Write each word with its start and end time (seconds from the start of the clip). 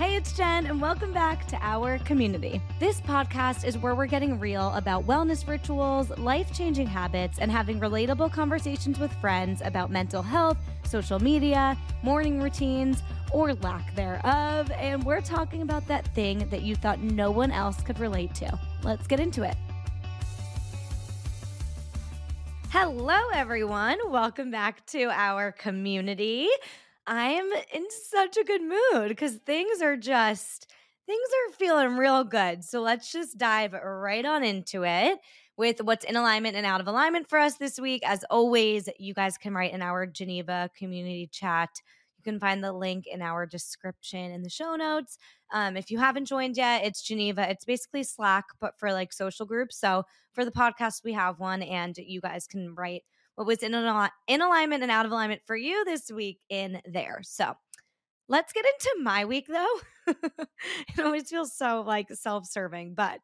Hey, 0.00 0.16
it's 0.16 0.32
Jen, 0.32 0.64
and 0.64 0.80
welcome 0.80 1.12
back 1.12 1.46
to 1.48 1.58
our 1.60 1.98
community. 1.98 2.62
This 2.78 3.02
podcast 3.02 3.66
is 3.66 3.76
where 3.76 3.94
we're 3.94 4.06
getting 4.06 4.40
real 4.40 4.70
about 4.70 5.06
wellness 5.06 5.46
rituals, 5.46 6.08
life 6.16 6.54
changing 6.54 6.86
habits, 6.86 7.38
and 7.38 7.52
having 7.52 7.78
relatable 7.78 8.32
conversations 8.32 8.98
with 8.98 9.12
friends 9.20 9.60
about 9.62 9.90
mental 9.90 10.22
health, 10.22 10.56
social 10.84 11.20
media, 11.20 11.76
morning 12.02 12.40
routines, 12.40 13.02
or 13.30 13.52
lack 13.56 13.94
thereof. 13.94 14.70
And 14.70 15.04
we're 15.04 15.20
talking 15.20 15.60
about 15.60 15.86
that 15.88 16.06
thing 16.14 16.48
that 16.48 16.62
you 16.62 16.76
thought 16.76 17.00
no 17.00 17.30
one 17.30 17.50
else 17.52 17.82
could 17.82 18.00
relate 18.00 18.34
to. 18.36 18.58
Let's 18.82 19.06
get 19.06 19.20
into 19.20 19.42
it. 19.42 19.56
Hello, 22.70 23.18
everyone. 23.34 23.98
Welcome 24.06 24.50
back 24.50 24.86
to 24.86 25.10
our 25.10 25.52
community. 25.52 26.48
I'm 27.06 27.52
in 27.72 27.86
such 28.08 28.36
a 28.36 28.44
good 28.44 28.62
mood 28.62 29.08
because 29.08 29.36
things 29.36 29.82
are 29.82 29.96
just 29.96 30.70
things 31.06 31.28
are 31.48 31.54
feeling 31.54 31.96
real 31.96 32.22
good. 32.24 32.62
So 32.64 32.80
let's 32.82 33.10
just 33.10 33.36
dive 33.36 33.72
right 33.72 34.24
on 34.24 34.44
into 34.44 34.84
it 34.84 35.18
with 35.56 35.80
what's 35.82 36.04
in 36.04 36.16
alignment 36.16 36.56
and 36.56 36.64
out 36.64 36.80
of 36.80 36.86
alignment 36.86 37.28
for 37.28 37.38
us 37.38 37.56
this 37.56 37.80
week. 37.80 38.02
As 38.06 38.24
always, 38.30 38.88
you 38.98 39.12
guys 39.12 39.36
can 39.36 39.52
write 39.52 39.72
in 39.72 39.82
our 39.82 40.06
Geneva 40.06 40.70
community 40.76 41.28
chat. 41.32 41.70
You 42.16 42.22
can 42.22 42.38
find 42.38 42.62
the 42.62 42.72
link 42.72 43.06
in 43.06 43.22
our 43.22 43.44
description 43.44 44.30
in 44.30 44.42
the 44.42 44.50
show 44.50 44.76
notes. 44.76 45.18
Um, 45.52 45.76
if 45.76 45.90
you 45.90 45.98
haven't 45.98 46.26
joined 46.26 46.56
yet, 46.56 46.84
it's 46.84 47.02
Geneva. 47.02 47.50
It's 47.50 47.64
basically 47.64 48.04
Slack, 48.04 48.44
but 48.60 48.78
for 48.78 48.92
like 48.92 49.12
social 49.12 49.46
groups. 49.46 49.76
So 49.78 50.04
for 50.32 50.44
the 50.44 50.52
podcast, 50.52 51.02
we 51.02 51.14
have 51.14 51.40
one, 51.40 51.62
and 51.62 51.96
you 51.96 52.20
guys 52.20 52.46
can 52.46 52.74
write 52.74 53.02
what 53.34 53.46
was 53.46 53.62
in, 53.62 53.74
in 53.74 54.40
alignment 54.40 54.82
and 54.82 54.90
out 54.90 55.06
of 55.06 55.12
alignment 55.12 55.42
for 55.46 55.56
you 55.56 55.84
this 55.84 56.10
week 56.10 56.40
in 56.48 56.80
there. 56.84 57.20
So 57.22 57.54
let's 58.28 58.52
get 58.52 58.64
into 58.64 59.02
my 59.02 59.24
week 59.24 59.46
though. 59.48 59.80
it 60.06 61.00
always 61.00 61.28
feels 61.28 61.56
so 61.56 61.82
like 61.86 62.08
self 62.12 62.46
serving, 62.46 62.94
but 62.94 63.20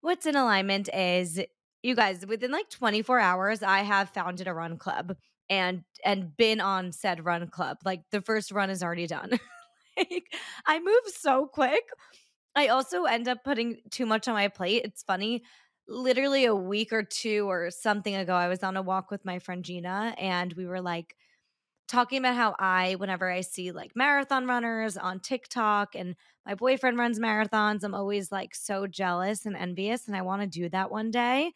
what's 0.00 0.26
in 0.26 0.36
alignment 0.36 0.88
is 0.94 1.40
you 1.82 1.94
guys 1.94 2.24
within 2.26 2.50
like 2.50 2.68
24 2.70 3.18
hours 3.18 3.62
i 3.62 3.80
have 3.80 4.10
founded 4.10 4.46
a 4.46 4.54
run 4.54 4.76
club 4.76 5.16
and 5.50 5.82
and 6.04 6.36
been 6.36 6.60
on 6.60 6.92
said 6.92 7.24
run 7.24 7.46
club 7.48 7.78
like 7.84 8.02
the 8.10 8.20
first 8.20 8.50
run 8.50 8.70
is 8.70 8.82
already 8.82 9.06
done 9.06 9.30
like 9.96 10.24
i 10.66 10.78
move 10.78 11.02
so 11.06 11.46
quick 11.46 11.88
i 12.54 12.68
also 12.68 13.04
end 13.04 13.28
up 13.28 13.42
putting 13.44 13.78
too 13.90 14.06
much 14.06 14.28
on 14.28 14.34
my 14.34 14.48
plate 14.48 14.82
it's 14.84 15.02
funny 15.02 15.42
literally 15.88 16.44
a 16.44 16.54
week 16.54 16.92
or 16.92 17.02
two 17.02 17.48
or 17.48 17.70
something 17.70 18.14
ago, 18.14 18.34
I 18.34 18.48
was 18.48 18.62
on 18.62 18.76
a 18.76 18.82
walk 18.82 19.10
with 19.10 19.24
my 19.24 19.38
friend 19.38 19.64
Gina, 19.64 20.14
and 20.18 20.52
we 20.52 20.66
were 20.66 20.80
like 20.80 21.16
talking 21.88 22.18
about 22.18 22.36
how 22.36 22.54
I, 22.58 22.96
whenever 22.96 23.30
I 23.30 23.40
see 23.40 23.72
like 23.72 23.96
marathon 23.96 24.46
runners 24.46 24.96
on 24.96 25.20
TikTok 25.20 25.94
and 25.94 26.14
my 26.44 26.54
boyfriend 26.54 26.98
runs 26.98 27.18
marathons, 27.18 27.82
I'm 27.82 27.94
always 27.94 28.30
like 28.30 28.54
so 28.54 28.86
jealous 28.86 29.46
and 29.46 29.56
envious, 29.56 30.06
and 30.06 30.16
I 30.16 30.22
want 30.22 30.42
to 30.42 30.48
do 30.48 30.68
that 30.68 30.90
one 30.90 31.10
day. 31.10 31.52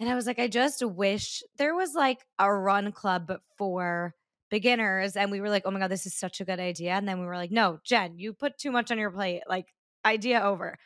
And 0.00 0.10
I 0.10 0.16
was 0.16 0.26
like, 0.26 0.40
I 0.40 0.48
just 0.48 0.84
wish 0.84 1.42
there 1.58 1.76
was 1.76 1.94
like 1.94 2.18
a 2.38 2.52
run 2.52 2.90
club 2.90 3.30
for 3.56 4.14
beginners. 4.50 5.16
And 5.16 5.30
we 5.30 5.40
were 5.40 5.48
like, 5.48 5.62
oh 5.64 5.70
my 5.70 5.78
God, 5.78 5.90
this 5.90 6.06
is 6.06 6.14
such 6.14 6.40
a 6.40 6.44
good 6.44 6.58
idea. 6.58 6.92
And 6.92 7.06
then 7.08 7.20
we 7.20 7.26
were 7.26 7.36
like, 7.36 7.52
no, 7.52 7.78
Jen, 7.84 8.18
you 8.18 8.32
put 8.32 8.58
too 8.58 8.72
much 8.72 8.90
on 8.90 8.98
your 8.98 9.10
plate. 9.10 9.42
Like, 9.48 9.68
idea 10.04 10.40
over. 10.42 10.76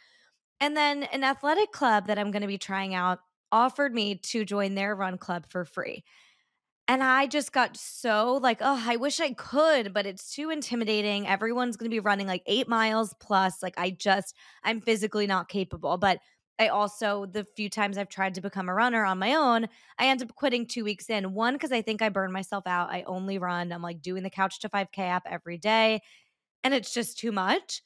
And 0.61 0.77
then 0.77 1.03
an 1.05 1.25
athletic 1.25 1.73
club 1.73 2.07
that 2.07 2.19
I'm 2.19 2.31
going 2.31 2.43
to 2.43 2.49
be 2.49 2.59
trying 2.59 2.95
out 2.95 3.21
offered 3.53 3.95
me 3.95 4.17
to 4.17 4.45
join 4.45 4.75
their 4.75 4.95
run 4.95 5.19
club 5.19 5.47
for 5.49 5.65
free. 5.65 6.05
And 6.89 7.03
I 7.03 7.27
just 7.27 7.53
got 7.53 7.77
so 7.77 8.39
like, 8.41 8.59
oh, 8.61 8.83
I 8.87 8.97
wish 8.97 9.21
I 9.21 9.33
could, 9.33 9.93
but 9.93 10.07
it's 10.07 10.33
too 10.33 10.51
intimidating. 10.51 11.27
Everyone's 11.27 11.77
going 11.77 11.91
to 11.91 11.95
be 11.95 12.01
running 12.01 12.29
like 12.29 12.43
eight 12.47 12.69
miles 12.69 13.12
plus. 13.21 13.62
Like, 13.62 13.75
I 13.77 13.91
just, 13.91 14.37
I'm 14.62 14.81
physically 14.81 15.27
not 15.27 15.49
capable. 15.49 15.99
But 15.99 16.21
I 16.61 16.69
also, 16.69 17.27
the 17.27 17.45
few 17.57 17.69
times 17.69 17.99
I've 17.99 18.09
tried 18.09 18.34
to 18.34 18.41
become 18.41 18.69
a 18.69 18.75
runner 18.75 19.05
on 19.05 19.19
my 19.19 19.34
own, 19.34 19.67
I 19.99 20.06
end 20.06 20.23
up 20.23 20.34
quitting 20.37 20.67
two 20.67 20.84
weeks 20.84 21.11
in. 21.11 21.34
One, 21.34 21.55
because 21.55 21.73
I 21.73 21.83
think 21.83 22.03
I 22.03 22.09
burn 22.09 22.33
myself 22.33 22.67
out. 22.67 22.91
I 22.91 23.03
only 23.03 23.38
run, 23.38 23.73
I'm 23.73 23.83
like 23.83 24.00
doing 24.00 24.23
the 24.23 24.31
Couch 24.31 24.61
to 24.61 24.69
5K 24.69 24.99
app 24.99 25.27
every 25.28 25.59
day, 25.59 26.00
and 26.65 26.73
it's 26.73 26.94
just 26.94 27.19
too 27.19 27.33
much. 27.33 27.83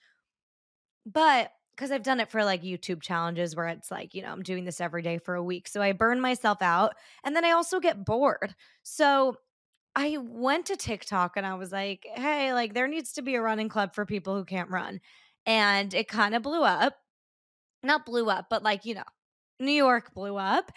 But 1.07 1.51
because 1.81 1.91
I've 1.91 2.03
done 2.03 2.21
it 2.21 2.31
for 2.31 2.45
like 2.45 2.63
YouTube 2.63 3.01
challenges 3.01 3.57
where 3.57 3.69
it's 3.69 3.91
like, 3.91 4.15
you 4.15 4.21
know, 4.21 4.31
I'm 4.31 4.43
doing 4.43 4.67
this 4.67 4.83
every 4.83 5.01
day 5.01 5.17
for 5.17 5.35
a 5.35 5.43
week. 5.43 5.67
So 5.67 5.81
I 5.81 5.93
burn 5.93 6.21
myself 6.21 6.61
out 6.61 6.93
and 7.25 7.35
then 7.35 7.43
I 7.43 7.53
also 7.53 7.81
get 7.81 8.05
bored. 8.05 8.55
So 8.83 9.37
I 9.97 10.19
went 10.21 10.67
to 10.67 10.77
TikTok 10.77 11.39
and 11.39 11.47
I 11.47 11.55
was 11.55 11.73
like, 11.73 12.07
hey, 12.15 12.53
like 12.53 12.75
there 12.75 12.87
needs 12.87 13.15
to 13.15 13.23
be 13.23 13.35
a 13.35 13.41
running 13.41 13.71
club 13.71 13.95
for 13.95 14.05
people 14.05 14.37
who 14.37 14.45
can't 14.45 14.69
run. 14.69 15.01
And 15.47 15.95
it 15.95 16.07
kind 16.07 16.35
of 16.35 16.43
blew 16.43 16.63
up. 16.63 16.97
Not 17.83 18.05
blew 18.05 18.29
up, 18.29 18.49
but 18.51 18.63
like, 18.63 18.85
you 18.85 18.97
know, 18.97 19.03
New 19.59 19.73
York 19.73 20.13
blew 20.13 20.37
up. 20.37 20.71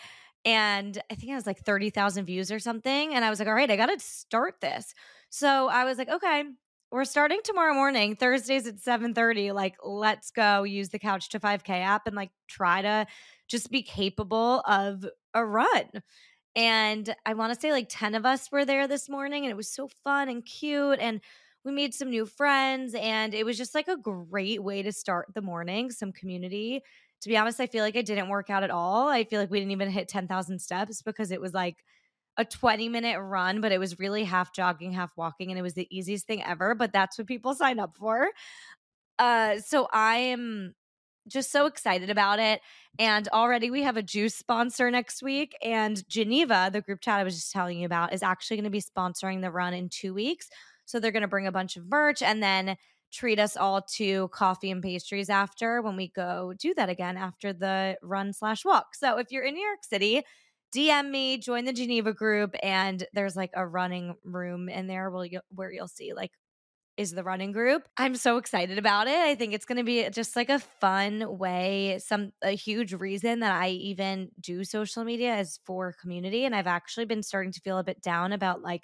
And 0.46 1.02
I 1.12 1.16
think 1.16 1.34
it 1.34 1.36
was 1.36 1.46
like 1.46 1.60
30,000 1.60 2.24
views 2.24 2.50
or 2.50 2.60
something. 2.60 3.14
And 3.14 3.26
I 3.26 3.30
was 3.30 3.40
like, 3.40 3.50
all 3.50 3.54
right, 3.54 3.70
I 3.70 3.76
got 3.76 3.88
to 3.88 4.00
start 4.00 4.62
this. 4.62 4.94
So 5.30 5.68
I 5.68 5.84
was 5.84 5.98
like, 5.98 6.08
okay, 6.08 6.46
we're 6.94 7.06
starting 7.06 7.40
tomorrow 7.44 7.74
morning, 7.74 8.16
Thursdays 8.16 8.68
at 8.68 8.80
7:30. 8.80 9.52
Like, 9.52 9.76
let's 9.84 10.30
go 10.30 10.62
use 10.64 10.90
the 10.90 11.00
Couch 11.00 11.30
to 11.30 11.40
5K 11.40 11.82
app 11.82 12.06
and 12.06 12.16
like 12.16 12.30
try 12.48 12.84
to 12.84 13.08
just 13.48 13.72
be 13.72 13.82
capable 13.82 14.62
of 14.68 15.04
a 15.34 15.44
run. 15.44 15.90
And 16.56 17.16
I 17.26 17.34
want 17.34 17.54
to 17.54 17.60
say 17.60 17.72
like 17.72 17.88
10 17.90 18.16
of 18.16 18.26
us 18.26 18.52
were 18.52 18.66
there 18.66 18.88
this 18.88 19.10
morning 19.10 19.44
and 19.44 19.52
it 19.52 19.58
was 19.58 19.70
so 19.74 19.90
fun 20.04 20.30
and 20.30 20.46
cute 20.46 21.00
and 21.00 21.20
we 21.66 21.72
made 21.72 21.96
some 21.96 22.10
new 22.12 22.26
friends 22.28 22.94
and 22.96 23.34
it 23.34 23.46
was 23.46 23.58
just 23.58 23.74
like 23.74 23.88
a 23.88 23.98
great 23.98 24.64
way 24.64 24.84
to 24.84 24.92
start 24.92 25.34
the 25.34 25.42
morning, 25.42 25.90
some 25.92 26.12
community. 26.12 26.84
To 27.22 27.30
be 27.30 27.38
honest, 27.38 27.60
I 27.60 27.68
feel 27.68 27.84
like 27.84 27.96
I 27.96 28.04
didn't 28.04 28.30
work 28.30 28.50
out 28.52 28.64
at 28.64 28.70
all. 28.72 29.08
I 29.08 29.24
feel 29.24 29.40
like 29.40 29.50
we 29.50 29.60
didn't 29.60 29.72
even 29.72 29.90
hit 29.90 30.10
10,000 30.10 30.60
steps 30.60 31.02
because 31.02 31.32
it 31.32 31.42
was 31.42 31.54
like 31.54 31.84
a 32.38 32.46
20 32.46 32.90
minute 32.90 33.20
run, 33.20 33.62
but 33.62 33.72
it 33.72 33.80
was 33.80 34.00
really 34.00 34.24
half 34.24 34.54
jogging, 34.54 34.92
half 34.92 35.12
walking, 35.16 35.50
and 35.50 35.60
it 35.60 35.62
was 35.62 35.74
the 35.74 35.88
easiest 35.96 36.26
thing 36.26 36.44
ever. 36.44 36.76
But 36.76 36.94
that's 36.94 37.18
what 37.18 37.28
people 37.28 37.54
sign 37.56 37.80
up 37.80 37.96
for. 37.96 38.30
Uh, 39.20 39.60
so 39.60 39.88
I 39.92 40.18
am 40.18 40.74
just 41.28 41.52
so 41.52 41.66
excited 41.66 42.10
about 42.10 42.40
it. 42.40 42.62
And 43.00 43.28
already 43.30 43.72
we 43.72 43.84
have 43.84 43.98
a 43.98 44.04
juice 44.04 44.36
sponsor 44.36 44.92
next 44.92 45.24
week. 45.24 45.56
And 45.64 46.08
Geneva, 46.10 46.70
the 46.72 46.82
group 46.82 47.02
chat 47.02 47.20
I 47.20 47.24
was 47.24 47.36
just 47.36 47.52
telling 47.52 47.80
you 47.80 47.86
about, 47.86 48.14
is 48.14 48.24
actually 48.24 48.58
going 48.58 48.66
to 48.66 48.70
be 48.70 48.82
sponsoring 48.82 49.42
the 49.42 49.52
run 49.52 49.74
in 49.74 49.90
two 49.90 50.14
weeks. 50.14 50.50
So 50.86 51.00
they're 51.00 51.12
going 51.12 51.22
to 51.22 51.28
bring 51.28 51.48
a 51.48 51.52
bunch 51.52 51.78
of 51.78 51.90
merch 51.90 52.22
and 52.22 52.44
then 52.44 52.76
treat 53.12 53.40
us 53.40 53.56
all 53.56 53.82
to 53.82 54.28
coffee 54.30 54.72
and 54.72 54.82
pastries 54.82 55.30
after 55.30 55.82
when 55.82 55.96
we 55.96 56.10
go 56.10 56.54
do 56.58 56.74
that 56.74 56.90
again 56.90 57.16
after 57.16 57.54
the 57.54 57.96
run 58.02 58.34
slash 58.34 58.66
walk. 58.66 58.96
So 58.96 59.18
if 59.20 59.32
you're 59.32 59.44
in 59.44 59.54
New 59.54 59.66
York 59.66 59.84
City, 59.84 60.24
DM 60.74 61.12
me, 61.12 61.38
join 61.38 61.66
the 61.66 61.74
Geneva 61.74 62.14
group, 62.14 62.56
and 62.64 63.06
there's 63.14 63.36
like 63.36 63.52
a 63.56 63.66
running 63.66 64.16
room 64.24 64.70
in 64.70 64.88
there 64.88 65.10
where 65.12 65.26
you 65.26 65.42
where 65.50 65.72
you'll 65.72 65.88
see 65.88 66.14
like 66.14 66.32
is 66.98 67.12
the 67.12 67.24
running 67.24 67.52
group. 67.52 67.84
I'm 67.98 68.16
so 68.16 68.38
excited 68.38 68.78
about 68.78 69.08
it. 69.08 69.18
I 69.18 69.36
think 69.36 69.54
it's 69.54 69.66
going 69.66 69.80
to 69.80 69.84
be 69.84 70.08
just 70.12 70.36
like 70.36 70.50
a 70.50 70.60
fun 70.60 71.38
way. 71.40 72.00
Some 72.00 72.34
a 72.44 72.52
huge 72.52 72.94
reason 72.94 73.40
that 73.40 73.52
I 73.54 73.70
even 73.70 74.30
do 74.40 74.64
social 74.64 75.04
media 75.04 75.40
is 75.40 75.60
for 75.66 75.94
community, 75.94 76.46
and 76.46 76.56
I've 76.56 76.68
actually 76.68 77.06
been 77.06 77.24
starting 77.24 77.52
to 77.54 77.62
feel 77.62 77.80
a 77.80 77.84
bit 77.84 78.02
down 78.02 78.32
about 78.34 78.62
like 78.62 78.84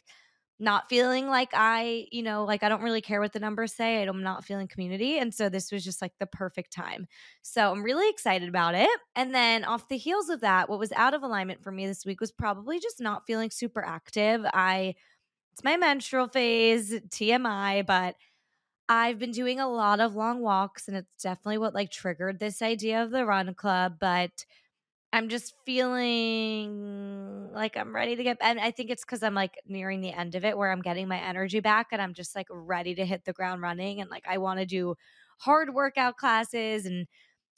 not 0.59 0.90
feeling 0.90 1.28
like 1.28 1.50
I, 1.53 2.08
you 2.12 2.22
know, 2.22 2.44
like 2.44 2.64
I 2.64 2.70
don't 2.70 2.81
really 2.81 3.02
care 3.02 3.22
what 3.22 3.31
the 3.31 3.40
numbers 3.40 3.74
say. 3.74 4.03
I'm 4.03 4.24
not 4.24 4.44
feeling 4.44 4.68
community. 4.68 5.18
And 5.18 5.34
so 5.34 5.47
this 5.47 5.72
was 5.72 5.84
just 5.84 6.02
like 6.02 6.12
the 6.20 6.25
perfect 6.25 6.74
time. 6.74 7.08
So 7.42 7.72
I'm 7.72 7.81
really 7.81 8.09
excited 8.09 8.50
about 8.50 8.75
it. 8.75 8.90
And 9.16 9.34
then 9.34 9.64
off 9.64 9.88
the 9.88 9.97
heels 9.97 10.28
of 10.30 10.42
that, 10.42 10.70
what 10.70 10.80
was 10.80 10.92
out 10.92 11.14
of 11.14 11.24
alignment 11.24 11.64
for 11.64 11.72
me 11.72 11.88
this 11.88 12.06
week 12.06 12.20
was 12.20 12.31
probably 12.31 12.80
just 12.80 13.00
not 13.00 13.25
feeling 13.25 13.50
super 13.50 13.84
active. 13.84 14.42
I, 14.53 14.96
it's 15.53 15.64
my 15.64 15.78
menstrual 15.78 16.28
phase, 16.28 16.94
TMI, 16.94 17.86
but 17.86 18.16
I've 18.90 19.20
been 19.20 19.31
doing 19.31 19.59
a 19.59 19.70
lot 19.70 20.02
of 20.02 20.16
long 20.16 20.41
walks 20.41 20.88
and 20.88 20.97
it's 20.97 21.23
definitely 21.23 21.59
what 21.59 21.76
like 21.76 21.91
triggered 21.91 22.40
this 22.40 22.61
idea 22.61 23.02
of 23.02 23.11
the 23.11 23.26
run 23.26 23.53
club. 23.53 23.97
But 24.00 24.46
I'm 25.11 25.28
just 25.29 25.56
feeling 25.66 27.52
like 27.52 27.76
I'm 27.76 27.96
ready 27.96 28.16
to 28.16 28.23
get 28.23 28.38
and 28.41 28.59
I 28.59 28.70
think 28.72 28.91
it's 28.91 29.03
cuz 29.03 29.23
I'm 29.23 29.34
like 29.34 29.56
nearing 29.66 30.02
the 30.02 30.11
end 30.14 30.35
of 30.35 30.46
it 30.46 30.56
where 30.58 30.72
I'm 30.72 30.82
getting 30.84 31.08
my 31.08 31.20
energy 31.20 31.59
back 31.61 31.88
and 31.91 32.02
I'm 32.02 32.14
just 32.14 32.35
like 32.35 32.46
ready 32.52 32.94
to 32.96 33.06
hit 33.06 33.26
the 33.26 33.34
ground 33.34 33.61
running 33.64 34.02
and 34.02 34.09
like 34.09 34.26
I 34.28 34.38
want 34.38 34.59
to 34.59 34.66
do 34.67 34.96
hard 35.40 35.73
workout 35.73 36.17
classes 36.17 36.85
and 36.85 37.08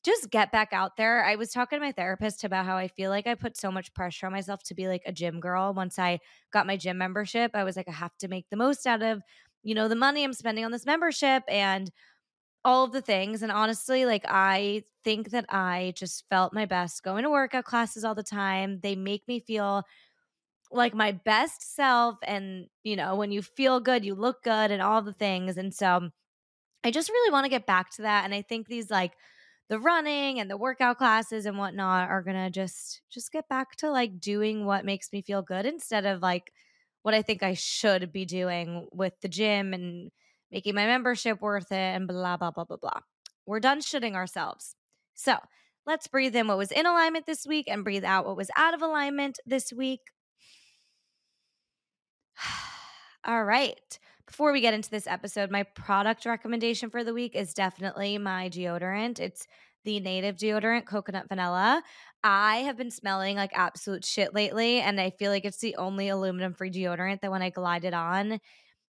just 0.03 0.31
get 0.31 0.51
back 0.51 0.74
out 0.74 0.98
there. 0.98 1.24
I 1.25 1.36
was 1.38 1.51
talking 1.51 1.80
to 1.80 1.86
my 1.86 1.94
therapist 1.94 2.44
about 2.44 2.65
how 2.65 2.77
I 2.77 2.89
feel 2.89 3.09
like 3.12 3.27
I 3.27 3.36
put 3.36 3.57
so 3.57 3.71
much 3.71 3.94
pressure 3.94 4.25
on 4.27 4.33
myself 4.33 4.63
to 4.65 4.75
be 4.75 4.88
like 4.89 5.03
a 5.06 5.13
gym 5.13 5.39
girl 5.39 5.74
once 5.74 6.00
I 6.00 6.19
got 6.51 6.68
my 6.68 6.77
gym 6.77 6.98
membership. 7.00 7.51
I 7.56 7.63
was 7.63 7.77
like 7.77 7.88
I 7.89 7.94
have 7.94 8.18
to 8.19 8.27
make 8.27 8.50
the 8.50 8.57
most 8.57 8.86
out 8.88 9.03
of 9.03 9.24
you 9.63 9.75
know 9.75 9.88
the 9.88 9.95
money 9.95 10.24
I'm 10.24 10.33
spending 10.33 10.65
on 10.65 10.71
this 10.71 10.86
membership 10.86 11.44
and 11.48 11.92
all 12.63 12.84
of 12.84 12.92
the 12.92 13.02
things. 13.02 13.42
And 13.44 13.52
honestly, 13.52 14.06
like 14.06 14.25
I 14.28 14.84
think 15.04 15.31
that 15.31 15.46
I 15.50 15.94
just 15.96 16.25
felt 16.30 16.54
my 16.54 16.66
best 16.66 17.04
going 17.04 17.24
to 17.24 17.30
workout 17.30 17.66
classes 17.66 18.04
all 18.04 18.16
the 18.16 18.24
time. 18.24 18.80
They 18.81 18.96
make 18.96 19.28
me 19.28 19.40
feel 19.40 19.84
like 20.72 20.94
my 20.94 21.12
best 21.12 21.75
self. 21.75 22.18
And, 22.24 22.68
you 22.84 22.96
know, 22.96 23.16
when 23.16 23.31
you 23.31 23.42
feel 23.42 23.80
good, 23.80 24.06
you 24.06 24.16
look 24.16 24.44
good 24.44 24.72
and 24.72 24.81
all 24.81 25.02
the 25.02 25.13
things. 25.13 25.58
And 25.58 25.74
so 25.74 26.10
I 26.84 26.92
just 26.92 27.10
really 27.10 27.31
want 27.31 27.46
to 27.46 27.50
get 27.50 27.66
back 27.66 27.92
to 27.92 28.04
that. 28.04 28.25
And 28.25 28.34
I 28.34 28.42
think 28.42 28.68
these 28.68 28.90
like 28.90 29.13
the 29.69 29.80
running 29.80 30.40
and 30.40 30.50
the 30.50 30.58
workout 30.58 30.98
classes 30.98 31.46
and 31.46 31.58
whatnot 31.58 32.10
are 32.10 32.22
gonna 32.24 32.50
just 32.50 33.02
just 33.10 33.31
get 33.31 33.48
back 33.50 33.75
to 33.78 33.92
like 33.92 34.19
doing 34.19 34.66
what 34.66 34.86
makes 34.86 35.12
me 35.13 35.22
feel 35.22 35.42
good 35.42 35.66
instead 35.66 36.06
of 36.06 36.22
like 36.22 36.52
what 37.04 37.13
I 37.13 37.22
think 37.22 37.44
I 37.44 37.54
should 37.54 38.12
be 38.12 38.25
doing 38.25 38.88
with 38.92 39.13
the 39.22 39.30
gym 39.30 39.74
and 39.74 40.12
making 40.51 40.75
my 40.75 40.86
membership 40.86 41.42
worth 41.42 41.71
it 41.71 41.75
and 41.75 42.07
blah 42.07 42.38
blah 42.38 42.51
blah 42.51 42.65
blah 42.65 42.77
blah. 42.77 43.00
We're 43.45 43.59
done 43.59 43.81
shitting 43.81 44.15
ourselves. 44.15 44.75
So 45.13 45.38
let's 45.86 46.07
breathe 46.07 46.36
in 46.36 46.48
what 46.48 46.57
was 46.57 46.71
in 46.71 46.86
alignment 46.86 47.25
this 47.25 47.45
week 47.45 47.68
and 47.68 47.83
breathe 47.83 48.03
out 48.03 48.25
what 48.25 48.38
was 48.38 48.50
out 48.57 48.74
of 48.74 48.81
alignment 48.81 49.39
this 49.45 49.71
week. 49.74 50.01
All 53.25 53.44
right. 53.44 54.00
Before 54.27 54.53
we 54.53 54.62
get 54.62 54.74
into 54.74 54.89
this 54.89 55.07
episode, 55.07 55.51
my 55.51 55.63
product 55.63 56.25
recommendation 56.25 56.89
for 56.89 57.03
the 57.03 57.13
week 57.13 57.36
is 57.36 57.53
definitely 57.53 58.18
my 58.18 58.48
deodorant. 58.50 59.19
It's 59.19 59.45
the 59.83 60.00
native 60.00 60.38
deodorant, 60.38 60.86
coconut 60.86 61.27
vanilla. 61.27 61.83
I 62.24 62.57
have 62.57 62.77
been 62.77 62.92
smelling 62.92 63.36
like 63.36 63.51
absolute 63.53 64.06
shit 64.06 64.33
lately, 64.33 64.80
and 64.80 65.01
I 65.01 65.09
feel 65.09 65.31
like 65.31 65.44
it's 65.44 65.57
the 65.57 65.75
only 65.75 66.09
aluminum 66.09 66.53
free 66.53 66.71
deodorant 66.71 67.21
that 67.21 67.31
when 67.31 67.42
I 67.42 67.50
glide 67.50 67.83
it 67.83 67.94
on, 67.94 68.39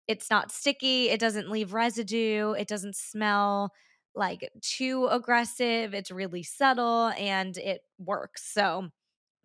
it's 0.08 0.30
not 0.30 0.52
sticky, 0.52 1.10
it 1.10 1.20
doesn't 1.20 1.50
leave 1.50 1.74
residue, 1.74 2.52
it 2.54 2.68
doesn't 2.68 2.96
smell 2.96 3.72
like 4.16 4.50
too 4.62 5.08
aggressive, 5.08 5.94
it's 5.94 6.12
really 6.12 6.44
subtle, 6.44 7.10
and 7.18 7.58
it 7.58 7.82
works. 8.00 8.52
So 8.52 8.90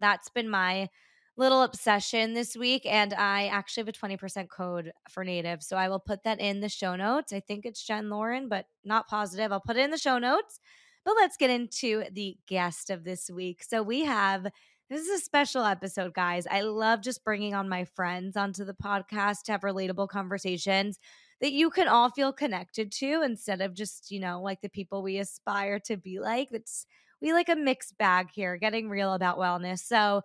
that's 0.01 0.31
been 0.31 0.49
my 0.49 0.89
little 1.37 1.63
obsession 1.63 2.35
this 2.35 2.57
week 2.57 2.85
and 2.85 3.15
I 3.15 3.47
actually 3.47 3.83
have 3.83 3.89
a 3.89 3.93
20% 3.93 4.49
code 4.51 4.93
for 5.09 5.25
native. 5.25 5.63
So 5.63 5.77
I 5.77 5.89
will 5.89 5.99
put 5.99 6.25
that 6.25 6.41
in 6.41 6.61
the 6.61 6.69
show 6.69 6.95
notes. 6.95 7.33
I 7.33 7.41
think 7.41 7.65
it's 7.65 7.83
Jen 7.83 8.11
Lauren, 8.11 8.49
but 8.49 8.67
not 8.85 9.09
positive. 9.09 9.51
I'll 9.51 9.61
put 9.61 9.77
it 9.77 9.85
in 9.85 9.91
the 9.91 9.99
show 9.99 10.19
notes. 10.19 10.61
But 11.05 11.15
let's 11.17 11.37
get 11.37 11.51
into 11.51 12.05
the 12.13 12.37
guest 12.47 12.91
of 12.91 13.03
this 13.03 13.29
week. 13.31 13.65
So 13.67 13.83
we 13.83 14.05
have 14.05 14.47
this 14.93 15.07
is 15.07 15.23
a 15.23 15.25
special 15.25 15.65
episode, 15.65 16.13
guys. 16.13 16.47
I 16.51 16.61
love 16.61 17.01
just 17.01 17.25
bringing 17.25 17.55
on 17.55 17.67
my 17.67 17.87
friends 17.87 18.37
onto 18.37 18.63
the 18.63 18.75
podcast 18.75 19.45
to 19.45 19.53
have 19.53 19.63
relatable 19.63 20.09
conversations 20.09 20.99
that 21.41 21.53
you 21.53 21.71
can 21.71 21.89
all 21.89 22.11
feel 22.11 22.31
connected 22.31 22.93
to 22.93 23.23
instead 23.25 23.63
of 23.63 23.73
just, 23.73 24.11
you 24.11 24.21
know, 24.21 24.43
like 24.43 24.61
the 24.61 24.69
people 24.69 25.03
we 25.03 25.17
aspire 25.17 25.81
to 25.87 25.97
be 25.97 26.21
like. 26.21 26.49
It's 26.53 26.85
we 27.23 27.33
like 27.33 27.49
a 27.49 27.57
mixed 27.57 27.97
bag 27.97 28.29
here, 28.35 28.59
getting 28.59 28.91
real 28.91 29.15
about 29.15 29.39
wellness. 29.39 29.79
So 29.79 30.23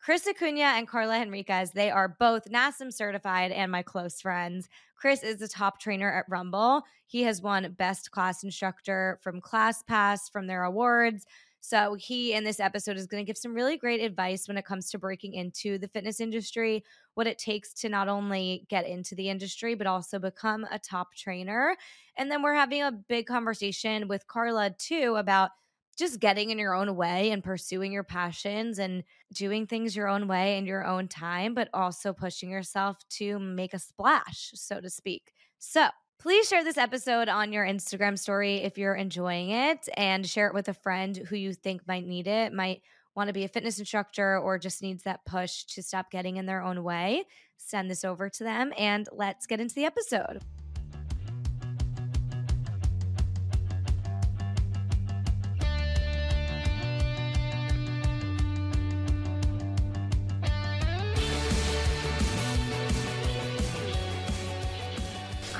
Chris 0.00 0.26
Acuna 0.26 0.62
and 0.62 0.88
Karla 0.88 1.16
Henriquez, 1.16 1.70
they 1.70 1.88
are 1.88 2.16
both 2.18 2.50
NASM 2.50 2.92
certified 2.92 3.52
and 3.52 3.70
my 3.70 3.82
close 3.82 4.20
friends. 4.20 4.68
Chris 4.96 5.22
is 5.22 5.36
the 5.36 5.46
top 5.46 5.78
trainer 5.78 6.12
at 6.12 6.24
Rumble. 6.28 6.82
He 7.06 7.22
has 7.22 7.40
won 7.40 7.72
Best 7.78 8.10
Class 8.10 8.42
Instructor 8.42 9.20
from 9.22 9.40
ClassPass 9.40 10.28
from 10.32 10.48
their 10.48 10.64
awards. 10.64 11.24
So, 11.64 11.94
he 11.94 12.32
in 12.34 12.42
this 12.42 12.58
episode 12.58 12.96
is 12.96 13.06
going 13.06 13.24
to 13.24 13.26
give 13.26 13.38
some 13.38 13.54
really 13.54 13.76
great 13.76 14.00
advice 14.00 14.48
when 14.48 14.58
it 14.58 14.64
comes 14.64 14.90
to 14.90 14.98
breaking 14.98 15.34
into 15.34 15.78
the 15.78 15.86
fitness 15.86 16.20
industry, 16.20 16.84
what 17.14 17.28
it 17.28 17.38
takes 17.38 17.72
to 17.74 17.88
not 17.88 18.08
only 18.08 18.66
get 18.68 18.84
into 18.86 19.14
the 19.14 19.28
industry, 19.30 19.74
but 19.76 19.86
also 19.86 20.18
become 20.18 20.66
a 20.72 20.78
top 20.80 21.14
trainer. 21.14 21.76
And 22.16 22.30
then 22.32 22.42
we're 22.42 22.54
having 22.54 22.82
a 22.82 22.90
big 22.90 23.26
conversation 23.26 24.08
with 24.08 24.26
Karla 24.26 24.70
too 24.76 25.14
about 25.16 25.50
just 25.96 26.18
getting 26.20 26.50
in 26.50 26.58
your 26.58 26.74
own 26.74 26.96
way 26.96 27.30
and 27.30 27.44
pursuing 27.44 27.92
your 27.92 28.02
passions 28.02 28.78
and 28.78 29.04
doing 29.32 29.66
things 29.66 29.94
your 29.94 30.08
own 30.08 30.26
way 30.26 30.56
in 30.58 30.66
your 30.66 30.84
own 30.84 31.06
time, 31.06 31.54
but 31.54 31.68
also 31.72 32.12
pushing 32.12 32.50
yourself 32.50 32.96
to 33.10 33.38
make 33.38 33.72
a 33.74 33.78
splash, 33.78 34.50
so 34.54 34.80
to 34.80 34.90
speak. 34.90 35.32
So, 35.58 35.88
please 36.22 36.48
share 36.48 36.62
this 36.62 36.78
episode 36.78 37.28
on 37.28 37.52
your 37.52 37.66
Instagram 37.66 38.16
story 38.16 38.58
if 38.58 38.78
you're 38.78 38.94
enjoying 38.94 39.50
it 39.50 39.88
and 39.96 40.24
share 40.24 40.46
it 40.46 40.54
with 40.54 40.68
a 40.68 40.72
friend 40.72 41.16
who 41.16 41.34
you 41.34 41.52
think 41.52 41.82
might 41.88 42.06
need 42.06 42.28
it, 42.28 42.52
might 42.52 42.80
want 43.16 43.26
to 43.26 43.32
be 43.32 43.42
a 43.42 43.48
fitness 43.48 43.80
instructor 43.80 44.38
or 44.38 44.56
just 44.56 44.82
needs 44.82 45.02
that 45.02 45.24
push 45.24 45.64
to 45.64 45.82
stop 45.82 46.12
getting 46.12 46.36
in 46.36 46.46
their 46.46 46.62
own 46.62 46.84
way. 46.84 47.24
Send 47.56 47.90
this 47.90 48.04
over 48.04 48.28
to 48.28 48.44
them 48.44 48.72
and 48.78 49.08
let's 49.10 49.48
get 49.48 49.58
into 49.58 49.74
the 49.74 49.84
episode. 49.84 50.40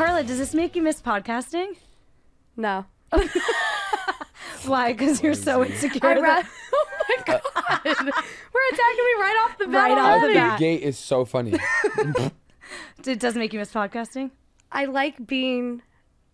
Karla, 0.04 0.24
does 0.24 0.36
this 0.38 0.52
make 0.52 0.74
you 0.74 0.82
miss 0.82 1.00
podcasting? 1.00 1.76
No. 2.56 2.86
Why? 4.66 4.92
Because 4.94 5.22
you're 5.22 5.34
so 5.34 5.64
insecure. 5.64 6.00
I'd 6.02 6.16
that- 6.16 6.22
rather, 6.22 6.48
oh 6.72 6.86
my 7.08 7.16
uh, 7.34 7.38
god, 7.38 7.40
we're 7.84 8.68
attacking 8.72 9.04
me 9.04 9.14
right 9.20 9.46
off 9.48 9.58
the 9.58 9.66
bat. 9.68 9.74
Right 9.74 9.92
off 9.92 10.20
the 10.20 10.26
already. 10.26 10.34
bat. 10.34 10.58
The 10.58 10.64
gate 10.64 10.82
is 10.82 10.98
so 10.98 11.24
funny. 11.24 11.54
it 13.06 13.20
does 13.20 13.36
make 13.36 13.52
you 13.52 13.60
miss 13.60 13.70
podcasting. 13.72 14.32
I 14.72 14.86
like 14.86 15.24
being 15.24 15.82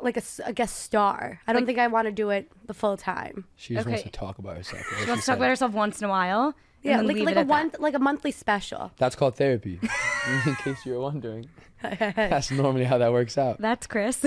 like 0.01 0.17
a, 0.17 0.21
s- 0.21 0.41
a 0.47 0.55
guest 0.55 0.77
star. 0.79 1.41
I 1.47 1.53
don't 1.53 1.61
Like- 1.63 1.67
think 1.67 1.79
I 1.79 1.89
want 1.89 2.07
to 2.07 2.13
do 2.13 2.31
it 2.31 2.51
the 2.67 2.73
full 2.75 2.97
time. 2.97 3.45
She 3.57 3.75
just 3.75 3.87
wants 3.87 4.01
Okay. 4.01 4.11
to 4.11 4.19
talk 4.19 4.39
about 4.39 4.57
herself. 4.57 4.83
She 4.99 5.07
wants 5.11 5.25
to 5.27 5.31
talk 5.33 5.37
about 5.37 5.51
herself 5.51 5.73
once 5.73 6.01
in 6.01 6.07
a 6.07 6.09
while. 6.09 6.45
and 6.47 6.55
Yeah, 6.83 6.97
then 6.99 7.07
like 7.07 7.17
leave 7.17 7.27
like 7.27 7.33
it 7.35 7.37
a 7.37 7.41
at 7.41 7.49
that. 7.49 7.53
one 7.53 7.73
like 7.81 7.93
a 7.95 7.99
monthly 7.99 8.33
special. 8.33 8.93
That's 8.97 9.15
called 9.15 9.37
therapy. 9.37 9.79
in 10.47 10.55
case 10.55 10.87
you 10.87 10.95
were 10.95 11.01
wondering, 11.01 11.51
that's 11.83 12.51
normally 12.51 12.85
how 12.85 12.99
that 12.99 13.13
works 13.13 13.39
out. 13.39 13.61
That's 13.61 13.87
Chris. 13.87 14.25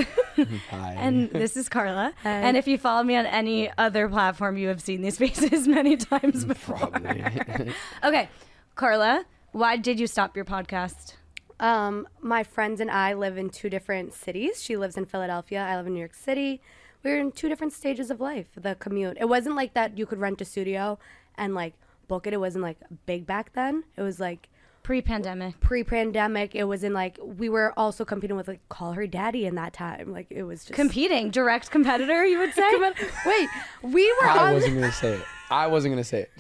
Hi. 0.69 0.95
and 0.97 1.29
this 1.31 1.57
is 1.57 1.67
Karla. 1.69 2.13
Hi. 2.23 2.29
And 2.29 2.55
if 2.57 2.67
you 2.67 2.77
follow 2.77 3.03
me 3.03 3.15
on 3.15 3.25
any 3.25 3.71
other 3.77 4.07
platform, 4.07 4.57
you 4.57 4.69
have 4.69 4.81
seen 4.81 5.01
these 5.01 5.17
faces 5.17 5.67
many 5.67 5.97
times 5.97 6.45
before. 6.45 6.77
probably. 6.77 7.73
Okay, 8.03 8.29
Karla, 8.75 9.25
why 9.51 9.77
did 9.77 9.99
you 9.99 10.07
stop 10.07 10.35
your 10.35 10.45
podcast? 10.45 11.15
Um, 11.59 12.07
my 12.21 12.43
friends 12.43 12.79
and 12.81 12.89
I 12.89 13.13
live 13.13 13.37
in 13.37 13.49
two 13.49 13.69
different 13.69 14.13
cities. 14.13 14.63
She 14.63 14.77
lives 14.77 14.97
in 14.97 15.05
Philadelphia. 15.05 15.61
I 15.61 15.77
live 15.77 15.87
in 15.87 15.93
New 15.93 15.99
York 15.99 16.15
City. 16.15 16.61
We're 17.03 17.19
in 17.19 17.31
two 17.31 17.49
different 17.49 17.73
stages 17.73 18.09
of 18.09 18.19
life. 18.19 18.47
The 18.55 18.75
commute. 18.75 19.17
It 19.19 19.29
wasn't 19.29 19.55
like 19.55 19.73
that. 19.73 19.97
You 19.97 20.05
could 20.05 20.19
rent 20.19 20.41
a 20.41 20.45
studio 20.45 20.97
and 21.35 21.53
like 21.53 21.73
book 22.07 22.27
it. 22.27 22.33
It 22.33 22.39
wasn't 22.39 22.63
like 22.63 22.77
big 23.05 23.25
back 23.25 23.53
then. 23.53 23.83
It 23.95 24.01
was 24.01 24.19
like 24.19 24.49
Pre-pandemic. 24.91 25.57
pre-pandemic. 25.61 26.53
It 26.53 26.65
was 26.65 26.83
in 26.83 26.91
like 26.91 27.17
we 27.21 27.47
were 27.47 27.73
also 27.77 28.03
competing 28.03 28.35
with 28.35 28.49
like 28.49 28.59
Call 28.67 28.91
Her 28.91 29.07
Daddy 29.07 29.45
in 29.45 29.55
that 29.55 29.71
time. 29.71 30.11
Like 30.11 30.27
it 30.29 30.43
was 30.43 30.65
just 30.65 30.73
Competing, 30.73 31.29
direct 31.31 31.71
competitor, 31.71 32.25
you 32.25 32.39
would 32.39 32.53
say? 32.53 32.69
Wait, 33.25 33.49
we 33.83 34.11
were 34.21 34.27
I 34.27 34.47
on. 34.49 34.53
wasn't 34.55 34.75
gonna 34.75 34.91
say 34.91 35.13
it. 35.13 35.23
I 35.49 35.67
wasn't 35.67 35.93
gonna 35.93 36.03
say 36.03 36.21
it. 36.23 36.31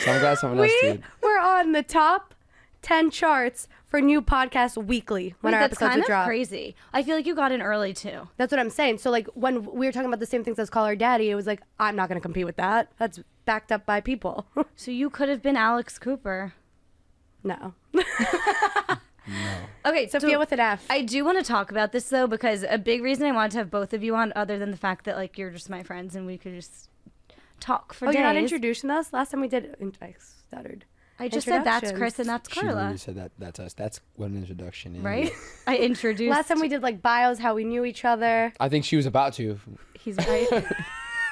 So 0.00 0.12
I'm 0.12 0.20
glad 0.20 0.36
someone 0.38 0.58
else 0.64 0.70
did 0.82 0.86
we 0.86 0.92
did. 0.98 1.02
were 1.22 1.38
on 1.40 1.72
the 1.72 1.82
top 1.82 2.34
ten 2.82 3.10
charts 3.10 3.68
for 3.86 4.00
new 4.02 4.20
podcast 4.20 4.82
weekly 4.82 5.34
when 5.40 5.52
Wait, 5.52 5.56
our 5.56 5.62
that's 5.68 5.72
episodes 5.74 5.90
kind 5.90 6.00
of 6.02 6.06
drop. 6.06 6.26
crazy. 6.26 6.74
I 6.92 7.02
feel 7.02 7.16
like 7.16 7.24
you 7.26 7.34
got 7.34 7.52
in 7.52 7.62
early 7.62 7.94
too. 7.94 8.28
That's 8.36 8.50
what 8.50 8.58
I'm 8.60 8.70
saying. 8.70 8.98
So 8.98 9.10
like 9.10 9.28
when 9.34 9.64
we 9.64 9.86
were 9.86 9.92
talking 9.92 10.08
about 10.08 10.20
the 10.20 10.26
same 10.26 10.44
things 10.44 10.58
as 10.58 10.68
Call 10.68 10.84
Her 10.86 10.96
Daddy, 10.96 11.30
it 11.30 11.34
was 11.36 11.46
like 11.46 11.62
I'm 11.80 11.96
not 11.96 12.08
going 12.10 12.16
to 12.20 12.22
compete 12.22 12.44
with 12.44 12.56
that. 12.56 12.92
That's 12.98 13.20
backed 13.46 13.72
up 13.72 13.86
by 13.86 14.00
people. 14.02 14.46
So 14.76 14.90
you 14.90 15.10
could 15.10 15.28
have 15.28 15.42
been 15.42 15.56
Alex 15.56 15.98
Cooper. 15.98 16.54
No, 17.44 17.74
No. 17.92 18.02
Okay, 19.84 20.08
Sofia 20.08 20.32
so 20.32 20.38
with 20.38 20.52
an 20.52 20.60
F. 20.60 20.84
I 20.88 21.02
do 21.02 21.24
want 21.24 21.38
to 21.38 21.44
talk 21.44 21.70
about 21.70 21.92
this 21.92 22.08
though 22.08 22.26
because 22.26 22.64
a 22.68 22.78
big 22.78 23.02
reason 23.02 23.26
I 23.26 23.32
wanted 23.32 23.52
to 23.52 23.58
have 23.58 23.70
both 23.70 23.92
of 23.92 24.04
you 24.04 24.14
on, 24.14 24.32
other 24.36 24.58
than 24.58 24.70
the 24.70 24.76
fact 24.76 25.04
that 25.06 25.16
like 25.16 25.36
you're 25.36 25.50
just 25.50 25.68
my 25.68 25.82
friends 25.82 26.14
and 26.14 26.26
we 26.26 26.38
could 26.38 26.54
just 26.54 26.88
talk 27.58 27.92
for 27.92 28.06
oh, 28.06 28.12
days. 28.12 28.18
you're 28.18 28.26
not 28.26 28.36
introducing 28.36 28.90
us. 28.90 29.12
Last 29.12 29.30
time 29.30 29.40
we 29.40 29.48
did, 29.48 29.76
I 30.00 30.14
stuttered. 30.18 30.84
I 31.18 31.28
just 31.28 31.46
said 31.46 31.64
that's. 31.64 31.92
Chris 31.92 32.18
and 32.18 32.28
that's 32.28 32.52
She 32.52 32.60
Karla, 32.60 32.74
literally 32.74 32.96
said 32.96 33.16
that. 33.16 33.32
That's 33.38 33.60
us. 33.60 33.74
That's 33.74 34.00
what 34.16 34.30
an 34.30 34.36
introduction 34.36 34.96
is. 34.96 35.02
right? 35.02 35.32
I 35.66 35.76
introduced. 35.76 36.30
Last 36.30 36.48
time 36.48 36.60
we 36.60 36.68
did 36.68 36.82
like 36.82 37.02
bios, 37.02 37.38
how 37.38 37.54
we 37.54 37.64
knew 37.64 37.84
each 37.84 38.04
other. 38.04 38.52
I 38.60 38.68
think 38.68 38.84
she 38.84 38.96
was 38.96 39.06
about 39.06 39.34
to. 39.34 39.58
He's 39.98 40.16
right. 40.16 40.48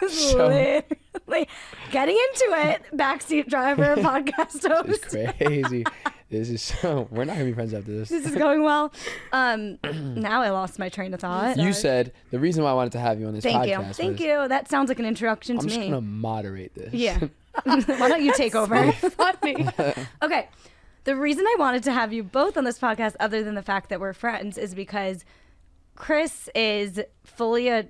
Literally 0.03 1.49
getting 1.91 2.17
into 2.17 2.49
it. 2.57 2.83
Backseat 2.95 3.49
driver, 3.49 3.97
podcast 3.97 4.69
host. 4.69 5.39
crazy. 5.39 5.85
this 6.31 6.51
is 6.51 6.63
so. 6.63 7.09
We're 7.11 7.25
not 7.25 7.35
gonna 7.35 7.47
be 7.47 7.53
friends 7.53 7.75
after 7.75 7.91
this. 7.91 8.09
This 8.09 8.27
is 8.27 8.35
going 8.35 8.63
well. 8.63 8.93
Um, 9.33 9.79
now 9.85 10.43
I 10.43 10.51
lost 10.51 10.79
my 10.79 10.89
train 10.89 11.15
of 11.15 11.21
thought. 11.21 11.57
You 11.57 11.73
said 11.73 12.13
the 12.31 12.39
reason 12.39 12.65
why 12.65 12.71
I 12.71 12.75
wanted 12.75 12.93
to 12.93 13.01
have 13.01 13.21
you 13.21 13.27
on 13.27 13.35
this 13.35 13.45
Thank 13.45 13.67
you. 13.67 13.77
podcast. 13.77 13.97
Thank 13.97 14.19
was, 14.19 14.21
you. 14.21 14.49
That 14.49 14.69
sounds 14.69 14.89
like 14.89 14.99
an 14.99 15.07
introduction 15.07 15.57
I'm 15.57 15.63
to 15.63 15.67
me. 15.67 15.75
I'm 15.75 15.81
just 15.81 15.91
gonna 15.91 16.01
moderate 16.03 16.75
this. 16.75 16.95
Yeah. 16.95 17.19
Why 17.65 18.09
don't 18.09 18.23
you 18.23 18.33
take 18.35 18.55
over? 18.55 18.93
Funny. 18.93 19.69
Okay. 20.23 20.49
The 21.05 21.17
reason 21.17 21.45
I 21.47 21.57
wanted 21.59 21.83
to 21.85 21.93
have 21.93 22.13
you 22.13 22.23
both 22.23 22.57
on 22.57 22.65
this 22.65 22.79
podcast, 22.79 23.17
other 23.19 23.43
than 23.43 23.55
the 23.57 23.63
fact 23.63 23.89
that 23.89 23.99
we're 23.99 24.13
friends, 24.13 24.57
is 24.57 24.75
because 24.75 25.25
Chris 25.97 26.49
is 26.55 27.01
fully 27.25 27.69
a 27.69 27.87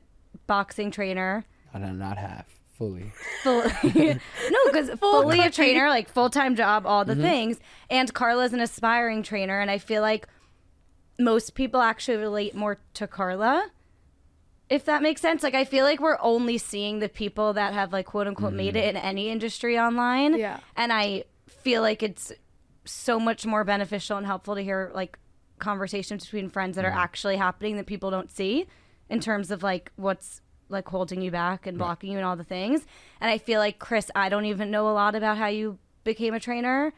boxing 0.46 0.90
trainer. 0.90 1.44
I 1.72 1.78
do 1.78 1.92
not 1.92 2.18
have 2.18 2.46
fully. 2.76 3.12
Fully, 3.42 3.70
no, 4.50 4.60
because 4.66 4.90
fully 5.00 5.40
a 5.40 5.50
trainer, 5.50 5.88
like 5.88 6.08
full 6.08 6.30
time 6.30 6.56
job, 6.56 6.86
all 6.86 7.04
the 7.04 7.12
mm-hmm. 7.12 7.22
things. 7.22 7.60
And 7.88 8.12
Karla's 8.12 8.52
an 8.52 8.60
aspiring 8.60 9.22
trainer, 9.22 9.60
and 9.60 9.70
I 9.70 9.78
feel 9.78 10.02
like 10.02 10.26
most 11.18 11.54
people 11.54 11.80
actually 11.80 12.16
relate 12.16 12.54
more 12.54 12.78
to 12.94 13.06
Karla 13.06 13.70
if 14.70 14.84
that 14.84 15.02
makes 15.02 15.20
sense. 15.20 15.42
Like 15.42 15.54
I 15.54 15.64
feel 15.64 15.84
like 15.84 16.00
we're 16.00 16.18
only 16.20 16.56
seeing 16.56 17.00
the 17.00 17.08
people 17.08 17.52
that 17.54 17.74
have 17.74 17.92
like 17.92 18.06
quote 18.06 18.28
unquote 18.28 18.52
made 18.54 18.76
it 18.76 18.84
mm. 18.84 18.90
in 18.90 18.96
any 18.96 19.28
industry 19.28 19.78
online. 19.78 20.38
Yeah. 20.38 20.60
And 20.76 20.92
I 20.92 21.24
feel 21.46 21.82
like 21.82 22.02
it's 22.02 22.32
so 22.84 23.18
much 23.20 23.44
more 23.44 23.64
beneficial 23.64 24.16
and 24.16 24.24
helpful 24.24 24.54
to 24.54 24.62
hear 24.62 24.90
like 24.94 25.18
conversations 25.58 26.24
between 26.24 26.48
friends 26.48 26.76
that 26.76 26.84
are 26.84 26.92
mm. 26.92 26.96
actually 26.96 27.36
happening 27.36 27.76
that 27.76 27.86
people 27.86 28.10
don't 28.10 28.30
see 28.30 28.66
in 29.10 29.20
terms 29.20 29.50
of 29.50 29.62
like 29.62 29.90
what's 29.96 30.40
like 30.70 30.88
holding 30.88 31.20
you 31.22 31.30
back 31.30 31.66
and 31.66 31.76
blocking 31.78 32.12
you 32.12 32.18
and 32.18 32.24
all 32.26 32.36
the 32.36 32.44
things. 32.44 32.86
And 33.20 33.30
I 33.30 33.38
feel 33.38 33.58
like 33.60 33.78
Chris, 33.78 34.10
I 34.14 34.28
don't 34.28 34.44
even 34.46 34.70
know 34.70 34.88
a 34.88 34.92
lot 34.92 35.14
about 35.14 35.36
how 35.38 35.48
you 35.48 35.78
became 36.04 36.34
a 36.34 36.40
trainer. 36.40 36.92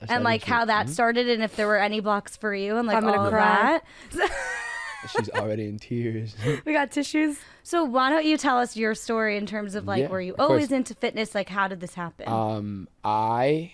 That's 0.00 0.10
and 0.12 0.24
like 0.24 0.42
how 0.44 0.64
that 0.66 0.88
started 0.90 1.28
and 1.28 1.42
if 1.42 1.54
there 1.56 1.66
were 1.66 1.78
any 1.78 2.00
blocks 2.00 2.36
for 2.36 2.54
you 2.54 2.76
and 2.76 2.86
like 2.86 2.96
I'm 2.96 3.04
gonna 3.04 3.18
all 3.18 3.26
of 3.26 3.32
cry. 3.32 3.80
that. 4.12 4.30
She's 5.10 5.28
already 5.30 5.66
in 5.68 5.78
tears. 5.78 6.34
We 6.64 6.72
got 6.72 6.90
tissues. 6.90 7.38
So 7.62 7.84
why 7.84 8.08
don't 8.10 8.24
you 8.24 8.36
tell 8.38 8.58
us 8.58 8.74
your 8.76 8.94
story 8.94 9.36
in 9.36 9.44
terms 9.46 9.74
of 9.74 9.86
like 9.86 10.00
Yeah, 10.02 10.08
were 10.08 10.20
you 10.20 10.32
of 10.34 10.40
always 10.40 10.68
course. 10.68 10.76
into 10.76 10.94
fitness? 10.94 11.34
Like 11.34 11.48
how 11.48 11.68
did 11.68 11.80
this 11.80 11.94
happen? 11.94 12.26
Um, 12.28 12.88
I 13.04 13.72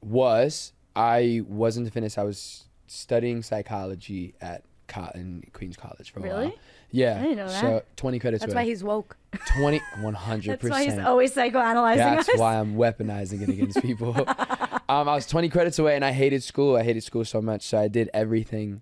was 0.00 0.72
I 0.96 1.42
was 1.46 1.76
into 1.76 1.90
fitness. 1.90 2.16
I 2.18 2.22
was 2.24 2.64
studying 2.86 3.42
psychology 3.42 4.34
at 4.40 4.62
Cotton 4.86 5.44
Queens 5.52 5.76
College 5.76 6.10
for 6.10 6.20
a 6.20 6.22
Really? 6.22 6.44
while. 6.46 6.54
Yeah. 6.90 7.18
I 7.18 7.22
didn't 7.22 7.36
know 7.36 7.48
that. 7.48 7.60
So 7.60 7.82
twenty 7.96 8.18
credits. 8.18 8.42
Away. 8.42 8.48
That's 8.48 8.56
why 8.56 8.64
he's 8.64 8.84
woke. 8.84 9.16
20 9.58 9.80
100 10.00 10.60
That's 10.60 10.70
why 10.70 10.84
he's 10.84 10.98
always 10.98 11.34
psychoanalyzing 11.34 11.96
That's 11.96 12.28
us. 12.30 12.38
why 12.38 12.58
I'm 12.58 12.76
weaponizing 12.76 13.42
it 13.42 13.50
against 13.50 13.82
people. 13.82 14.14
um, 14.88 15.06
I 15.08 15.14
was 15.14 15.26
20 15.26 15.50
credits 15.50 15.78
away, 15.78 15.96
and 15.96 16.04
I 16.04 16.12
hated 16.12 16.42
school. 16.42 16.76
I 16.76 16.82
hated 16.82 17.02
school 17.02 17.24
so 17.26 17.42
much, 17.42 17.62
so 17.62 17.78
I 17.78 17.88
did 17.88 18.08
everything 18.14 18.80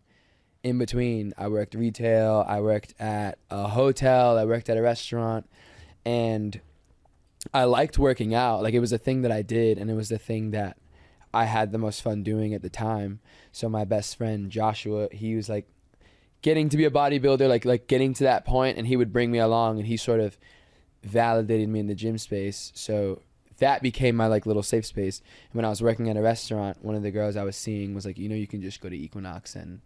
in 0.63 0.79
between. 0.79 1.33
I 1.37 1.49
worked 1.49 1.75
retail. 1.75 2.45
I 2.47 2.61
worked 2.61 2.95
at 3.01 3.39
a 3.51 3.69
hotel. 3.69 4.39
I 4.39 4.45
worked 4.45 4.69
at 4.69 4.77
a 4.77 4.83
restaurant, 4.83 5.49
and 6.05 6.61
I 7.53 7.65
liked 7.65 7.99
working 7.99 8.35
out. 8.35 8.63
Like 8.63 8.75
it 8.75 8.81
was 8.81 8.93
a 8.93 8.99
thing 8.99 9.23
that 9.23 9.33
I 9.33 9.43
did, 9.43 9.79
and 9.79 9.91
it 9.91 9.95
was 9.95 10.11
the 10.11 10.19
thing 10.19 10.53
that 10.53 10.77
I 11.35 11.45
had 11.45 11.73
the 11.73 11.79
most 11.79 12.03
fun 12.03 12.23
doing 12.23 12.55
at 12.55 12.63
the 12.63 12.71
time. 12.71 13.21
So 13.53 13.69
my 13.69 13.85
best 13.85 14.17
friend 14.17 14.51
Joshua, 14.51 15.09
he 15.13 15.35
was 15.35 15.49
like 15.49 15.67
getting 16.43 16.69
to 16.69 16.77
be 16.77 16.85
a 16.85 16.91
bodybuilder, 16.91 17.49
like 17.49 17.65
like 17.65 17.87
getting 17.87 18.15
to 18.15 18.25
that 18.25 18.45
point, 18.45 18.79
and 18.79 18.87
he 18.87 18.97
would 18.97 19.13
bring 19.13 19.31
me 19.31 19.39
along, 19.39 19.79
and 19.79 19.87
he 19.87 19.97
sort 19.97 20.21
of 20.21 20.39
validated 21.03 21.69
me 21.69 21.81
in 21.81 21.87
the 21.87 21.95
gym 21.95 22.19
space. 22.19 22.73
So 22.75 23.23
that 23.59 23.83
became 23.83 24.17
my 24.17 24.27
like 24.27 24.47
little 24.47 24.63
safe 24.63 24.87
space. 24.87 25.21
And 25.51 25.55
when 25.55 25.65
I 25.65 25.71
was 25.71 25.83
working 25.83 26.09
at 26.09 26.17
a 26.17 26.23
restaurant, 26.23 26.85
one 26.85 26.95
of 26.95 27.03
the 27.03 27.11
girls 27.11 27.37
I 27.37 27.45
was 27.45 27.57
seeing 27.57 27.95
was 27.95 28.05
like, 28.05 28.19
you 28.19 28.29
know, 28.29 28.35
you 28.35 28.47
can 28.47 28.61
just 28.61 28.81
go 28.81 28.89
to 28.89 28.97
Equinox 28.97 29.55
and 29.55 29.81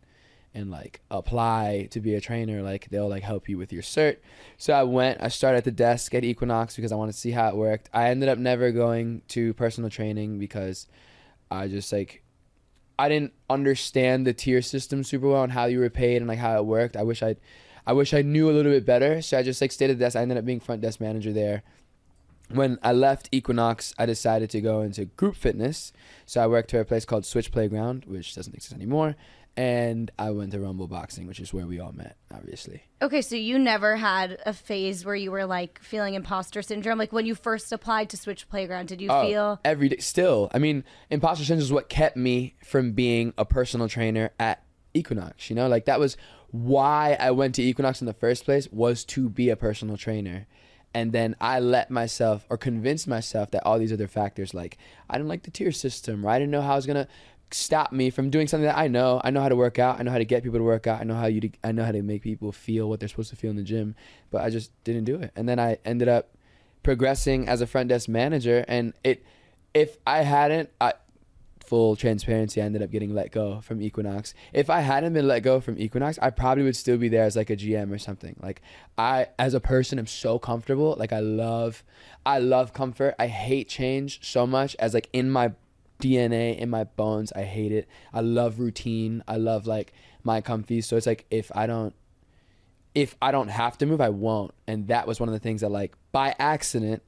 and 0.53 0.69
like 0.71 1.01
apply 1.11 1.87
to 1.93 2.01
be 2.01 2.15
a 2.15 2.21
trainer. 2.21 2.63
Like 2.63 2.89
they'll 2.91 3.09
like 3.09 3.23
help 3.23 3.49
you 3.49 3.57
with 3.57 3.73
your 3.73 3.83
cert. 3.83 4.17
So 4.59 4.73
I 4.73 4.83
went. 4.83 5.23
I 5.23 5.29
started 5.29 5.59
at 5.59 5.65
the 5.65 5.71
desk 5.71 6.15
at 6.15 6.25
Equinox 6.25 6.77
because 6.77 6.93
I 6.93 6.97
wanted 6.97 7.13
to 7.13 7.19
see 7.19 7.31
how 7.31 7.49
it 7.49 7.57
worked. 7.57 7.89
I 7.93 8.09
ended 8.09 8.29
up 8.29 8.39
never 8.39 8.73
going 8.73 9.23
to 9.29 9.55
personal 9.55 9.91
training 9.91 10.39
because 10.39 10.87
I 11.51 11.69
just 11.69 11.93
like 11.93 12.23
I 13.01 13.09
didn't 13.09 13.33
understand 13.49 14.27
the 14.27 14.35
tier 14.35 14.61
system 14.61 15.05
super 15.05 15.27
well 15.27 15.43
and 15.43 15.53
how 15.53 15.65
you 15.65 15.79
were 15.79 15.89
paid 15.89 16.19
and 16.19 16.29
like 16.29 16.39
how 16.39 16.59
it 16.59 16.67
worked. 16.67 16.99
I 16.99 17.03
wish 17.03 17.23
I, 17.23 17.37
I 17.87 17.95
wish 17.95 18.13
I 18.13 18.21
knew 18.21 18.51
a 18.51 18.53
little 18.53 18.71
bit 18.71 18.85
better. 18.85 19.23
So 19.23 19.39
I 19.39 19.43
just 19.43 19.59
like 19.63 19.73
stayed 19.73 19.89
at 19.89 19.99
the 19.99 20.05
desk. 20.05 20.17
I 20.17 20.21
ended 20.21 20.37
up 20.37 20.45
being 20.45 20.61
front 20.61 20.83
desk 20.83 21.01
manager 21.01 21.33
there. 21.33 21.63
When 22.51 22.79
I 22.83 22.93
left 22.93 23.31
Equinox, 23.33 23.95
I 23.99 24.05
decided 24.05 24.51
to 24.51 24.61
go 24.61 24.83
into 24.83 25.07
group 25.07 25.35
fitness. 25.35 25.95
So 26.27 26.43
I 26.43 26.47
worked 26.47 26.73
for 26.73 26.81
a 26.81 26.85
place 26.85 27.07
called 27.07 27.25
Switch 27.25 27.51
Playground, 27.51 28.05
which 28.05 28.35
doesn't 28.35 28.55
exist 28.55 28.75
anymore. 28.75 29.17
And 29.57 30.11
I 30.19 30.31
went 30.31 30.53
to 30.53 30.61
Rumble 30.61 30.87
Boxing, 30.87 31.27
which 31.27 31.41
is 31.41 31.53
where 31.53 31.67
we 31.67 31.81
all 31.81 31.93
met, 31.93 32.17
obviously. 32.33 32.83
okay, 33.03 33.21
so 33.21 33.37
you 33.37 33.59
never 33.59 33.97
had 33.97 34.39
a 34.47 34.53
phase 34.55 35.05
where 35.05 35.15
you 35.15 35.31
were 35.31 35.45
like 35.45 35.81
feeling 35.83 36.15
imposter 36.15 36.63
syndrome. 36.63 36.99
Like 36.99 37.13
when 37.13 37.27
you 37.27 37.35
first 37.35 37.71
applied 37.73 38.09
to 38.11 38.17
Switch 38.17 38.49
Playground, 38.49 38.87
did 38.89 39.01
you 39.01 39.09
Oh, 39.11 39.27
feel 39.27 39.61
every 39.65 39.89
day 39.89 39.99
still 39.99 40.49
i 40.55 40.59
mean 40.59 40.85
imposter 41.11 41.45
syndrome 41.45 41.65
is 41.65 41.73
what 41.73 41.89
kept 41.89 42.17
me 42.17 42.55
from 42.65 42.93
being 42.93 43.35
a 43.37 43.45
personal 43.45 43.89
trainer 43.89 44.31
at 44.39 44.63
equinox 44.95 45.51
you 45.51 45.57
know 45.57 45.69
like 45.69 45.85
that 45.85 45.99
was 46.01 46.17
why 46.51 47.17
i 47.21 47.31
went 47.31 47.55
to 47.55 47.63
equinox 47.63 48.01
in 48.01 48.07
the 48.07 48.13
first 48.15 48.45
place 48.45 48.69
was 48.73 49.05
to 49.05 49.29
be 49.29 49.49
a 49.51 49.57
personal 49.57 49.97
trainer 49.97 50.47
and 50.95 51.13
then 51.13 51.35
i 51.41 51.59
let 51.61 51.91
myself 51.91 52.45
or 52.51 52.57
convinced 52.57 53.07
myself 53.07 53.51
that 53.51 53.65
all 53.65 53.79
these 53.79 53.93
other 53.93 54.09
factors 54.09 54.53
like 54.55 54.77
i 55.09 55.17
didn't 55.17 55.29
like 55.29 55.43
the 55.45 55.51
tier 55.51 55.73
system 55.73 56.25
or 56.27 56.31
i 56.31 56.39
didn't 56.39 56.51
know 56.51 56.63
how 56.63 56.73
i 56.73 56.77
was 56.77 56.87
gonna 56.87 57.07
stop 57.53 57.93
me 57.93 58.11
from 58.11 58.31
doing 58.31 58.47
something 58.47 58.67
that 58.67 58.79
i 58.79 58.87
know 58.87 59.21
i 59.25 59.31
know 59.31 59.41
how 59.41 59.49
to 59.49 59.57
work 59.57 59.79
out 59.79 59.99
i 59.99 60.03
know 60.03 60.11
how 60.11 60.19
to 60.19 60.25
get 60.25 60.43
people 60.43 60.59
to 60.59 60.65
work 60.65 60.87
out 60.87 61.01
i 61.01 61.05
know 61.05 61.15
how 61.15 61.27
you 61.27 61.41
to, 61.41 61.51
i 61.65 61.73
know 61.73 61.85
how 61.85 61.93
to 61.93 62.03
make 62.03 62.23
people 62.23 62.53
feel 62.53 62.89
what 62.89 63.01
they're 63.01 63.09
supposed 63.09 63.31
to 63.31 63.37
feel 63.37 63.51
in 63.51 63.57
the 63.57 63.63
gym 63.63 63.95
but 64.31 64.43
i 64.43 64.51
just 64.51 64.71
didn't 64.85 65.05
do 65.05 65.17
it 65.17 65.33
and 65.35 65.49
then 65.49 65.59
i 65.59 65.77
ended 65.85 66.09
up 66.09 66.37
progressing 66.83 67.49
as 67.49 67.61
a 67.61 67.67
front 67.67 67.89
desk 67.89 68.09
manager 68.09 68.65
and 68.69 68.95
it 69.05 69.25
if 69.75 69.99
I 70.07 70.23
hadn't 70.23 70.71
I 70.81 70.95
full 71.65 71.95
transparency 71.95 72.61
I 72.61 72.65
ended 72.65 72.83
up 72.83 72.91
getting 72.91 73.15
let 73.15 73.31
go 73.31 73.61
from 73.61 73.81
Equinox. 73.81 74.35
If 74.53 74.69
I 74.71 74.81
hadn't 74.81 75.13
been 75.13 75.29
let 75.29 75.41
go 75.41 75.61
from 75.61 75.79
Equinox, 75.79 76.19
I 76.21 76.31
probably 76.31 76.65
would 76.65 76.75
still 76.75 76.99
be 76.99 77.09
there 77.09 77.23
as 77.23 77.37
like 77.37 77.51
a 77.51 77.57
GM 77.57 77.93
or 77.93 77.99
something. 77.99 78.37
Like 78.43 78.63
I 78.99 79.29
as 79.39 79.55
a 79.55 79.61
person 79.61 79.99
am 79.99 80.07
so 80.07 80.39
comfortable. 80.39 80.97
Like 80.99 81.13
I 81.13 81.21
love 81.21 81.85
I 82.27 82.39
love 82.39 82.73
comfort. 82.73 83.15
I 83.19 83.29
hate 83.29 83.69
change 83.69 84.21
so 84.23 84.47
much 84.47 84.75
as 84.79 84.95
like 84.95 85.09
in 85.13 85.31
my 85.31 85.53
DNA, 86.01 86.59
in 86.59 86.71
my 86.71 86.85
bones, 86.85 87.33
I 87.33 87.43
hate 87.43 87.73
it. 87.73 87.89
I 88.13 88.21
love 88.21 88.59
routine. 88.59 89.23
I 89.29 89.37
love 89.37 89.67
like 89.67 89.93
my 90.23 90.41
comfy. 90.41 90.81
So 90.81 90.97
it's 90.97 91.07
like 91.07 91.27
if 91.31 91.51
I 91.55 91.67
don't 91.67 91.95
if 92.95 93.17
I 93.23 93.31
don't 93.31 93.49
have 93.49 93.79
to 93.79 93.87
move, 93.87 94.01
I 94.01 94.09
won't. 94.09 94.53
And 94.67 94.89
that 94.89 95.07
was 95.07 95.21
one 95.21 95.29
of 95.29 95.33
the 95.33 95.39
things 95.39 95.61
that, 95.61 95.69
like, 95.69 95.95
by 96.13 96.35
accident, 96.39 97.03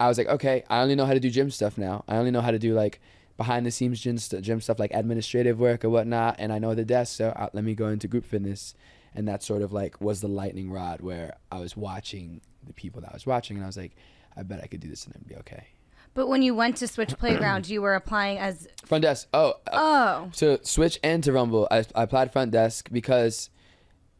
I 0.00 0.08
was 0.08 0.18
like, 0.18 0.28
okay, 0.28 0.64
I 0.68 0.80
only 0.80 0.94
know 0.94 1.06
how 1.06 1.14
to 1.14 1.20
do 1.20 1.30
gym 1.30 1.50
stuff 1.50 1.78
now. 1.78 2.04
I 2.08 2.16
only 2.16 2.30
know 2.30 2.40
how 2.40 2.50
to 2.50 2.58
do 2.58 2.74
like 2.74 3.00
behind 3.36 3.66
the 3.66 3.70
scenes 3.70 4.00
gym, 4.00 4.18
st- 4.18 4.42
gym 4.42 4.60
stuff, 4.60 4.78
like 4.78 4.92
administrative 4.92 5.58
work 5.58 5.84
or 5.84 5.90
whatnot. 5.90 6.36
And 6.38 6.52
I 6.52 6.58
know 6.58 6.74
the 6.74 6.84
desk, 6.84 7.16
so 7.16 7.28
uh, 7.30 7.48
let 7.52 7.64
me 7.64 7.74
go 7.74 7.88
into 7.88 8.08
group 8.08 8.24
fitness. 8.24 8.74
And 9.14 9.26
that 9.28 9.42
sort 9.42 9.62
of 9.62 9.72
like 9.72 10.00
was 10.00 10.20
the 10.20 10.28
lightning 10.28 10.70
rod 10.70 11.00
where 11.00 11.36
I 11.50 11.60
was 11.60 11.76
watching 11.76 12.42
the 12.66 12.74
people 12.74 13.00
that 13.00 13.10
I 13.10 13.14
was 13.14 13.26
watching, 13.26 13.56
and 13.56 13.64
I 13.64 13.66
was 13.66 13.76
like, 13.76 13.96
I 14.36 14.42
bet 14.42 14.62
I 14.62 14.66
could 14.66 14.80
do 14.80 14.88
this 14.88 15.06
and 15.06 15.14
it'd 15.14 15.28
be 15.28 15.36
okay. 15.36 15.68
But 16.16 16.28
when 16.28 16.40
you 16.40 16.54
went 16.54 16.78
to 16.78 16.88
Switch 16.88 17.16
Playground, 17.18 17.68
you 17.68 17.82
were 17.82 17.94
applying 17.94 18.38
as 18.38 18.66
Front 18.84 19.02
desk. 19.02 19.28
Oh, 19.34 19.54
uh, 19.66 20.24
oh 20.24 20.30
to 20.36 20.58
Switch 20.64 20.98
and 21.04 21.22
to 21.22 21.32
Rumble, 21.32 21.68
I, 21.70 21.84
I 21.94 22.04
applied 22.04 22.32
front 22.32 22.50
desk 22.50 22.88
because 22.90 23.50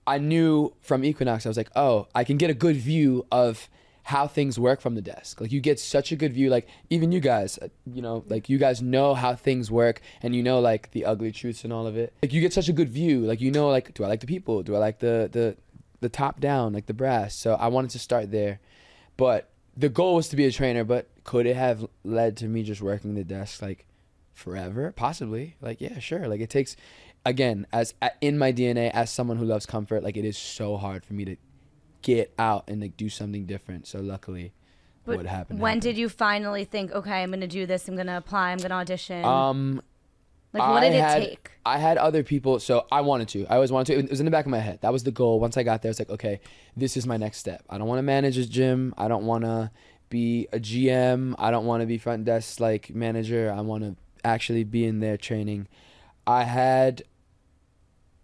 I 0.06 0.18
knew 0.18 0.74
from 0.82 1.04
Equinox, 1.04 1.46
I 1.46 1.48
was 1.48 1.56
like, 1.56 1.70
oh, 1.74 2.06
I 2.14 2.22
can 2.22 2.36
get 2.36 2.50
a 2.50 2.54
good 2.54 2.76
view 2.76 3.26
of 3.32 3.68
how 4.04 4.28
things 4.28 4.58
work 4.58 4.80
from 4.80 4.94
the 4.94 5.02
desk. 5.02 5.40
Like 5.40 5.50
you 5.50 5.60
get 5.60 5.80
such 5.80 6.12
a 6.12 6.16
good 6.16 6.32
view. 6.32 6.50
Like 6.50 6.68
even 6.90 7.10
you 7.10 7.20
guys, 7.20 7.58
uh, 7.58 7.68
you 7.92 8.02
know, 8.02 8.24
like 8.28 8.48
you 8.48 8.58
guys 8.58 8.82
know 8.82 9.14
how 9.14 9.34
things 9.34 9.70
work, 9.70 10.00
and 10.22 10.36
you 10.36 10.42
know 10.42 10.60
like 10.60 10.90
the 10.92 11.04
ugly 11.06 11.32
truths 11.32 11.64
and 11.64 11.72
all 11.72 11.86
of 11.86 11.96
it. 11.96 12.12
Like 12.22 12.32
you 12.32 12.40
get 12.40 12.52
such 12.52 12.68
a 12.68 12.72
good 12.72 12.90
view. 12.90 13.20
Like 13.20 13.40
you 13.40 13.50
know, 13.50 13.68
like 13.68 13.94
do 13.94 14.04
I 14.04 14.08
like 14.08 14.20
the 14.20 14.26
people? 14.26 14.62
Do 14.62 14.76
I 14.76 14.78
like 14.78 14.98
the 14.98 15.28
the 15.32 15.56
the 16.00 16.08
top 16.08 16.40
down, 16.40 16.72
like 16.72 16.86
the 16.86 16.94
brass? 16.94 17.34
So 17.34 17.54
I 17.54 17.68
wanted 17.68 17.90
to 17.90 17.98
start 17.98 18.30
there, 18.30 18.60
but 19.16 19.48
the 19.76 19.88
goal 19.88 20.14
was 20.14 20.28
to 20.28 20.36
be 20.36 20.44
a 20.44 20.52
trainer. 20.52 20.84
But 20.84 21.08
could 21.26 21.44
it 21.44 21.56
have 21.56 21.84
led 22.04 22.36
to 22.36 22.46
me 22.46 22.62
just 22.62 22.80
working 22.80 23.14
the 23.14 23.24
desk 23.24 23.60
like 23.60 23.84
forever? 24.32 24.92
Possibly. 24.94 25.56
Like 25.60 25.80
yeah, 25.80 25.98
sure. 25.98 26.28
Like 26.28 26.40
it 26.40 26.48
takes. 26.48 26.76
Again, 27.26 27.66
as 27.72 27.92
in 28.20 28.38
my 28.38 28.52
DNA, 28.52 28.92
as 28.92 29.10
someone 29.10 29.36
who 29.36 29.44
loves 29.44 29.66
comfort, 29.66 30.04
like 30.04 30.16
it 30.16 30.24
is 30.24 30.38
so 30.38 30.76
hard 30.76 31.04
for 31.04 31.14
me 31.14 31.24
to 31.24 31.36
get 32.02 32.32
out 32.38 32.64
and 32.68 32.80
like 32.80 32.96
do 32.96 33.08
something 33.08 33.44
different. 33.44 33.88
So 33.88 33.98
luckily, 33.98 34.52
but 35.04 35.16
what 35.16 35.26
happened? 35.26 35.58
when 35.58 35.70
happened. 35.70 35.82
did 35.82 35.98
you 35.98 36.08
finally 36.08 36.64
think, 36.64 36.92
okay, 36.92 37.24
I'm 37.24 37.32
gonna 37.32 37.48
do 37.48 37.66
this, 37.66 37.88
I'm 37.88 37.96
gonna 37.96 38.16
apply, 38.16 38.52
I'm 38.52 38.58
gonna 38.58 38.76
audition? 38.76 39.24
Um, 39.24 39.82
like 40.52 40.62
what 40.62 40.84
I 40.84 40.88
did 40.88 40.96
it 40.96 41.00
had- 41.00 41.22
take? 41.22 41.50
I 41.66 41.78
had 41.78 41.98
other 41.98 42.22
people, 42.22 42.60
so 42.60 42.86
I 42.92 43.00
wanted 43.00 43.26
to. 43.30 43.44
I 43.46 43.56
always 43.56 43.72
wanted 43.72 43.94
to. 43.94 43.98
It 43.98 44.10
was 44.10 44.20
in 44.20 44.24
the 44.24 44.30
back 44.30 44.44
of 44.44 44.52
my 44.52 44.60
head. 44.60 44.78
That 44.82 44.92
was 44.92 45.02
the 45.02 45.10
goal. 45.10 45.40
Once 45.40 45.56
I 45.56 45.64
got 45.64 45.82
there, 45.82 45.90
it's 45.90 45.98
like, 45.98 46.10
okay, 46.10 46.38
this 46.76 46.96
is 46.96 47.04
my 47.04 47.16
next 47.16 47.38
step. 47.38 47.64
I 47.68 47.76
don't 47.76 47.88
want 47.88 47.98
to 47.98 48.04
manage 48.04 48.38
a 48.38 48.46
gym. 48.46 48.94
I 48.96 49.08
don't 49.08 49.26
want 49.26 49.42
to 49.42 49.72
be 50.08 50.48
a 50.52 50.58
GM. 50.58 51.34
I 51.38 51.50
don't 51.50 51.66
want 51.66 51.80
to 51.82 51.86
be 51.86 51.98
front 51.98 52.24
desk 52.24 52.60
like 52.60 52.94
manager. 52.94 53.52
I 53.54 53.60
want 53.60 53.84
to 53.84 53.96
actually 54.24 54.64
be 54.64 54.84
in 54.84 55.00
there 55.00 55.16
training. 55.16 55.68
I 56.26 56.44
had, 56.44 57.02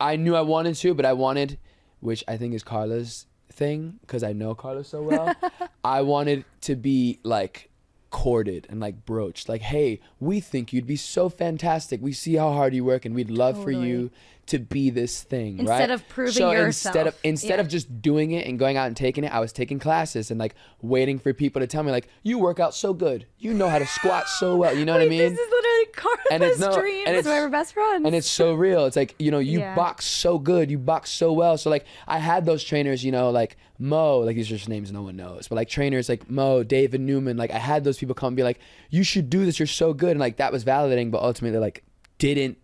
I 0.01 0.17
knew 0.17 0.35
I 0.35 0.41
wanted 0.41 0.75
to, 0.77 0.95
but 0.95 1.07
I 1.07 1.12
wanted, 1.12 1.59
which 2.01 2.25
I 2.27 2.37
think 2.37 2.55
is 2.55 2.62
Karla's 2.62 3.27
thing, 3.51 3.99
because 4.01 4.23
I 4.23 4.33
know 4.33 4.55
Karla 4.55 4.85
so 4.85 5.03
well. 5.03 5.35
I 5.85 6.03
wanted 6.03 6.45
to 6.62 6.77
be 6.77 7.21
like 7.23 7.71
courted 8.11 8.67
and 8.69 8.79
like 8.79 9.07
broached 9.07 9.49
like 9.49 9.62
hey 9.62 9.99
we 10.21 10.39
think 10.39 10.71
you'd 10.71 10.87
be 10.87 10.97
so 10.97 11.31
fantastic 11.31 11.99
we 12.03 12.12
see 12.12 12.35
how 12.35 12.53
hard 12.53 12.75
you 12.75 12.85
work 12.85 13.07
and 13.07 13.15
we'd 13.15 13.31
love 13.31 13.61
for 13.61 13.71
you 13.71 14.11
to 14.46 14.58
be 14.58 14.90
this 14.90 15.22
thing 15.22 15.61
Instead 15.61 15.78
right 15.80 15.90
of 15.90 16.06
proving 16.08 16.32
so 16.32 16.50
instead 16.50 17.06
of 17.06 17.16
instead 17.22 17.54
Yeah. 17.56 17.61
of 17.61 17.68
just 17.68 18.02
doing 18.02 18.32
it 18.32 18.46
and 18.46 18.58
going 18.58 18.76
out 18.76 18.88
and 18.88 18.96
taking 18.96 19.22
it 19.25 19.32
i 19.32 19.38
was 19.38 19.52
taking 19.52 19.78
classes 19.78 20.30
and 20.32 20.40
like 20.40 20.54
waiting 20.80 21.18
for 21.20 21.32
people 21.32 21.61
to 21.61 21.66
tell 21.68 21.82
me 21.84 21.92
like 21.92 22.08
you 22.25 22.38
work 22.38 22.58
out 22.58 22.75
so 22.75 22.92
good 22.92 23.26
you 23.38 23.54
know 23.54 23.68
how 23.68 23.78
to 23.78 23.87
squat 23.87 24.28
so 24.28 24.56
well 24.56 24.76
you 24.76 24.84
know 24.84 24.92
what 24.94 25.02
i 25.02 25.08
mean 25.08 25.18
This 25.20 25.32
is 25.38 25.50
literally 25.50 25.87
Karla's 25.94 26.26
And 26.32 26.42
it's 26.42 26.58
no- 26.58 26.78
dream. 26.80 27.04
and 27.06 27.25
we're 27.25 27.49
best 27.50 27.75
friends. 27.75 28.04
and 28.06 28.14
it's 28.14 28.28
so 28.28 28.54
real. 28.54 28.87
It's 28.87 28.96
like, 28.96 29.14
you 29.18 29.30
know, 29.30 29.38
you 29.40 29.58
Yeah. 29.58 29.75
box 29.75 30.06
so 30.06 30.38
good, 30.38 30.70
you 30.70 30.78
box 30.78 31.11
so 31.11 31.32
well. 31.34 31.58
So 31.58 31.68
like 31.70 31.84
I 32.08 32.18
had 32.18 32.46
those 32.46 32.64
trainers, 32.64 33.04
you 33.04 33.12
know, 33.12 33.28
like 33.30 33.56
Mo, 33.78 34.20
like 34.20 34.37
these 34.37 34.50
are 34.50 34.56
just 34.56 34.68
names 34.70 34.90
no 34.90 35.02
one 35.02 35.16
knows, 35.16 35.49
but 35.49 35.56
like 35.56 35.68
trainers 35.68 36.08
like 36.08 36.30
Mo, 36.30 36.62
David 36.62 37.00
Newman, 37.02 37.37
like 37.37 37.50
I 37.50 37.58
had 37.58 37.84
those 37.84 37.99
people 37.99 38.14
come 38.14 38.28
and 38.28 38.37
be 38.37 38.42
like, 38.42 38.58
you 38.90 39.02
should 39.04 39.28
do 39.28 39.44
this, 39.44 39.58
you're 39.58 39.66
so 39.66 39.92
good. 39.92 40.12
And 40.12 40.20
like 40.20 40.38
that 40.38 40.50
was 40.50 40.64
validating, 40.64 41.11
but 41.11 41.22
ultimately 41.22 41.58
like 41.58 41.84
didn't 42.18 42.56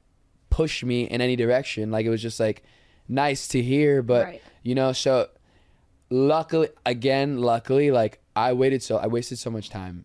push 0.50 0.82
me 0.84 1.04
in 1.04 1.20
any 1.20 1.36
direction. 1.36 1.90
Like 1.90 2.06
it 2.06 2.10
was 2.10 2.22
just 2.22 2.40
like 2.40 2.62
nice 3.08 3.48
to 3.48 3.62
hear, 3.62 4.02
but 4.02 4.24
Right. 4.26 4.42
you 4.62 4.74
know, 4.74 4.92
so 4.92 5.28
luckily 6.10 6.68
again, 6.86 7.38
luckily, 7.38 7.90
like 7.90 8.20
I 8.36 8.52
waited 8.52 8.82
so 8.82 8.96
I 8.98 9.06
wasted 9.06 9.38
so 9.38 9.50
much 9.50 9.70
time. 9.70 10.04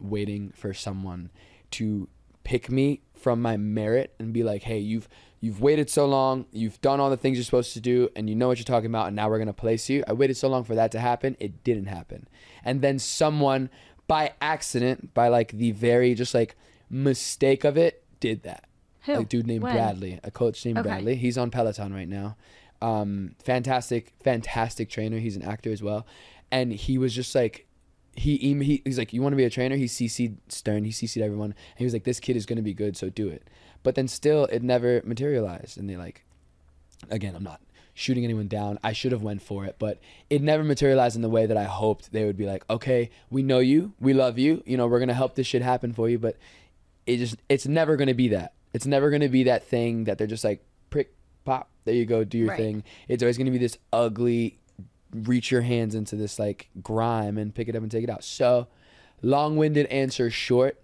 Waiting 0.00 0.52
for 0.54 0.72
someone 0.74 1.30
to 1.72 2.08
pick 2.44 2.70
me 2.70 3.00
from 3.14 3.40
my 3.42 3.56
merit 3.56 4.14
and 4.18 4.32
be 4.32 4.42
like, 4.42 4.62
"Hey, 4.62 4.78
you've 4.78 5.08
you've 5.40 5.60
waited 5.60 5.88
so 5.88 6.06
long, 6.06 6.46
you've 6.52 6.80
done 6.80 7.00
all 7.00 7.10
the 7.10 7.16
things 7.16 7.36
you're 7.38 7.44
supposed 7.44 7.72
to 7.74 7.80
do, 7.80 8.08
and 8.16 8.28
you 8.28 8.34
know 8.36 8.48
what 8.48 8.58
you're 8.58 8.64
talking 8.64 8.90
about, 8.90 9.06
and 9.06 9.16
now 9.16 9.28
we're 9.28 9.38
gonna 9.38 9.52
place 9.52 9.88
you." 9.88 10.02
I 10.08 10.12
waited 10.12 10.36
so 10.36 10.48
long 10.48 10.64
for 10.64 10.74
that 10.74 10.90
to 10.92 11.00
happen. 11.00 11.36
It 11.38 11.62
didn't 11.64 11.86
happen, 11.86 12.28
and 12.64 12.80
then 12.82 12.98
someone 12.98 13.70
by 14.06 14.32
accident, 14.40 15.14
by 15.14 15.28
like 15.28 15.52
the 15.52 15.70
very 15.72 16.14
just 16.14 16.34
like 16.34 16.56
mistake 16.88 17.64
of 17.64 17.76
it, 17.76 18.02
did 18.20 18.42
that. 18.42 18.64
Who? 19.02 19.20
A 19.20 19.24
dude 19.24 19.46
named 19.46 19.62
When? 19.62 19.72
Bradley, 19.74 20.20
a 20.24 20.30
coach 20.30 20.64
named 20.64 20.78
Okay. 20.78 20.88
Bradley. 20.88 21.14
He's 21.16 21.38
on 21.38 21.50
Peloton 21.50 21.94
right 21.94 22.08
now. 22.08 22.36
Um, 22.82 23.34
fantastic, 23.38 24.12
fantastic 24.22 24.88
trainer. 24.90 25.18
He's 25.18 25.36
an 25.36 25.42
actor 25.42 25.70
as 25.70 25.82
well, 25.82 26.06
and 26.50 26.72
he 26.72 26.98
was 26.98 27.14
just 27.14 27.34
like 27.34 27.66
he, 28.20 28.36
he 28.36 28.82
he's 28.84 28.98
like, 28.98 29.12
you 29.12 29.22
want 29.22 29.32
to 29.32 29.36
be 29.36 29.44
a 29.44 29.50
trainer? 29.50 29.76
He 29.76 29.86
CC'd 29.86 30.36
Stern, 30.52 30.84
he 30.84 30.90
CC'd 30.90 31.22
everyone, 31.22 31.50
and 31.50 31.78
he 31.78 31.84
was 31.84 31.92
like, 31.92 32.04
this 32.04 32.20
kid 32.20 32.36
is 32.36 32.46
gonna 32.46 32.62
be 32.62 32.74
good, 32.74 32.96
so 32.96 33.08
do 33.08 33.28
it. 33.28 33.42
But 33.82 33.94
then 33.94 34.08
still, 34.08 34.44
it 34.46 34.62
never 34.62 35.00
materialized, 35.04 35.78
and 35.78 35.88
they 35.88 35.96
like, 35.96 36.24
again, 37.10 37.34
I'm 37.34 37.42
not 37.42 37.60
shooting 37.94 38.24
anyone 38.24 38.46
down. 38.48 38.78
I 38.84 38.92
should 38.92 39.12
have 39.12 39.22
went 39.22 39.42
for 39.42 39.64
it, 39.64 39.76
but 39.78 39.98
it 40.30 40.42
never 40.42 40.62
materialized 40.62 41.16
in 41.16 41.22
the 41.22 41.28
way 41.28 41.46
that 41.46 41.56
I 41.56 41.64
hoped 41.64 42.12
they 42.12 42.24
would 42.24 42.36
be 42.36 42.46
like, 42.46 42.64
okay, 42.70 43.10
we 43.30 43.42
know 43.42 43.58
you, 43.58 43.92
we 44.00 44.12
love 44.12 44.38
you, 44.38 44.62
you 44.66 44.76
know, 44.76 44.86
we're 44.86 45.00
gonna 45.00 45.14
help 45.14 45.34
this 45.34 45.46
shit 45.46 45.62
happen 45.62 45.92
for 45.92 46.08
you, 46.08 46.18
but 46.18 46.36
it 47.06 47.16
just 47.16 47.36
it's 47.48 47.66
never 47.66 47.96
gonna 47.96 48.14
be 48.14 48.28
that. 48.28 48.52
It's 48.72 48.86
never 48.86 49.10
gonna 49.10 49.28
be 49.28 49.42
that 49.44 49.64
thing 49.64 50.04
that 50.04 50.18
they're 50.18 50.26
just 50.26 50.44
like 50.44 50.62
prick 50.90 51.12
pop, 51.44 51.68
there 51.84 51.94
you 51.94 52.04
go, 52.06 52.22
do 52.22 52.38
your 52.38 52.48
Right. 52.48 52.58
thing. 52.58 52.84
It's 53.08 53.22
always 53.22 53.36
gonna 53.38 53.50
be 53.50 53.58
this 53.58 53.76
ugly 53.92 54.58
reach 55.12 55.50
your 55.50 55.62
hands 55.62 55.94
into 55.94 56.16
this 56.16 56.38
like 56.38 56.68
grime 56.82 57.38
and 57.38 57.54
pick 57.54 57.68
it 57.68 57.76
up 57.76 57.82
and 57.82 57.90
take 57.90 58.04
it 58.04 58.10
out. 58.10 58.24
So, 58.24 58.68
long-winded 59.22 59.86
answer 59.86 60.30
short. 60.30 60.82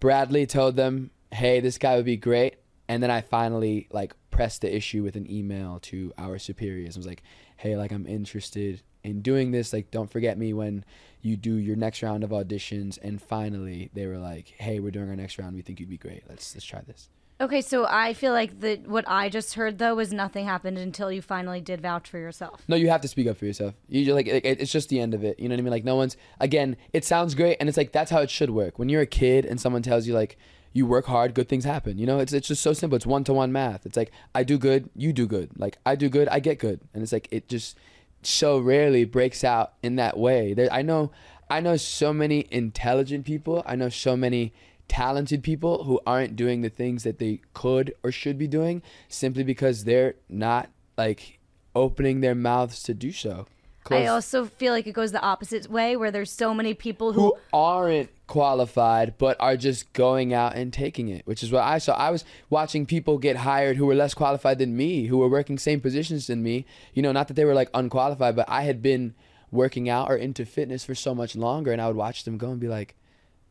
Bradley 0.00 0.46
told 0.46 0.76
them, 0.76 1.10
"Hey, 1.30 1.60
this 1.60 1.78
guy 1.78 1.96
would 1.96 2.04
be 2.04 2.16
great." 2.16 2.56
And 2.88 3.02
then 3.02 3.10
I 3.10 3.20
finally 3.20 3.86
like 3.92 4.14
pressed 4.30 4.62
the 4.62 4.74
issue 4.74 5.02
with 5.02 5.16
an 5.16 5.30
email 5.30 5.78
to 5.82 6.12
our 6.18 6.38
superiors. 6.38 6.96
I 6.96 7.00
was 7.00 7.06
like, 7.06 7.22
"Hey, 7.56 7.76
like 7.76 7.92
I'm 7.92 8.06
interested 8.06 8.82
in 9.04 9.22
doing 9.22 9.50
this. 9.50 9.72
Like 9.72 9.90
don't 9.90 10.10
forget 10.10 10.38
me 10.38 10.52
when 10.52 10.84
you 11.22 11.36
do 11.36 11.54
your 11.54 11.76
next 11.76 12.02
round 12.02 12.24
of 12.24 12.30
auditions." 12.30 12.98
And 13.02 13.20
finally, 13.20 13.90
they 13.94 14.06
were 14.06 14.18
like, 14.18 14.48
"Hey, 14.58 14.80
we're 14.80 14.90
doing 14.90 15.08
our 15.08 15.16
next 15.16 15.38
round. 15.38 15.54
We 15.54 15.62
think 15.62 15.80
you'd 15.80 15.90
be 15.90 15.98
great. 15.98 16.24
Let's 16.28 16.54
let's 16.54 16.66
try 16.66 16.80
this." 16.82 17.08
Okay, 17.40 17.62
so 17.62 17.86
I 17.86 18.12
feel 18.12 18.32
like 18.32 18.60
the 18.60 18.76
what 18.84 19.06
I 19.08 19.30
just 19.30 19.54
heard 19.54 19.78
though 19.78 19.94
was 19.94 20.12
nothing 20.12 20.44
happened 20.44 20.76
until 20.76 21.10
you 21.10 21.22
finally 21.22 21.62
did 21.62 21.80
vouch 21.80 22.06
for 22.08 22.18
yourself. 22.18 22.62
No, 22.68 22.76
you 22.76 22.90
have 22.90 23.00
to 23.00 23.08
speak 23.08 23.26
up 23.28 23.38
for 23.38 23.46
yourself. 23.46 23.74
You 23.88 24.12
like 24.14 24.26
it- 24.26 24.44
it's 24.44 24.70
just 24.70 24.90
the 24.90 25.00
end 25.00 25.14
of 25.14 25.24
it. 25.24 25.40
You 25.40 25.48
know 25.48 25.54
what 25.54 25.60
I 25.60 25.62
mean? 25.62 25.70
Like 25.70 25.84
no 25.84 25.96
one's 25.96 26.18
again. 26.38 26.76
It 26.92 27.04
sounds 27.04 27.34
great, 27.34 27.56
and 27.58 27.66
it's 27.68 27.78
like 27.78 27.92
that's 27.92 28.10
how 28.10 28.20
it 28.20 28.28
should 28.28 28.50
work. 28.50 28.78
When 28.78 28.90
you're 28.90 29.00
a 29.00 29.06
kid 29.06 29.46
and 29.46 29.58
someone 29.58 29.80
tells 29.82 30.06
you 30.06 30.12
like 30.12 30.36
you 30.74 30.86
work 30.86 31.06
hard, 31.06 31.32
good 31.32 31.48
things 31.48 31.64
happen. 31.64 31.96
You 31.96 32.04
know, 32.04 32.18
it's 32.18 32.34
it's 32.34 32.48
just 32.48 32.62
so 32.62 32.74
simple. 32.74 32.96
It's 32.96 33.06
one 33.06 33.24
to 33.24 33.32
one 33.32 33.52
math. 33.52 33.86
It's 33.86 33.96
like 33.96 34.12
I 34.34 34.42
do 34.42 34.58
good, 34.58 34.90
you 34.94 35.12
do 35.14 35.26
good. 35.26 35.50
Like 35.56 35.78
I 35.86 35.94
do 35.96 36.10
good, 36.10 36.28
I 36.28 36.40
get 36.40 36.58
good, 36.58 36.80
and 36.92 37.02
it's 37.02 37.12
like 37.12 37.26
it 37.30 37.48
just 37.48 37.78
so 38.22 38.58
rarely 38.58 39.04
breaks 39.06 39.42
out 39.44 39.72
in 39.82 39.96
that 39.96 40.18
way. 40.18 40.52
There, 40.52 40.70
I 40.70 40.82
know, 40.82 41.10
I 41.48 41.60
know 41.60 41.78
so 41.78 42.12
many 42.12 42.46
intelligent 42.50 43.24
people. 43.24 43.62
I 43.64 43.76
know 43.76 43.88
so 43.88 44.14
many 44.14 44.52
talented 44.90 45.44
people 45.44 45.84
who 45.84 46.00
aren't 46.04 46.34
doing 46.34 46.62
the 46.62 46.68
things 46.68 47.04
that 47.04 47.20
they 47.20 47.40
could 47.54 47.94
or 48.02 48.10
should 48.10 48.36
be 48.36 48.48
doing 48.48 48.82
simply 49.08 49.44
because 49.44 49.84
they're 49.84 50.16
not 50.28 50.68
like 50.98 51.38
opening 51.76 52.20
their 52.20 52.34
mouths 52.34 52.82
to 52.82 52.92
do 52.92 53.12
so. 53.12 53.46
I 53.88 54.06
also 54.06 54.46
feel 54.46 54.72
like 54.72 54.88
it 54.88 54.92
goes 54.92 55.12
the 55.12 55.22
opposite 55.22 55.70
way 55.70 55.96
where 55.96 56.10
there's 56.10 56.30
so 56.30 56.52
many 56.52 56.74
people 56.74 57.12
who 57.12 57.20
who 57.20 57.34
aren't 57.52 58.10
qualified 58.26 59.14
but 59.16 59.36
are 59.38 59.56
just 59.56 59.92
going 59.92 60.34
out 60.34 60.56
and 60.56 60.72
taking 60.72 61.08
it, 61.08 61.24
which 61.24 61.44
is 61.44 61.52
what 61.52 61.62
I 61.62 61.78
saw. 61.78 61.94
I 61.94 62.10
was 62.10 62.24
watching 62.50 62.84
people 62.84 63.16
get 63.18 63.36
hired 63.36 63.76
who 63.76 63.86
were 63.86 63.94
less 63.94 64.12
qualified 64.12 64.58
than 64.58 64.76
me, 64.76 65.06
who 65.06 65.18
were 65.18 65.28
working 65.28 65.56
same 65.56 65.80
positions 65.80 66.26
than 66.26 66.42
me. 66.42 66.66
You 66.94 67.02
know, 67.02 67.12
not 67.12 67.28
that 67.28 67.34
they 67.34 67.44
were 67.44 67.54
like 67.54 67.70
unqualified, 67.74 68.34
but 68.34 68.48
I 68.48 68.62
had 68.62 68.82
been 68.82 69.14
working 69.52 69.88
out 69.88 70.10
or 70.10 70.16
into 70.16 70.44
fitness 70.44 70.84
for 70.84 70.96
so 70.96 71.14
much 71.14 71.36
longer, 71.36 71.70
and 71.72 71.80
I 71.80 71.86
would 71.86 71.96
watch 71.96 72.24
them 72.24 72.38
go 72.38 72.50
and 72.50 72.60
be 72.60 72.68
like, 72.68 72.96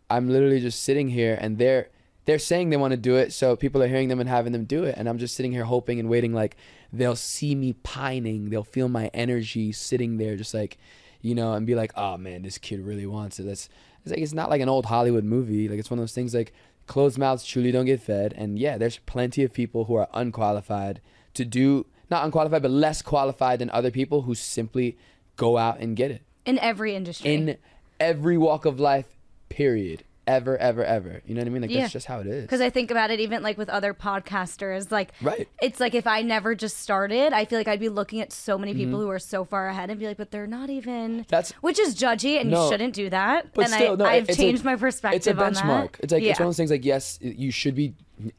I'm 0.09 0.29
literally 0.29 0.59
just 0.59 0.83
sitting 0.83 1.09
here, 1.09 1.37
and 1.39 1.57
they're 1.57 1.89
they're 2.25 2.39
saying 2.39 2.69
they 2.69 2.77
want 2.77 2.91
to 2.91 2.97
do 2.97 3.15
it, 3.15 3.33
so 3.33 3.55
people 3.55 3.81
are 3.81 3.87
hearing 3.87 4.07
them 4.07 4.19
and 4.19 4.29
having 4.29 4.51
them 4.51 4.65
do 4.65 4.83
it, 4.83 4.95
and 4.97 5.09
I'm 5.09 5.17
just 5.17 5.35
sitting 5.35 5.51
here 5.51 5.63
hoping 5.63 5.99
and 5.99 6.09
waiting, 6.09 6.33
like 6.33 6.57
they'll 6.93 7.15
see 7.15 7.55
me 7.55 7.73
pining, 7.73 8.49
they'll 8.49 8.63
feel 8.63 8.87
my 8.87 9.09
energy 9.13 9.71
sitting 9.71 10.17
there, 10.17 10.35
just 10.35 10.53
like, 10.53 10.77
you 11.21 11.33
know, 11.33 11.53
and 11.53 11.65
be 11.65 11.75
like, 11.75 11.91
oh 11.95 12.17
man, 12.17 12.43
this 12.43 12.57
kid 12.57 12.81
really 12.81 13.05
wants 13.05 13.39
it. 13.39 13.43
That's 13.43 13.67
it's 14.03 14.11
like 14.11 14.19
it's 14.19 14.33
not 14.33 14.49
like 14.49 14.61
an 14.61 14.69
old 14.69 14.85
Hollywood 14.85 15.23
movie, 15.23 15.67
like 15.67 15.79
it's 15.79 15.89
one 15.89 15.99
of 15.99 16.03
those 16.03 16.13
things 16.13 16.33
like 16.35 16.53
closed 16.87 17.17
mouths 17.17 17.45
truly 17.45 17.71
don't 17.71 17.85
get 17.85 18.01
fed, 18.01 18.33
and 18.37 18.59
yeah, 18.59 18.77
there's 18.77 18.97
plenty 18.99 19.43
of 19.43 19.53
people 19.53 19.85
who 19.85 19.95
are 19.95 20.07
unqualified 20.13 21.01
to 21.33 21.45
do 21.45 21.85
not 22.09 22.25
unqualified, 22.25 22.61
but 22.61 22.71
less 22.71 23.01
qualified 23.01 23.59
than 23.59 23.69
other 23.69 23.91
people 23.91 24.23
who 24.23 24.33
simply 24.35 24.97
go 25.35 25.57
out 25.57 25.79
and 25.79 25.95
get 25.95 26.11
it 26.11 26.21
in 26.45 26.59
every 26.59 26.95
industry. 26.95 27.33
in 27.33 27.57
every 27.99 28.37
walk 28.37 28.65
of 28.65 28.79
life, 28.79 29.05
period. 29.49 30.03
Ever, 30.27 30.55
ever, 30.59 30.85
ever. 30.85 31.21
You 31.25 31.33
know 31.33 31.41
what 31.41 31.47
I 31.47 31.49
mean? 31.49 31.61
Like 31.63 31.71
Yeah. 31.71 31.81
that's 31.81 31.93
just 31.93 32.05
how 32.05 32.19
it 32.19 32.27
is. 32.27 32.43
Because 32.43 32.61
I 32.61 32.69
think 32.69 32.91
about 32.91 33.09
it 33.09 33.19
even 33.19 33.41
like 33.41 33.57
with 33.57 33.67
other 33.67 33.95
podcasters, 33.95 34.91
like 34.91 35.11
Right. 35.23 35.47
it's 35.59 35.79
like 35.79 35.95
if 35.95 36.05
I 36.05 36.21
never 36.21 36.53
just 36.53 36.77
started, 36.77 37.33
I 37.33 37.45
feel 37.45 37.57
like 37.57 37.67
I'd 37.67 37.79
be 37.79 37.89
looking 37.89 38.21
at 38.21 38.31
so 38.31 38.55
many 38.55 38.73
Mm-hmm. 38.73 38.79
people 38.79 38.99
who 39.01 39.09
are 39.09 39.17
so 39.17 39.43
far 39.43 39.67
ahead 39.69 39.89
and 39.89 39.99
be 39.99 40.05
like, 40.05 40.17
but 40.17 40.29
they're 40.29 40.45
not 40.45 40.69
even. 40.69 41.25
That's- 41.29 41.51
which 41.61 41.79
is 41.79 41.95
judgy, 41.95 42.39
and 42.39 42.51
No. 42.51 42.65
you 42.65 42.71
shouldn't 42.71 42.93
do 42.93 43.09
that. 43.09 43.53
But 43.55 43.65
and 43.65 43.73
still, 43.73 43.93
I, 43.93 43.95
no, 43.95 44.05
I've 44.05 44.29
it's 44.29 44.37
a- 44.37 44.41
changed 44.41 44.63
my 44.63 44.75
perspective. 44.75 45.17
It's 45.17 45.25
a 45.27 45.31
on 45.31 45.53
that. 45.53 45.63
benchmark. 45.63 45.95
It's 45.99 46.13
like 46.13 46.21
yeah. 46.21 46.29
it's 46.31 46.39
one 46.39 46.45
of 46.45 46.49
those 46.49 46.57
things. 46.57 46.69
Like 46.69 46.85
yes, 46.85 47.17
you 47.21 47.49
should 47.51 47.73
be. 47.73 47.95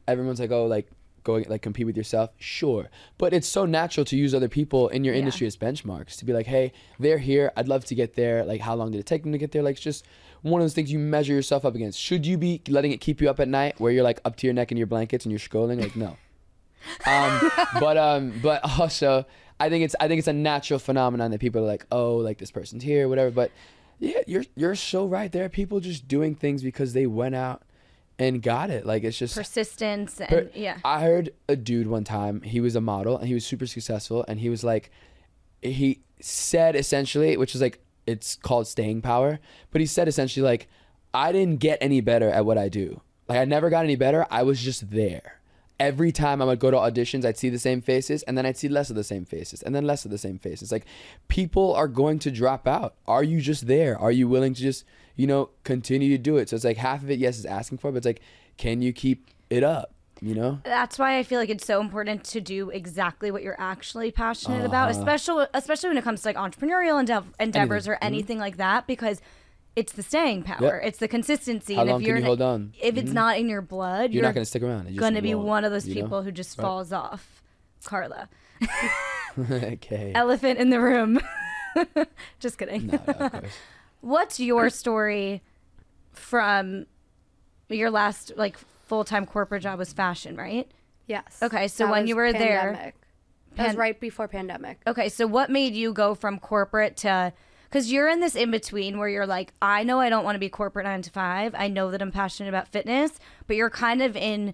Everyone's 0.07 0.39
like, 0.39 0.51
oh, 0.51 0.67
like 0.67 0.87
go 1.23 1.43
like 1.47 1.61
compete 1.61 1.85
with 1.85 1.97
yourself. 1.97 2.31
Sure, 2.37 2.89
but 3.17 3.33
it's 3.33 3.47
so 3.47 3.65
natural 3.65 4.05
to 4.05 4.15
use 4.17 4.33
other 4.33 4.49
people 4.49 4.87
in 4.89 5.03
your 5.03 5.13
Yeah. 5.13 5.19
industry 5.19 5.47
as 5.47 5.55
benchmarks 5.57 6.17
to 6.17 6.25
be 6.25 6.33
like, 6.33 6.45
hey, 6.47 6.71
they're 6.99 7.17
here. 7.19 7.51
I'd 7.55 7.67
love 7.67 7.85
to 7.85 7.95
get 7.95 8.15
there. 8.15 8.43
Like, 8.45 8.61
how 8.61 8.75
long 8.75 8.91
did 8.91 8.99
it 8.99 9.05
take 9.05 9.23
them 9.23 9.31
to 9.31 9.37
get 9.37 9.51
there? 9.51 9.63
Like, 9.63 9.73
it's 9.75 9.81
just 9.83 10.05
one 10.41 10.61
of 10.61 10.63
those 10.65 10.73
things 10.73 10.91
you 10.91 10.99
measure 10.99 11.33
yourself 11.33 11.65
up 11.65 11.75
against. 11.75 11.99
Should 11.99 12.25
you 12.25 12.37
be 12.37 12.61
letting 12.67 12.91
it 12.91 12.97
keep 13.01 13.21
you 13.21 13.29
up 13.29 13.39
at 13.39 13.47
night 13.47 13.79
where 13.79 13.91
you're 13.91 14.03
like 14.03 14.19
up 14.25 14.35
to 14.37 14.47
your 14.47 14.53
neck 14.53 14.71
in 14.71 14.77
your 14.77 14.87
blankets 14.87 15.25
and 15.25 15.31
you're 15.31 15.39
scrolling? 15.39 15.79
Like, 15.79 15.95
no. 15.95 16.17
um, 17.05 17.51
but 17.79 17.95
um, 17.97 18.33
but 18.41 18.61
also, 18.79 19.25
I 19.59 19.69
think 19.69 19.83
it's 19.85 19.95
I 19.99 20.07
think 20.07 20.17
it's 20.19 20.27
a 20.27 20.33
natural 20.33 20.79
phenomenon 20.79 21.29
that 21.31 21.39
people 21.39 21.61
are 21.61 21.67
like, 21.67 21.85
oh, 21.91 22.15
like 22.15 22.39
this 22.39 22.49
person's 22.49 22.81
here, 22.83 23.07
whatever. 23.07 23.29
But 23.29 23.51
yeah, 23.99 24.21
you're 24.25 24.45
you're 24.55 24.73
so 24.75 25.05
right. 25.05 25.31
There 25.31 25.45
are 25.45 25.49
people 25.49 25.79
just 25.79 26.07
doing 26.07 26.33
things 26.33 26.63
because 26.63 26.93
they 26.93 27.05
went 27.05 27.35
out 27.35 27.61
and 28.21 28.41
got 28.41 28.69
it. 28.69 28.85
Like 28.85 29.03
it's 29.03 29.17
just 29.17 29.35
persistence 29.35 30.19
and 30.21 30.29
Per- 30.29 30.51
yeah. 30.53 30.77
I 30.85 31.01
heard 31.01 31.31
a 31.49 31.55
dude 31.55 31.87
one 31.87 32.03
time, 32.03 32.41
he 32.43 32.59
was 32.59 32.75
a 32.75 32.81
model 32.81 33.17
and 33.17 33.27
he 33.27 33.33
was 33.33 33.45
super 33.45 33.65
successful 33.65 34.23
and 34.27 34.39
he 34.39 34.49
was 34.49 34.63
like 34.63 34.91
he 35.61 36.01
said 36.19 36.75
essentially, 36.75 37.35
which 37.35 37.55
is 37.55 37.61
like 37.61 37.83
it's 38.05 38.35
called 38.35 38.67
staying 38.67 39.01
power, 39.01 39.39
but 39.71 39.81
he 39.81 39.87
said 39.87 40.07
essentially 40.07 40.43
like 40.43 40.67
I 41.13 41.31
didn't 41.31 41.59
get 41.59 41.79
any 41.81 41.99
better 41.99 42.29
at 42.29 42.45
what 42.45 42.57
I 42.57 42.69
do. 42.69 43.01
Like 43.27 43.39
I 43.39 43.45
never 43.45 43.69
got 43.69 43.85
any 43.85 43.95
better. 43.95 44.27
I 44.29 44.43
was 44.43 44.61
just 44.61 44.91
there. 44.91 45.39
Every 45.79 46.11
time 46.11 46.43
I 46.43 46.45
would 46.45 46.59
go 46.59 46.69
to 46.69 46.77
auditions, 46.77 47.25
I'd 47.25 47.39
see 47.39 47.49
the 47.49 47.57
same 47.57 47.81
faces, 47.81 48.21
and 48.23 48.37
then 48.37 48.45
I'd 48.45 48.55
see 48.55 48.69
less 48.69 48.91
of 48.91 48.95
the 48.95 49.03
same 49.03 49.25
faces, 49.25 49.63
and 49.63 49.73
then 49.73 49.83
less 49.83 50.05
of 50.05 50.11
the 50.11 50.19
same 50.19 50.37
faces. 50.37 50.71
Like 50.71 50.85
people 51.27 51.73
are 51.73 51.87
going 51.87 52.19
to 52.19 52.29
drop 52.29 52.67
out. 52.67 52.93
Are 53.07 53.23
you 53.23 53.41
just 53.41 53.65
there? 53.65 53.97
Are 53.97 54.11
you 54.11 54.27
willing 54.27 54.53
to 54.53 54.61
just 54.61 54.85
you 55.15 55.27
know 55.27 55.49
continue 55.63 56.09
to 56.09 56.17
do 56.17 56.37
it? 56.37 56.49
So 56.49 56.55
it's 56.55 56.65
like 56.65 56.77
half 56.77 57.03
of 57.03 57.09
it, 57.11 57.19
yes, 57.19 57.37
is 57.37 57.45
asking 57.45 57.77
for, 57.79 57.89
it, 57.89 57.91
but 57.93 57.97
it's 57.97 58.05
like, 58.05 58.21
can 58.57 58.81
you 58.81 58.93
keep 58.93 59.29
it 59.49 59.63
up? 59.63 59.93
You 60.23 60.35
know? 60.35 60.59
That's 60.63 60.99
why 60.99 61.17
I 61.17 61.23
feel 61.23 61.39
like 61.39 61.49
it's 61.49 61.65
so 61.65 61.81
important 61.81 62.23
to 62.25 62.39
do 62.41 62.69
exactly 62.69 63.31
what 63.31 63.41
you're 63.41 63.59
actually 63.59 64.11
passionate 64.11 64.63
about, 64.65 64.89
Uh-huh. 64.91 64.99
especially 64.99 65.45
especially 65.55 65.89
when 65.89 65.97
it 65.97 66.03
comes 66.03 66.21
to 66.21 66.27
like 66.29 66.35
entrepreneurial 66.35 67.03
endeav- 67.03 67.33
endeavors 67.39 67.87
Anything. 67.87 67.91
or 67.93 67.97
anything 68.05 68.39
like 68.39 68.57
that, 68.57 68.85
because 68.85 69.19
it's 69.75 69.93
the 69.93 70.03
staying 70.03 70.43
power, 70.43 70.75
Yep. 70.77 70.81
it's 70.83 70.99
the 70.99 71.07
consistency. 71.07 71.73
How 71.73 71.81
and 71.81 71.89
long 71.91 72.01
if 72.01 72.07
you're 72.07 72.17
you 72.17 72.23
hold 72.25 72.41
on? 72.41 72.73
if 72.79 72.97
it's 72.97 73.11
not 73.13 73.39
in 73.39 73.49
your 73.49 73.61
blood, 73.63 74.13
You're 74.13 74.21
not 74.21 74.35
gonna 74.35 74.45
stick 74.45 74.61
around. 74.61 74.95
Going 74.95 75.15
to 75.15 75.21
be 75.23 75.33
one 75.33 75.63
of 75.65 75.71
those 75.71 75.87
you 75.87 75.95
know? 75.95 76.01
people 76.01 76.21
who 76.21 76.31
just 76.31 76.55
Right. 76.57 76.63
falls 76.65 76.91
off. 76.93 77.41
Karla, 77.83 78.29
okay. 79.39 80.11
elephant 80.15 80.59
in 80.59 80.69
the 80.69 80.79
room. 80.79 81.19
just 82.39 82.57
kidding. 82.57 82.87
No, 82.87 82.99
no. 83.07 83.41
What's 84.01 84.39
your 84.39 84.69
story 84.69 85.41
from 86.11 86.85
your 87.69 87.89
last 87.89 88.33
like 88.35 88.57
full 88.57 89.03
time 89.03 89.25
corporate 89.25 89.63
job 89.63 89.79
was 89.79 89.93
fashion, 89.93 90.35
right? 90.35 90.69
Yes. 91.07 91.39
Okay, 91.41 91.67
so 91.67 91.85
That 91.85 91.91
when 91.91 92.07
you 92.07 92.15
were 92.15 92.31
there- 92.33 92.61
pandemic. 92.73 92.95
That 93.55 93.67
was 93.67 93.75
right 93.75 93.99
before 93.99 94.29
pandemic. 94.29 94.79
Okay, 94.87 95.09
so 95.09 95.27
what 95.27 95.49
made 95.49 95.73
you 95.73 95.91
go 95.91 96.15
from 96.15 96.39
corporate 96.39 96.95
to 96.97 97.33
because 97.69 97.91
you're 97.91 98.07
in 98.09 98.19
this 98.19 98.35
in 98.35 98.49
between 98.51 98.97
where 98.97 99.07
you're 99.07 99.25
like, 99.27 99.53
I 99.61 99.83
know 99.83 99.99
I 100.01 100.09
don't 100.09 100.23
want 100.25 100.35
to 100.35 100.39
be 100.39 100.49
corporate 100.49 100.85
nine 100.85 101.01
to 101.03 101.09
five. 101.09 101.53
I 101.57 101.67
know 101.69 101.89
that 101.91 102.01
I'm 102.01 102.11
passionate 102.11 102.49
about 102.49 102.67
fitness, 102.67 103.17
but 103.47 103.55
you're 103.55 103.69
kind 103.69 104.01
of 104.01 104.15
in 104.17 104.53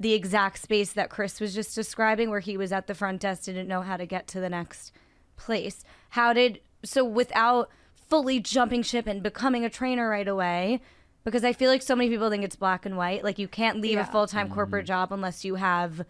the 0.00 0.12
exact 0.12 0.58
space 0.60 0.92
that 0.94 1.08
Chris 1.10 1.40
was 1.40 1.54
just 1.54 1.74
describing, 1.74 2.30
where 2.30 2.40
he 2.40 2.56
was 2.56 2.72
at 2.72 2.86
the 2.88 2.94
front 2.94 3.20
desk, 3.20 3.44
didn't 3.44 3.68
know 3.68 3.82
how 3.82 3.96
to 3.96 4.06
get 4.06 4.26
to 4.28 4.40
the 4.40 4.48
next 4.48 4.92
place. 5.36 5.84
How 6.10 6.32
did 6.32 6.60
so 6.84 7.04
without 7.04 7.70
fully 8.08 8.40
jumping 8.40 8.82
ship 8.82 9.06
and 9.06 9.22
becoming 9.22 9.64
a 9.64 9.70
trainer 9.70 10.08
right 10.08 10.28
away? 10.28 10.80
Because 11.24 11.44
I 11.44 11.52
feel 11.52 11.70
like 11.70 11.82
so 11.82 11.94
many 11.94 12.08
people 12.08 12.30
think 12.30 12.44
it's 12.44 12.56
black 12.56 12.86
and 12.86 12.96
white. 12.96 13.22
Like 13.24 13.38
you 13.38 13.48
can't 13.48 13.80
leave 13.80 13.94
Yeah. 13.98 14.08
a 14.08 14.10
full 14.12 14.26
time 14.26 14.48
corporate 14.48 14.86
job 14.86 15.12
unless 15.12 15.44
you 15.44 15.56
have 15.56 16.04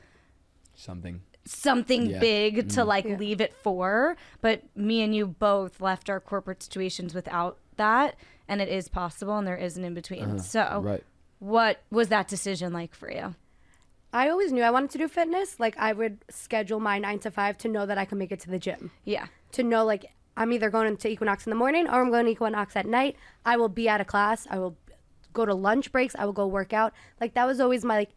Something. 0.75 1.23
something 1.45 2.07
Yeah. 2.07 2.19
big 2.21 2.69
to 2.71 2.85
like 2.85 3.05
leave 3.05 3.41
it 3.41 3.53
for. 3.55 4.17
But 4.41 4.63
me 4.77 5.03
and 5.03 5.15
you 5.15 5.27
both 5.27 5.81
left 5.81 6.09
our 6.09 6.21
corporate 6.21 6.63
situations 6.63 7.15
without 7.15 7.59
that, 7.77 8.15
and 8.49 8.61
it 8.61 8.69
is 8.69 8.89
possible, 8.89 9.37
and 9.39 9.47
there 9.47 9.57
is 9.57 9.77
an 9.77 9.85
in 9.85 9.95
between. 9.95 10.39
so, 10.39 10.61
Uh-huh. 10.61 10.81
Right. 10.81 11.05
what 11.41 11.81
was 11.91 12.09
that 12.09 12.29
decision 12.29 12.73
like 12.73 12.95
for 12.95 13.11
you? 13.11 13.35
I 14.13 14.29
always 14.31 14.53
knew 14.53 14.63
I 14.63 14.71
wanted 14.71 14.91
to 14.91 14.99
do 14.99 15.09
fitness. 15.09 15.59
Like 15.61 15.77
I 15.79 15.93
would 15.93 16.25
schedule 16.31 16.81
my 16.81 16.99
nine 16.99 17.19
to 17.21 17.31
five 17.31 17.59
to 17.59 17.69
know 17.69 17.87
that 17.87 17.99
I 17.99 18.05
could 18.05 18.19
make 18.19 18.33
it 18.33 18.41
to 18.41 18.51
the 18.51 18.59
gym. 18.59 18.91
Yeah. 19.05 19.27
To 19.53 19.63
know 19.63 19.85
like 19.85 20.07
I'm 20.39 20.53
either 20.53 20.71
going 20.71 20.97
to 20.97 21.09
Equinox 21.09 21.47
in 21.47 21.51
the 21.51 21.57
morning 21.57 21.89
or 21.89 22.01
I'm 22.01 22.11
going 22.11 22.27
to 22.27 22.31
Equinox 22.31 22.77
at 22.77 22.87
night. 22.87 23.17
I 23.45 23.57
will 23.57 23.69
be 23.69 23.89
out 23.89 24.01
of 24.01 24.07
class. 24.07 24.47
I 24.49 24.59
will 24.59 24.79
go 25.33 25.45
to 25.45 25.53
lunch 25.53 25.91
breaks. 25.91 26.15
I 26.17 26.25
will 26.25 26.33
go 26.33 26.47
work 26.47 26.73
out. 26.73 26.95
Like 27.21 27.35
that 27.35 27.47
was 27.47 27.61
always 27.61 27.85
my 27.85 27.97
like 27.97 28.11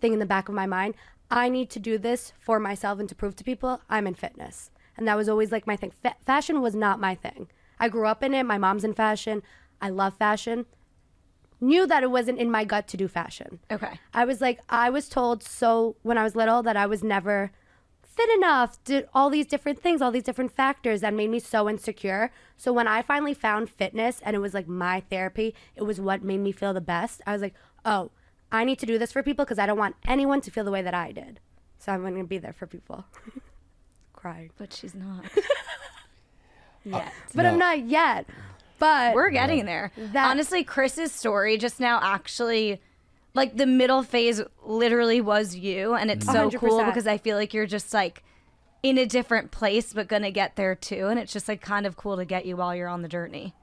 thing 0.00 0.12
in 0.12 0.18
the 0.18 0.26
back 0.26 0.50
of 0.50 0.54
my 0.54 0.66
mind. 0.66 0.94
I 1.30 1.48
need 1.48 1.70
to 1.70 1.80
do 1.80 1.96
this 1.96 2.34
for 2.38 2.60
myself 2.60 3.00
and 3.00 3.08
to 3.08 3.14
prove 3.14 3.36
to 3.36 3.44
people 3.44 3.80
I'm 3.88 4.06
in 4.06 4.14
fitness. 4.14 4.70
And 4.98 5.08
that 5.08 5.16
was 5.16 5.30
always 5.30 5.50
like 5.50 5.66
my 5.66 5.76
thing. 5.76 5.92
Fa- 6.02 6.16
fashion 6.26 6.60
was 6.60 6.74
not 6.74 7.00
my 7.00 7.14
thing. 7.14 7.48
I 7.80 7.88
grew 7.88 8.06
up 8.06 8.22
in 8.22 8.34
it. 8.34 8.44
My 8.44 8.58
mom's 8.58 8.84
in 8.84 8.92
fashion. 8.92 9.42
I 9.80 9.88
love 9.88 10.14
fashion. 10.18 10.66
Knew 11.58 11.86
that 11.86 12.02
it 12.02 12.10
wasn't 12.10 12.38
in 12.38 12.50
my 12.50 12.64
gut 12.64 12.86
to 12.88 12.98
do 12.98 13.08
fashion. 13.08 13.60
Okay. 13.70 13.98
I 14.12 14.26
was 14.26 14.42
like, 14.42 14.60
I 14.68 14.90
was 14.90 15.08
told 15.08 15.42
so 15.42 15.96
when 16.02 16.18
I 16.18 16.22
was 16.22 16.36
little 16.36 16.62
that 16.64 16.76
I 16.76 16.84
was 16.84 17.02
never 17.02 17.50
fit 18.14 18.30
enough, 18.36 18.82
did 18.84 19.08
all 19.14 19.30
these 19.30 19.46
different 19.46 19.80
things, 19.80 20.00
all 20.02 20.10
these 20.10 20.22
different 20.22 20.52
factors 20.52 21.00
that 21.00 21.14
made 21.14 21.30
me 21.30 21.38
so 21.38 21.68
insecure. 21.68 22.30
So 22.56 22.72
when 22.72 22.86
I 22.86 23.02
finally 23.02 23.34
found 23.34 23.70
fitness 23.70 24.20
and 24.24 24.36
it 24.36 24.38
was 24.40 24.54
like 24.54 24.68
my 24.68 25.00
therapy, 25.10 25.54
it 25.76 25.82
was 25.82 26.00
what 26.00 26.22
made 26.22 26.40
me 26.40 26.52
feel 26.52 26.72
the 26.74 26.80
best. 26.80 27.20
I 27.26 27.32
was 27.32 27.42
like, 27.42 27.54
oh, 27.84 28.10
I 28.50 28.64
need 28.64 28.78
to 28.80 28.86
do 28.86 28.98
this 28.98 29.12
for 29.12 29.22
people 29.22 29.44
because 29.44 29.58
I 29.58 29.66
don't 29.66 29.78
want 29.78 29.96
anyone 30.06 30.40
to 30.42 30.50
feel 30.50 30.64
the 30.64 30.70
way 30.70 30.82
that 30.82 30.94
I 30.94 31.12
did. 31.12 31.40
So 31.78 31.90
I'm 31.92 32.02
going 32.02 32.16
to 32.16 32.24
be 32.24 32.38
there 32.38 32.52
for 32.52 32.66
people. 32.66 33.04
Crying. 34.12 34.50
But 34.58 34.72
she's 34.72 34.94
not. 34.94 35.24
Yet. 36.84 37.06
Uh, 37.06 37.10
but 37.34 37.46
I'm 37.46 37.58
not 37.58 37.86
yet. 37.86 38.26
But 38.78 39.14
We're 39.14 39.30
getting 39.30 39.66
there. 39.66 39.92
That- 39.96 40.28
Honestly, 40.30 40.64
Chris's 40.64 41.12
story 41.12 41.56
just 41.56 41.78
now 41.78 42.00
actually 42.02 42.80
like 43.34 43.56
the 43.56 43.66
middle 43.66 44.02
phase 44.02 44.40
literally 44.64 45.20
was 45.20 45.56
you 45.56 45.94
and 45.94 46.10
it's 46.10 46.26
so 46.26 46.50
cool 46.50 46.80
100%. 46.80 46.86
because 46.86 47.06
I 47.06 47.18
feel 47.18 47.36
like 47.36 47.54
you're 47.54 47.66
just 47.66 47.92
like 47.94 48.22
in 48.82 48.98
a 48.98 49.06
different 49.06 49.50
place 49.50 49.92
but 49.92 50.08
gonna 50.08 50.30
get 50.30 50.56
there 50.56 50.74
too 50.74 51.08
and 51.08 51.18
it's 51.18 51.32
just 51.32 51.48
like 51.48 51.60
kind 51.60 51.86
of 51.86 51.96
cool 51.96 52.16
to 52.16 52.24
get 52.24 52.44
you 52.46 52.56
while 52.56 52.74
you're 52.74 52.88
on 52.88 53.02
the 53.02 53.08
journey. 53.08 53.54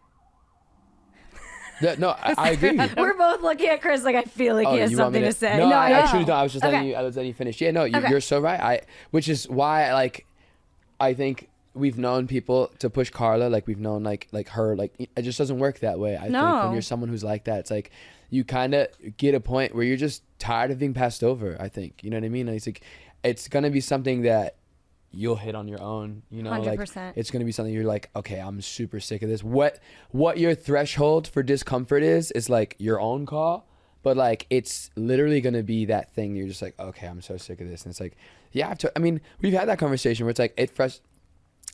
Yeah, 1.81 1.95
no, 1.97 2.09
I, 2.21 2.35
I 2.37 2.49
agree. 2.51 2.77
We're 2.97 3.13
both 3.17 3.41
looking 3.41 3.67
at 3.69 3.81
Chris 3.81 4.03
like 4.03 4.15
I 4.15 4.23
feel 4.23 4.55
like 4.55 4.67
oh, 4.67 4.73
he 4.73 4.79
has 4.79 4.89
Oh, 4.89 4.91
you 4.91 4.97
want 4.97 5.13
me 5.13 5.19
something 5.19 5.31
to, 5.31 5.37
say. 5.39 5.57
No, 5.57 5.71
I. 5.71 6.03
I 6.03 6.09
truly 6.09 6.25
don't. 6.25 6.35
I 6.35 6.43
was 6.43 6.51
just 6.51 6.65
Okay. 6.65 6.73
letting 6.73 6.89
you. 6.89 6.95
I 6.95 7.01
was 7.03 7.15
letting 7.15 7.27
you 7.29 7.33
finish. 7.33 7.61
Yeah, 7.61 7.71
no, 7.71 7.85
you, 7.85 7.97
Okay. 7.97 8.09
you're 8.09 8.19
so 8.21 8.41
right. 8.41 8.59
I, 8.59 8.81
which 9.11 9.29
is 9.29 9.47
why, 9.47 9.93
like, 9.93 10.25
I 10.99 11.13
think 11.13 11.47
we've 11.73 11.97
known 11.97 12.27
people 12.27 12.71
to 12.79 12.89
push 12.89 13.09
Karla. 13.09 13.45
Like 13.49 13.67
we've 13.67 13.79
known, 13.79 14.03
like, 14.03 14.27
like 14.31 14.49
her. 14.49 14.75
Like 14.75 14.93
it 15.15 15.21
just 15.21 15.37
doesn't 15.37 15.59
work 15.59 15.79
that 15.79 15.99
way. 15.99 16.15
I 16.17 16.21
think 16.21 16.33
when 16.65 16.73
you're 16.73 16.81
someone 16.81 17.09
who's 17.09 17.23
like 17.23 17.45
that, 17.45 17.59
it's 17.59 17.71
like 17.71 17.91
you 18.29 18.43
kind 18.43 18.73
of 18.73 18.87
get 19.17 19.33
a 19.35 19.39
point 19.39 19.73
where 19.73 19.83
you're 19.83 19.97
just 19.97 20.23
tired 20.39 20.71
of 20.71 20.79
being 20.79 20.93
passed 20.93 21.23
over. 21.23 21.57
I 21.59 21.67
think 21.69 22.03
you 22.03 22.09
know 22.09 22.17
what 22.17 22.25
I 22.25 22.29
mean. 22.29 22.47
It's 22.49 22.65
like 22.67 22.81
it's 23.23 23.47
gonna 23.47 23.69
be 23.69 23.81
something 23.81 24.21
that 24.23 24.55
you'll 25.11 25.35
hit 25.37 25.55
on 25.55 25.67
your 25.67 25.81
own. 25.81 26.21
You 26.29 26.43
know, 26.43 26.51
like 26.51 26.79
100%. 26.79 27.13
it's 27.15 27.31
gonna 27.31 27.45
be 27.45 27.51
something 27.51 27.73
you're 27.73 27.83
like, 27.83 28.09
okay, 28.15 28.39
I'm 28.39 28.61
super 28.61 28.99
sick 28.99 29.21
of 29.23 29.29
this. 29.29 29.43
What 29.43 29.79
what 30.11 30.37
your 30.37 30.53
threshold 30.55 31.27
for 31.27 31.43
discomfort 31.43 32.03
is 32.03 32.31
is 32.31 32.49
like 32.49 32.75
your 32.77 32.99
own 32.99 33.25
call, 33.25 33.67
but 34.03 34.15
like 34.17 34.45
it's 34.49 34.89
literally 34.95 35.41
gonna 35.41 35.63
be 35.63 35.85
that 35.85 36.13
thing. 36.13 36.35
You're 36.35 36.47
just 36.47 36.61
like, 36.61 36.79
okay, 36.79 37.07
I'm 37.07 37.21
so 37.21 37.37
sick 37.37 37.59
of 37.61 37.67
this, 37.67 37.83
and 37.83 37.91
it's 37.91 37.99
like, 37.99 38.15
yeah, 38.51 38.69
I've 38.69 38.77
t- 38.77 38.87
I 38.95 38.99
mean, 38.99 39.21
we've 39.41 39.53
had 39.53 39.67
that 39.69 39.79
conversation 39.79 40.25
where 40.25 40.31
it's 40.31 40.39
like 40.39 40.53
it 40.57 40.75
frus- 40.75 40.99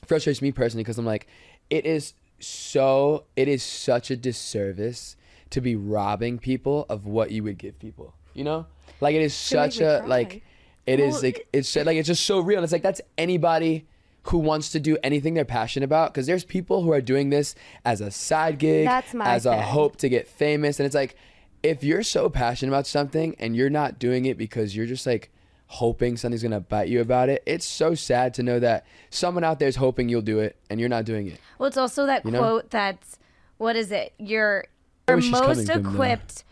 frustrates 0.08 0.42
me 0.42 0.52
personally 0.52 0.84
because 0.84 0.98
I'm 0.98 1.06
like, 1.06 1.28
it 1.70 1.86
is 1.86 2.14
so 2.40 3.26
it 3.36 3.48
is 3.48 3.64
such 3.64 4.12
a 4.12 4.16
disservice 4.16 5.16
to 5.52 5.62
be 5.62 5.76
robbing 5.76 6.38
people 6.40 6.86
of 6.90 7.06
what 7.06 7.32
you 7.32 7.44
would 7.44 7.58
give 7.58 7.80
people. 7.80 8.14
You 8.34 8.44
know, 8.44 8.66
like 9.02 9.16
it 9.16 9.22
is 9.22 9.34
such 9.34 9.80
a 9.80 10.04
like 10.06 10.44
it 10.86 11.00
is 11.00 11.24
like 11.24 11.48
it's 11.54 11.70
so- 11.70 11.82
like 11.84 11.98
it's 11.98 12.08
just 12.08 12.26
so 12.26 12.40
real. 12.40 12.58
And 12.60 12.64
it's 12.64 12.74
like 12.74 12.84
that's 12.84 13.02
anybody 13.18 13.88
who 14.24 14.40
wants 14.40 14.72
to 14.72 14.80
do 14.80 14.98
anything 15.04 15.36
they're 15.36 15.46
passionate 15.46 15.86
about 15.86 16.12
because 16.14 16.26
there's 16.26 16.44
people 16.44 16.82
who 16.84 16.92
are 16.92 17.02
doing 17.02 17.30
this 17.30 17.54
as 17.86 18.02
a 18.02 18.10
side 18.10 18.58
gig, 18.58 18.86
That's 18.86 19.14
my 19.14 19.26
as 19.26 19.46
a 19.46 19.62
hope 19.62 19.98
to 19.98 20.10
get 20.10 20.28
famous, 20.28 20.80
and 20.80 20.86
it's 20.86 20.96
like 20.96 21.16
if 21.64 21.84
you're 21.84 22.04
so 22.04 22.30
passionate 22.30 22.72
about 22.72 22.86
something 22.88 23.36
and 23.40 23.56
you're 23.56 23.70
not 23.70 23.98
doing 23.98 24.26
it 24.26 24.38
because 24.38 24.76
you're 24.76 24.86
just 24.86 25.06
like 25.08 25.32
hoping 25.68 26.16
something's 26.18 26.44
gonna 26.44 26.60
bite 26.60 26.88
you 26.90 27.02
about 27.02 27.30
it, 27.30 27.42
it's 27.46 27.66
so 27.66 27.96
sad 27.96 28.34
to 28.36 28.44
know 28.44 28.60
that 28.60 28.86
someone 29.10 29.44
out 29.44 29.60
there 29.60 29.68
is 29.68 29.76
hoping 29.78 30.10
you'll 30.10 30.22
do 30.22 30.40
it 30.40 30.56
and 30.70 30.80
you're 30.80 30.90
not 30.90 31.06
doing 31.06 31.28
it. 31.28 31.40
Well, 31.58 31.68
it's 31.68 31.78
also 31.78 32.06
that 32.06 32.24
You 32.26 32.32
know? 32.32 32.40
quote 32.40 32.70
that's 32.70 33.18
what 33.58 33.76
is 33.76 33.92
it? 33.92 34.14
You're, 34.20 34.66
you're 35.08 35.18
most 35.18 35.32
coming 35.32 35.66
from, 35.66 35.84
though. 35.84 35.90
equipped 35.92 36.44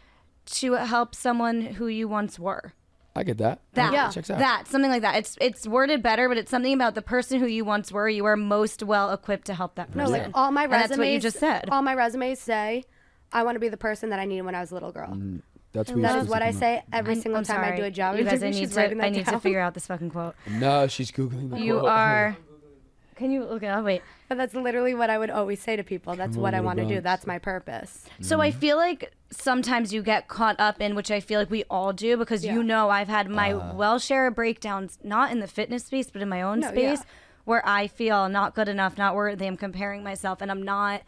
to 0.46 0.74
help 0.74 1.16
someone 1.16 1.62
who 1.62 1.88
you 1.88 2.08
once 2.08 2.40
were. 2.40 2.74
I 3.16 3.24
get 3.24 3.38
that. 3.38 3.60
That, 3.74 3.94
Yeah. 3.94 4.10
checks 4.10 4.32
out. 4.32 4.40
that, 4.40 4.68
something 4.68 4.90
like 4.90 5.04
that. 5.04 5.16
It's 5.18 5.38
it's 5.40 5.68
worded 5.68 6.02
better, 6.02 6.28
but 6.28 6.38
it's 6.38 6.50
something 6.50 6.74
about 6.74 6.96
the 6.96 7.02
person 7.04 7.40
who 7.40 7.46
you 7.46 7.64
once 7.64 7.92
were. 7.92 8.10
You 8.10 8.26
are 8.26 8.36
most 8.36 8.82
well 8.82 9.12
equipped 9.12 9.46
to 9.48 9.54
help 9.54 9.76
that 9.76 9.88
person. 9.92 10.00
No, 10.00 10.06
person. 10.06 10.24
like 10.24 10.32
all 10.34 10.52
my 10.52 10.64
And 10.64 10.72
resumes. 10.72 10.90
that's 10.90 10.98
what 11.00 11.08
you 11.10 11.20
just 11.20 11.38
said. 11.40 11.66
All 11.70 11.84
my 11.84 11.94
resumes 11.94 12.40
say, 12.40 12.86
I 13.32 13.44
want 13.44 13.56
to 13.56 13.60
be 13.60 13.70
the 13.70 13.78
person 13.78 14.10
that 14.10 14.20
I 14.20 14.26
needed 14.26 14.42
when 14.44 14.56
I 14.56 14.62
was 14.62 14.72
a 14.72 14.74
little 14.74 14.92
girl. 14.92 15.12
Mm. 15.12 15.42
That's 15.74 15.92
what 15.92 16.02
That 16.04 16.20
is 16.20 16.28
what 16.28 16.42
I 16.44 16.52
come 16.52 16.60
say 16.60 16.84
every 16.94 17.14
I'm- 17.16 17.22
single 17.22 17.40
I'm 17.40 17.44
time 17.46 17.74
I 17.74 17.76
do 17.76 17.84
a 17.84 17.92
job. 17.92 18.18
You 18.18 18.24
guys, 18.24 18.44
I 18.44 18.52
need 18.52 18.70
to 18.72 18.80
I 18.82 18.88
that 18.94 19.12
need 19.12 19.26
to 19.26 19.40
figure 19.40 19.60
out 19.60 19.74
this 19.74 19.88
fucking 19.88 20.12
quote. 20.12 20.36
No, 20.50 20.88
she's 20.88 21.12
googling. 21.12 21.50
The 21.50 21.60
You 21.60 21.80
quote. 21.80 21.90
are. 21.90 22.38
Can 23.16 23.30
you 23.32 23.44
look 23.44 23.62
it 23.62 23.68
up? 23.68 23.84
Wait. 23.86 24.02
But 24.28 24.38
that's 24.38 24.56
literally 24.56 24.96
what 24.96 25.10
I 25.12 25.18
would 25.20 25.30
always 25.30 25.62
say 25.62 25.76
to 25.76 25.84
people. 25.84 26.16
That's 26.16 26.34
Come 26.36 26.42
what 26.42 26.54
I 26.56 26.62
want 26.62 26.80
to 26.80 26.86
do. 26.88 27.00
That's 27.00 27.28
my 27.28 27.38
purpose. 27.38 28.06
So 28.22 28.42
I 28.42 28.50
feel 28.50 28.76
like 28.78 29.14
sometimes 29.30 29.94
you 29.94 30.02
get 30.02 30.28
caught 30.28 30.60
up 30.60 30.82
in, 30.82 30.96
which 30.96 31.12
I 31.12 31.20
feel 31.20 31.40
like 31.40 31.52
we 31.52 31.64
all 31.70 31.94
do, 31.94 32.18
because 32.18 32.44
Yeah. 32.44 32.54
you 32.56 32.64
know 32.64 32.90
I've 32.90 33.08
had 33.10 33.30
my 33.30 33.52
Uh. 33.54 33.74
well 33.76 34.00
share 34.00 34.26
of 34.28 34.36
breakdowns, 34.36 34.98
not 35.04 35.32
in 35.32 35.40
the 35.42 35.48
fitness 35.48 35.86
space, 35.86 36.10
but 36.10 36.22
in 36.24 36.30
my 36.30 36.42
own 36.42 36.62
No, 36.62 36.70
space, 36.70 37.00
yeah. 37.00 37.06
where 37.46 37.62
I 37.68 37.86
feel 37.88 38.30
not 38.30 38.56
good 38.56 38.68
enough, 38.68 38.98
not 38.98 39.14
worthy. 39.16 39.46
I'm 39.46 39.58
comparing 39.58 40.04
myself, 40.04 40.42
and 40.42 40.50
I'm 40.52 40.64
not. 40.64 41.02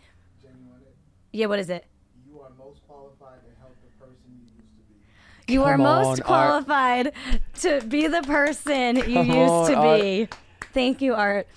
Yeah, 1.32 1.48
what 1.48 1.60
is 1.60 1.70
it? 1.70 1.86
You 2.30 2.40
are 2.40 2.50
most 2.58 2.82
qualified 2.88 3.40
to 3.44 3.60
help 3.60 3.76
the 3.84 3.90
person 4.06 4.16
you 4.30 4.44
used 4.44 4.56
to 5.46 5.48
be. 5.48 5.54
You 5.54 5.64
are 5.64 5.78
most 5.78 6.22
on, 6.22 6.26
Art. 6.28 6.66
qualified 6.66 7.14
to 7.62 7.82
be 7.82 8.08
the 8.08 8.22
person 8.24 8.96
you 8.98 9.04
Come 9.04 9.28
used 9.28 9.70
to 9.72 9.76
on, 9.76 9.88
Art. 9.88 10.02
be. 10.02 10.28
Thank 10.74 11.02
you, 11.02 11.14
Art. 11.16 11.48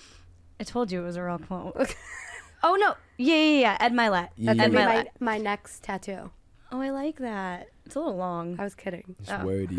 I 0.61 0.65
told 0.65 0.91
you 0.93 1.01
it 1.03 1.05
was 1.05 1.17
a 1.17 1.23
real 1.25 1.39
quote. 1.39 1.95
oh 2.63 2.75
no, 2.77 2.95
yeah, 3.17 3.35
yeah, 3.37 3.61
yeah. 3.61 3.77
Ed 3.81 3.93
Mylett. 3.93 4.29
Yeah. 4.37 4.55
That's 4.55 4.67
Ed 4.67 4.73
gonna 4.73 4.87
Mylett. 4.91 5.07
my, 5.21 5.33
my 5.33 5.39
next 5.39 5.83
tattoo. 5.85 6.31
Oh, 6.71 6.81
I 6.81 6.91
like 6.91 7.17
that. 7.21 7.69
It's 7.87 7.97
a 7.97 7.99
little 8.01 8.17
long. 8.17 8.57
I 8.59 8.65
was 8.65 8.75
kidding. 8.75 9.17
It's 9.21 9.31
Oh. 9.31 9.45
wordy. 9.45 9.77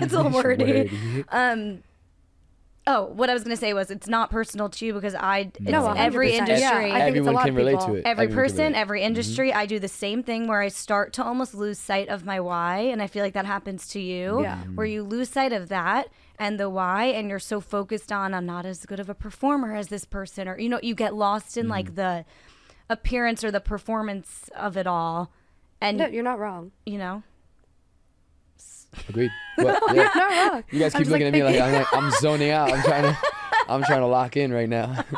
it's 0.00 0.12
a 0.14 0.22
little 0.22 0.30
wordy. 0.32 0.64
wordy. 0.64 1.24
Um. 1.30 1.82
Oh, 2.84 3.04
what 3.04 3.30
I 3.30 3.32
was 3.32 3.44
gonna 3.44 3.56
say 3.56 3.74
was 3.74 3.92
it's 3.92 4.08
not 4.08 4.28
personal 4.30 4.68
to 4.70 4.84
you 4.84 4.92
because 4.92 5.14
I 5.14 5.52
it's 5.54 5.60
No, 5.60 5.82
100%. 5.82 5.96
every 5.98 6.32
Yeah, 6.32 6.38
industry. 6.40 6.90
I 6.90 7.00
think 7.04 7.16
it's 7.16 7.26
a 7.26 7.30
Everyone 7.30 7.34
lot 7.34 7.40
can 7.44 7.50
of 7.50 7.56
relate 7.56 7.72
people. 7.78 7.86
to 7.86 7.94
it. 7.94 7.98
every 8.04 8.10
Everyone 8.10 8.28
can 8.28 8.36
person, 8.36 8.56
relate. 8.58 8.68
Mm-hmm. 8.72 8.80
every 8.80 9.02
industry, 9.02 9.52
I 9.54 9.66
do 9.66 9.78
the 9.78 9.86
same 9.88 10.22
thing 10.24 10.48
where 10.48 10.60
I 10.60 10.66
start 10.68 11.12
to 11.14 11.24
almost 11.24 11.54
lose 11.54 11.78
sight 11.78 12.08
of 12.08 12.24
my 12.24 12.40
why, 12.40 12.78
and 12.78 13.00
I 13.00 13.06
feel 13.06 13.22
like 13.22 13.34
that 13.34 13.46
happens 13.46 13.86
to 13.88 14.00
you, 14.00 14.42
Yeah. 14.42 14.58
where 14.74 14.86
you 14.86 15.04
lose 15.04 15.28
sight 15.30 15.52
of 15.52 15.68
that 15.68 16.08
and 16.40 16.58
the 16.58 16.68
why, 16.68 17.04
and 17.04 17.28
you're 17.30 17.38
so 17.38 17.60
focused 17.60 18.10
on 18.10 18.34
I'm 18.34 18.46
not 18.46 18.66
as 18.66 18.84
good 18.84 18.98
of 18.98 19.08
a 19.08 19.14
performer 19.14 19.76
as 19.76 19.86
this 19.86 20.04
person, 20.04 20.48
or 20.48 20.58
you 20.58 20.68
know, 20.68 20.80
you 20.82 20.96
get 20.96 21.14
lost 21.14 21.56
in 21.56 21.64
Mm-hmm. 21.66 21.70
like 21.70 21.94
the 21.94 22.24
appearance 22.90 23.44
or 23.44 23.52
the 23.52 23.60
performance 23.60 24.50
of 24.56 24.76
it 24.76 24.88
all, 24.88 25.30
and 25.80 25.98
No, 25.98 26.06
you're 26.08 26.24
not 26.24 26.40
wrong. 26.40 26.72
you 26.84 26.98
know, 26.98 27.22
Agreed. 29.08 29.30
But, 29.56 29.80
yeah. 29.94 29.94
You're 29.94 30.04
not 30.16 30.52
wrong. 30.52 30.64
You 30.70 30.78
guys 30.78 30.94
keep 30.94 31.06
looking 31.08 31.26
like, 31.32 31.34
at 31.34 31.38
me 31.38 31.42
like 31.44 31.60
I'm, 31.60 31.72
like 31.74 31.94
I'm 31.94 32.10
zoning 32.20 32.50
out. 32.50 32.72
I'm 32.72 32.82
trying 32.82 33.02
to, 33.02 33.18
I'm 33.68 33.82
trying 33.84 34.00
to 34.00 34.06
lock 34.06 34.36
in 34.36 34.52
right 34.52 34.68
now. 34.68 35.04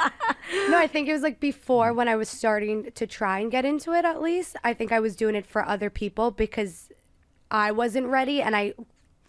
No, 0.68 0.78
I 0.78 0.86
think 0.86 1.08
it 1.08 1.12
was 1.12 1.22
like 1.22 1.40
before 1.40 1.92
when 1.92 2.08
I 2.08 2.16
was 2.16 2.28
starting 2.28 2.90
to 2.92 3.06
try 3.06 3.38
and 3.38 3.50
get 3.50 3.64
into 3.64 3.92
it 3.92 4.04
at 4.04 4.20
least. 4.22 4.56
I 4.64 4.72
think 4.74 4.92
I 4.92 5.00
was 5.00 5.14
doing 5.16 5.34
it 5.34 5.46
for 5.46 5.64
other 5.66 5.88
people 5.90 6.30
because 6.30 6.90
I 7.50 7.70
wasn't 7.70 8.06
ready 8.06 8.40
and 8.42 8.54
I 8.56 8.74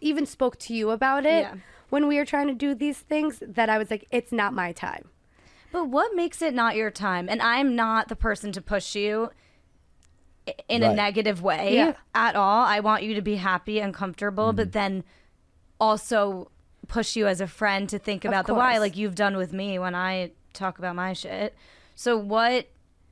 even 0.01 0.25
spoke 0.25 0.57
to 0.59 0.73
you 0.73 0.91
about 0.91 1.25
it 1.25 1.43
Yeah. 1.43 1.55
when 1.89 2.07
we 2.07 2.17
were 2.17 2.25
trying 2.25 2.47
to 2.47 2.53
do 2.53 2.73
these 2.75 2.99
things 2.99 3.41
that 3.45 3.69
I 3.69 3.77
was 3.77 3.89
like 3.91 4.05
it's 4.11 4.31
not 4.31 4.53
my 4.53 4.71
time. 4.71 5.09
But 5.71 5.89
what 5.89 6.15
makes 6.15 6.41
it 6.41 6.53
not 6.53 6.75
your 6.75 6.91
time? 6.91 7.27
And 7.29 7.41
I'm 7.41 7.75
not 7.75 8.07
the 8.07 8.15
person 8.15 8.51
to 8.53 8.61
push 8.61 8.95
you 8.95 9.29
i- 10.47 10.55
in 10.67 10.83
a 10.83 10.93
negative 10.93 11.41
way 11.41 11.75
Yeah. 11.75 11.93
at 12.13 12.35
all. 12.35 12.65
I 12.65 12.79
want 12.79 13.03
you 13.03 13.13
to 13.15 13.21
be 13.21 13.35
happy 13.35 13.79
and 13.79 13.93
comfortable, 13.93 14.53
but 14.53 14.67
mm-hmm. 14.67 14.71
then 14.71 15.03
also 15.79 16.51
push 16.87 17.15
you 17.15 17.27
as 17.27 17.41
a 17.41 17.47
friend 17.47 17.89
to 17.89 17.99
think 17.99 18.25
about 18.25 18.47
the 18.47 18.53
why, 18.53 18.77
like 18.77 18.95
you've 18.95 19.15
done 19.15 19.37
with 19.37 19.53
me 19.53 19.79
when 19.79 19.95
I 19.95 20.31
talk 20.53 20.79
about 20.79 20.95
my 20.95 21.13
shit. 21.13 21.55
So 21.95 22.17
what 22.17 22.67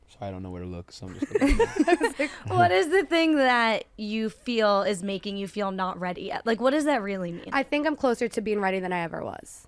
Sorry, 0.07 0.27
I 0.27 0.31
don't 0.31 0.43
know 0.43 0.51
where 0.51 0.61
to 0.61 0.67
look. 0.67 0.91
So 0.91 1.07
I'm 1.07 1.19
just. 1.19 1.33
Looking. 1.87 2.29
what 2.47 2.71
is 2.71 2.89
the 2.89 3.03
thing 3.03 3.35
that 3.37 3.85
you 3.97 4.29
feel 4.29 4.83
is 4.83 5.01
making 5.01 5.37
you 5.37 5.47
feel 5.47 5.71
not 5.71 5.99
ready 5.99 6.23
yet? 6.23 6.45
Like 6.45 6.61
what 6.61 6.71
does 6.71 6.85
that 6.85 7.01
really 7.01 7.31
mean? 7.31 7.49
I 7.51 7.63
think 7.63 7.87
I'm 7.87 7.95
closer 7.95 8.27
to 8.27 8.41
being 8.41 8.59
ready 8.59 8.79
than 8.79 8.93
I 8.93 8.99
ever 8.99 9.23
was. 9.23 9.67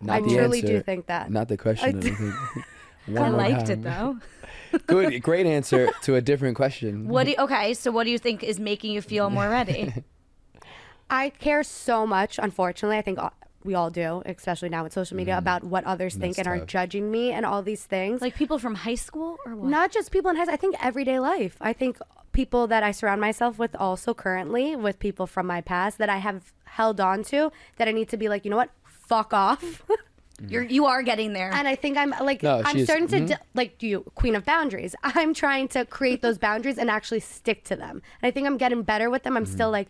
Not 0.00 0.16
I 0.16 0.20
the 0.20 0.34
truly 0.36 0.62
do 0.62 0.80
think 0.80 1.06
that. 1.06 1.30
Not 1.30 1.48
the 1.48 1.56
question. 1.56 1.88
I, 1.96 2.00
don't. 2.00 2.32
I 3.16 3.20
One 3.20 3.32
more 3.32 3.40
liked 3.40 3.68
it 3.68 3.82
though. 3.82 4.18
Good, 4.86 5.22
great 5.22 5.46
answer 5.46 5.90
to 6.02 6.14
a 6.14 6.20
different 6.20 6.56
question. 6.56 7.08
What 7.08 7.24
do 7.24 7.30
you, 7.30 7.36
okay, 7.40 7.74
so 7.74 7.90
what 7.90 8.04
do 8.04 8.10
you 8.10 8.18
think 8.18 8.42
is 8.42 8.58
making 8.60 8.92
you 8.92 9.02
feel 9.02 9.30
more 9.30 9.48
ready? 9.48 9.92
I 11.10 11.30
care 11.30 11.62
so 11.62 12.06
much, 12.06 12.38
unfortunately. 12.42 12.96
I 12.96 13.02
think 13.02 13.18
we 13.64 13.74
all 13.74 13.90
do, 13.90 14.22
especially 14.26 14.70
now 14.70 14.82
with 14.82 14.92
social 14.92 15.14
Mm-hmm. 15.14 15.16
media, 15.18 15.38
about 15.38 15.62
what 15.64 15.84
others 15.84 16.14
think 16.14 16.36
That's 16.36 16.48
and 16.48 16.62
are 16.62 16.64
judging 16.64 17.10
me 17.10 17.32
and 17.32 17.44
all 17.44 17.62
these 17.62 17.84
things. 17.84 18.20
like 18.20 18.34
people 18.34 18.58
from 18.58 18.74
high 18.76 18.94
school 18.94 19.36
or 19.44 19.54
what? 19.56 19.68
Not 19.68 19.92
just 19.92 20.10
people 20.10 20.30
in 20.30 20.36
high 20.36 20.44
school. 20.44 20.54
I 20.54 20.56
think 20.56 20.76
everyday 20.84 21.18
life. 21.18 21.56
I 21.60 21.72
think 21.72 21.98
people 22.32 22.66
that 22.68 22.82
I 22.82 22.92
surround 22.92 23.20
myself 23.20 23.58
with 23.58 23.76
also 23.76 24.14
currently 24.14 24.74
with 24.74 24.98
people 24.98 25.26
from 25.26 25.46
my 25.46 25.60
past 25.60 25.98
that 25.98 26.08
I 26.08 26.16
have 26.16 26.52
held 26.64 26.98
on 26.98 27.22
to 27.24 27.52
that 27.76 27.88
I 27.88 27.92
need 27.92 28.08
to 28.08 28.16
be 28.16 28.28
like, 28.30 28.44
you 28.46 28.50
know 28.50 28.56
what? 28.56 28.70
Fuck 28.86 29.34
off. 29.34 29.82
You're 30.48 30.62
you 30.62 30.86
are 30.86 31.02
getting 31.02 31.32
there. 31.32 31.50
and 31.52 31.66
I 31.68 31.74
think 31.74 31.96
I'm 31.96 32.10
like 32.20 32.42
No, 32.42 32.62
I'm 32.64 32.76
she 32.76 32.84
starting 32.84 33.08
to 33.08 33.20
mhm. 33.20 33.28
d- 33.28 33.34
like 33.54 33.82
you 33.82 34.02
queen 34.14 34.34
of 34.34 34.44
boundaries. 34.44 34.94
I'm 35.02 35.34
trying 35.34 35.68
to 35.68 35.84
create 35.84 36.22
those 36.22 36.38
boundaries 36.38 36.78
and 36.78 36.90
actually 36.90 37.20
stick 37.20 37.64
to 37.64 37.76
them. 37.76 38.02
And 38.20 38.28
I 38.28 38.30
think 38.30 38.46
I'm 38.46 38.56
getting 38.56 38.82
better 38.82 39.10
with 39.10 39.22
them. 39.22 39.36
I'm 39.36 39.46
still 39.46 39.66
Mm-hmm. 39.68 39.72
like 39.72 39.88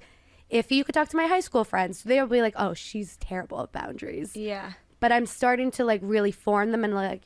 if 0.50 0.70
you 0.70 0.84
could 0.84 0.94
talk 0.94 1.08
to 1.08 1.16
my 1.16 1.26
high 1.26 1.40
school 1.40 1.64
friends, 1.64 2.02
they'll 2.02 2.26
be 2.26 2.42
like, 2.42 2.54
"Oh, 2.58 2.74
she's 2.74 3.16
terrible 3.16 3.62
at 3.62 3.72
boundaries." 3.72 4.36
yeah. 4.36 4.72
but 5.00 5.10
I'm 5.10 5.26
starting 5.26 5.70
to 5.72 5.84
like 5.84 6.00
really 6.02 6.30
form 6.32 6.70
them 6.72 6.84
and 6.84 6.94
like 6.94 7.22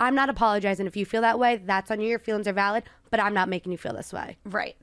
I'm 0.00 0.14
not 0.14 0.30
apologizing 0.30 0.86
if 0.86 0.96
you 0.96 1.04
feel 1.04 1.22
that 1.22 1.38
way. 1.40 1.56
That's 1.56 1.90
on 1.90 2.00
you. 2.00 2.08
Your 2.08 2.20
feelings 2.20 2.46
are 2.46 2.52
valid, 2.52 2.84
but 3.10 3.18
I'm 3.18 3.34
not 3.34 3.48
making 3.48 3.72
you 3.72 3.78
feel 3.78 3.94
this 3.94 4.12
way. 4.12 4.36
Right. 4.44 4.76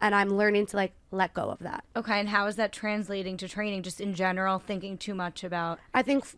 And 0.00 0.14
I'm 0.14 0.30
learning 0.30 0.66
to 0.66 0.76
like 0.76 0.92
let 1.10 1.34
go 1.34 1.50
of 1.50 1.58
that. 1.58 1.84
Okay, 1.96 2.20
and 2.20 2.28
how 2.28 2.46
is 2.46 2.54
that 2.56 2.72
translating 2.72 3.36
to 3.38 3.48
training 3.48 3.82
just 3.82 4.00
in 4.00 4.14
general 4.14 4.58
thinking 4.60 4.96
too 4.96 5.14
much 5.14 5.42
about 5.44 5.78
I 5.92 6.02
think 6.02 6.22
f- 6.24 6.36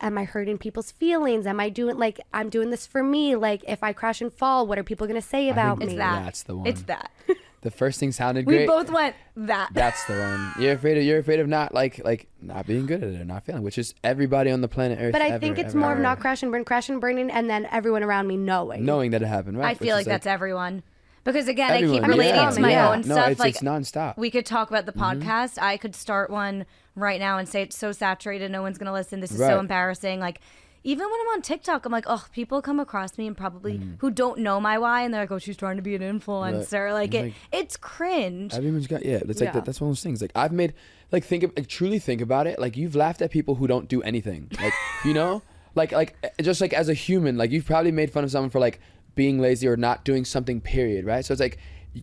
am 0.00 0.18
I 0.18 0.24
hurting 0.24 0.58
people's 0.58 0.90
feelings? 0.92 1.46
Am 1.46 1.58
I 1.60 1.68
doing 1.68 1.96
like 1.98 2.20
I'm 2.32 2.48
doing 2.48 2.70
this 2.70 2.86
for 2.86 3.02
me? 3.02 3.36
Like 3.36 3.64
if 3.66 3.82
I 3.82 3.92
crash 3.92 4.20
and 4.20 4.32
fall, 4.32 4.66
what 4.66 4.78
are 4.78 4.84
people 4.84 5.06
going 5.06 5.20
to 5.20 5.26
say 5.26 5.48
about 5.48 5.78
me? 5.78 5.86
it's 5.86 5.94
that. 5.94 6.24
That's 6.24 6.42
the 6.42 6.56
one. 6.56 6.66
It's 6.66 6.82
that. 6.82 7.10
The 7.62 7.70
first 7.72 7.98
thing 7.98 8.12
sounded 8.12 8.44
great. 8.44 8.60
we 8.60 8.66
both 8.66 8.90
went 8.92 9.16
that. 9.34 9.70
That's 9.72 10.04
the 10.04 10.12
one. 10.12 10.52
You're 10.60 10.74
afraid 10.74 10.98
of. 10.98 11.02
You're 11.02 11.18
afraid 11.18 11.40
of 11.40 11.48
not 11.48 11.74
like 11.74 12.00
like 12.04 12.28
not 12.40 12.64
being 12.64 12.86
good 12.86 13.02
at 13.02 13.08
it 13.14 13.20
or 13.20 13.24
not 13.24 13.44
failing, 13.44 13.64
which 13.64 13.76
is 13.76 13.92
everybody 14.04 14.52
on 14.52 14.60
the 14.60 14.68
planet 14.68 15.00
Earth. 15.00 15.10
But 15.10 15.20
I 15.22 15.28
ever, 15.30 15.38
think 15.40 15.58
it's 15.58 15.70
ever, 15.70 15.78
more 15.78 15.92
of 15.92 15.98
not 15.98 16.20
crash 16.20 16.44
and 16.44 16.52
burn, 16.52 16.64
crash 16.64 16.88
and 16.90 17.00
burning, 17.00 17.28
and 17.28 17.50
then 17.50 17.66
everyone 17.72 18.04
around 18.04 18.28
me 18.28 18.36
knowing. 18.36 18.84
knowing 18.84 19.10
that 19.12 19.22
it 19.22 19.26
happened. 19.26 19.58
Right. 19.58 19.70
I 19.70 19.74
feel 19.74 19.96
is 19.96 20.06
like 20.06 20.06
that's 20.06 20.28
everyone. 20.28 20.84
Because 21.24 21.48
again, 21.48 21.72
I 21.72 21.80
keep 21.80 22.06
relating 22.06 22.36
yeah. 22.36 22.50
it 22.50 22.54
to 22.54 22.60
my 22.60 22.70
Yeah. 22.70 22.90
own 22.92 22.98
No, 23.00 23.14
stuff. 23.16 23.30
it's- 23.30 23.38
like 23.40 23.54
it's 23.56 23.62
nonstop. 23.64 24.16
We 24.16 24.30
could 24.30 24.46
talk 24.46 24.70
about 24.70 24.86
the 24.86 24.92
Mm-hmm. 24.92 25.28
podcast. 25.28 25.58
I 25.60 25.76
could 25.76 25.96
start 25.96 26.30
one 26.30 26.66
right 26.96 27.20
now 27.20 27.38
and 27.38 27.48
say 27.48 27.62
it's 27.62 27.76
so 27.76 27.92
saturated, 27.92 28.50
no 28.50 28.62
one's 28.62 28.78
gonna 28.78 28.92
listen. 28.92 29.20
This 29.20 29.30
is 29.30 29.38
Right. 29.38 29.48
so 29.50 29.60
embarrassing. 29.60 30.18
Like 30.18 30.40
even 30.82 31.04
when 31.04 31.20
I'm 31.20 31.28
on 31.34 31.42
TikTok, 31.42 31.84
I'm 31.84 31.90
like, 31.90 32.04
oh, 32.06 32.24
people 32.32 32.62
come 32.62 32.78
across 32.78 33.18
me 33.18 33.26
and 33.26 33.36
probably 33.36 33.80
who 33.98 34.08
don't 34.10 34.38
know 34.38 34.60
my 34.60 34.78
why, 34.78 35.02
and 35.02 35.12
they're 35.12 35.22
like, 35.22 35.32
oh, 35.32 35.38
she's 35.38 35.56
trying 35.56 35.76
to 35.76 35.82
be 35.82 35.96
an 35.96 36.02
influencer. 36.02 36.92
Like 36.92 37.12
it, 37.14 37.22
Like- 37.24 37.34
it's 37.52 37.76
cringe. 37.76 38.54
Everyone's 38.54 38.86
got 38.86 39.04
yeah. 39.04 39.16
It's 39.28 39.40
like 39.40 39.48
Yeah. 39.48 39.52
that, 39.52 39.64
that's 39.64 39.80
one 39.80 39.90
of 39.90 39.96
those 39.96 40.02
things. 40.02 40.20
Like 40.22 40.32
I've 40.34 40.52
made 40.52 40.74
like 41.12 41.24
think 41.24 41.42
of, 41.42 41.52
like 41.56 41.66
truly 41.68 41.98
think 41.98 42.20
about 42.20 42.46
it. 42.46 42.58
Like 42.58 42.76
you've 42.76 42.94
laughed 42.94 43.20
at 43.22 43.30
people 43.30 43.56
who 43.56 43.66
don't 43.66 43.88
do 43.88 44.00
anything. 44.02 44.48
Like 44.60 44.72
you 45.04 45.12
know, 45.14 45.42
like 45.74 45.92
like 45.92 46.14
eh, 46.22 46.28
just 46.42 46.60
like 46.60 46.72
as 46.72 46.88
a 46.88 46.94
human, 46.94 47.36
like 47.36 47.50
you've 47.50 47.66
probably 47.66 47.92
made 47.92 48.10
fun 48.12 48.22
of 48.24 48.30
someone 48.30 48.50
for 48.50 48.60
like 48.60 48.80
being 49.16 49.40
lazy 49.40 49.66
or 49.66 49.76
not 49.76 50.04
doing 50.04 50.24
something. 50.24 50.60
Period. 50.60 51.04
Right. 51.04 51.24
So 51.24 51.32
it's 51.32 51.40
like 51.40 51.58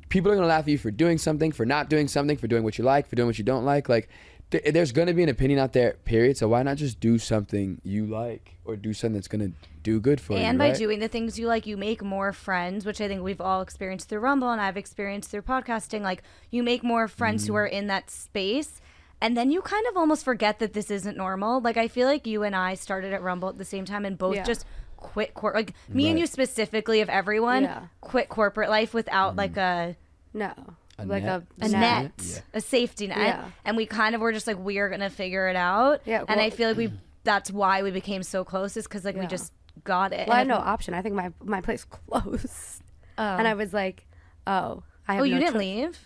people 0.09 0.29
are 0.31 0.35
gonna 0.35 0.47
laugh 0.47 0.63
at 0.65 0.67
you 0.69 0.77
for 0.77 0.91
doing 0.91 1.17
something, 1.17 1.51
for 1.53 1.65
not 1.65 1.89
doing 1.89 2.07
something, 2.09 2.35
for 2.35 2.47
doing 2.47 2.63
what 2.63 2.77
you 2.77 2.83
like, 2.83 3.07
for 3.07 3.15
doing 3.15 3.27
what 3.27 3.37
you 3.37 3.43
don't 3.45 3.63
like. 3.63 3.87
Like 3.87 4.09
th- 4.53 4.73
there's 4.73 4.91
gonna 4.93 5.13
be 5.13 5.23
an 5.23 5.29
opinion 5.29 5.59
out 5.59 5.73
there. 5.73 5.97
Period. 6.05 6.37
So 6.37 6.47
why 6.47 6.63
not 6.63 6.77
just 6.77 6.99
do 7.01 7.17
something 7.19 7.81
you 7.83 8.05
like 8.05 8.55
or 8.65 8.75
do 8.77 8.93
something 8.93 9.15
that's 9.15 9.27
gonna 9.27 9.51
do 9.83 9.99
good 9.99 10.21
for 10.21 10.33
you? 10.33 10.39
and 10.39 10.57
by 10.57 10.69
right? 10.69 10.77
doing 10.77 10.99
the 10.99 11.09
things 11.09 11.37
you 11.37 11.45
like 11.45 11.67
you 11.67 11.75
make 11.75 12.01
more 12.01 12.31
friends 12.31 12.85
which 12.85 13.01
i 13.01 13.07
think 13.09 13.21
we've 13.21 13.41
all 13.41 13.61
experienced 13.61 14.07
through 14.07 14.19
rumble 14.21 14.49
and 14.49 14.61
i've 14.61 14.77
experienced 14.77 15.29
through 15.29 15.41
podcasting 15.41 15.99
like 15.99 16.23
you 16.51 16.63
make 16.63 16.81
more 16.85 17.09
friends 17.09 17.43
Mm. 17.43 17.47
who 17.47 17.55
are 17.55 17.67
in 17.67 17.87
that 17.87 18.09
space 18.09 18.79
and 19.19 19.35
then 19.35 19.51
you 19.51 19.61
kind 19.61 19.85
of 19.87 19.97
almost 19.97 20.23
forget 20.23 20.59
that 20.59 20.71
this 20.71 20.89
isn't 20.89 21.17
normal 21.17 21.59
like 21.59 21.75
i 21.75 21.89
feel 21.89 22.07
like 22.07 22.25
you 22.25 22.43
and 22.43 22.55
i 22.55 22.75
started 22.75 23.11
at 23.11 23.21
rumble 23.21 23.49
at 23.49 23.57
the 23.57 23.65
same 23.65 23.83
time 23.83 24.05
and 24.05 24.17
both 24.17 24.37
Yeah. 24.37 24.43
just 24.43 24.65
quit 24.95 25.33
cor- 25.33 25.51
like 25.53 25.73
me 25.89 26.07
and 26.07 26.17
you 26.17 26.27
specifically 26.27 27.01
of 27.01 27.09
everyone 27.09 27.63
Yeah. 27.63 27.81
quit 27.99 28.29
corporate 28.29 28.69
life 28.69 28.93
without 28.93 29.35
like 29.35 29.57
a 29.57 29.97
No. 30.33 30.53
A 31.03 31.07
like 31.07 31.23
net? 31.23 31.43
a, 31.61 31.65
a 31.65 31.69
net, 31.69 32.11
Yeah. 32.23 32.39
a 32.53 32.61
safety 32.61 33.07
net, 33.07 33.17
Yeah. 33.17 33.45
and 33.65 33.77
we 33.77 33.85
kind 33.85 34.15
of 34.15 34.21
were 34.21 34.31
just 34.31 34.47
like 34.47 34.57
we're 34.57 34.89
gonna 34.89 35.09
figure 35.09 35.47
it 35.47 35.55
out. 35.55 36.01
Yeah, 36.05 36.23
and 36.27 36.39
I 36.39 36.49
feel 36.49 36.69
like 36.69 36.77
we 36.77 36.91
that's 37.23 37.51
why 37.51 37.81
we 37.83 37.91
became 37.91 38.23
so 38.23 38.43
close 38.43 38.75
is 38.77 38.85
because 38.85 39.05
like 39.05 39.15
we 39.15 39.27
just 39.27 39.53
got 39.83 40.13
it. 40.13 40.27
Well, 40.27 40.35
I 40.35 40.39
had 40.39 40.47
no 40.47 40.55
option. 40.57 40.93
I 40.93 41.01
think 41.01 41.15
my 41.15 41.31
my 41.43 41.61
place 41.61 41.83
closed, 41.89 42.81
Oh. 43.17 43.23
and 43.23 43.47
I 43.47 43.53
was 43.53 43.73
like, 43.73 44.05
oh, 44.47 44.83
I 45.07 45.13
have 45.15 45.21
oh, 45.21 45.25
you 45.25 45.35
didn't 45.39 45.53
choice. 45.53 45.59
leave. 45.59 45.99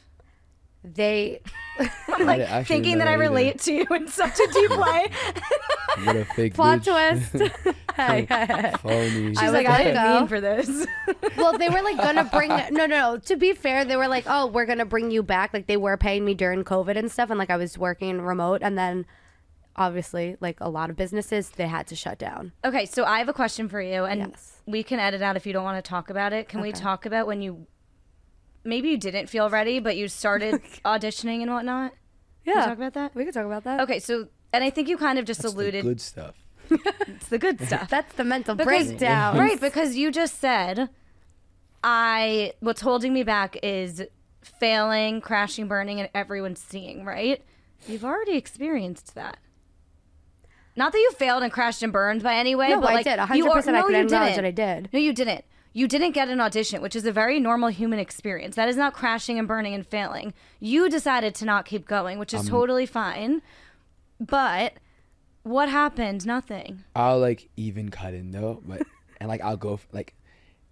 They 0.95 1.41
I'm 2.07 2.25
like 2.25 2.41
I 2.41 2.63
thinking 2.63 2.97
that 2.99 3.07
I 3.07 3.11
that 3.11 3.19
either. 3.23 3.29
relate 3.29 3.59
to 3.61 3.73
you 3.73 3.85
in 3.91 4.07
such 4.07 4.39
a 4.39 4.47
deep 4.51 4.71
way. 4.77 5.07
What 6.03 6.15
a 6.15 6.25
fake 6.25 6.53
plot 6.53 6.79
bitch. 6.81 7.29
twist. 7.31 7.53
hey, 7.95 8.25
hey, 8.25 8.45
hey. 8.83 9.09
She's 9.29 9.37
I 9.37 9.49
like, 9.49 9.67
I 9.67 9.83
didn't 9.83 9.95
like, 9.95 10.19
mean 10.19 10.27
for 10.27 10.41
this. 10.41 10.87
well, 11.37 11.57
they 11.57 11.69
were 11.69 11.81
like 11.81 11.97
gonna 11.97 12.23
bring. 12.25 12.49
No, 12.49 12.67
no, 12.71 12.85
no. 12.85 13.17
To 13.17 13.35
be 13.35 13.53
fair, 13.53 13.85
they 13.85 13.95
were 13.95 14.07
like, 14.07 14.25
oh, 14.27 14.47
we're 14.47 14.65
gonna 14.65 14.85
bring 14.85 15.11
you 15.11 15.23
back. 15.23 15.53
Like 15.53 15.67
they 15.67 15.77
were 15.77 15.97
paying 15.97 16.25
me 16.25 16.33
during 16.33 16.63
COVID 16.63 16.95
and 16.97 17.11
stuff, 17.11 17.29
and 17.29 17.37
like 17.39 17.49
I 17.49 17.57
was 17.57 17.77
working 17.77 18.21
remote, 18.21 18.61
and 18.63 18.77
then 18.77 19.05
obviously, 19.75 20.37
like 20.39 20.57
a 20.59 20.69
lot 20.69 20.89
of 20.89 20.95
businesses, 20.95 21.49
they 21.51 21.67
had 21.67 21.85
to 21.87 21.95
shut 21.95 22.17
down. 22.17 22.51
okay, 22.65 22.85
so 22.85 23.03
I 23.05 23.19
have 23.19 23.29
a 23.29 23.33
question 23.33 23.69
for 23.69 23.81
you, 23.81 24.05
and 24.05 24.19
Yes. 24.31 24.61
we 24.65 24.81
can 24.83 24.99
edit 24.99 25.21
out 25.21 25.35
if 25.35 25.45
you 25.45 25.53
don't 25.53 25.63
want 25.63 25.83
to 25.83 25.87
talk 25.87 26.09
about 26.09 26.33
it. 26.33 26.49
Can 26.49 26.61
we 26.61 26.71
talk 26.71 27.05
about 27.05 27.27
when 27.27 27.41
you 27.43 27.67
maybe 28.67 28.89
you 28.89 28.97
didn't 28.97 29.27
feel 29.27 29.49
ready, 29.49 29.79
but 29.79 29.97
you 29.97 30.07
started 30.07 30.61
auditioning 30.85 31.41
and 31.41 31.51
whatnot? 31.51 31.93
Yeah, 32.45 32.53
Can 32.53 32.61
we 32.61 32.65
talk 32.67 32.77
about 32.77 32.93
that? 32.93 33.15
we 33.15 33.25
could 33.25 33.33
talk 33.33 33.45
about 33.45 33.63
that. 33.63 33.79
Okay, 33.81 33.99
so 33.99 34.27
and 34.53 34.63
I 34.63 34.69
think 34.69 34.87
you 34.87 34.97
kind 34.97 35.17
of 35.19 35.25
just 35.25 35.41
That's 35.41 35.53
the 35.53 35.59
alluded 35.61 35.83
good 35.83 36.01
stuff. 36.01 36.35
it's 36.69 37.29
the 37.29 37.37
good 37.39 37.59
stuff. 37.61 37.89
That's 37.89 38.13
the 38.15 38.23
mental 38.23 38.55
Because- 38.55 38.87
breakdown. 38.89 39.37
Right, 39.37 39.59
because 39.59 39.95
you 39.95 40.11
just 40.11 40.39
said 40.39 40.89
I 41.83 42.53
what's 42.59 42.81
holding 42.81 43.13
me 43.13 43.23
back 43.23 43.57
is 43.63 44.03
failing, 44.41 45.21
crashing, 45.21 45.67
burning, 45.67 45.99
and 45.99 46.09
everyone's 46.13 46.61
seeing, 46.61 47.05
right? 47.05 47.43
You've 47.87 48.05
already 48.05 48.35
experienced 48.37 49.15
that. 49.15 49.37
Not 50.75 50.91
that 50.91 50.97
you 50.99 51.11
failed 51.13 51.43
and 51.43 51.51
crashed 51.51 51.81
and 51.83 51.91
burned 51.91 52.21
by 52.23 52.35
any 52.35 52.53
way, 52.55 52.69
No, 52.69 52.81
but 52.81 52.91
I 52.91 52.93
like 52.95 53.03
did. 53.05 53.17
100% 53.19 53.23
are- 53.23 53.25
I 53.29 53.71
no, 53.71 53.83
could 53.83 53.95
you 53.95 54.01
acknowledge 54.03 54.35
didn't. 54.35 54.35
that 54.35 54.45
I 54.45 54.51
did. 54.51 54.89
No, 54.93 54.99
you 54.99 55.13
didn't. 55.13 55.43
You 55.77 55.87
didn't 55.87 56.13
get 56.13 56.27
an 56.27 56.41
audition, 56.41 56.81
which 56.81 56.95
is 56.95 57.05
a 57.05 57.11
very 57.11 57.39
normal 57.39 57.69
human 57.69 57.99
experience. 57.99 58.55
That 58.55 58.67
is 58.67 58.77
not 58.77 58.93
crashing 58.95 59.37
and 59.37 59.47
burning 59.47 59.75
and 59.75 59.85
failing. 59.85 60.33
You 60.59 60.89
decided 60.89 61.35
to 61.35 61.45
not 61.45 61.65
keep 61.65 61.87
going, 61.87 62.17
which 62.17 62.33
is 62.33 62.41
Um, 62.41 62.47
totally 62.47 62.85
fine. 62.87 63.41
But 64.19 64.73
what 65.43 65.69
happened? 65.69 66.25
Nothing. 66.25 66.83
I'll 66.95 67.19
like 67.19 67.49
even 67.57 67.89
cut 67.89 68.13
in 68.13 68.31
though, 68.31 68.61
but 68.65 68.81
and 69.19 69.29
like 69.29 69.41
I'll 69.41 69.57
go 69.57 69.73
f- 69.75 69.87
like 69.91 70.15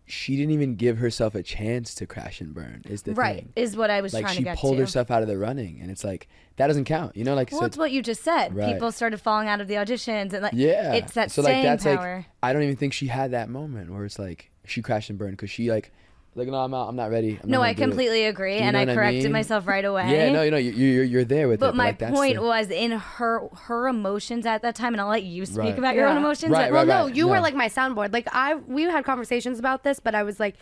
she 0.07 0.35
didn't 0.35 0.51
even 0.51 0.75
give 0.75 0.97
herself 0.99 1.33
a 1.35 1.41
chance 1.41 1.95
to 1.95 2.05
crash 2.07 2.41
and 2.41 2.53
burn. 2.53 2.81
Is 2.85 3.03
the 3.03 3.13
Right. 3.13 3.37
thing. 3.43 3.53
Is 3.55 3.75
what 3.77 3.89
I 3.89 4.01
was 4.01 4.13
Like 4.13 4.23
trying 4.23 4.33
she 4.33 4.39
to 4.39 4.43
get 4.43 4.57
pulled 4.57 4.75
to. 4.77 4.81
herself 4.81 5.09
out 5.11 5.21
of 5.21 5.27
the 5.27 5.37
running, 5.37 5.79
and 5.81 5.89
it's 5.91 6.03
like 6.03 6.27
that 6.57 6.67
doesn't 6.67 6.85
count. 6.85 7.15
You 7.15 7.23
know, 7.23 7.35
like 7.35 7.51
well, 7.51 7.61
so 7.61 7.65
it's 7.67 7.77
what 7.77 7.91
you 7.91 8.01
just 8.01 8.23
said. 8.23 8.55
Right. 8.55 8.73
People 8.73 8.91
started 8.91 9.21
falling 9.21 9.47
out 9.47 9.61
of 9.61 9.67
the 9.67 9.75
auditions, 9.75 10.33
and 10.33 10.41
like, 10.41 10.53
yeah. 10.55 10.93
it's 10.93 11.13
that 11.13 11.29
so 11.31 11.41
staying 11.43 11.65
like 11.65 11.79
that's 11.79 11.83
power. 11.83 12.15
like 12.17 12.25
I 12.41 12.53
don't 12.53 12.63
even 12.63 12.75
think 12.75 12.93
she 12.93 13.07
had 13.07 13.31
that 13.31 13.49
moment 13.49 13.91
where 13.91 14.03
it's 14.05 14.17
like 14.19 14.51
she 14.67 14.81
crashed 14.81 15.09
and 15.09 15.17
burned 15.19 15.33
because 15.33 15.49
she 15.49 15.69
like 15.71 15.91
like 16.35 16.47
no 16.49 16.55
I'm 16.55 16.73
out 16.73 16.89
I'm 16.89 16.95
not 16.97 17.11
ready. 17.11 17.39
I'm 17.41 17.49
no, 17.49 17.59
not 17.59 17.63
I 17.63 17.73
gonna 17.73 17.85
it." 17.85 17.89
completely 17.89 18.25
agree, 18.25 18.55
you 18.55 18.59
and 18.61 18.73
know 18.73 18.79
I 18.79 18.81
what 18.83 18.89
I 18.89 18.95
corrected 18.95 19.23
mean? 19.23 19.31
myself 19.31 19.67
right 19.67 19.85
away. 19.85 20.03
Yeah, 20.11 20.31
no, 20.31 20.41
you 20.41 20.51
know, 20.51 20.57
you, 20.57 20.71
you're 20.71 21.03
you're 21.05 21.23
there 21.23 21.47
with 21.47 21.55
it. 21.55 21.59
But 21.61 21.75
my 21.75 21.85
like, 21.85 21.99
that's 21.99 22.13
point 22.13 22.35
the- 22.35 22.41
was 22.43 22.69
in 22.69 22.91
her 22.91 23.47
her 23.67 23.87
emotions 23.87 24.45
at 24.45 24.61
that 24.63 24.75
time, 24.75 24.93
and 24.93 24.99
I'll 25.01 25.07
let 25.07 25.23
you 25.23 25.45
speak 25.45 25.59
Right. 25.59 25.77
about 25.79 25.95
your 25.95 26.07
own 26.07 26.17
emotions. 26.17 26.51
Right, 26.51 26.71
well, 26.71 26.85
right, 26.85 26.87
no, 26.87 27.05
right. 27.05 27.15
you 27.15 27.27
were 27.27 27.39
like 27.39 27.55
my 27.55 27.69
soundboard. 27.69 28.11
Like 28.11 28.27
I, 28.33 28.55
we 28.55 28.83
had 28.83 29.05
conversations 29.05 29.59
about 29.59 29.83
this, 29.83 29.99
but 30.01 30.13
I 30.13 30.23
was 30.23 30.39
like, 30.39 30.55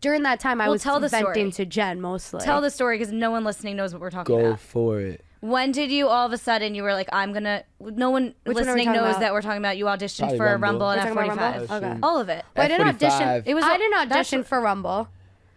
during 0.00 0.22
that 0.24 0.38
time, 0.38 0.60
I 0.60 0.64
Well, 0.66 0.72
was 0.74 0.82
tell 0.82 1.00
the 1.00 1.08
venting 1.08 1.50
story. 1.50 1.64
to 1.66 1.70
Jen 1.70 2.00
mostly. 2.00 2.40
Tell 2.40 2.60
the 2.60 2.70
story 2.70 2.96
because 2.98 3.12
no 3.12 3.30
one 3.32 3.42
listening 3.44 3.76
knows 3.76 3.92
what 3.92 4.00
we're 4.00 4.10
talking 4.10 4.32
go 4.34 4.40
about. 4.40 4.50
Go 4.52 4.56
for 4.58 5.00
it. 5.00 5.24
When 5.40 5.72
did 5.72 5.90
you 5.90 6.06
all 6.08 6.26
of 6.26 6.32
a 6.32 6.38
sudden 6.38 6.74
you 6.74 6.82
were 6.82 6.92
like, 6.92 7.08
I'm 7.12 7.32
gonna? 7.32 7.64
No 7.80 8.10
one 8.10 8.34
Which 8.44 8.54
one 8.54 8.54
are 8.54 8.54
we 8.54 8.54
listening 8.54 8.86
talking 8.86 9.00
knows 9.00 9.10
about? 9.12 9.20
that 9.20 9.32
we're 9.32 9.40
talking 9.42 9.58
about 9.58 9.78
you 9.78 9.86
auditioned 9.86 10.18
Probably 10.18 10.36
for 10.38 10.44
Rumble. 10.44 10.60
Rumble 10.60 10.86
We're 10.88 10.92
and 10.92 11.14
talking 11.16 11.32
about 11.32 11.54
F45. 11.54 11.70
Rumble? 11.70 11.88
Okay. 11.88 11.98
All 12.02 12.20
of 12.20 12.28
it. 12.28 12.44
Well, 12.56 12.64
I 12.64 12.68
didn't 12.68 12.88
audition. 12.88 13.10
F45. 13.28 13.42
It 13.46 13.54
was 13.54 13.64
I 13.64 13.74
a- 13.74 13.78
didn't 13.78 13.90
that's 13.92 14.12
audition 14.12 14.38
what- 14.40 14.46
for 14.48 14.60
Rumble. 14.60 15.08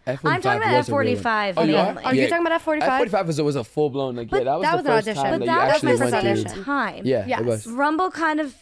F45 0.06 0.18
I'm 0.24 0.40
talking 0.42 0.62
about 0.62 0.76
was 0.76 0.88
a 0.88 0.96
really- 0.96 1.16
F45 1.16 1.54
Oh, 1.56 1.62
you 1.64 1.76
are? 1.76 1.86
mainly. 1.86 2.04
Are 2.04 2.14
you 2.14 2.28
talking 2.28 2.46
about 2.46 2.60
F45? 2.62 2.82
F45 3.08 3.26
was 3.26 3.38
a, 3.38 3.44
was 3.44 3.56
a 3.56 3.64
full 3.64 3.90
blown 3.90 4.16
like 4.16 4.30
yeah 4.32 4.44
that 4.44 4.54
was 4.58 4.62
that 4.62 4.70
the 4.72 4.76
was 4.76 4.86
an 4.86 4.92
first 4.92 5.08
audition. 5.08 5.22
time 5.24 5.38
But 5.40 5.46
that 5.46 5.54
that 5.56 5.64
was 5.66 5.74
actually 5.74 5.92
the 5.92 5.98
first 5.98 6.12
went 6.12 6.22
second 6.24 6.36
to. 6.36 6.40
audition. 6.50 6.64
time. 6.64 7.02
Yeah, 7.06 7.26
Yes. 7.26 7.40
it 7.40 7.46
was. 7.46 7.66
Rumble 7.66 8.10
kind 8.10 8.40
of 8.40 8.54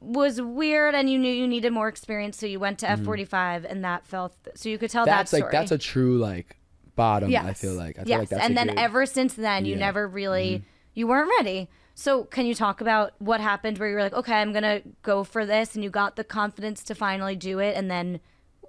was 0.00 0.40
weird, 0.40 0.94
and 0.94 1.10
you 1.10 1.18
knew 1.18 1.32
you 1.32 1.48
needed 1.48 1.72
more 1.72 1.88
experience, 1.88 2.38
so 2.38 2.46
you 2.46 2.60
went 2.60 2.78
to 2.78 2.86
F45, 2.86 3.64
and 3.68 3.82
that 3.84 4.06
felt 4.06 4.34
so 4.54 4.68
you 4.68 4.76
could 4.78 4.90
tell 4.90 5.04
Mm-hmm. 5.06 5.16
That's 5.16 5.30
that 5.30 5.36
like 5.38 5.42
story. 5.44 5.52
that's 5.52 5.72
a 5.72 5.78
true 5.78 6.18
like 6.18 6.56
bottom. 6.98 7.34
I 7.34 7.54
feel 7.54 7.72
like. 7.74 7.98
I 7.98 8.02
feel 8.02 8.08
yes, 8.10 8.18
like 8.18 8.28
that's 8.28 8.44
and 8.44 8.56
then 8.56 8.66
good- 8.68 8.78
ever 8.78 9.06
since 9.06 9.34
then, 9.34 9.64
you 9.64 9.70
Yeah. 9.70 9.74
Mm-hmm. 9.76 9.80
never 9.80 10.06
really 10.08 10.62
you 10.94 11.06
weren't 11.06 11.30
ready. 11.38 11.68
So 11.94 12.24
can 12.24 12.44
you 12.46 12.54
talk 12.54 12.80
about 12.80 13.12
what 13.18 13.40
happened 13.40 13.78
where 13.78 13.88
you 13.88 13.94
were 13.96 14.02
like, 14.02 14.12
okay, 14.12 14.34
I'm 14.34 14.52
gonna 14.52 14.82
go 15.02 15.24
for 15.24 15.46
this, 15.46 15.74
and 15.74 15.82
you 15.82 15.90
got 15.90 16.16
the 16.16 16.24
confidence 16.24 16.82
to 16.84 16.94
finally 16.94 17.34
do 17.36 17.58
it, 17.58 17.76
and 17.76 17.90
then 17.90 18.20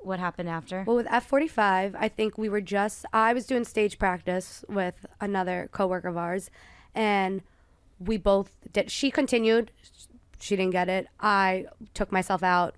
what 0.01 0.19
happened 0.19 0.47
after? 0.49 0.83
Well, 0.87 0.95
with 0.95 1.07
F45, 1.07 1.95
I 1.97 2.07
think 2.07 2.37
we 2.37 2.49
were 2.49 2.61
just, 2.61 3.05
I 3.13 3.33
was 3.33 3.45
doing 3.45 3.65
stage 3.65 3.99
practice 3.99 4.63
with 4.69 5.05
another 5.19 5.69
coworker 5.71 6.07
of 6.07 6.17
ours, 6.17 6.49
and 6.95 7.41
we 7.99 8.17
both 8.17 8.55
did. 8.71 8.89
She 8.89 9.11
continued, 9.11 9.71
she 10.39 10.55
didn't 10.55 10.71
get 10.71 10.87
it. 10.89 11.07
I 11.19 11.65
took 11.93 12.11
myself 12.11 12.41
out, 12.43 12.75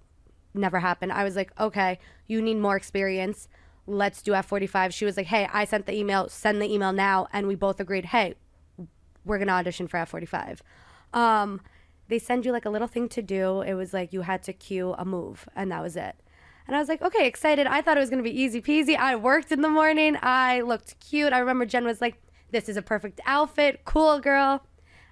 never 0.54 0.80
happened. 0.80 1.12
I 1.14 1.24
was 1.24 1.36
like, 1.36 1.52
okay, 1.60 2.00
you 2.28 2.42
need 2.42 2.58
more 2.58 2.76
experience. 2.76 3.48
Let's 3.88 4.22
do 4.22 4.32
F45. 4.32 4.94
She 4.94 5.06
was 5.06 5.18
like, 5.18 5.28
hey, 5.28 5.48
I 5.52 5.66
sent 5.66 5.86
the 5.86 5.94
email, 5.94 6.30
send 6.30 6.62
the 6.62 6.72
email 6.72 6.94
now. 6.94 7.28
And 7.34 7.48
we 7.48 7.56
both 7.56 7.80
agreed, 7.80 8.06
hey, 8.06 8.36
we're 9.26 9.38
gonna 9.38 9.52
audition 9.54 9.88
for 9.88 9.98
F45. 9.98 10.60
Um, 11.14 11.62
they 12.08 12.20
send 12.20 12.46
you 12.46 12.52
like 12.52 12.66
a 12.66 12.70
little 12.70 12.88
thing 12.88 13.08
to 13.10 13.22
do. 13.22 13.62
It 13.62 13.74
was 13.74 13.94
like 13.94 14.14
you 14.14 14.22
had 14.22 14.44
to 14.44 14.54
cue 14.54 14.94
a 14.98 15.06
move, 15.06 15.48
and 15.56 15.72
that 15.72 15.82
was 15.82 15.96
it. 15.96 16.16
And 16.68 16.76
I 16.76 16.80
was 16.80 16.90
like, 16.90 17.02
okay, 17.02 17.28
excited. 17.28 17.68
I 17.68 17.82
thought 17.82 17.98
it 17.98 18.00
was 18.00 18.10
gonna 18.10 18.24
be 18.24 18.42
easy 18.42 18.62
peasy. 18.62 18.98
I 18.98 19.16
worked 19.16 19.52
in 19.52 19.62
the 19.62 19.70
morning. 19.70 20.18
I 20.22 20.62
looked 20.62 21.00
cute. 21.00 21.34
I 21.34 21.40
remember 21.40 21.66
Jen 21.66 21.86
was 21.86 22.02
like, 22.02 22.22
"This 22.52 22.70
is 22.70 22.78
a 22.78 22.82
perfect 22.82 23.22
outfit, 23.26 23.82
cool 23.86 24.20
girl." 24.20 24.66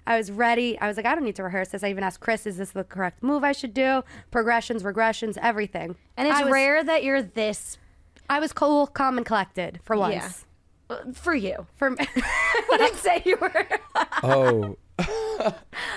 I 0.06 0.16
was 0.16 0.30
ready. 0.30 0.78
I 0.80 0.88
was 0.88 0.96
like, 0.96 1.06
I 1.06 1.14
don't 1.14 1.24
need 1.24 1.36
to 1.36 1.42
rehearse 1.42 1.68
this. 1.68 1.84
I 1.84 1.90
even 1.90 2.02
asked 2.02 2.20
Chris, 2.20 2.46
"Is 2.46 2.56
this 2.56 2.70
the 2.70 2.84
correct 2.84 3.22
move 3.22 3.44
I 3.44 3.52
should 3.52 3.74
do?" 3.74 4.02
Progressions, 4.30 4.82
regressions, 4.82 5.36
everything. 5.40 5.96
and 6.16 6.28
it's 6.28 6.42
was, 6.42 6.50
rare 6.50 6.82
that 6.82 7.04
you're 7.04 7.22
this 7.22 7.78
I 8.30 8.38
was 8.40 8.52
cool, 8.54 8.86
calm, 8.86 9.16
and 9.18 9.26
collected 9.26 9.80
for 9.84 9.96
once. 9.96 10.46
Yeah. 10.88 10.96
uh, 10.96 11.12
for 11.12 11.34
you. 11.34 11.66
For 11.76 11.90
me. 11.90 11.98
I 12.00 12.64
didn't 12.78 12.96
say 12.98 13.22
you 13.26 13.36
were. 13.40 13.52
Oh, 14.22 14.76
I 14.98 15.02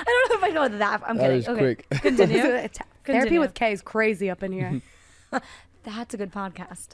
don't 0.05 0.29
know 0.29 0.35
if 0.37 0.43
I 0.43 0.49
know 0.49 0.67
that. 0.77 1.01
I'm 1.05 1.17
that 1.17 1.23
kidding. 1.23 1.37
was 1.37 1.47
okay. 1.49 1.59
quick. 1.75 1.89
Continue. 2.01 2.41
Therapy 2.41 2.69
Continue. 3.03 3.39
with 3.41 3.53
K 3.53 3.73
is 3.73 3.81
crazy 3.81 4.29
up 4.29 4.43
in 4.43 4.51
here. 4.53 4.81
That's 5.83 6.13
a 6.13 6.17
good 6.17 6.31
podcast. 6.31 6.89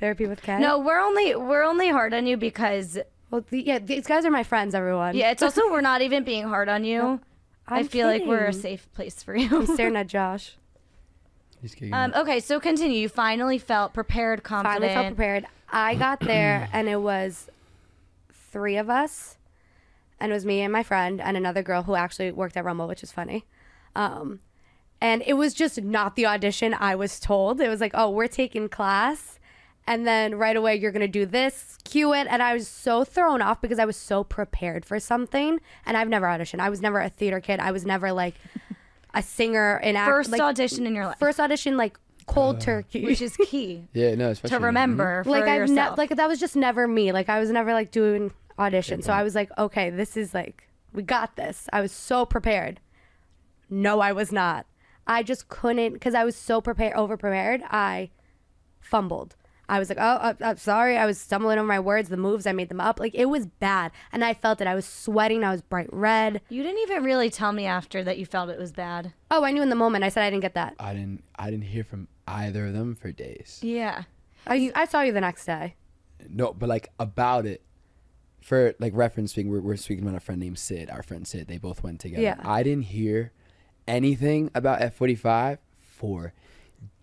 Therapy 0.00 0.26
with 0.26 0.42
K. 0.42 0.58
No, 0.58 0.78
we're 0.78 0.98
only 1.00 1.34
we're 1.36 1.62
only 1.62 1.90
hard 1.90 2.14
on 2.14 2.26
you 2.26 2.36
because 2.38 2.98
Well, 3.30 3.44
the, 3.50 3.60
yeah, 3.62 3.78
these 3.78 4.06
guys 4.06 4.24
are 4.24 4.30
my 4.30 4.42
friends. 4.44 4.74
Everyone. 4.74 5.14
yeah, 5.14 5.30
it's 5.30 5.42
also 5.42 5.70
we're 5.70 5.82
not 5.82 6.00
even 6.00 6.24
being 6.24 6.44
hard 6.48 6.68
on 6.70 6.84
you. 6.84 7.20
I 7.68 7.80
I'm 7.80 7.88
feel 7.88 8.06
like 8.08 8.24
we're 8.24 8.38
a 8.38 8.46
kidding. 8.46 8.60
safe 8.62 8.92
place 8.94 9.22
for 9.22 9.36
you. 9.36 9.54
I'm 9.54 9.66
staring 9.66 9.96
at 9.96 10.06
Josh. 10.08 10.56
He's 11.62 11.74
kicking 11.74 11.94
Um, 11.94 12.10
it. 12.12 12.16
okay, 12.18 12.40
so 12.40 12.60
continue. 12.60 12.98
You 12.98 13.08
finally 13.08 13.56
felt 13.58 13.94
prepared, 13.94 14.42
confident. 14.42 14.80
Finally 14.82 14.94
felt 14.94 15.16
prepared. 15.16 15.46
I 15.70 15.94
got 15.94 16.20
there 16.20 16.68
and 16.72 16.88
it 16.88 17.00
was 17.00 17.48
three 18.32 18.76
of 18.76 18.90
us, 18.90 19.36
and 20.20 20.30
it 20.30 20.34
was 20.34 20.44
me 20.44 20.60
and 20.60 20.72
my 20.72 20.82
friend 20.82 21.20
and 21.20 21.36
another 21.36 21.62
girl 21.62 21.84
who 21.84 21.94
actually 21.94 22.30
worked 22.32 22.56
at 22.56 22.64
Rumble, 22.64 22.86
which 22.88 23.02
is 23.02 23.12
funny. 23.12 23.44
Um, 23.96 24.40
and 25.00 25.22
it 25.26 25.34
was 25.34 25.54
just 25.54 25.80
not 25.82 26.16
the 26.16 26.26
audition 26.26 26.74
I 26.74 26.94
was 26.94 27.18
told. 27.18 27.60
It 27.60 27.68
was 27.68 27.80
like, 27.80 27.92
oh, 27.94 28.10
we're 28.10 28.28
taking 28.28 28.68
class. 28.68 29.38
And 29.84 30.06
then 30.06 30.36
right 30.36 30.54
away, 30.56 30.76
you're 30.76 30.92
going 30.92 31.00
to 31.00 31.08
do 31.08 31.26
this, 31.26 31.76
cue 31.84 32.14
it. 32.14 32.28
And 32.30 32.40
I 32.40 32.54
was 32.54 32.68
so 32.68 33.02
thrown 33.02 33.42
off 33.42 33.60
because 33.60 33.80
I 33.80 33.84
was 33.84 33.96
so 33.96 34.22
prepared 34.22 34.84
for 34.84 35.00
something. 35.00 35.58
And 35.84 35.96
I've 35.96 36.08
never 36.08 36.26
auditioned. 36.26 36.60
I 36.60 36.70
was 36.70 36.80
never 36.80 37.00
a 37.00 37.08
theater 37.08 37.40
kid. 37.40 37.58
I 37.58 37.72
was 37.72 37.84
never 37.84 38.12
like 38.12 38.36
a 39.14 39.22
singer 39.22 39.78
in 39.82 39.96
act. 39.96 40.08
First 40.08 40.30
like, 40.30 40.40
audition 40.40 40.86
in 40.86 40.94
your 40.94 41.06
life, 41.06 41.18
First 41.18 41.38
audition, 41.40 41.76
like 41.76 41.98
cold 42.26 42.60
turkey. 42.60 43.04
which 43.04 43.20
is 43.20 43.36
key 43.46 43.84
yeah, 43.92 44.14
no, 44.14 44.30
especially 44.30 44.56
to 44.58 44.64
remember 44.64 45.24
for 45.24 45.30
like 45.30 45.44
I've 45.44 45.56
yourself. 45.68 45.96
ne- 45.96 46.02
like 46.02 46.10
that 46.10 46.28
was 46.28 46.38
just 46.40 46.56
never 46.56 46.86
me. 46.86 47.12
Like 47.12 47.28
I 47.28 47.40
was 47.40 47.50
never 47.50 47.72
like 47.72 47.90
doing 47.90 48.32
audition. 48.58 49.02
So 49.02 49.12
I 49.12 49.22
was 49.22 49.34
like, 49.34 49.50
okay, 49.58 49.90
this 49.90 50.16
is 50.16 50.32
like 50.32 50.68
we 50.92 51.02
got 51.02 51.36
this. 51.36 51.68
I 51.72 51.80
was 51.80 51.92
so 51.92 52.24
prepared. 52.24 52.80
No, 53.68 54.00
I 54.00 54.12
was 54.12 54.30
not. 54.32 54.66
I 55.06 55.22
just 55.22 55.48
couldn't 55.48 55.94
because 55.94 56.14
I 56.14 56.24
was 56.24 56.36
so 56.36 56.60
prepared, 56.60 56.94
over 56.94 57.16
prepared. 57.16 57.62
I 57.70 58.10
fumbled. 58.80 59.36
I 59.72 59.78
was 59.78 59.88
like, 59.88 59.96
oh, 59.98 60.02
uh, 60.02 60.34
I'm 60.42 60.58
sorry. 60.58 60.98
I 60.98 61.06
was 61.06 61.18
stumbling 61.18 61.58
over 61.58 61.66
my 61.66 61.80
words, 61.80 62.10
the 62.10 62.18
moves. 62.18 62.46
I 62.46 62.52
made 62.52 62.68
them 62.68 62.78
up. 62.78 63.00
Like 63.00 63.14
it 63.14 63.24
was 63.24 63.46
bad, 63.46 63.90
and 64.12 64.22
I 64.22 64.34
felt 64.34 64.60
it. 64.60 64.66
I 64.66 64.74
was 64.74 64.84
sweating. 64.84 65.44
I 65.44 65.50
was 65.50 65.62
bright 65.62 65.88
red. 65.90 66.42
you 66.50 66.62
didn't 66.62 66.80
even 66.82 67.02
really 67.02 67.30
tell 67.30 67.52
me 67.52 67.64
after 67.64 68.04
that 68.04 68.18
you 68.18 68.26
felt 68.26 68.50
it 68.50 68.58
was 68.58 68.70
bad. 68.70 69.14
Oh, 69.30 69.44
I 69.44 69.50
knew 69.50 69.62
in 69.62 69.70
the 69.70 69.74
moment. 69.74 70.04
I 70.04 70.10
said 70.10 70.24
I 70.24 70.28
didn't 70.28 70.42
get 70.42 70.52
that. 70.52 70.74
I 70.78 70.92
didn't 70.92 71.24
I 71.36 71.50
didn't 71.50 71.64
hear 71.64 71.84
from 71.84 72.08
either 72.28 72.66
of 72.66 72.74
them 72.74 72.94
for 72.94 73.12
days. 73.12 73.60
Yeah. 73.62 74.02
I, 74.46 74.70
I 74.74 74.84
saw 74.84 75.00
you 75.00 75.12
the 75.12 75.22
next 75.22 75.46
day. 75.46 75.76
No, 76.28 76.52
but 76.52 76.68
like 76.68 76.90
about 76.98 77.46
it. 77.46 77.62
For 78.42 78.74
like 78.78 78.92
referencing, 78.92 79.48
we're, 79.48 79.62
we're 79.62 79.76
speaking 79.76 80.04
about 80.04 80.16
a 80.16 80.20
friend 80.20 80.38
named 80.38 80.58
Sid. 80.58 80.90
Our 80.90 81.02
friend 81.02 81.26
Sid. 81.26 81.48
They 81.48 81.56
both 81.56 81.82
went 81.82 82.00
together. 82.00 82.22
Yeah. 82.22 82.36
I 82.44 82.62
didn't 82.62 82.84
hear 82.84 83.32
anything 83.88 84.50
about 84.54 84.80
F45 84.80 85.58
for 85.80 86.34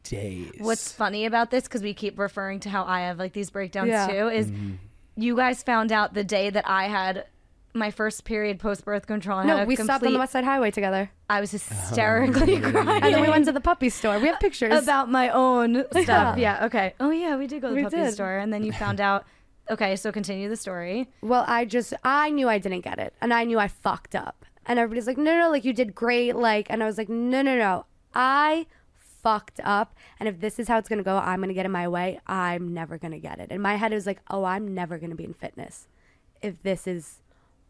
days. 0.03 0.51
What's 0.59 0.91
funny 0.91 1.25
about 1.25 1.51
this, 1.51 1.63
because 1.63 1.81
we 1.81 1.93
keep 1.93 2.17
referring 2.19 2.59
to 2.61 2.69
how 2.69 2.83
I 2.85 3.01
have 3.01 3.17
like 3.19 3.33
these 3.33 3.49
breakdowns 3.49 3.89
Yeah. 3.89 4.07
too, 4.07 4.27
is 4.29 4.47
Mm-hmm. 4.51 4.71
you 5.17 5.35
guys 5.35 5.63
found 5.63 5.91
out 5.91 6.13
the 6.13 6.23
day 6.23 6.49
that 6.49 6.67
I 6.67 6.85
had 6.87 7.25
my 7.73 7.91
first 7.91 8.23
period 8.25 8.59
post 8.59 8.83
birth 8.83 9.05
control. 9.05 9.43
No, 9.43 9.57
had 9.57 9.63
a 9.63 9.67
we 9.67 9.75
stopped 9.75 10.03
on 10.03 10.11
the 10.13 10.17
West 10.19 10.31
Side 10.31 10.43
Highway 10.43 10.71
together, 10.71 11.11
I 11.29 11.39
was 11.39 11.51
hysterically 11.51 12.59
crying. 12.71 13.03
and 13.03 13.13
then 13.13 13.21
we 13.21 13.29
went 13.29 13.45
to 13.45 13.51
the 13.51 13.61
puppy 13.61 13.89
store. 13.89 14.17
We 14.19 14.27
have 14.27 14.39
pictures. 14.39 14.81
about 14.83 15.09
my 15.11 15.29
own 15.29 15.85
stuff. 16.01 16.37
Yeah. 16.39 16.65
Okay. 16.65 16.95
Oh 16.99 17.11
yeah, 17.11 17.37
we 17.37 17.45
did 17.47 17.61
go 17.61 17.67
to 17.69 17.73
the 17.75 17.77
We 17.77 17.83
puppy 17.83 17.97
did. 17.97 18.13
store, 18.13 18.37
and 18.37 18.51
then 18.51 18.63
you 18.63 18.71
found 18.71 18.99
out. 19.09 19.25
Okay, 19.69 19.95
so 19.95 20.11
continue 20.11 20.49
the 20.49 20.55
story. 20.55 21.09
Well, 21.21 21.45
I 21.47 21.65
just 21.65 21.93
I 22.03 22.31
knew 22.31 22.49
I 22.49 22.57
didn't 22.57 22.81
get 22.81 22.97
it, 22.97 23.13
and 23.21 23.31
I 23.31 23.43
knew 23.43 23.59
I 23.59 23.67
fucked 23.67 24.15
up. 24.15 24.45
And 24.65 24.79
everybody's 24.79 25.05
like, 25.05 25.17
"No, 25.17 25.25
no, 25.25 25.39
no, 25.41 25.49
like 25.51 25.63
you 25.63 25.73
did 25.73 25.93
great." 25.93 26.35
Like, 26.35 26.67
and 26.71 26.81
I 26.81 26.87
was 26.87 26.97
like, 26.97 27.07
"No, 27.09 27.43
no, 27.43 27.55
no, 27.55 27.85
I 28.15 28.65
fucked 29.21 29.59
up. 29.63 29.95
And 30.19 30.27
if 30.29 30.39
this 30.39 30.59
is 30.59 30.67
how 30.67 30.77
it's 30.77 30.89
gonna 30.89 31.03
go, 31.03 31.17
I'm 31.17 31.39
gonna 31.41 31.53
get 31.53 31.65
in 31.65 31.71
my 31.71 31.87
way. 31.87 32.19
I'm 32.27 32.73
never 32.73 32.97
gonna 32.97 33.19
get 33.19 33.39
it." 33.39 33.51
In 33.51 33.61
my 33.61 33.75
head, 33.75 33.91
it 33.91 33.95
was 33.95 34.05
like, 34.07 34.21
"Oh, 34.29 34.43
I'm 34.43 34.73
never 34.73 34.97
gonna 34.97 35.15
be 35.15 35.23
in 35.25 35.33
fitness 35.33 35.87
if 36.41 36.61
this 36.63 36.87
is 36.87 37.21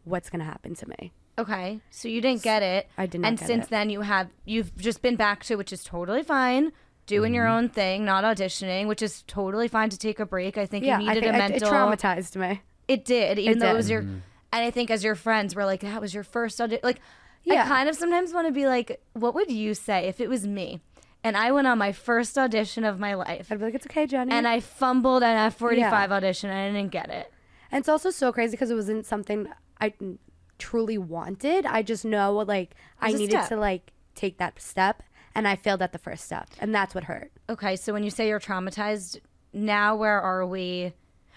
what's 0.04 0.30
gonna 0.30 0.44
happen 0.44 0.74
to 0.76 0.88
me." 0.88 1.12
Okay, 1.38 1.80
so 1.90 2.08
you 2.08 2.20
didn't 2.20 2.42
get 2.42 2.62
it. 2.62 2.88
I 2.98 3.06
did 3.06 3.20
not 3.22 3.28
And 3.28 3.38
get 3.38 3.46
since 3.46 3.64
it. 3.66 3.70
then, 3.70 3.88
you 3.90 4.02
have 4.02 4.28
you've 4.44 4.76
just 4.76 5.00
been 5.00 5.16
back 5.16 5.42
to, 5.44 5.56
which 5.56 5.72
is 5.72 5.82
totally 5.84 6.22
fine. 6.22 6.72
Doing 7.06 7.34
your 7.34 7.46
Mm-hmm. 7.46 7.54
own 7.56 7.68
thing, 7.70 8.04
not 8.04 8.22
auditioning, 8.24 8.86
which 8.86 9.02
is 9.02 9.22
totally 9.26 9.66
fine 9.66 9.88
to 9.90 9.98
take 9.98 10.20
a 10.20 10.26
break. 10.26 10.56
I 10.58 10.66
think 10.66 10.84
Yeah, 10.84 11.00
you 11.00 11.06
I 11.10 11.14
needed 11.14 11.24
think 11.24 11.34
a 11.34 11.38
mental. 11.38 11.68
it 11.68 11.72
traumatized 11.72 12.36
me. 12.36 12.60
It 12.86 13.04
did, 13.04 13.38
even 13.38 13.56
It 13.56 13.60
though 13.60 13.70
it 13.70 13.76
was 13.76 13.90
your. 13.90 14.00
And 14.00 14.22
I 14.52 14.70
think 14.70 14.90
as 14.90 15.02
your 15.02 15.14
friends 15.14 15.54
were 15.54 15.64
like, 15.64 15.80
that 15.80 16.00
was 16.00 16.12
your 16.14 16.22
first 16.24 16.60
audition. 16.60 16.80
Like, 16.84 17.00
I 17.50 17.56
kind 17.64 17.88
of 17.88 17.96
sometimes 17.96 18.32
want 18.32 18.46
to 18.48 18.52
be 18.52 18.66
like, 18.66 19.00
what 19.14 19.34
would 19.34 19.50
you 19.50 19.74
say 19.74 20.06
if 20.08 20.20
it 20.20 20.28
was 20.28 20.46
me? 20.46 20.80
And 21.22 21.36
I 21.36 21.52
went 21.52 21.66
on 21.66 21.76
my 21.78 21.92
first 21.92 22.38
audition 22.38 22.84
of 22.84 22.98
my 22.98 23.14
life 23.14 23.48
I'd 23.50 23.58
be 23.58 23.64
like, 23.66 23.74
it's 23.74 23.86
okay, 23.86 24.06
Jenny. 24.06 24.32
and 24.32 24.48
I 24.48 24.60
fumbled 24.60 25.22
an 25.22 25.50
F45 25.52 25.76
Yeah. 25.76 26.06
audition 26.10 26.48
and 26.50 26.58
I 26.58 26.78
didn't 26.78 26.92
get 26.92 27.10
it. 27.10 27.30
And 27.70 27.80
it's 27.80 27.88
also 27.88 28.10
so 28.10 28.32
crazy 28.32 28.52
because 28.52 28.70
it 28.70 28.74
wasn't 28.74 29.04
something 29.06 29.46
I 29.80 29.92
truly 30.58 30.98
wanted. 30.98 31.66
I 31.66 31.82
just 31.82 32.04
know 32.04 32.32
like 32.32 32.74
I 33.00 33.12
needed 33.12 33.30
step. 33.30 33.48
to 33.50 33.56
like 33.56 33.92
take 34.14 34.38
that 34.38 34.60
step, 34.60 35.02
and 35.34 35.46
I 35.46 35.56
failed 35.56 35.80
at 35.82 35.92
the 35.92 35.98
first 35.98 36.24
step, 36.24 36.48
and 36.58 36.74
that's 36.74 36.94
what 36.94 37.04
hurt. 37.04 37.30
Okay, 37.48 37.76
so 37.76 37.92
when 37.92 38.02
you 38.02 38.10
say 38.10 38.28
you're 38.28 38.40
traumatized, 38.40 39.18
now 39.52 39.94
where 39.96 40.20
are 40.20 40.44
we? 40.46 40.92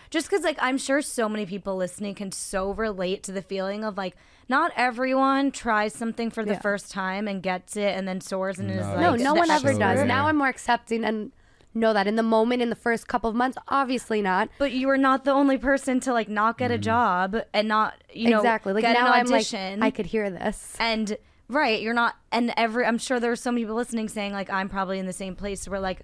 Just 0.09 0.29
because, 0.29 0.43
like, 0.43 0.57
I'm 0.61 0.77
sure 0.77 1.01
so 1.01 1.27
many 1.29 1.45
people 1.45 1.75
listening 1.75 2.13
can 2.15 2.31
so 2.31 2.71
relate 2.71 3.23
to 3.23 3.31
the 3.31 3.41
feeling 3.41 3.83
of 3.83 3.97
like, 3.97 4.15
not 4.49 4.71
everyone 4.75 5.51
tries 5.51 5.93
something 5.93 6.29
for 6.29 6.43
the 6.43 6.53
Yeah. 6.53 6.59
first 6.59 6.91
time 6.91 7.27
and 7.27 7.41
gets 7.41 7.75
it 7.75 7.95
and 7.95 8.07
then 8.07 8.21
soars 8.21 8.59
and 8.59 8.69
is 8.69 8.85
like, 8.85 8.99
No, 8.99 9.15
no 9.15 9.33
one 9.33 9.49
ever 9.49 9.71
does. 9.73 9.97
rare. 9.97 10.05
Now 10.05 10.27
I'm 10.27 10.37
more 10.37 10.47
accepting 10.47 11.03
and 11.03 11.31
know 11.73 11.93
that 11.93 12.07
in 12.07 12.15
the 12.15 12.23
moment, 12.23 12.61
in 12.61 12.69
the 12.69 12.75
first 12.75 13.07
couple 13.07 13.29
of 13.29 13.35
months, 13.35 13.57
obviously 13.67 14.21
not. 14.21 14.49
But 14.57 14.71
you 14.73 14.89
are 14.89 14.97
not 14.97 15.25
the 15.25 15.31
only 15.31 15.57
person 15.57 15.99
to 16.01 16.13
like 16.13 16.29
not 16.29 16.57
get 16.57 16.71
a 16.71 16.77
mm. 16.77 16.81
job 16.81 17.37
and 17.53 17.67
not, 17.67 17.95
you 18.13 18.29
know, 18.29 18.37
exactly. 18.37 18.73
Like 18.73 18.83
get 18.83 18.93
now 18.93 19.07
an 19.07 19.13
I'm 19.13 19.27
like. 19.27 19.53
I 19.53 19.89
could 19.89 20.05
hear 20.07 20.29
this. 20.29 20.75
and 20.79 21.17
right, 21.47 21.81
you're 21.81 21.93
not. 21.93 22.15
And 22.31 22.53
every, 22.57 22.85
I'm 22.85 22.97
sure 22.97 23.19
there's 23.19 23.41
some 23.41 23.55
people 23.55 23.75
listening 23.75 24.07
saying 24.07 24.33
like, 24.33 24.49
I'm 24.49 24.69
probably 24.69 24.99
in 24.99 25.05
the 25.05 25.13
same 25.13 25.35
place 25.35 25.67
where 25.67 25.79
like, 25.79 26.01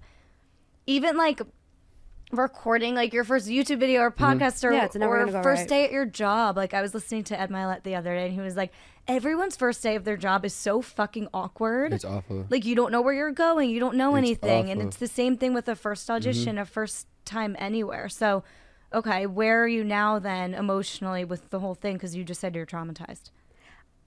even 0.87 1.17
like 1.17 1.41
recording 2.31 2.95
like 2.95 3.13
your 3.13 3.23
first 3.23 3.47
YouTube 3.47 3.79
video 3.79 4.01
or 4.01 4.11
mm-hmm. 4.11 4.23
podcast 4.23 4.63
or, 4.63 4.71
Yeah, 4.71 4.85
it's 4.85 4.95
never 4.95 5.21
or 5.21 5.25
go 5.25 5.43
first 5.43 5.61
right. 5.61 5.69
day 5.69 5.85
at 5.85 5.91
your 5.91 6.05
job. 6.05 6.57
Like 6.57 6.73
I 6.73 6.81
was 6.81 6.93
listening 6.93 7.23
to 7.25 7.39
Ed 7.39 7.49
Mylett 7.49 7.83
the 7.83 7.95
other 7.95 8.13
day 8.13 8.25
and 8.25 8.33
he 8.33 8.41
was 8.41 8.55
like, 8.55 8.71
everyone's 9.07 9.55
first 9.55 9.81
day 9.81 9.95
of 9.95 10.03
their 10.03 10.17
job 10.17 10.45
is 10.45 10.53
so 10.53 10.81
fucking 10.81 11.27
awkward. 11.33 11.93
It's 11.93 12.05
awful. 12.05 12.45
Like 12.49 12.65
you 12.65 12.75
don't 12.75 12.91
know 12.91 13.01
where 13.01 13.13
you're 13.13 13.31
going, 13.31 13.69
you 13.69 13.79
don't 13.79 13.95
know 13.95 14.15
It's 14.15 14.19
anything, 14.19 14.69
and 14.69 14.81
it's 14.81 14.97
the 14.97 15.07
same 15.07 15.37
thing 15.37 15.53
with 15.53 15.67
a 15.67 15.75
first 15.75 16.05
mm-hmm. 16.05 16.15
audition, 16.15 16.57
a 16.57 16.65
first 16.65 17.07
time 17.25 17.55
anywhere. 17.59 18.07
So, 18.09 18.43
okay, 18.93 19.25
where 19.25 19.63
are 19.63 19.67
you 19.67 19.83
now 19.83 20.19
then 20.19 20.53
emotionally 20.53 21.25
with 21.25 21.49
the 21.49 21.59
whole 21.59 21.75
thing? 21.75 21.93
Because 21.93 22.15
you 22.15 22.23
just 22.23 22.39
said 22.39 22.55
you're 22.55 22.65
traumatized. 22.65 23.31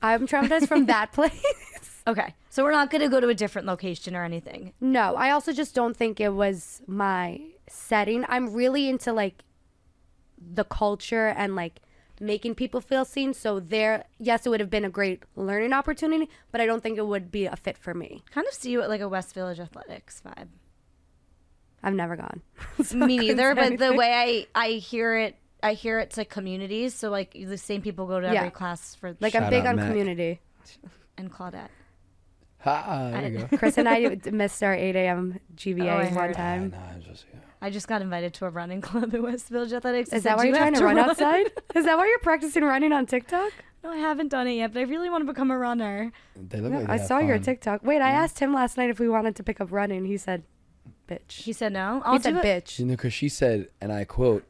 I'm 0.00 0.26
traumatized 0.26 0.68
from 0.68 0.86
that 0.86 1.12
place. 1.12 2.02
Okay, 2.06 2.34
so 2.50 2.64
we're 2.64 2.72
not 2.72 2.90
gonna 2.90 3.08
go 3.08 3.20
to 3.20 3.28
a 3.28 3.34
different 3.34 3.66
location 3.66 4.16
or 4.16 4.24
anything. 4.24 4.72
No, 4.80 5.14
I 5.14 5.30
also 5.30 5.52
just 5.52 5.74
don't 5.74 5.96
think 5.96 6.20
it 6.20 6.30
was 6.30 6.82
my 6.86 7.40
setting. 7.72 8.24
I'm 8.28 8.52
really 8.52 8.88
into 8.88 9.12
like 9.12 9.42
the 10.38 10.64
culture 10.64 11.28
and 11.28 11.54
like 11.56 11.80
making 12.20 12.54
people 12.54 12.80
feel 12.80 13.04
seen. 13.04 13.32
So 13.34 13.58
there, 13.60 14.04
yes, 14.18 14.46
it 14.46 14.50
would 14.50 14.60
have 14.60 14.70
been 14.70 14.84
a 14.84 14.90
great 14.90 15.22
learning 15.36 15.72
opportunity, 15.72 16.28
but 16.50 16.60
I 16.60 16.66
don't 16.66 16.82
think 16.82 16.98
it 16.98 17.06
would 17.06 17.30
be 17.32 17.46
a 17.46 17.56
fit 17.56 17.76
for 17.78 17.94
me. 17.94 18.22
Kind 18.30 18.46
of 18.46 18.54
see 18.54 18.70
you 18.70 18.82
at 18.82 18.88
like 18.88 19.00
a 19.00 19.08
West 19.08 19.34
Village 19.34 19.58
Athletics 19.60 20.22
vibe. 20.24 20.48
I've 21.82 21.94
never 21.94 22.16
gone. 22.16 22.42
So 22.84 22.96
Me 22.96 23.18
neither, 23.18 23.54
say 23.54 23.70
but 23.70 23.78
the 23.78 23.92
way 23.94 24.46
I 24.54 24.64
I 24.66 24.68
hear 24.74 25.16
it, 25.16 25.36
I 25.62 25.72
hear 25.74 25.98
it's 25.98 26.16
like 26.16 26.28
communities. 26.30 26.94
So 26.94 27.10
like 27.10 27.32
the 27.32 27.58
same 27.58 27.82
people 27.82 28.06
go 28.06 28.20
to 28.20 28.26
every 28.26 28.34
Yeah. 28.36 28.50
class 28.50 28.94
for 28.94 29.16
like 29.20 29.32
Shout 29.32 29.44
I'm 29.44 29.50
big 29.50 29.66
on 29.66 29.76
Mac. 29.76 29.88
community. 29.88 30.40
and 31.18 31.30
Claudette. 31.32 31.68
Ha, 32.62 33.10
there 33.12 33.28
you 33.28 33.38
go. 33.38 33.56
Chris 33.58 33.76
and 33.78 33.88
I 33.88 34.18
missed 34.30 34.62
our 34.62 34.74
8 34.74 34.94
a.m. 34.96 35.40
GBA 35.56 35.82
I 35.82 36.04
GVA 36.06 36.14
one 36.14 36.24
heard. 36.28 36.34
time. 36.36 36.70
Nah, 36.70 36.78
I'm 36.94 37.02
just, 37.02 37.24
yeah. 37.32 37.40
I 37.60 37.70
just 37.70 37.88
got 37.88 38.02
invited 38.02 38.34
to 38.34 38.46
a 38.46 38.50
running 38.50 38.80
club 38.88 39.14
at 39.14 39.22
West 39.22 39.48
Village 39.48 39.72
Athletics. 39.72 40.10
They 40.10 40.16
Is 40.18 40.22
said, 40.22 40.30
that 40.30 40.38
why 40.38 40.44
you're 40.44 40.56
trying 40.56 40.74
to 40.74 40.84
run 40.84 40.98
outside? 40.98 41.46
Is 41.74 41.84
that 41.84 41.96
why 41.98 42.06
you're 42.06 42.18
practicing 42.20 42.62
running 42.64 42.92
on 42.92 43.06
TikTok? 43.06 43.52
No, 43.82 43.90
I 43.90 43.96
haven't 43.96 44.28
done 44.28 44.46
it 44.46 44.52
yet, 44.54 44.72
but 44.72 44.78
I 44.80 44.82
really 44.82 45.10
want 45.10 45.22
to 45.26 45.32
become 45.32 45.50
a 45.50 45.58
runner. 45.58 46.12
They 46.36 46.60
look 46.60 46.70
No, 46.72 46.78
like 46.78 46.86
they 46.86 46.92
I 46.92 46.96
have 46.98 47.06
saw 47.08 47.18
your. 47.18 47.38
TikTok. 47.40 47.82
Wait, 47.82 48.00
I 48.00 48.10
asked 48.10 48.38
him 48.38 48.54
last 48.54 48.76
night 48.76 48.90
if 48.90 49.00
we 49.00 49.08
wanted 49.08 49.34
to 49.36 49.42
pick 49.42 49.60
up 49.60 49.72
running. 49.72 50.04
He 50.04 50.16
said, 50.16 50.44
"Bitch." 51.08 51.32
He 51.42 51.52
said 51.52 51.72
no. 51.72 52.00
I'll 52.04 52.12
he 52.12 52.22
said, 52.22 52.36
it. 52.36 52.44
"Bitch." 52.44 52.78
You 52.78 52.86
know, 52.86 52.92
because 52.92 53.12
she 53.12 53.28
said, 53.28 53.70
and 53.80 53.92
I 53.92 54.04
quote, 54.04 54.44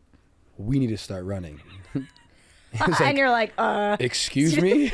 "We 0.58 0.78
need 0.78 0.88
to 0.88 0.98
start 0.98 1.24
running." 1.24 1.62
It's 2.74 3.00
and 3.02 3.18
you're 3.18 3.30
like, 3.30 3.52
uh, 3.58 3.96
Excuse 4.00 4.58
me. 4.60 4.90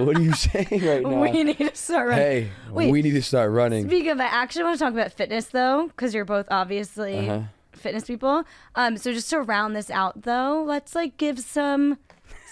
What 0.00 0.16
are 0.16 0.20
you 0.20 0.32
saying 0.34 0.66
right 0.84 1.02
now? 1.02 1.20
we 1.20 1.42
need 1.44 1.58
to 1.58 1.74
start 1.74 2.08
running. 2.08 2.24
hey, 2.24 2.50
Wait, 2.70 2.90
we 2.90 3.02
need 3.02 3.12
to 3.12 3.22
start 3.22 3.50
running. 3.50 3.86
Speaking 3.88 4.10
of, 4.10 4.20
I 4.20 4.24
actually 4.24 4.64
want 4.64 4.78
to 4.78 4.84
talk 4.84 4.92
about 4.92 5.12
fitness 5.12 5.46
though, 5.46 5.86
because 5.88 6.14
you're 6.14 6.24
both 6.24 6.46
obviously 6.50 7.28
Uh-huh. 7.28 7.40
fitness 7.72 8.04
people. 8.04 8.44
Um, 8.74 8.96
so 8.96 9.12
just 9.12 9.30
to 9.30 9.40
round 9.40 9.74
this 9.76 9.90
out 9.90 10.22
though, 10.22 10.62
let's 10.66 10.94
like 10.94 11.16
give 11.16 11.38
some 11.40 11.98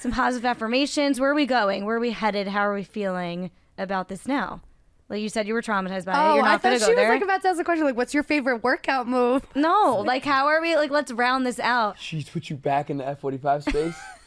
some 0.00 0.12
positive 0.12 0.44
affirmations. 0.44 1.20
Where 1.20 1.30
are 1.30 1.34
we 1.34 1.46
going? 1.46 1.84
Where 1.84 1.96
are 1.96 2.00
we 2.00 2.10
headed? 2.10 2.48
How 2.48 2.60
are 2.66 2.74
we 2.74 2.82
feeling 2.84 3.50
about 3.78 4.08
this 4.08 4.26
now? 4.26 4.60
Like 5.08 5.20
you 5.20 5.28
said, 5.28 5.46
you 5.46 5.52
were 5.54 5.60
traumatized 5.62 6.06
by 6.06 6.12
it. 6.12 6.16
Oh, 6.16 6.34
You're 6.36 6.44
I 6.44 6.52
not 6.52 6.62
thought 6.62 6.68
gonna 6.70 6.78
she 6.78 6.84
go 6.86 6.88
was 6.88 6.96
there. 6.96 7.08
like 7.10 7.22
about 7.22 7.42
to 7.42 7.48
ask 7.48 7.60
a 7.60 7.64
question. 7.64 7.84
Like, 7.84 7.96
what's 7.96 8.14
your 8.14 8.22
favorite 8.22 8.62
workout 8.64 9.06
move? 9.06 9.44
no, 9.54 9.96
like 10.06 10.24
how 10.24 10.46
are 10.46 10.60
we? 10.62 10.74
Like 10.76 10.90
let's 10.90 11.12
round 11.12 11.44
this 11.46 11.60
out. 11.60 11.98
She 11.98 12.24
put 12.24 12.48
you 12.50 12.56
back 12.56 12.88
in 12.90 12.96
the 12.96 13.06
F 13.06 13.20
forty 13.20 13.36
five 13.38 13.62
space. 13.62 13.94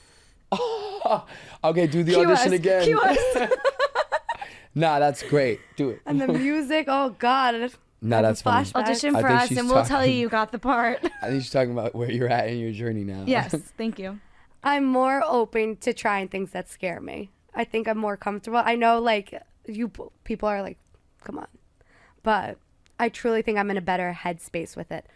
okay, 1.63 1.87
do 1.87 2.03
the 2.03 2.13
Cue 2.13 2.21
audition 2.25 2.47
us, 2.47 2.59
again. 2.59 2.83
cue 2.83 2.99
us. 3.01 3.17
nah, 4.75 4.99
that's 4.99 5.23
great. 5.23 5.59
Do 5.75 5.89
it. 5.91 6.01
And 6.05 6.19
the 6.21 6.27
music. 6.27 6.85
Oh 6.87 7.09
God. 7.17 7.71
Nah, 8.01 8.21
that's 8.21 8.43
funny. 8.43 8.65
flashback. 8.65 8.83
Audition 8.83 9.15
I 9.15 9.21
for 9.21 9.27
think 9.29 9.41
us, 9.41 9.47
she's 9.47 9.57
and 9.57 9.67
we'll 9.67 9.83
tell 9.85 10.05
you 10.05 10.11
talking- 10.11 10.19
you 10.19 10.29
got 10.29 10.51
the 10.51 10.59
part. 10.59 10.99
I 11.23 11.29
think 11.29 11.41
she's 11.41 11.49
talking 11.49 11.71
about 11.71 11.95
where 11.95 12.11
you're 12.11 12.27
at 12.29 12.49
in 12.49 12.59
your 12.59 12.71
journey 12.71 13.03
now. 13.03 13.23
yes, 13.25 13.55
thank 13.77 13.97
you. 13.97 14.19
I'm 14.63 14.85
more 14.85 15.23
open 15.25 15.77
to 15.77 15.91
trying 15.93 16.27
things 16.27 16.51
that 16.51 16.69
scare 16.69 16.99
me. 16.99 17.31
I 17.55 17.63
think 17.63 17.87
I'm 17.87 17.97
more 17.97 18.15
comfortable. 18.15 18.61
I 18.63 18.75
know, 18.75 18.99
like 18.99 19.33
you 19.65 19.91
people 20.23 20.47
are 20.47 20.61
like, 20.61 20.77
come 21.23 21.39
on, 21.39 21.47
but 22.21 22.59
I 22.99 23.09
truly 23.09 23.41
think 23.41 23.57
I'm 23.57 23.71
in 23.71 23.77
a 23.77 23.81
better 23.81 24.15
headspace 24.21 24.75
with 24.77 24.91
it. 24.91 25.07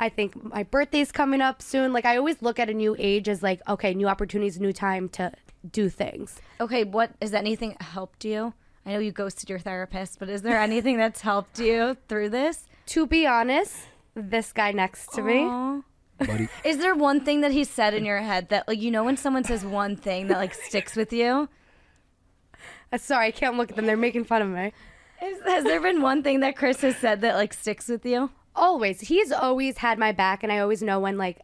I 0.00 0.08
think 0.08 0.42
my 0.42 0.62
birthday's 0.62 1.12
coming 1.12 1.42
up 1.42 1.60
soon. 1.60 1.92
Like 1.92 2.06
I 2.06 2.16
always 2.16 2.40
look 2.40 2.58
at 2.58 2.70
a 2.70 2.74
new 2.74 2.96
age 2.98 3.28
as 3.28 3.42
like, 3.42 3.60
okay, 3.68 3.92
new 3.92 4.08
opportunities, 4.08 4.58
new 4.58 4.72
time 4.72 5.10
to 5.10 5.30
do 5.70 5.90
things. 5.90 6.40
Okay, 6.58 6.84
what 6.84 7.12
is 7.20 7.34
anything 7.34 7.76
helped 7.80 8.24
you? 8.24 8.54
I 8.86 8.94
know 8.94 8.98
you 8.98 9.12
ghosted 9.12 9.50
your 9.50 9.58
therapist, 9.58 10.18
but 10.18 10.30
is 10.30 10.40
there 10.40 10.58
anything 10.58 10.96
that's 10.96 11.20
helped 11.20 11.58
you 11.58 11.98
through 12.08 12.30
this? 12.30 12.66
To 12.86 13.06
be 13.06 13.26
honest, 13.26 13.76
this 14.14 14.54
guy 14.54 14.72
next 14.72 15.12
to 15.12 15.22
me. 15.22 15.82
Buddy. 16.18 16.48
Is 16.64 16.78
there 16.78 16.94
one 16.94 17.20
thing 17.24 17.40
that 17.40 17.52
he 17.52 17.64
said 17.64 17.94
in 17.94 18.04
your 18.04 18.18
head 18.18 18.50
that, 18.50 18.68
like, 18.68 18.78
you 18.78 18.90
know, 18.90 19.04
when 19.04 19.16
someone 19.16 19.42
says 19.42 19.64
one 19.64 19.96
thing 19.96 20.26
that 20.26 20.36
like 20.36 20.52
sticks 20.52 20.94
with 20.94 21.14
you? 21.14 21.48
Uh, 22.92 22.98
sorry, 22.98 23.28
I 23.28 23.30
can't 23.30 23.56
look 23.56 23.70
at 23.70 23.76
them. 23.76 23.86
They're 23.86 23.96
making 23.96 24.24
fun 24.24 24.42
of 24.42 24.48
me. 24.48 24.72
Is, 25.22 25.38
has 25.46 25.64
there 25.64 25.80
been 25.80 26.02
one 26.02 26.22
thing 26.22 26.40
that 26.40 26.56
Chris 26.56 26.82
has 26.82 26.96
said 26.96 27.22
that 27.22 27.36
like 27.36 27.54
sticks 27.54 27.88
with 27.88 28.04
you? 28.04 28.30
Always. 28.54 29.00
He's 29.00 29.32
always 29.32 29.78
had 29.78 29.98
my 29.98 30.12
back, 30.12 30.42
and 30.42 30.52
I 30.52 30.58
always 30.58 30.82
know 30.82 30.98
when 31.00 31.16
like 31.18 31.40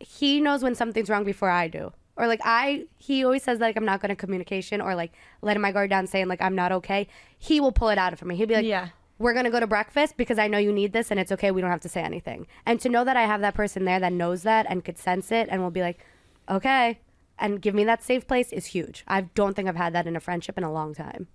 he 0.00 0.40
knows 0.40 0.62
when 0.62 0.74
something's 0.74 1.10
wrong 1.10 1.24
before 1.24 1.50
I 1.50 1.68
do. 1.68 1.92
Or 2.16 2.26
like 2.26 2.40
I, 2.44 2.86
he 2.96 3.24
always 3.24 3.42
says 3.44 3.60
like 3.60 3.76
I'm 3.76 3.84
not 3.84 4.00
good 4.00 4.10
at 4.10 4.18
communication, 4.18 4.80
or 4.80 4.94
like 4.94 5.12
letting 5.42 5.62
my 5.62 5.72
guard 5.72 5.90
down, 5.90 6.06
saying 6.06 6.28
like 6.28 6.42
I'm 6.42 6.54
not 6.54 6.72
okay. 6.72 7.06
He 7.38 7.60
will 7.60 7.72
pull 7.72 7.88
it 7.90 7.98
out 7.98 8.12
of 8.12 8.22
me. 8.24 8.34
He'll 8.36 8.46
be 8.48 8.54
like, 8.56 8.64
Yeah. 8.66 8.88
we're 9.18 9.34
gonna 9.34 9.50
go 9.50 9.60
to 9.60 9.66
breakfast 9.68 10.16
because 10.16 10.38
I 10.38 10.48
know 10.48 10.58
you 10.58 10.72
need 10.72 10.92
this, 10.92 11.10
and 11.10 11.20
it's 11.20 11.30
okay. 11.32 11.50
We 11.52 11.60
don't 11.60 11.70
have 11.70 11.80
to 11.82 11.88
say 11.88 12.02
anything. 12.02 12.46
And 12.66 12.80
to 12.80 12.88
know 12.88 13.04
that 13.04 13.16
I 13.16 13.22
have 13.26 13.40
that 13.40 13.54
person 13.54 13.84
there 13.84 14.00
that 14.00 14.12
knows 14.12 14.42
that 14.42 14.66
and 14.68 14.84
could 14.84 14.98
sense 14.98 15.30
it, 15.30 15.48
and 15.50 15.62
will 15.62 15.70
be 15.70 15.80
like, 15.82 16.04
okay, 16.48 16.98
and 17.38 17.62
give 17.62 17.74
me 17.74 17.84
that 17.84 18.02
safe 18.02 18.26
place 18.26 18.52
is 18.52 18.66
huge. 18.66 19.04
I 19.06 19.20
don't 19.22 19.54
think 19.54 19.68
I've 19.68 19.76
had 19.76 19.92
that 19.92 20.08
in 20.08 20.16
a 20.16 20.20
friendship 20.20 20.58
in 20.58 20.64
a 20.64 20.72
long 20.72 20.94
time. 20.94 21.28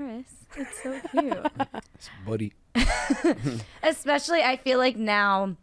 Chris, 0.00 0.24
it's 0.56 0.82
so 0.82 0.98
cute. 1.10 1.46
buddy. 2.26 2.54
Especially, 3.82 4.42
I 4.42 4.56
feel 4.56 4.78
like 4.78 4.96
now, 4.96 5.56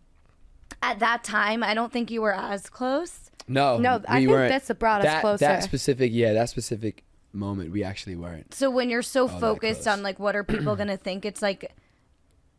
at 0.83 0.99
that 0.99 1.23
time, 1.23 1.63
I 1.63 1.73
don't 1.73 1.91
think 1.91 2.11
you 2.11 2.21
were 2.21 2.35
as 2.35 2.69
close. 2.69 3.31
No, 3.47 3.79
No, 3.79 3.99
I 4.07 4.19
we 4.19 4.25
think 4.25 4.29
weren't. 4.29 4.67
this 4.67 4.77
brought 4.77 5.01
us 5.01 5.05
that, 5.05 5.21
closer. 5.21 5.45
That 5.45 5.63
specific, 5.63 6.11
yeah, 6.13 6.33
that 6.33 6.49
specific 6.49 7.03
moment, 7.33 7.71
we 7.71 7.83
actually 7.83 8.15
weren't. 8.15 8.53
So 8.53 8.69
when 8.69 8.91
you're 8.91 9.01
so 9.01 9.27
focused 9.27 9.87
on 9.87 10.03
like 10.03 10.19
what 10.19 10.35
are 10.35 10.43
people 10.43 10.75
gonna 10.75 10.97
think, 10.97 11.25
it's 11.25 11.41
like 11.41 11.73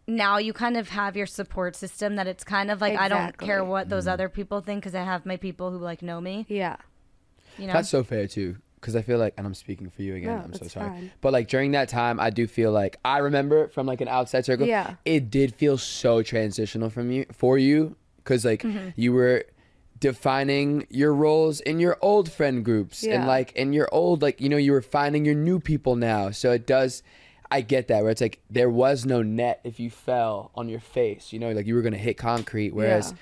now 0.09 0.39
you 0.39 0.53
kind 0.53 0.77
of 0.77 0.89
have 0.89 1.17
your 1.17 1.27
support 1.27 1.77
system 1.77 2.17
that 2.17 2.27
it's 2.27 2.43
kind 2.43 2.73
of 2.73 2.81
like 2.81 2.99
I 2.99 3.09
don't 3.09 3.39
care 3.39 3.63
what 3.63 3.89
those 3.89 4.05
mm-hmm. 4.05 4.15
other 4.15 4.29
people 4.29 4.63
think 4.63 4.83
because 4.83 4.97
I 4.97 5.05
have 5.05 5.25
my 5.25 5.37
people 5.37 5.71
who 5.71 5.79
like 5.79 6.03
know 6.03 6.21
me. 6.21 6.45
Yeah. 6.49 6.77
You 7.57 7.69
know, 7.69 7.73
That's 7.73 7.89
so 7.89 8.03
fair 8.03 8.27
too, 8.27 8.57
because 8.81 8.97
I 8.97 9.03
feel 9.03 9.19
like, 9.19 9.35
and 9.37 9.47
I'm 9.47 9.55
speaking 9.55 9.91
for 9.91 10.03
you 10.03 10.15
again. 10.17 10.37
No, 10.39 10.43
I'm 10.45 10.53
so 10.55 10.67
sorry, 10.69 10.89
fine. 10.89 11.11
but 11.21 11.33
like 11.33 11.49
during 11.49 11.73
that 11.73 11.89
time, 11.89 12.19
I 12.21 12.31
do 12.31 12.47
feel 12.47 12.71
like 12.73 12.99
I 13.05 13.19
remember 13.19 13.65
it 13.65 13.73
from 13.73 13.87
like 13.87 14.01
an 14.01 14.09
outside 14.09 14.45
circle. 14.45 14.67
Yeah. 14.67 14.95
it 15.05 15.31
did 15.31 15.55
feel 15.55 15.79
so 15.79 16.23
transitional 16.23 16.91
from 16.91 17.11
you 17.11 17.27
for 17.33 17.59
you, 17.59 17.97
because 18.19 18.45
like 18.45 18.63
Mm-hmm. 18.63 18.89
you 18.97 19.13
were 19.13 19.45
defining 20.01 20.87
your 20.91 21.13
roles 21.13 21.61
in 21.61 21.81
your 21.81 21.99
old 22.01 22.31
friend 22.31 22.65
groups 22.65 23.03
and 23.05 23.27
like 23.27 23.51
in 23.53 23.73
your 23.73 23.89
old 23.93 24.23
like 24.23 24.41
you 24.41 24.49
know 24.49 24.57
you 24.57 24.71
were 24.73 24.83
finding 24.83 25.25
your 25.25 25.35
new 25.35 25.59
people 25.59 25.97
now. 25.97 26.31
So 26.31 26.53
it 26.53 26.67
does. 26.67 27.03
I 27.51 27.63
get 27.63 27.89
that 27.89 28.03
where 28.03 28.11
it's 28.11 28.21
like 28.21 28.41
there 28.51 28.69
was 28.71 29.07
no 29.07 29.23
net 29.23 29.61
if 29.65 29.81
you 29.81 29.89
fell 29.91 30.51
on 30.55 30.69
your 30.69 30.81
face, 30.81 31.33
you 31.33 31.39
know, 31.39 31.51
like 31.53 31.67
you 31.67 31.75
were 31.75 31.83
gonna 31.83 31.97
hit 31.97 32.19
concrete. 32.19 32.75
Whereas, 32.75 33.15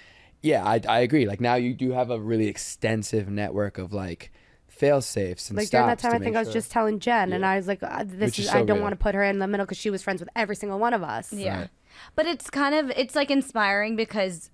yeah, 0.42 0.64
I, 0.64 0.80
I 0.88 0.98
agree. 1.00 1.26
Like 1.26 1.40
now 1.40 1.54
you 1.54 1.72
do 1.74 1.92
have 1.92 2.10
a 2.10 2.18
really 2.20 2.48
extensive 2.48 3.28
network 3.28 3.78
of 3.78 3.92
like 3.92 4.32
fail 4.76 5.00
safes 5.00 5.48
and 5.50 5.56
Like 5.58 5.70
during 5.70 5.86
that 5.86 5.98
time, 5.98 6.12
I 6.12 6.18
think 6.18 6.34
make 6.34 6.36
I 6.36 6.40
was 6.44 6.52
just 6.52 6.70
telling 6.70 7.00
Jen, 7.00 7.32
and 7.32 7.44
I 7.44 7.56
was 7.56 7.66
like, 7.66 7.82
uh, 7.82 8.04
"This 8.04 8.30
Which 8.30 8.38
is, 8.40 8.44
is 8.46 8.50
I 8.54 8.58
don't 8.62 8.76
real. 8.76 8.82
want 8.82 8.92
to 8.92 8.96
put 9.02 9.14
her 9.14 9.22
in 9.24 9.38
the 9.38 9.46
middle 9.46 9.66
because 9.66 9.78
she 9.78 9.90
was 9.90 10.02
friends 10.02 10.20
with 10.20 10.28
every 10.36 10.56
single 10.56 10.78
one 10.78 10.94
of 10.94 11.02
us." 11.02 11.32
Yeah. 11.32 11.60
Right. 11.60 11.70
But 12.14 12.26
it's 12.26 12.50
kind 12.50 12.74
of 12.74 12.90
it's 12.96 13.14
like 13.14 13.30
inspiring 13.30 13.96
because 13.96 14.50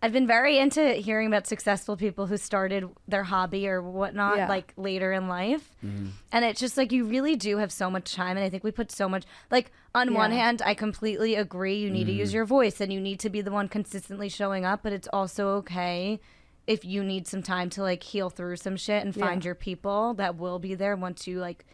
I've 0.00 0.12
been 0.12 0.28
very 0.28 0.58
into 0.58 0.92
hearing 0.94 1.26
about 1.26 1.48
successful 1.48 1.96
people 1.96 2.26
who 2.26 2.36
started 2.36 2.88
their 3.08 3.24
hobby 3.24 3.66
or 3.68 3.82
whatnot 3.82 4.36
Yeah. 4.36 4.48
like 4.48 4.72
later 4.76 5.12
in 5.12 5.26
life. 5.28 5.74
Mm-hmm. 5.84 6.10
And 6.30 6.44
it's 6.44 6.60
just 6.60 6.76
like 6.76 6.92
you 6.92 7.04
really 7.04 7.34
do 7.34 7.58
have 7.58 7.72
so 7.72 7.90
much 7.90 8.14
time 8.14 8.36
and 8.36 8.46
I 8.46 8.48
think 8.48 8.62
we 8.62 8.70
put 8.70 8.92
so 8.92 9.08
much 9.08 9.24
like 9.50 9.72
on 9.96 10.14
one 10.14 10.30
hand 10.30 10.62
I 10.64 10.74
completely 10.74 11.34
agree 11.34 11.76
you 11.78 11.90
need 11.90 12.04
to 12.04 12.12
Mm-hmm. 12.12 12.20
use 12.20 12.32
your 12.32 12.44
voice 12.44 12.80
and 12.80 12.92
you 12.92 13.00
need 13.00 13.18
to 13.20 13.28
be 13.28 13.40
the 13.40 13.50
one 13.50 13.68
consistently 13.68 14.28
showing 14.28 14.64
up, 14.64 14.80
but 14.84 14.92
it's 14.92 15.08
also 15.12 15.48
okay 15.56 16.20
if 16.68 16.84
you 16.84 17.02
need 17.02 17.26
some 17.26 17.42
time 17.42 17.70
to 17.70 17.82
like 17.82 18.02
heal 18.02 18.28
through 18.30 18.56
some 18.56 18.76
shit 18.76 19.02
and 19.04 19.14
find 19.14 19.42
Yeah. 19.42 19.48
your 19.48 19.54
people 19.56 20.14
that 20.14 20.36
will 20.36 20.58
be 20.60 20.74
there 20.76 20.94
once 20.94 21.26
you 21.26 21.40
like 21.40 21.64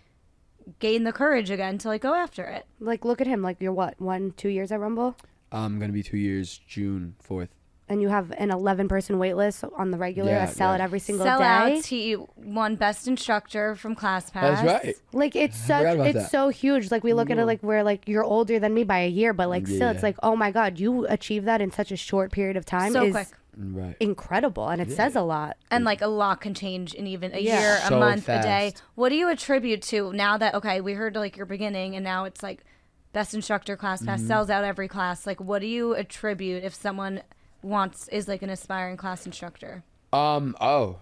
gain 0.79 1.05
the 1.05 1.13
courage 1.13 1.51
again 1.51 1.77
to 1.79 1.89
like 1.89 2.01
go 2.01 2.15
after 2.15 2.45
it. 2.45 2.65
Like, 2.81 3.05
look 3.05 3.21
at 3.21 3.27
him. 3.27 3.43
Like, 3.43 3.61
you're 3.61 3.73
what 3.73 4.01
one, 4.01 4.33
two 4.37 4.49
years 4.49 4.73
at 4.73 4.81
Rumble, 4.81 5.17
I'm 5.53 5.79
gonna 5.79 5.93
be 5.93 6.03
two 6.03 6.17
years, 6.17 6.59
June 6.67 7.17
fourth. 7.21 7.51
and 7.89 8.01
you 8.01 8.09
have 8.09 8.31
an 8.39 8.51
11 8.51 8.89
person 8.89 9.19
wait 9.19 9.35
list 9.35 9.63
on 9.77 9.91
the 9.91 9.99
regular. 9.99 10.31
Yeah, 10.31 10.45
I 10.45 10.47
sell 10.47 10.71
yeah. 10.71 10.77
it 10.77 10.81
every 10.81 11.01
single 11.01 11.27
day. 11.27 11.33
Sellouts. 11.33 11.85
He 11.87 12.17
won 12.37 12.77
best 12.77 13.07
instructor 13.07 13.75
from 13.75 13.95
ClassPass. 13.95 14.33
That's 14.33 14.85
right. 14.85 14.97
Like 15.13 15.37
it's 15.37 15.57
such, 15.71 15.85
it's 15.99 16.15
that. 16.15 16.31
so 16.31 16.49
huge. 16.49 16.91
Like 16.91 17.05
we 17.05 17.13
look 17.13 17.29
at 17.31 17.39
it 17.39 17.45
like 17.45 17.63
we're 17.63 17.83
like 17.83 18.09
you're 18.09 18.25
older 18.25 18.59
than 18.59 18.73
me 18.73 18.85
by 18.85 19.01
a 19.01 19.09
year, 19.09 19.33
but 19.35 19.49
like 19.51 19.67
still, 19.67 19.91
it's 19.91 20.03
like 20.03 20.17
oh 20.23 20.35
my 20.37 20.51
god, 20.51 20.79
you 20.79 21.07
achieved 21.09 21.47
that 21.47 21.61
in 21.61 21.71
such 21.73 21.93
a 21.93 21.97
short 21.97 22.33
period 22.33 22.57
of 22.57 22.65
time. 22.65 22.93
So 22.93 23.05
is 23.05 23.13
quick. 23.13 23.29
Right. 23.57 23.97
incredible, 24.01 24.69
and 24.69 24.81
it 24.83 24.91
says 24.91 25.15
a 25.17 25.23
lot. 25.23 25.57
And 25.71 25.85
like 25.85 26.01
a 26.01 26.07
lot 26.07 26.41
can 26.41 26.55
change 26.55 26.95
in 26.95 27.07
even 27.07 27.35
a 27.35 27.39
Yeah. 27.39 27.61
year, 27.61 27.75
a 27.83 27.89
So 27.89 27.99
month, 27.99 28.29
a 28.29 28.43
day. 28.43 28.75
What 28.95 29.09
do 29.11 29.15
you 29.17 29.29
attribute 29.29 29.83
to 29.83 30.13
now 30.13 30.37
that 30.39 30.55
okay, 30.55 30.81
we 30.81 30.95
heard 30.95 31.15
like 31.17 31.37
your 31.37 31.47
beginning, 31.47 31.95
and 31.95 32.05
now 32.05 32.25
it's 32.25 32.43
like 32.43 32.65
best 33.13 33.33
instructor 33.35 33.77
class 33.77 34.05
pass 34.05 34.19
Mm-hmm. 34.21 34.27
sells 34.29 34.51
out 34.51 34.65
every 34.65 34.89
class. 34.89 35.27
Like, 35.27 35.41
what 35.41 35.61
do 35.61 35.67
you 35.67 35.95
attribute 35.95 36.65
if 36.65 36.75
someone 36.75 37.23
wants 37.63 38.09
is 38.09 38.27
like 38.29 38.43
an 38.43 38.51
aspiring 38.51 38.97
class 38.97 39.25
instructor? 39.27 39.85
Um. 40.13 40.57
Oh, 40.61 40.99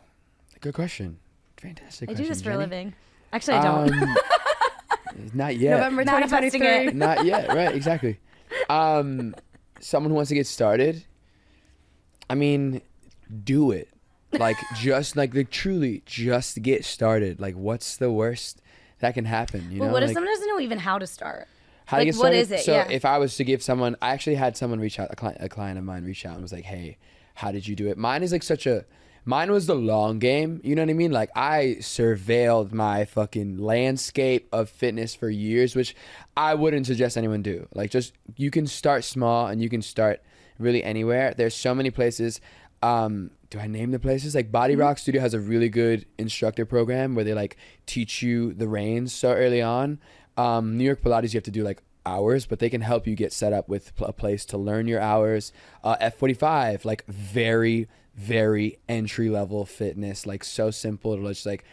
good 0.61 0.75
question. 0.75 1.19
Fantastic. 1.57 2.11
I 2.11 2.15
do 2.15 2.27
this 2.27 2.43
for 2.43 2.51
a 2.51 2.59
living. 2.59 2.95
Actually, 3.33 3.59
I 3.59 3.65
don't. 3.65 4.03
Um, 4.03 4.17
not 5.35 5.57
yet. 5.57 5.71
November 5.77 6.05
2023. 6.05 6.67
it. 6.89 6.95
Not 6.97 7.25
yet. 7.25 7.49
Right. 7.49 7.75
Exactly. 7.75 8.19
Um, 8.69 9.35
someone 9.81 10.11
who 10.11 10.17
wants 10.17 10.29
to 10.31 10.35
get 10.35 10.47
started. 10.47 11.05
I 12.31 12.35
mean, 12.35 12.83
do 13.45 13.71
it. 13.71 13.89
Like 14.33 14.57
just 14.77 15.17
like 15.17 15.33
the 15.33 15.45
truly 15.45 16.03
just 16.07 16.63
get 16.63 16.85
started. 16.85 17.41
Like 17.41 17.55
what's 17.55 17.97
the 17.97 18.11
worst 18.11 18.61
that 19.01 19.15
can 19.15 19.25
happen? 19.25 19.71
You 19.71 19.81
Well, 19.81 19.89
know. 19.89 19.93
what 19.95 20.03
if 20.03 20.09
like, 20.09 20.15
someone 20.15 20.33
doesn't 20.33 20.49
know 20.49 20.61
even 20.61 20.79
how 20.79 20.99
to 20.99 21.07
start? 21.07 21.49
how 21.87 21.97
like, 21.99 22.03
to 22.03 22.07
get 22.07 22.15
started? 22.15 22.37
is 22.39 22.51
it? 22.53 22.61
So 22.61 22.73
Yeah. 22.73 22.89
if 22.91 23.05
I 23.05 23.19
was 23.19 23.37
to 23.37 23.45
give 23.45 23.63
someone, 23.63 23.97
I 24.01 24.11
actually 24.11 24.37
had 24.37 24.57
someone 24.57 24.81
reach 24.81 24.99
out, 25.01 25.09
a 25.11 25.17
client, 25.17 25.39
a 25.41 25.49
client 25.49 25.79
of 25.79 25.85
mine 25.85 26.05
reach 26.05 26.25
out 26.25 26.35
and 26.35 26.43
was 26.43 26.53
like, 26.53 26.65
"Hey, 26.65 26.97
how 27.35 27.51
did 27.53 27.67
you 27.67 27.75
do 27.77 27.89
it?" 27.89 27.99
Mine 27.99 28.23
is 28.23 28.33
like 28.33 28.45
such 28.45 28.67
a, 28.67 28.85
mine 29.25 29.51
was 29.51 29.67
the 29.67 29.75
long 29.75 30.19
game. 30.21 30.61
You 30.63 30.75
know 30.77 30.83
what 30.83 30.91
I 30.91 30.95
mean? 30.95 31.11
Like 31.11 31.31
I 31.37 31.77
surveilled 31.81 32.73
my 32.73 33.05
fucking 33.05 33.59
landscape 33.59 34.49
of 34.53 34.71
fitness 34.71 35.15
for 35.15 35.29
years, 35.29 35.75
which 35.75 35.95
I 36.37 36.55
wouldn't 36.55 36.87
suggest 36.87 37.17
anyone 37.19 37.43
do. 37.43 37.67
Like 37.75 37.91
just 37.91 38.15
you 38.37 38.51
can 38.51 38.67
start 38.67 39.05
small 39.05 39.49
and 39.49 39.61
you 39.61 39.69
can 39.69 39.83
start 39.83 40.23
really 40.63 40.83
anywhere. 40.83 41.35
There's 41.37 41.55
so 41.55 41.75
many 41.75 41.91
places. 41.91 42.41
Um, 42.83 43.31
do 43.51 43.59
I 43.59 43.67
name 43.67 43.91
the 43.91 43.99
places? 43.99 44.35
Like 44.35 44.51
Body 44.51 44.77
Rock 44.77 44.99
Studio 44.99 45.21
has 45.21 45.35
a 45.35 45.41
really 45.41 45.69
good 45.69 46.07
instructor 46.19 46.65
program 46.65 47.15
where 47.15 47.25
they 47.25 47.35
like 47.35 47.57
teach 47.87 48.23
you 48.23 48.55
the 48.55 48.67
reins 48.67 49.13
so 49.13 49.33
early 49.33 49.63
on. 49.63 49.99
Um, 50.37 50.79
New 50.79 50.85
York 50.85 51.03
Pilates, 51.03 51.35
you 51.35 51.39
have 51.39 51.45
to 51.45 51.51
do 51.51 51.63
like 51.63 51.83
hours, 52.07 52.47
but 52.47 52.59
they 52.59 52.71
can 52.71 52.81
help 52.81 53.07
you 53.07 53.15
get 53.15 53.33
set 53.33 53.53
up 53.53 53.69
with 53.69 53.93
a 54.01 54.13
place 54.13 54.45
to 54.47 54.59
learn 54.59 54.89
your 54.89 55.01
hours. 55.01 55.53
Uh, 55.85 55.97
F45, 56.01 56.85
like 56.85 57.05
very, 57.07 57.89
very 58.15 58.79
entry 58.89 59.29
level 59.29 59.65
fitness, 59.65 60.27
like 60.27 60.45
so 60.45 60.71
simple 60.71 61.17
to 61.17 61.23
just 61.29 61.47
like 61.47 61.65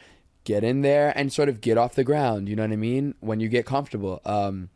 get 0.43 0.63
in 0.63 0.81
there 0.81 1.13
and 1.15 1.31
sort 1.31 1.49
of 1.49 1.61
get 1.61 1.77
off 1.77 1.95
the 1.95 2.03
ground. 2.03 2.49
You 2.49 2.55
know 2.55 2.63
what 2.63 2.71
I 2.71 2.77
mean? 2.77 3.15
When 3.19 3.39
you 3.39 3.47
get 3.47 3.65
comfortable. 3.65 4.21
Um, 4.25 4.69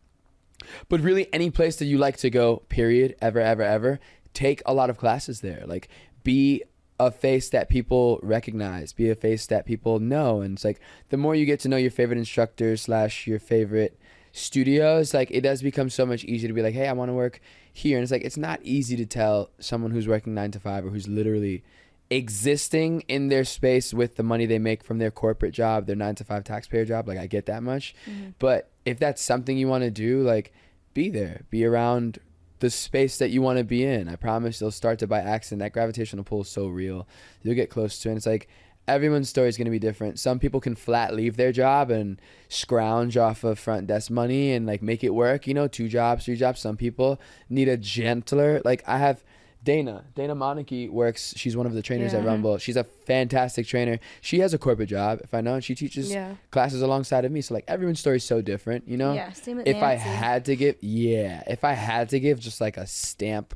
but 0.90 1.00
really 1.00 1.32
any 1.34 1.50
place 1.50 1.78
that 1.78 1.86
you 1.86 1.98
like 1.98 2.18
to 2.18 2.30
go 2.30 2.58
period 2.70 3.16
ever 3.22 3.40
ever 3.40 3.62
ever 3.62 4.00
take 4.34 4.62
a 4.66 4.74
lot 4.74 4.90
of 4.90 4.98
classes 4.98 5.42
there 5.42 5.64
like 5.66 5.88
be 6.24 6.64
a 7.00 7.12
face 7.12 7.50
that 7.50 7.70
people 7.70 8.20
recognize 8.22 8.94
be 8.94 9.10
a 9.10 9.16
face 9.16 9.48
that 9.48 9.66
people 9.66 10.00
know 10.00 10.42
and 10.42 10.56
it's 10.56 10.66
like 10.66 10.80
the 11.10 11.18
more 11.18 11.36
you 11.36 11.46
get 11.46 11.60
to 11.60 11.68
know 11.68 11.78
your 11.78 11.92
favorite 11.92 12.18
instructors 12.18 12.84
slash 12.84 13.28
your 13.28 13.40
favorite 13.40 14.00
studios 14.32 15.14
like 15.14 15.30
it 15.32 15.42
does 15.42 15.62
become 15.62 15.90
so 15.90 16.06
much 16.06 16.24
easier 16.24 16.48
to 16.48 16.54
be 16.54 16.62
like 16.62 16.74
hey 16.74 16.88
i 16.88 16.94
want 16.94 17.10
to 17.10 17.14
work 17.14 17.40
here 17.72 17.98
and 17.98 18.04
it's 18.04 18.12
like 18.12 18.24
it's 18.24 18.38
not 18.38 18.60
easy 18.64 18.96
to 18.96 19.06
tell 19.06 19.50
someone 19.60 19.92
who's 19.92 20.08
working 20.08 20.34
nine 20.34 20.52
to 20.52 20.60
five 20.60 20.86
or 20.86 20.90
who's 20.90 21.08
literally 21.08 21.64
existing 22.10 23.02
in 23.08 23.30
their 23.30 23.44
space 23.44 23.94
with 23.94 24.16
the 24.16 24.24
money 24.24 24.46
they 24.46 24.60
make 24.60 24.84
from 24.84 25.00
their 25.00 25.12
corporate 25.12 25.54
job, 25.54 25.88
their 25.88 25.96
nine 25.96 26.16
to 26.16 26.24
five 26.24 26.44
taxpayer 26.44 26.86
job. 26.86 27.08
Like 27.08 27.18
I 27.18 27.28
get 27.28 27.48
that 27.48 27.64
much. 27.64 27.96
Mm-hmm. 28.08 28.32
But 28.40 28.70
if 28.86 29.00
that's 29.00 29.22
something 29.22 29.58
you 29.58 29.68
want 29.68 29.84
to 29.84 29.92
do, 29.92 30.22
like 30.22 30.54
be 30.94 31.10
there, 31.10 31.44
be 31.50 31.66
around 31.66 32.20
the 32.60 32.70
space 32.70 33.18
that 33.18 33.30
you 33.30 33.42
want 33.42 33.58
to 33.58 33.64
be 33.64 33.84
in. 33.84 34.08
I 34.08 34.16
promise 34.16 34.62
you'll 34.62 34.72
start 34.72 35.00
to 35.00 35.08
by 35.08 35.20
accident. 35.20 35.60
That 35.60 35.74
gravitational 35.74 36.24
pull 36.24 36.42
is 36.42 36.50
so 36.50 36.68
real. 36.68 37.08
You'll 37.42 37.56
get 37.56 37.70
close 37.70 38.00
to 38.00 38.10
it. 38.10 38.12
And 38.12 38.18
it's 38.18 38.26
like 38.26 38.48
everyone's 38.88 39.30
story 39.30 39.50
is 39.50 39.58
going 39.58 39.66
to 39.66 39.72
be 39.72 39.80
different. 39.80 40.20
Some 40.20 40.40
people 40.40 40.60
can 40.60 40.76
flat 40.76 41.14
leave 41.14 41.38
their 41.38 41.52
job 41.52 41.90
and 41.90 42.22
scrounge 42.50 43.18
off 43.18 43.44
of 43.44 43.60
front 43.60 43.88
desk 43.88 44.12
money 44.12 44.54
and 44.54 44.66
like 44.66 44.82
make 44.82 45.04
it 45.04 45.14
work, 45.14 45.48
you 45.48 45.54
know, 45.54 45.68
two 45.68 45.88
jobs, 45.88 46.26
three 46.26 46.36
jobs. 46.36 46.60
Some 46.60 46.78
people 46.78 47.20
need 47.50 47.68
a 47.68 47.78
gentler, 47.78 48.62
like 48.64 48.84
I 48.88 48.98
have 48.98 49.24
Dana. 49.64 50.06
Dana 50.16 50.36
Monarchy 50.36 50.90
works. 50.90 51.34
She's 51.38 51.56
one 51.56 51.66
of 51.66 51.74
the 51.74 51.82
trainers 51.82 52.14
at 52.14 52.26
Rumble. 52.26 52.58
She's 52.58 52.76
a 52.76 52.84
fantastic 52.84 53.66
trainer. 53.66 54.00
She 54.22 54.40
has 54.40 54.54
a 54.54 54.58
corporate 54.58 54.90
job, 54.90 55.20
if 55.24 55.34
I 55.34 55.42
know, 55.42 55.54
and 55.56 55.64
she 55.64 55.74
teaches 55.76 56.12
Yeah. 56.12 56.36
classes 56.52 56.82
alongside 56.82 57.24
of 57.26 57.32
me. 57.32 57.42
So 57.42 57.54
like 57.54 57.64
everyone's 57.68 58.00
story 58.00 58.18
is 58.18 58.24
so 58.24 58.42
different, 58.42 58.88
you 58.88 58.98
know. 58.98 59.14
Yeah, 59.14 59.32
same 59.32 59.58
with 59.58 59.68
if 59.68 59.82
I 59.82 59.94
had 59.94 60.46
to 60.46 60.56
give, 60.56 60.76
yeah, 60.82 61.44
if 61.48 61.64
I 61.64 61.74
had 61.74 62.10
to 62.10 62.20
give 62.20 62.40
just 62.40 62.60
like 62.60 62.76
a 62.78 62.86
stamp, 62.86 63.54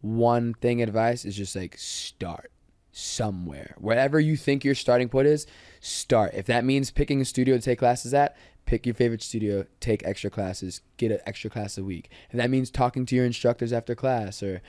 one 0.00 0.54
thing 0.54 0.80
advice 0.82 1.24
is 1.26 1.36
just 1.36 1.54
like 1.54 1.76
start 1.76 2.50
somewhere. 2.92 3.74
Wherever 3.78 4.18
you 4.18 4.36
think 4.36 4.64
your 4.64 4.74
starting 4.74 5.08
point 5.08 5.26
is, 5.28 5.46
start. 5.80 6.32
If 6.34 6.46
that 6.46 6.64
means 6.64 6.90
picking 6.90 7.20
a 7.20 7.24
studio 7.24 7.56
to 7.56 7.62
take 7.62 7.78
classes 7.78 8.14
at, 8.14 8.36
pick 8.66 8.86
your 8.86 8.94
favorite 8.94 9.22
studio, 9.22 9.66
take 9.80 10.04
extra 10.04 10.30
classes, 10.30 10.80
get 10.96 11.10
an 11.10 11.18
extra 11.26 11.50
class 11.50 11.76
a 11.78 11.84
week. 11.84 12.10
If 12.30 12.36
that 12.36 12.50
means 12.50 12.70
talking 12.70 13.04
to 13.06 13.16
your 13.16 13.24
instructors 13.24 13.72
after 13.72 13.94
class 13.94 14.42
or 14.42 14.62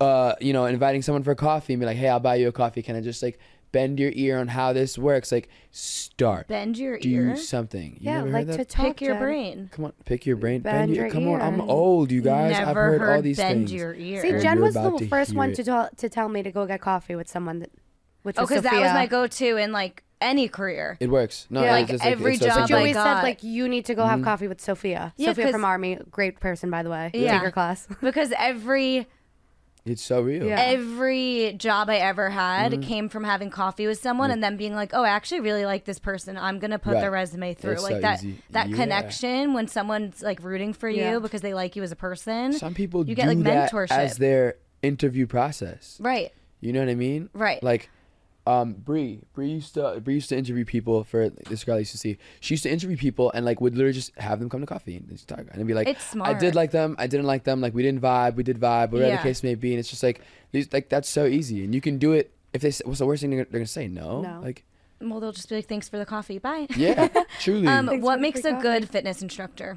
uh, 0.00 0.34
you 0.40 0.52
know, 0.52 0.66
inviting 0.66 1.02
someone 1.02 1.22
for 1.22 1.34
coffee 1.34 1.72
and 1.72 1.80
be 1.80 1.86
like, 1.86 1.96
"Hey, 1.96 2.08
I'll 2.08 2.20
buy 2.20 2.36
you 2.36 2.48
a 2.48 2.52
coffee. 2.52 2.82
Can 2.82 2.96
I 2.96 3.00
just 3.00 3.22
like 3.22 3.38
bend 3.72 3.98
your 3.98 4.10
ear 4.14 4.38
on 4.38 4.48
how 4.48 4.72
this 4.72 4.98
works?" 4.98 5.32
Like, 5.32 5.48
start. 5.70 6.48
Bend 6.48 6.76
your 6.78 6.98
Do 6.98 7.08
ear. 7.08 7.30
Do 7.30 7.36
something. 7.36 7.92
You 8.00 8.10
yeah, 8.10 8.18
never 8.18 8.30
like 8.30 8.46
heard 8.46 8.52
to 8.52 8.58
that? 8.58 8.68
talk 8.68 8.86
Pick 8.86 9.00
your 9.02 9.14
Jen. 9.14 9.22
brain. 9.22 9.70
Come 9.72 9.84
on, 9.86 9.92
pick 10.04 10.26
your 10.26 10.36
brain. 10.36 10.60
Bend 10.60 10.76
Bend, 10.88 10.94
your. 10.96 11.06
your 11.06 11.12
Come 11.12 11.28
on, 11.28 11.40
I'm 11.40 11.60
old, 11.60 12.10
you 12.12 12.20
guys. 12.20 12.52
Never 12.52 12.68
I've 12.70 13.00
heard, 13.00 13.16
all 13.16 13.22
these 13.22 13.36
bend 13.38 13.68
things. 13.68 13.72
your 13.72 13.94
ear. 13.94 14.22
See, 14.22 14.32
Jen 14.40 14.60
was 14.60 14.74
the 14.74 15.06
first 15.08 15.34
one 15.34 15.52
to 15.54 15.64
tell 15.64 15.88
to 15.96 16.08
tell 16.08 16.28
me 16.28 16.42
to 16.42 16.50
go 16.50 16.66
get 16.66 16.80
coffee 16.80 17.14
with 17.16 17.28
someone, 17.28 17.60
that, 17.60 17.70
which 18.22 18.36
oh, 18.38 18.42
because 18.46 18.62
that 18.64 18.74
was 18.74 18.92
my 18.92 19.06
go-to 19.06 19.56
in 19.56 19.72
like 19.72 20.02
any 20.20 20.48
career. 20.48 20.96
It 21.00 21.10
works. 21.10 21.46
No, 21.50 21.62
Yeah. 21.62 21.72
Like, 21.72 21.88
just 21.88 22.04
every 22.04 22.32
it's 22.34 22.40
so 22.42 22.48
job 22.48 22.60
But 22.60 22.70
you 22.70 22.76
always 22.76 22.94
said 22.96 23.22
like 23.22 23.42
you 23.42 23.68
need 23.68 23.84
to 23.86 23.94
go 23.94 24.02
Mm-hmm. 24.02 24.10
have 24.10 24.22
coffee 24.22 24.48
with 24.48 24.60
Sofia. 24.62 25.12
Yeah, 25.18 25.28
Sofia 25.28 25.44
'cause- 25.44 25.52
from 25.52 25.64
Army, 25.64 25.98
great 26.10 26.40
person 26.40 26.70
by 26.70 26.82
the 26.82 26.88
way. 26.90 27.10
Yeah. 27.12 27.32
Take 27.32 27.42
her 27.42 27.50
class. 27.50 27.86
because 28.00 28.32
every 28.38 29.06
It's 29.86 30.02
so 30.02 30.20
real. 30.20 30.44
Yeah. 30.46 30.60
every 30.60 31.54
job 31.56 31.88
I 31.88 31.96
ever 31.98 32.28
had 32.30 32.72
Mm-hmm. 32.72 32.80
came 32.82 33.08
from 33.08 33.24
having 33.24 33.50
coffee 33.50 33.86
with 33.86 33.98
someone 34.00 34.30
and 34.30 34.42
then 34.42 34.56
being 34.56 34.74
like, 34.74 34.90
"Oh, 34.92 35.02
I 35.04 35.10
actually 35.10 35.40
really 35.40 35.64
like 35.64 35.84
this 35.84 35.98
person. 35.98 36.36
I'm 36.36 36.58
gonna 36.58 36.78
put 36.78 36.94
their 36.94 37.10
resume 37.10 37.54
through." 37.54 37.72
It's 37.74 37.82
like 37.84 37.94
so 37.94 38.00
that 38.00 38.18
easy. 38.24 38.42
that 38.50 38.68
Yeah. 38.68 38.76
connection 38.76 39.54
when 39.54 39.68
someone's 39.68 40.20
like 40.22 40.42
rooting 40.42 40.72
for 40.72 40.88
you 40.88 41.00
Yeah. 41.02 41.18
because 41.20 41.40
they 41.40 41.54
like 41.54 41.76
you 41.76 41.82
as 41.84 41.92
a 41.92 41.96
person. 41.96 42.52
Some 42.52 42.74
people 42.74 43.00
you 43.08 43.14
do 43.14 43.22
get 43.22 43.28
like 43.28 43.38
that 43.44 43.70
mentorship. 43.72 43.92
as 43.96 44.18
their 44.18 44.56
interview 44.82 45.26
process. 45.26 45.96
right. 46.00 46.32
You 46.60 46.72
know 46.72 46.80
what 46.80 46.88
I 46.88 46.94
mean? 46.94 47.28
Right. 47.34 47.62
Like, 47.62 47.90
um, 48.46 48.74
Bree, 48.74 49.22
Bree 49.34 49.48
used 49.48 49.74
to 49.74 50.00
Bree 50.00 50.14
used 50.14 50.28
to 50.28 50.36
interview 50.36 50.64
people 50.64 51.02
for 51.04 51.30
this 51.48 51.64
girl 51.64 51.74
I 51.76 51.78
used 51.80 51.92
to 51.92 51.98
see. 51.98 52.16
She 52.40 52.54
used 52.54 52.62
to 52.62 52.70
interview 52.70 52.96
people 52.96 53.30
and 53.32 53.44
like 53.44 53.60
would 53.60 53.74
literally 53.74 53.92
just 53.92 54.16
have 54.18 54.38
them 54.40 54.48
come 54.48 54.60
to 54.60 54.66
coffee 54.66 54.96
and 54.96 55.08
just 55.08 55.26
talk 55.28 55.40
and 55.40 55.50
it'd 55.54 55.66
be 55.66 55.74
like, 55.74 55.88
It's 55.88 56.04
smart. 56.04 56.30
I 56.30 56.38
did 56.38 56.54
like 56.54 56.70
them, 56.70 56.94
I 56.98 57.06
didn't 57.08 57.26
like 57.26 57.44
them, 57.44 57.60
like 57.60 57.74
we 57.74 57.82
didn't 57.82 58.00
vibe, 58.02 58.36
we 58.36 58.42
did 58.44 58.58
vibe, 58.60 58.90
whatever 58.92 59.10
Yeah. 59.10 59.16
the 59.16 59.22
case 59.22 59.42
may 59.42 59.54
be, 59.56 59.72
and 59.72 59.80
it's 59.80 59.90
just 59.90 60.02
like 60.02 60.20
these 60.52 60.72
like 60.72 60.88
that's 60.88 61.08
so 61.08 61.26
easy 61.26 61.64
and 61.64 61.74
you 61.74 61.80
can 61.80 61.98
do 61.98 62.12
it. 62.12 62.32
If 62.52 62.62
they, 62.62 62.68
s- 62.68 62.80
what's 62.84 63.00
the 63.00 63.06
worst 63.06 63.20
thing 63.20 63.30
they're, 63.30 63.44
they're 63.44 63.58
gonna 63.60 63.66
say? 63.66 63.88
No. 63.88 64.22
No. 64.22 64.40
Like, 64.42 64.64
Well, 65.00 65.20
they'll 65.20 65.32
just 65.32 65.48
be 65.48 65.56
like, 65.56 65.66
"Thanks 65.68 65.88
for 65.90 65.98
the 65.98 66.06
coffee. 66.06 66.38
Bye." 66.38 66.68
yeah, 66.76 67.08
truly. 67.40 67.66
Um, 67.66 68.00
what 68.00 68.18
makes 68.20 68.40
a 68.46 68.52
coffee. 68.52 68.62
good 68.62 68.88
fitness 68.88 69.20
instructor? 69.22 69.76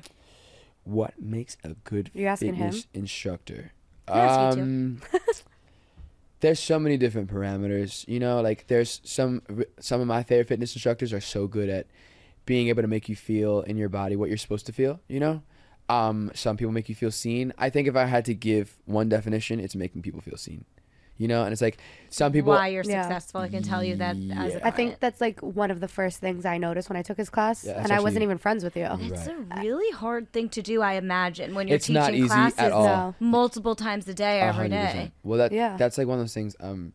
what 0.85 1.19
makes 1.21 1.57
a 1.63 1.69
good 1.83 2.09
You're 2.13 2.29
asking 2.29 2.53
him? 2.55 2.67
fitness 2.71 2.87
instructor? 2.93 3.71
I'm 4.07 4.17
asking 4.17 4.63
Um, 4.63 5.01
there's 6.41 6.59
so 6.59 6.79
many 6.79 6.97
different 6.97 7.29
parameters. 7.29 8.07
You 8.07 8.19
know, 8.19 8.41
like 8.41 8.67
there's 8.67 9.01
some 9.03 9.41
some 9.79 10.01
of 10.01 10.07
my 10.07 10.23
favorite 10.23 10.47
fitness 10.47 10.75
instructors 10.75 11.13
are 11.13 11.21
so 11.21 11.47
good 11.47 11.69
at 11.69 11.87
being 12.45 12.69
able 12.69 12.81
to 12.81 12.87
make 12.87 13.09
you 13.09 13.15
feel 13.15 13.61
in 13.61 13.77
your 13.77 13.89
body 13.89 14.15
what 14.15 14.29
you're 14.29 14.37
supposed 14.37 14.65
to 14.67 14.73
feel. 14.73 14.99
You 15.07 15.19
know, 15.19 15.43
um, 15.87 16.31
some 16.33 16.57
people 16.57 16.71
make 16.71 16.89
you 16.89 16.95
feel 16.95 17.11
seen. 17.11 17.53
I 17.57 17.69
think 17.69 17.87
if 17.87 17.95
I 17.95 18.05
had 18.05 18.25
to 18.25 18.33
give 18.33 18.77
one 18.85 19.09
definition, 19.09 19.59
it's 19.59 19.75
making 19.75 20.01
people 20.01 20.21
feel 20.21 20.37
seen. 20.37 20.65
You 21.19 21.27
know, 21.27 21.43
and 21.43 21.51
it's 21.51 21.61
like 21.61 21.77
some 22.09 22.31
people. 22.31 22.53
Why 22.53 22.69
you're 22.69 22.83
Yeah. 22.83 23.01
successful. 23.03 23.41
I 23.41 23.49
can 23.49 23.61
tell 23.61 23.83
you 23.83 23.97
that 23.97 24.15
Yeah. 24.15 24.41
I 24.41 24.49
client. 24.59 24.75
think 24.77 24.99
that's 25.01 25.19
like 25.21 25.39
one 25.41 25.69
of 25.69 25.81
the 25.81 25.87
first 25.89 26.19
things 26.19 26.45
I 26.45 26.57
noticed 26.57 26.89
when 26.89 26.95
I 26.97 27.01
took 27.03 27.17
his 27.17 27.29
class, 27.29 27.65
Yeah, 27.65 27.73
and 27.73 27.81
that's 27.87 27.91
I 27.91 27.99
wasn't 27.99 28.23
even 28.23 28.37
friends 28.37 28.63
with 28.63 28.75
you. 28.77 28.87
It's 28.89 29.27
Right. 29.27 29.35
a 29.51 29.59
really 29.61 29.91
hard 29.95 30.31
thing 30.31 30.47
to 30.49 30.61
do, 30.61 30.81
I 30.81 30.93
imagine, 30.93 31.53
when 31.55 31.67
you're 31.67 31.75
It's 31.75 31.87
teaching 31.87 32.01
not 32.01 32.13
easy 32.15 32.27
classes 32.29 32.57
at 32.59 32.71
all. 32.71 32.85
No. 32.85 33.15
multiple 33.19 33.75
times 33.75 34.07
a 34.07 34.13
day, 34.13 34.39
A 34.39 34.43
every 34.45 34.69
hundred 34.69 34.93
day. 34.93 35.11
Well, 35.23 35.37
that 35.39 35.51
Yeah. 35.51 35.75
that's 35.77 35.97
like 35.97 36.07
one 36.07 36.17
of 36.19 36.23
those 36.23 36.33
things. 36.33 36.55
Um, 36.61 36.93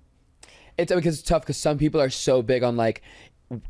it's 0.78 0.92
because 0.92 1.18
it's 1.20 1.28
tough 1.28 1.42
because 1.42 1.58
some 1.58 1.76
people 1.78 2.00
are 2.00 2.10
so 2.10 2.40
big 2.42 2.62
on 2.64 2.76
like 2.78 3.02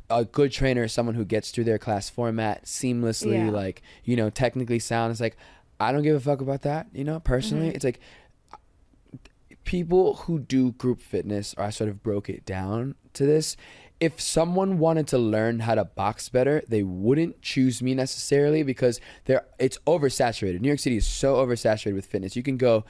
a 0.09 0.25
good 0.25 0.53
trainer 0.53 0.85
is 0.85 0.93
someone 0.93 1.17
who 1.17 1.25
gets 1.25 1.51
through 1.51 1.65
their 1.65 1.79
class 1.79 2.09
format 2.09 2.65
seamlessly, 2.65 3.47
Yeah. 3.47 3.51
like 3.51 3.83
you 4.05 4.15
know, 4.15 4.31
technically 4.31 4.79
sound. 4.79 5.11
It's 5.11 5.21
like 5.21 5.37
I 5.81 5.91
don't 5.91 6.03
give 6.05 6.15
a 6.15 6.21
fuck 6.21 6.41
about 6.41 6.63
that. 6.63 6.87
You 6.93 7.03
know, 7.03 7.19
personally, 7.19 7.67
Mm-hmm. 7.67 7.75
it's 7.75 7.85
like 7.85 7.99
people 9.65 10.15
who 10.15 10.39
do 10.39 10.73
group 10.73 11.01
fitness. 11.01 11.55
Or 11.57 11.65
I 11.65 11.71
sort 11.71 11.91
of 11.91 12.03
broke 12.03 12.29
it 12.29 12.45
down 12.45 12.95
to 13.15 13.27
this. 13.27 13.57
If 14.01 14.21
someone 14.21 14.79
wanted 14.79 15.07
to 15.09 15.19
learn 15.19 15.61
how 15.61 15.77
to 15.77 15.85
box 15.85 16.29
better, 16.29 16.63
they 16.69 16.83
wouldn't 16.83 17.41
choose 17.43 17.81
me 17.83 17.95
necessarily 17.95 18.63
because 18.63 19.01
they're 19.25 19.47
it's 19.59 19.79
oversaturated. 19.87 20.61
New 20.61 20.69
York 20.69 20.81
City 20.81 20.97
is 20.97 21.07
so 21.07 21.37
oversaturated 21.37 21.95
with 21.95 22.07
fitness. 22.07 22.37
You 22.37 22.43
can 22.43 22.57
go 22.57 22.85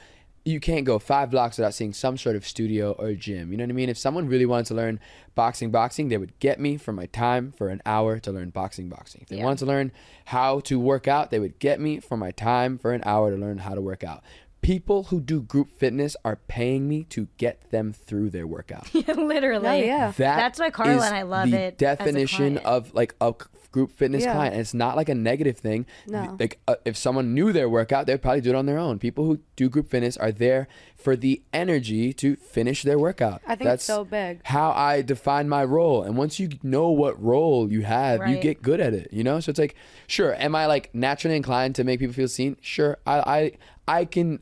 you 0.45 0.59
can't 0.59 0.85
go 0.85 0.99
five 0.99 1.31
blocks 1.31 1.57
without 1.57 1.73
seeing 1.73 1.91
some 1.91 2.17
sort 2.17 2.35
of 2.35 2.47
studio 2.47 2.91
or 2.91 3.13
gym. 3.13 3.51
You 3.51 3.57
know 3.57 3.63
what 3.63 3.71
I 3.71 3.73
mean? 3.73 3.89
If 3.89 3.97
someone 3.97 4.27
really 4.27 4.45
wanted 4.45 4.67
to 4.67 4.75
learn 4.75 4.99
boxing, 5.33 5.71
boxing, 5.71 6.09
they 6.09 6.17
would 6.17 6.37
get 6.39 6.59
me 6.59 6.77
for 6.77 6.93
my 6.93 7.07
time 7.07 7.51
for 7.51 7.69
an 7.69 7.81
hour 7.83 8.19
to 8.19 8.31
learn 8.31 8.51
boxing, 8.51 8.87
boxing. 8.87 9.21
If 9.23 9.29
they 9.29 9.43
wanted 9.43 9.57
to 9.59 9.65
learn 9.65 9.91
how 10.25 10.59
to 10.61 10.79
work 10.79 11.07
out, 11.07 11.31
they 11.31 11.39
would 11.39 11.57
get 11.57 11.79
me 11.79 11.99
for 11.99 12.15
my 12.15 12.29
time 12.29 12.77
for 12.77 12.93
an 12.93 13.01
hour 13.05 13.31
to 13.31 13.37
learn 13.37 13.57
how 13.57 13.73
to 13.73 13.81
work 13.81 14.03
out. 14.03 14.23
People 14.65 15.03
who 15.05 15.19
do 15.21 15.41
group 15.41 15.69
fitness 15.77 16.17
are 16.25 16.37
paying 16.47 16.87
me 16.89 17.03
to 17.05 17.27
get 17.37 17.69
them 17.69 17.93
through 17.93 18.31
their 18.31 18.47
workout. 18.47 18.91
Literally. 19.07 19.67
Oh, 19.67 19.73
yeah. 19.73 20.07
That 20.17 20.37
That's 20.37 20.59
why 20.59 20.71
Karla 20.71 21.05
and 21.05 21.15
I 21.15 21.21
love 21.21 21.51
the 21.51 21.57
it 21.57 21.81
as 21.83 21.93
a 21.93 21.95
Definition 21.97 22.57
of 22.59 22.93
like 22.95 23.13
a 23.21 23.33
group 23.71 23.91
fitness 23.91 24.23
Yeah. 24.23 24.33
client, 24.33 24.53
and 24.53 24.61
it's 24.61 24.73
not 24.73 24.95
like 24.95 25.09
a 25.09 25.13
negative 25.13 25.57
thing. 25.57 25.85
No. 26.07 26.35
Like 26.39 26.59
uh, 26.67 26.75
if 26.85 26.95
someone 26.97 27.33
knew 27.33 27.51
their 27.51 27.69
workout, 27.69 28.07
they'd 28.07 28.21
probably 28.21 28.41
do 28.41 28.49
it 28.51 28.55
on 28.55 28.65
their 28.65 28.79
own. 28.79 28.97
People 28.99 29.25
who 29.25 29.39
do 29.55 29.69
group 29.69 29.89
fitness 29.89 30.15
are 30.17 30.31
there 30.31 30.67
for 30.95 31.15
the 31.15 31.41
energy 31.53 32.11
to 32.13 32.35
finish 32.37 32.81
their 32.83 32.97
workout. 32.97 33.41
I 33.45 33.55
think 33.55 33.69
it's 33.69 33.83
so 33.83 34.03
big. 34.03 34.39
How 34.45 34.71
I 34.71 35.01
define 35.03 35.47
my 35.49 35.63
role, 35.63 36.01
and 36.03 36.17
once 36.17 36.39
you 36.39 36.49
know 36.63 36.89
what 36.89 37.21
role 37.21 37.71
you 37.71 37.81
have, 37.83 38.19
you 38.27 38.35
Right. 38.35 38.41
get 38.41 38.61
good 38.63 38.79
at 38.79 38.93
it. 38.95 39.09
You 39.11 39.23
know, 39.23 39.39
so 39.41 39.49
it's 39.51 39.59
like, 39.59 39.75
sure, 40.07 40.33
am 40.35 40.55
I 40.55 40.65
like 40.65 40.89
naturally 40.95 41.35
inclined 41.35 41.75
to 41.75 41.83
make 41.83 41.99
people 41.99 42.15
feel 42.15 42.27
seen? 42.29 42.55
Sure, 42.61 42.97
I 43.05 43.51
I 43.87 43.99
I 43.99 44.05
can. 44.05 44.39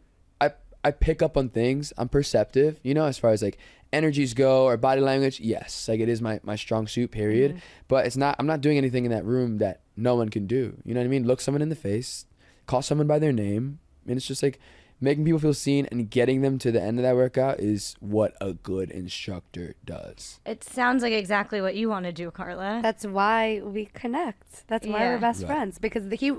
I 0.83 0.89
I 0.89 0.91
pick 0.91 1.21
up 1.21 1.37
on 1.37 1.49
things. 1.49 1.93
I'm 1.97 2.09
perceptive, 2.09 2.79
you 2.83 2.93
know, 2.93 3.05
as 3.05 3.17
far 3.17 3.31
as 3.31 3.41
like 3.41 3.57
energies 3.91 4.33
go 4.33 4.65
or 4.65 4.75
body 4.77 5.01
language. 5.01 5.39
Yes, 5.39 5.87
like 5.87 5.99
it 5.99 6.09
is 6.09 6.21
my 6.21 6.39
my 6.43 6.55
strong 6.55 6.87
suit. 6.87 7.11
Period. 7.11 7.51
Mm-hmm. 7.51 7.59
But 7.87 8.05
it's 8.05 8.17
not. 8.17 8.35
I'm 8.39 8.47
not 8.47 8.61
doing 8.61 8.77
anything 8.77 9.05
in 9.05 9.11
that 9.11 9.25
room 9.25 9.57
that 9.59 9.81
no 9.95 10.15
one 10.15 10.29
can 10.29 10.47
do. 10.47 10.77
You 10.83 10.93
know 10.93 10.99
what 10.99 11.05
I 11.05 11.09
mean? 11.09 11.25
Look 11.25 11.41
someone 11.41 11.61
in 11.61 11.69
the 11.69 11.75
face, 11.75 12.25
call 12.67 12.81
someone 12.81 13.07
by 13.07 13.19
their 13.19 13.31
name, 13.31 13.79
and 14.07 14.17
it's 14.17 14.27
just 14.27 14.43
like 14.43 14.59
making 15.01 15.25
people 15.25 15.39
feel 15.39 15.53
seen 15.53 15.85
and 15.91 16.09
getting 16.09 16.41
them 16.41 16.57
to 16.57 16.71
the 16.71 16.81
end 16.81 16.97
of 16.97 17.03
that 17.03 17.13
workout 17.15 17.59
is 17.59 17.95
what 17.99 18.33
a 18.39 18.53
good 18.53 18.89
instructor 18.89 19.75
does. 19.83 20.39
It 20.45 20.63
sounds 20.63 21.03
like 21.03 21.11
exactly 21.11 21.59
what 21.59 21.75
you 21.75 21.89
want 21.89 22.05
to 22.05 22.13
do, 22.13 22.31
Karla. 22.31 22.79
That's 22.81 23.05
why 23.05 23.59
we 23.63 23.85
connect. 23.87 24.65
That's 24.67 24.87
why 24.87 24.99
Yeah. 24.99 25.13
we're 25.15 25.19
best 25.19 25.41
Right. 25.41 25.47
friends 25.47 25.77
because 25.77 26.07
the, 26.07 26.15
he 26.15 26.31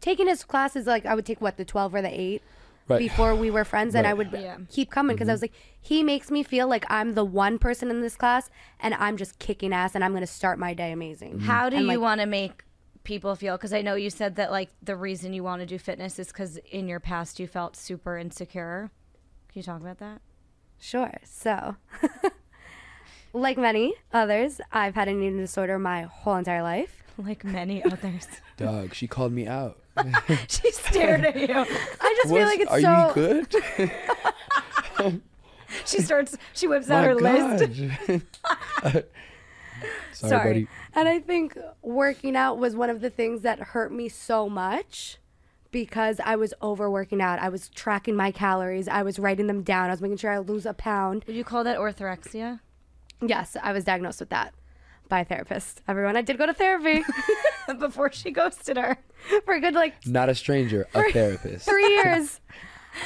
taking 0.00 0.26
his 0.26 0.42
classes 0.42 0.86
like 0.86 1.04
I 1.06 1.14
would 1.14 1.26
take 1.26 1.40
what 1.42 1.56
the 1.58 1.64
twelve 1.66 1.94
or 1.94 2.00
the 2.02 2.08
eight 2.20 2.42
Right. 2.92 2.98
before 2.98 3.34
we 3.34 3.50
were 3.50 3.64
friends, 3.64 3.94
and 3.94 4.06
I 4.06 4.14
would 4.14 4.30
Yeah. 4.32 4.58
keep 4.70 4.90
coming 4.90 5.14
because 5.16 5.28
I 5.28 5.32
mm-hmm. 5.32 5.34
was 5.34 5.42
like, 5.42 5.52
he 5.80 6.02
makes 6.02 6.30
me 6.30 6.42
feel 6.42 6.68
like 6.68 6.84
I'm 6.88 7.12
the 7.14 7.24
one 7.24 7.58
person 7.58 7.90
in 7.90 8.00
this 8.02 8.16
class, 8.16 8.48
and 8.80 8.94
I'm 8.94 9.16
just 9.16 9.38
kicking 9.38 9.72
ass, 9.72 9.94
and 9.94 10.04
I'm 10.04 10.12
gonna 10.12 10.26
start 10.26 10.58
my 10.58 10.74
day 10.74 10.92
amazing. 10.92 11.34
Mm-hmm. 11.34 11.46
How 11.46 11.68
do 11.68 11.76
And, 11.76 11.84
you 11.86 11.88
like, 11.92 12.00
want 12.00 12.20
to 12.20 12.26
make 12.26 12.64
people 13.04 13.34
feel? 13.34 13.56
Because 13.56 13.72
I 13.72 13.82
know 13.82 13.94
you 13.94 14.10
said 14.10 14.36
that 14.36 14.50
like 14.50 14.70
the 14.82 14.96
reason 14.96 15.32
you 15.32 15.42
want 15.42 15.60
to 15.60 15.66
do 15.66 15.78
fitness 15.78 16.18
is 16.18 16.28
because 16.28 16.56
in 16.70 16.88
your 16.88 17.00
past 17.00 17.40
you 17.40 17.46
felt 17.46 17.76
super 17.76 18.16
insecure. 18.16 18.90
Can 19.52 19.58
you 19.58 19.62
talk 19.64 19.80
about 19.80 19.98
that? 19.98 20.20
Sure. 20.78 21.12
So, 21.24 21.76
like 23.32 23.56
many 23.58 23.94
others, 24.12 24.60
I've 24.72 24.94
had 24.94 25.08
an 25.08 25.22
eating 25.22 25.38
disorder 25.38 25.78
my 25.78 26.02
whole 26.02 26.36
entire 26.36 26.62
life. 26.62 27.02
Like 27.18 27.44
many 27.44 27.84
others. 27.92 28.26
Doug, 28.56 28.94
she 28.94 29.06
called 29.06 29.32
me 29.32 29.46
out. 29.46 29.78
she 30.48 30.70
stared 30.72 31.24
at 31.24 31.36
you. 31.36 31.54
I 32.00 32.14
just 32.22 32.34
feel 32.34 32.46
like 32.46 32.60
it's 32.60 32.70
are 32.70 32.80
so. 32.80 33.08
you 33.08 33.46
good? 33.48 35.22
She 35.86 36.02
starts. 36.02 36.36
She 36.52 36.66
whips 36.66 36.90
out 36.90 37.00
My 37.00 37.06
her 37.06 37.14
list. 37.14 38.22
God. 38.42 39.04
Sorry, 40.12 40.30
Sorry. 40.30 40.50
buddy. 40.50 40.68
And 40.94 41.08
I 41.08 41.18
think 41.18 41.56
working 41.80 42.36
out 42.36 42.58
was 42.58 42.76
one 42.76 42.90
of 42.90 43.00
the 43.00 43.10
things 43.10 43.40
that 43.42 43.58
hurt 43.58 43.92
me 43.92 44.08
so 44.08 44.48
much 44.48 45.18
because 45.70 46.20
I 46.22 46.36
was 46.36 46.52
overworking 46.62 47.20
out. 47.20 47.38
I 47.38 47.48
was 47.48 47.68
tracking 47.70 48.14
my 48.14 48.30
calories. 48.30 48.86
I 48.86 49.02
was 49.02 49.18
writing 49.18 49.46
them 49.46 49.62
down. 49.62 49.88
I 49.88 49.92
was 49.92 50.02
making 50.02 50.18
sure 50.18 50.30
I 50.30 50.38
lose 50.38 50.66
a 50.66 50.74
pound. 50.74 51.24
Would 51.26 51.34
you 51.34 51.44
call 51.44 51.64
that 51.64 51.78
orthorexia? 51.78 52.60
Yes, 53.20 53.56
I 53.60 53.72
was 53.72 53.84
diagnosed 53.84 54.20
with 54.20 54.28
that 54.30 54.52
by 55.08 55.20
a 55.20 55.24
therapist. 55.24 55.80
Everyone, 55.88 56.16
I 56.16 56.22
did 56.22 56.38
go 56.38 56.46
to 56.46 56.54
therapy 56.54 57.04
Before 57.78 58.12
she 58.12 58.30
ghosted 58.30 58.76
her. 58.76 58.98
for 59.44 59.54
a 59.54 59.60
good 59.60 59.74
like 59.74 60.06
Not 60.06 60.28
a 60.28 60.34
stranger, 60.34 60.86
a 60.94 61.10
therapist. 61.10 61.68
three 61.68 61.88
years. 62.04 62.40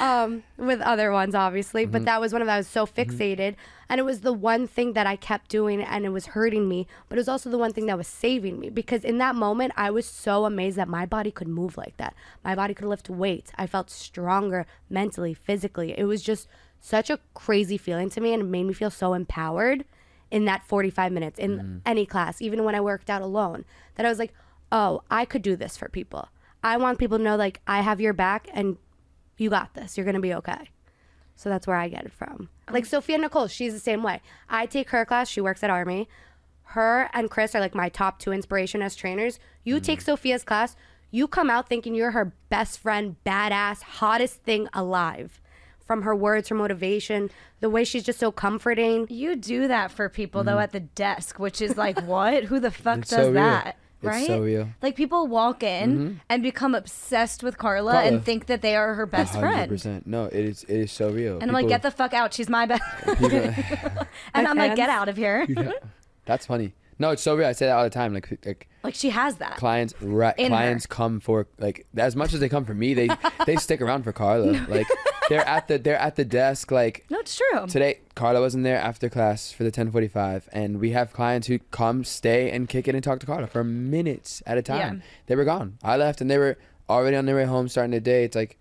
Um, 0.01 0.43
with 0.57 0.81
other 0.81 1.13
ones, 1.13 1.33
obviously, 1.33 1.85
but 1.85 1.99
mm-hmm. 1.99 2.05
that 2.05 2.19
was 2.19 2.33
one 2.33 2.41
of 2.41 2.45
them. 2.47 2.55
I 2.55 2.57
was 2.57 2.67
so 2.67 2.85
mm-hmm. 2.85 2.99
fixated, 2.99 3.55
and 3.87 3.99
it 3.99 4.03
was 4.03 4.19
the 4.19 4.33
one 4.33 4.67
thing 4.67 4.91
that 4.93 5.07
I 5.07 5.15
kept 5.15 5.49
doing, 5.49 5.81
and 5.81 6.05
it 6.05 6.09
was 6.09 6.27
hurting 6.27 6.67
me. 6.67 6.87
But 7.07 7.17
it 7.17 7.21
was 7.21 7.29
also 7.29 7.49
the 7.49 7.57
one 7.57 7.71
thing 7.71 7.85
that 7.85 7.97
was 7.97 8.07
saving 8.07 8.59
me 8.59 8.69
because 8.69 9.05
in 9.05 9.17
that 9.19 9.33
moment, 9.33 9.71
I 9.77 9.89
was 9.91 10.05
so 10.05 10.43
amazed 10.43 10.75
that 10.75 10.89
my 10.89 11.05
body 11.05 11.31
could 11.31 11.47
move 11.47 11.77
like 11.77 11.95
that. 11.97 12.15
My 12.43 12.53
body 12.53 12.73
could 12.73 12.87
lift 12.87 13.09
weights. 13.09 13.53
I 13.55 13.65
felt 13.65 13.89
stronger 13.89 14.65
mentally, 14.89 15.33
physically. 15.33 15.97
It 15.97 16.03
was 16.03 16.21
just 16.21 16.49
such 16.81 17.09
a 17.09 17.19
crazy 17.33 17.77
feeling 17.77 18.09
to 18.09 18.19
me, 18.19 18.33
and 18.33 18.41
it 18.43 18.45
made 18.45 18.65
me 18.65 18.73
feel 18.73 18.91
so 18.91 19.13
empowered 19.13 19.85
in 20.29 20.45
that 20.45 20.67
45 20.67 21.11
minutes 21.11 21.39
in 21.39 21.57
mm-hmm. 21.57 21.77
any 21.85 22.05
class, 22.05 22.41
even 22.41 22.63
when 22.63 22.75
I 22.75 22.81
worked 22.81 23.09
out 23.09 23.21
alone. 23.21 23.65
That 23.95 24.05
I 24.05 24.09
was 24.09 24.19
like, 24.19 24.33
oh, 24.71 25.01
I 25.09 25.25
could 25.25 25.41
do 25.41 25.55
this 25.55 25.77
for 25.77 25.89
people. 25.89 26.29
I 26.63 26.77
want 26.77 26.99
people 26.99 27.17
to 27.17 27.23
know, 27.23 27.35
like, 27.35 27.61
I 27.67 27.81
have 27.81 28.01
your 28.01 28.13
back 28.13 28.49
and 28.53 28.77
you 29.37 29.49
got 29.49 29.73
this. 29.73 29.97
You're 29.97 30.05
going 30.05 30.15
to 30.15 30.21
be 30.21 30.33
okay. 30.33 30.69
So 31.35 31.49
that's 31.49 31.67
where 31.67 31.77
I 31.77 31.87
get 31.87 32.05
it 32.05 32.11
from. 32.11 32.49
Like 32.69 32.85
Sofia 32.85 33.17
Nicole, 33.19 33.47
she's 33.47 33.73
the 33.73 33.79
same 33.79 34.03
way. 34.03 34.21
I 34.49 34.65
take 34.65 34.89
her 34.89 35.05
class. 35.05 35.29
She 35.29 35.39
works 35.39 35.63
at 35.63 35.69
Army. 35.69 36.09
Her 36.63 37.09
and 37.13 37.29
Chris 37.29 37.55
are 37.55 37.59
like 37.59 37.75
my 37.75 37.89
top 37.89 38.19
two 38.19 38.31
inspiration 38.31 38.81
as 38.81 38.95
trainers. 38.95 39.39
You 39.63 39.75
mm-hmm. 39.75 39.83
take 39.83 40.01
Sofia's 40.01 40.43
class, 40.43 40.75
you 41.11 41.27
come 41.27 41.49
out 41.49 41.69
thinking 41.69 41.95
you're 41.95 42.11
her 42.11 42.33
best 42.49 42.79
friend, 42.79 43.15
badass, 43.25 43.83
hottest 43.83 44.43
thing 44.43 44.67
alive. 44.73 45.39
From 45.79 46.01
her 46.01 46.13
words, 46.13 46.49
her 46.49 46.55
motivation, 46.55 47.29
the 47.61 47.69
way 47.69 47.85
she's 47.85 48.03
just 48.03 48.19
so 48.19 48.31
comforting. 48.31 49.07
You 49.09 49.37
do 49.37 49.69
that 49.69 49.91
for 49.91 50.09
people 50.09 50.43
though 50.43 50.53
mm-hmm. 50.53 50.61
at 50.61 50.71
the 50.71 50.81
desk, 50.81 51.39
which 51.39 51.61
is 51.61 51.77
like, 51.77 52.01
what? 52.05 52.45
Who 52.45 52.59
the 52.59 52.71
fuck 52.71 52.99
It's 52.99 53.11
does 53.11 53.27
so 53.27 53.31
real. 53.31 53.73
That? 54.01 54.07
It's 54.07 54.15
Right? 54.17 54.27
so 54.27 54.41
real. 54.41 54.69
Like 54.81 54.95
people 54.95 55.27
walk 55.27 55.63
in 55.63 55.97
mm-hmm. 55.97 56.13
and 56.29 56.43
become 56.43 56.75
obsessed 56.75 57.43
with 57.43 57.57
Karla, 57.57 57.93
Karla. 57.93 58.07
and 58.07 58.23
think 58.23 58.45
that 58.47 58.61
they 58.61 58.75
are 58.75 58.93
her 58.93 59.05
best 59.05 59.33
friend. 59.39 59.71
100%. 59.71 60.05
No, 60.05 60.25
it 60.25 60.33
is 60.33 60.63
it 60.63 60.77
is 60.77 60.91
so 60.91 61.09
real. 61.09 61.39
And 61.39 61.49
I'm 61.49 61.53
like, 61.53 61.67
get 61.67 61.81
the 61.81 61.91
fuck 61.91 62.13
out. 62.13 62.33
She's 62.33 62.49
my 62.49 62.65
best. 62.65 62.83
and 63.07 64.47
I'm 64.47 64.57
like, 64.57 64.75
get 64.75 64.89
out 64.89 65.09
of 65.09 65.17
here. 65.17 65.47
That's 66.25 66.45
funny. 66.45 66.73
No, 66.99 67.11
it's 67.11 67.21
so 67.21 67.35
real. 67.35 67.47
I 67.47 67.51
say 67.51 67.67
that 67.67 67.75
all 67.77 67.83
the 67.83 67.89
time. 67.89 68.13
Like 68.13 68.39
like 68.45 68.67
Like 68.83 68.95
she 68.95 69.09
has 69.09 69.35
that. 69.37 69.57
clients 69.57 69.93
right, 70.01 70.33
In 70.37 70.47
clients 70.49 70.85
her. 70.85 70.89
come 70.89 71.19
for 71.19 71.47
like 71.59 71.85
as 71.95 72.15
much 72.15 72.33
as 72.33 72.39
they 72.39 72.49
come 72.49 72.65
for 72.65 72.73
me, 72.73 72.93
they 72.93 73.09
they 73.45 73.55
stick 73.57 73.81
around 73.81 74.03
for 74.03 74.11
Karla. 74.11 74.65
Like 74.67 74.87
they're 75.29 75.47
at 75.47 75.67
the 75.67 75.77
they're 75.77 75.97
at 75.99 76.15
the 76.15 76.25
desk 76.25 76.71
like 76.71 77.05
No, 77.09 77.19
it's 77.19 77.37
true. 77.37 77.67
Today, 77.67 77.99
Karla 78.15 78.39
wasn't 78.39 78.63
there 78.63 78.77
after 78.77 79.09
class 79.09 79.51
for 79.51 79.63
the 79.63 79.67
1045, 79.67 80.49
and 80.51 80.79
we 80.79 80.91
have 80.91 81.13
clients 81.13 81.47
who 81.47 81.59
come, 81.71 82.03
stay, 82.03 82.49
and 82.49 82.67
kick 82.69 82.87
it 82.87 82.95
and 82.95 83.03
talk 83.03 83.19
to 83.19 83.25
Karla 83.25 83.47
for 83.47 83.63
minutes 83.63 84.41
at 84.45 84.57
a 84.57 84.61
time. 84.61 84.77
Yeah. 84.97 85.05
They 85.27 85.35
were 85.35 85.45
gone. 85.45 85.77
I 85.83 85.97
left, 85.97 86.21
and 86.21 86.31
they 86.31 86.37
were 86.37 86.57
already 86.89 87.17
on 87.17 87.25
their 87.25 87.35
way 87.35 87.45
home, 87.45 87.67
starting 87.67 87.91
the 87.91 87.99
day. 87.99 88.23
It's 88.23 88.35
like 88.35 88.57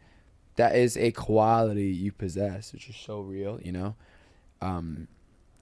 that 0.57 0.75
is 0.75 0.97
a 0.97 1.13
quality 1.13 1.87
you 1.87 2.11
possess, 2.13 2.73
which 2.73 2.89
is 2.89 2.97
so 2.97 3.21
real, 3.21 3.61
you 3.63 3.73
know. 3.73 3.95
Um, 4.61 5.07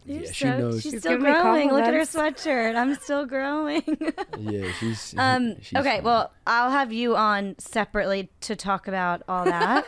You're 0.07 0.22
yeah, 0.24 0.32
she 0.32 0.44
knows. 0.44 0.82
She's 0.82 0.92
She's 0.92 1.00
still 1.00 1.18
growing. 1.18 1.70
Look 1.70 1.82
at 1.84 1.94
her 1.94 2.00
sweatshirt. 2.00 2.76
I'm 2.76 2.94
still 2.96 3.24
growing. 3.24 3.82
yeah, 4.38 4.70
she's. 4.78 5.14
Um, 5.16 5.57
she's 5.62 5.78
okay, 5.78 5.96
fun. 5.96 6.05
well, 6.05 6.32
I'll 6.46 6.70
have 6.70 6.92
you 6.92 7.16
on 7.16 7.55
separately 7.59 8.30
to 8.42 8.55
talk 8.55 8.86
about 8.86 9.22
all 9.28 9.44
that. 9.46 9.86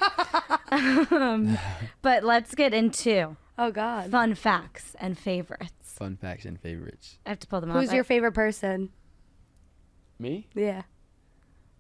um, 1.13 1.59
but 2.01 2.25
let's 2.25 2.55
get 2.55 2.73
into 2.73 3.37
Oh 3.59 3.71
God. 3.71 4.11
fun 4.11 4.35
facts 4.35 4.97
and 4.99 5.19
favorites. 5.19 5.73
Fun 5.83 6.17
facts 6.17 6.47
and 6.47 6.59
favorites. 6.59 7.19
I 7.27 7.31
have 7.31 7.41
to 7.41 7.47
pull 7.47 7.61
them 7.61 7.71
up. 7.71 7.77
Who's 7.77 7.91
I- 7.91 7.95
your 7.97 8.05
favorite 8.05 8.33
person? 8.33 8.89
Me? 10.19 10.47
Yeah. 10.55 10.83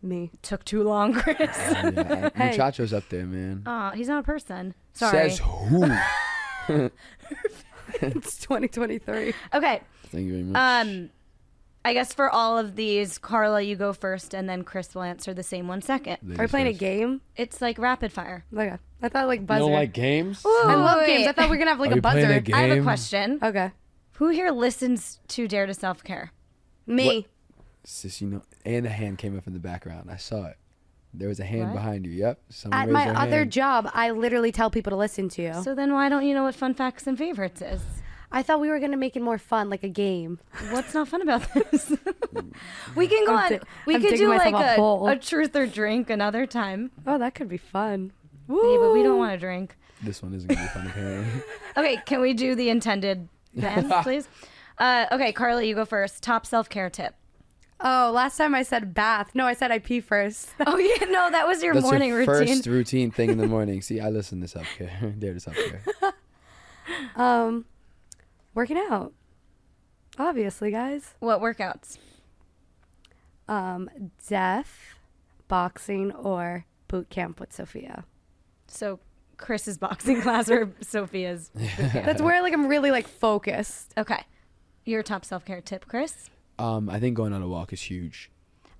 Me. 0.02 0.30
took 0.42 0.62
too 0.64 0.82
long, 0.82 1.14
Chris. 1.20 1.38
Yeah, 1.56 2.28
Hey. 2.34 2.50
Muchacho's 2.50 2.92
up 2.92 3.08
there, 3.08 3.24
man. 3.24 3.62
oh, 3.64 3.90
he's 3.94 4.08
not 4.08 4.18
a 4.20 4.22
person. 4.22 4.74
Sorry. 4.92 5.30
Says 5.30 5.38
who? 5.38 6.90
It's 8.02 8.38
2023. 8.38 9.34
okay. 9.54 9.80
Thank 10.10 10.26
you 10.26 10.30
very 10.32 10.42
much. 10.44 10.86
Um, 10.86 11.10
I 11.84 11.92
guess 11.92 12.12
for 12.12 12.28
all 12.30 12.58
of 12.58 12.74
these, 12.76 13.16
Karla, 13.18 13.62
you 13.62 13.76
go 13.76 13.92
first, 13.92 14.34
and 14.34 14.48
then 14.48 14.64
Chris 14.64 14.94
will 14.94 15.02
answer 15.02 15.32
the 15.32 15.42
same 15.44 15.68
one 15.68 15.82
second. 15.82 16.18
Ladies 16.22 16.38
Are 16.38 16.42
we 16.42 16.48
playing 16.48 16.66
a 16.66 16.72
game? 16.72 17.20
It's 17.36 17.60
like 17.60 17.78
rapid 17.78 18.12
fire. 18.12 18.44
Okay. 18.52 18.76
I 19.02 19.08
thought 19.08 19.26
like 19.28 19.40
You 19.40 19.46
buzzer. 19.46 19.60
don't 19.60 19.72
like 19.72 19.92
games? 19.92 20.42
I 20.44 20.74
love 20.74 20.98
Wait. 20.98 21.06
games. 21.06 21.26
I 21.28 21.32
thought 21.32 21.44
we 21.48 21.56
were 21.56 21.58
gonna 21.58 21.70
have 21.70 21.80
like 21.80 21.90
Are 21.90 21.94
a 21.94 21.96
we 21.96 22.00
playing 22.00 22.26
buzzer. 22.26 22.38
a 22.38 22.40
game? 22.40 22.54
I 22.56 22.60
have 22.62 22.78
a 22.78 22.82
question. 22.82 23.38
Okay. 23.42 23.70
Who 24.14 24.30
here 24.30 24.50
listens 24.50 25.20
to 25.28 25.46
Dare 25.46 25.66
to 25.66 25.74
Self 25.74 26.02
Care? 26.02 26.32
Me. 26.86 27.26
Sis, 27.84 28.20
you 28.20 28.26
know, 28.28 28.42
and 28.64 28.84
a 28.86 28.88
hand 28.90 29.18
came 29.18 29.36
up 29.38 29.46
in 29.46 29.52
the 29.52 29.60
background. 29.60 30.10
I 30.10 30.16
saw 30.16 30.46
it. 30.46 30.56
There 31.18 31.28
was 31.28 31.40
a 31.40 31.44
hand 31.44 31.68
What? 31.70 31.74
behind 31.74 32.06
you. 32.06 32.12
Yep. 32.12 32.40
Someone 32.50 32.78
At 32.80 32.84
raised 32.86 32.92
my 32.92 33.04
their 33.06 33.16
other 33.16 33.38
hand. 33.38 33.52
job, 33.52 33.90
I 33.94 34.10
literally 34.10 34.52
tell 34.52 34.70
people 34.70 34.90
to 34.90 34.96
listen 34.96 35.28
to 35.30 35.42
you. 35.42 35.54
So 35.62 35.74
then 35.74 35.92
why 35.94 36.08
don't 36.08 36.26
you 36.26 36.34
know 36.34 36.42
what 36.44 36.54
fun 36.54 36.74
facts 36.74 37.06
and 37.06 37.16
favorites 37.16 37.62
is? 37.62 37.80
I 38.32 38.42
thought 38.42 38.60
we 38.60 38.68
were 38.68 38.80
gonna 38.80 38.96
make 38.96 39.16
it 39.16 39.22
more 39.22 39.38
fun, 39.38 39.70
like 39.70 39.82
a 39.84 39.88
game. 39.88 40.40
What's 40.70 40.92
not 40.94 41.08
fun 41.08 41.22
about 41.22 41.42
this? 41.54 41.90
we 42.96 43.06
can 43.06 43.24
go 43.24 43.32
I'm 43.36 43.44
on. 43.44 43.50
di- 43.52 43.60
we 43.86 43.94
I'm 43.94 44.00
could 44.02 44.10
digging 44.10 44.26
do 44.26 44.34
like 44.36 44.52
a 44.52 44.74
a, 44.74 44.76
hole. 44.76 45.06
a 45.08 45.16
truth 45.16 45.54
or 45.56 45.66
drink 45.66 46.10
another 46.10 46.44
time. 46.46 46.90
Oh, 47.06 47.18
that 47.18 47.34
could 47.34 47.48
be 47.48 47.56
fun. 47.56 48.12
Yeah, 48.48 48.76
but 48.80 48.92
we 48.92 49.02
don't 49.02 49.18
want 49.18 49.32
to 49.32 49.38
drink. 49.38 49.76
This 50.02 50.22
one 50.22 50.34
isn't 50.34 50.48
gonna 50.48 50.60
be 50.60 50.66
fun 50.68 50.86
apparently. 50.86 51.42
Okay, 51.76 51.96
can 52.06 52.20
we 52.20 52.32
do 52.34 52.54
the 52.54 52.68
intended 52.70 53.28
then, 53.54 53.90
please? 54.02 54.28
Uh, 54.78 55.06
okay, 55.12 55.32
Karla, 55.32 55.62
you 55.62 55.74
go 55.74 55.84
first. 55.84 56.22
Top 56.22 56.46
self 56.46 56.68
care 56.68 56.88
tip. 56.90 57.14
Oh, 57.80 58.10
last 58.14 58.38
time 58.38 58.54
I 58.54 58.62
said 58.62 58.94
bath. 58.94 59.32
No, 59.34 59.44
I 59.46 59.52
said 59.52 59.70
I 59.70 59.78
pee 59.78 60.00
first. 60.00 60.48
Oh 60.66 60.78
yeah, 60.78 61.04
no, 61.06 61.30
that 61.30 61.46
was 61.46 61.62
your 61.62 61.74
That's 61.74 61.84
morning 61.84 62.08
your 62.08 62.18
routine. 62.18 62.46
first 62.46 62.66
routine 62.66 63.10
thing 63.10 63.30
in 63.30 63.38
the 63.38 63.46
morning. 63.46 63.82
See, 63.82 64.00
I 64.00 64.08
listen 64.08 64.40
to 64.40 64.48
self 64.48 64.66
care. 64.78 65.14
Dare 65.18 65.34
to 65.34 65.40
self 65.40 65.56
care. 65.56 65.82
Um, 67.16 67.64
working 68.54 68.78
out. 68.78 69.12
Obviously, 70.18 70.70
guys. 70.70 71.14
What 71.18 71.40
workouts? 71.40 71.98
Um, 73.48 73.90
deaf, 74.28 74.96
boxing, 75.48 76.12
or 76.12 76.64
boot 76.88 77.10
camp 77.10 77.38
with 77.40 77.52
Sofia. 77.52 78.04
So 78.68 78.98
Chris's 79.36 79.76
boxing 79.78 80.22
class 80.22 80.50
or 80.50 80.66
Sofia's? 80.80 81.50
That's 81.92 82.22
where 82.22 82.40
like 82.42 82.54
I'm 82.54 82.66
really 82.68 82.90
like 82.90 83.06
focused. 83.06 83.92
Okay, 83.98 84.24
your 84.84 85.02
top 85.02 85.24
self 85.24 85.44
care 85.44 85.60
tip, 85.60 85.86
Chris. 85.86 86.30
Um, 86.58 86.88
I 86.88 87.00
think 87.00 87.16
going 87.16 87.32
on 87.32 87.42
a 87.42 87.48
walk 87.48 87.72
is 87.72 87.82
huge. 87.82 88.30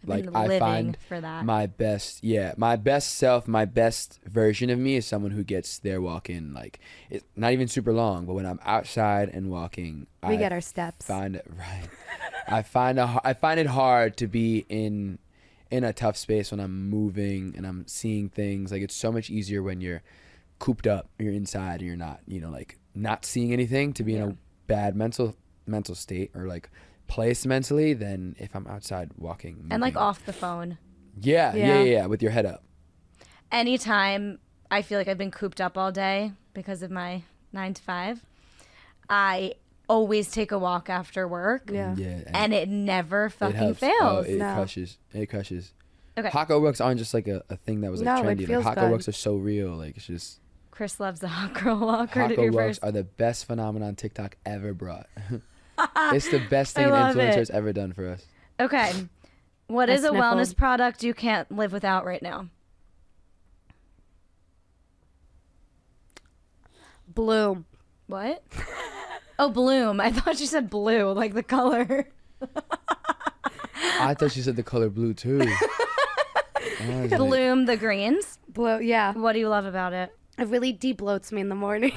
Like 0.05 0.29
I 0.35 0.59
find 0.59 0.97
for 1.09 1.21
that. 1.21 1.45
my 1.45 1.67
best, 1.67 2.23
yeah, 2.23 2.55
my 2.57 2.77
best 2.77 3.17
self, 3.17 3.49
my 3.49 3.65
best 3.65 4.21
version 4.25 4.71
of 4.71 4.79
me 4.79 4.95
is 4.95 5.07
someone 5.07 5.33
who 5.33 5.43
gets 5.43 5.79
their 5.79 6.01
walk 6.01 6.31
in 6.31 6.55
like 6.55 6.79
it's 7.11 7.25
not 7.35 7.53
even 7.53 7.67
super 7.67 7.93
long, 7.93 8.25
but 8.25 8.35
when 8.35 8.47
I'm 8.47 8.61
outside 8.65 9.31
and 9.31 9.51
walking, 9.51 10.07
We 10.23 10.35
I 10.35 10.37
get 10.37 10.53
our 10.53 10.61
steps. 10.61 11.07
Find 11.07 11.35
it 11.35 11.47
right. 11.59 11.89
I 12.47 12.63
find 12.63 13.01
a, 13.01 13.21
I 13.25 13.35
find 13.35 13.59
it 13.59 13.67
hard 13.67 14.17
to 14.19 14.29
be 14.29 14.65
in 14.69 15.19
in 15.71 15.83
a 15.83 15.93
tough 15.93 16.17
space 16.17 16.53
when 16.53 16.61
I'm 16.61 16.89
moving 16.89 17.55
and 17.57 17.67
I'm 17.67 17.87
seeing 17.89 18.29
things. 18.29 18.71
Like 18.71 18.83
it's 18.83 18.95
so 18.95 19.11
much 19.11 19.29
easier 19.31 19.63
when 19.63 19.81
you're 19.81 20.03
cooped 20.61 20.87
up, 20.87 21.09
you're 21.19 21.33
inside, 21.33 21.81
and 21.81 21.89
you're 21.89 21.97
not, 21.97 22.21
you 22.27 22.41
know, 22.41 22.51
like 22.51 22.79
not 22.95 23.25
seeing 23.25 23.53
anything 23.53 23.93
to 23.95 24.05
be 24.05 24.15
in 24.15 24.23
a 24.23 24.37
bad 24.69 24.95
mental 24.95 25.35
mental 25.67 25.97
state 25.97 26.31
or 26.35 26.47
like 26.47 26.71
place 27.09 27.47
mentally 27.47 27.93
than 27.95 28.35
if 28.39 28.55
I'm 28.55 28.67
outside 28.67 29.11
walking 29.17 29.67
and 29.71 29.81
like 29.81 29.97
off 29.97 30.25
the 30.27 30.33
phone. 30.33 30.79
Yeah, 31.21 31.55
yeah, 31.55 31.67
Yeah. 31.67 31.79
yeah, 31.79 31.83
yeah, 31.85 32.07
with 32.07 32.23
your 32.23 32.31
head 32.33 32.47
up. 32.47 32.63
Anytime 33.53 34.39
I 34.71 34.83
feel 34.83 34.99
like 34.99 35.09
I've 35.09 35.19
been 35.19 35.31
cooped 35.31 35.61
up 35.61 35.79
all 35.79 35.93
day 35.93 36.33
because 36.53 36.83
of 36.83 36.91
my 36.91 37.23
nine 37.53 37.75
to 37.75 37.83
five, 37.83 38.21
I 39.09 39.55
always 39.89 40.31
take 40.31 40.51
a 40.51 40.59
walk 40.59 40.91
after 40.91 41.29
work. 41.29 41.71
Yeah. 41.73 41.95
Yeah, 41.97 42.23
And 42.35 42.53
it 42.53 42.69
never 42.69 43.31
fucking 43.31 43.57
oh, 43.57 43.65
helps. 43.67 43.79
fails. 43.79 43.95
Oh, 44.03 44.19
it 44.21 44.37
No. 44.39 44.55
crushes. 44.55 44.99
It 45.13 45.27
crushes. 45.27 45.73
Okay. 46.19 46.31
hot 46.31 46.49
girl 46.49 46.63
walks 46.63 46.81
aren't 46.81 46.99
just 46.99 47.13
like 47.13 47.29
a, 47.29 47.43
a 47.51 47.57
thing 47.57 47.83
that 47.83 47.91
was 47.91 48.01
like 48.03 48.07
No, 48.23 48.29
it 48.29 48.39
trendy. 48.39 48.47
feels 48.47 48.65
Like, 48.65 48.77
Hako 48.79 48.89
good. 48.89 49.01
rucks 49.01 49.07
are 49.09 49.13
so 49.13 49.37
real. 49.37 49.71
Like 49.77 49.97
it's 49.99 50.07
just 50.07 50.41
Chris 50.71 50.99
loves 50.99 51.21
the 51.21 51.29
hot 51.29 51.55
girl 51.55 51.79
walk. 51.79 52.11
Heard 52.11 52.31
it 52.33 52.39
Hako 52.39 52.43
here 52.43 52.53
rucks 52.53 52.67
first. 52.69 52.85
are 52.85 52.93
the 52.93 53.05
best 53.05 53.45
phenomenon 53.47 53.95
TikTok 53.97 54.37
ever 54.45 54.75
brought. 54.75 55.07
it's 56.13 56.29
the 56.29 56.41
best 56.51 56.75
thing 56.75 56.87
an 56.87 56.91
love 56.91 57.17
it. 57.17 57.35
influencer's 57.35 57.51
ever 57.51 57.73
done 57.73 57.93
for 57.93 58.09
us. 58.09 58.25
Okay. 58.61 58.93
What 59.67 59.91
I 59.91 59.95
is 59.95 60.05
a 60.05 60.11
wellness 60.11 60.57
product 60.57 61.03
you 61.03 61.15
can't 61.15 61.51
live 61.51 61.73
without 61.73 62.05
right 62.05 62.23
now? 62.23 62.49
Bloom. 67.09 67.67
What? 68.07 68.43
oh, 69.39 69.51
bloom. 69.51 70.01
I 70.01 70.13
thought 70.13 70.41
you 70.41 70.47
said 70.47 70.71
blue, 70.71 71.13
like 71.13 71.35
the 71.35 71.43
color. 71.43 72.09
I 73.99 74.15
thought 74.15 74.37
you 74.37 74.43
said 74.43 74.57
the 74.57 74.63
color 74.63 74.91
blue 74.91 75.15
too. 75.15 75.41
I 75.43 77.01
was 77.03 77.11
like, 77.11 77.19
bloom 77.19 77.67
the 77.67 77.77
greens. 77.77 78.39
Blow. 78.49 78.79
Yeah. 78.79 79.13
What 79.15 79.33
do 79.33 79.39
you 79.39 79.49
love 79.49 79.65
about 79.65 79.93
it? 79.93 80.15
It 80.39 80.49
really 80.49 80.73
deep 80.73 80.99
bloats 80.99 81.33
me 81.33 81.41
in 81.41 81.49
the 81.49 81.55
morning. 81.55 81.93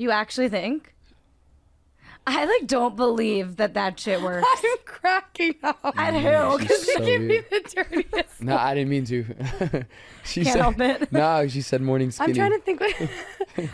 You 0.00 0.10
actually 0.12 0.48
think? 0.48 0.94
I 2.26 2.44
like 2.44 2.66
don't 2.68 2.96
believe 2.96 3.56
that 3.56 3.74
that 3.74 3.98
shit 3.98 4.20
works. 4.22 4.46
I'm 4.64 4.76
cracking 4.84 5.54
up. 5.62 5.78
at 5.96 6.14
Yeah, 6.14 6.56
do. 6.58 6.66
she's 6.66 6.92
so 6.94 7.04
Give 7.04 7.22
me 7.22 7.40
the 7.50 7.60
dirtiest. 7.74 8.42
No, 8.42 8.56
I 8.56 8.74
didn't 8.74 8.90
mean 8.90 9.04
to. 9.06 9.24
she 10.24 10.42
Can't 10.44 10.52
said, 10.54 10.60
help 10.60 10.80
it. 10.80 11.12
No, 11.12 11.48
she 11.48 11.60
said 11.62 11.80
morning 11.82 12.10
skinny. 12.10 12.30
I'm 12.30 12.34
trying 12.36 12.52
to 12.52 12.58
think. 12.64 12.80
What, 12.80 13.10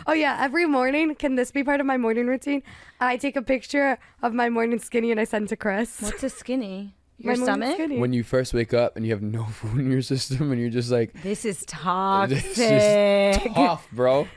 oh 0.07 0.13
yeah, 0.13 0.37
every 0.41 0.65
morning. 0.65 1.13
Can 1.15 1.35
this 1.35 1.51
be 1.51 1.63
part 1.63 1.79
of 1.79 1.85
my 1.85 1.97
morning 1.97 2.27
routine? 2.27 2.63
I 2.99 3.17
take 3.17 3.35
a 3.35 3.41
picture 3.41 3.99
of 4.23 4.33
my 4.33 4.49
morning 4.49 4.79
skinny 4.79 5.11
and 5.11 5.19
I 5.19 5.25
send 5.25 5.45
it 5.45 5.49
to 5.49 5.55
Chris. 5.57 6.01
What's 6.01 6.23
a 6.23 6.29
skinny? 6.29 6.95
My 7.19 7.31
Your 7.33 7.37
morning 7.37 7.45
stomach? 7.45 7.73
skinny. 7.75 7.97
when 7.99 8.13
you 8.13 8.23
first 8.23 8.53
wake 8.53 8.73
up 8.73 8.95
and 8.95 9.05
you 9.05 9.11
have 9.11 9.21
no 9.23 9.43
food 9.45 9.79
in 9.79 9.91
your 9.91 10.01
system 10.03 10.51
and 10.51 10.61
you're 10.61 10.69
just 10.69 10.89
like, 10.91 11.13
This 11.23 11.45
is 11.45 11.63
toxic. 11.65 12.43
this 12.55 12.59
is 12.59 13.53
tough, 13.55 13.87
bro. 13.91 14.27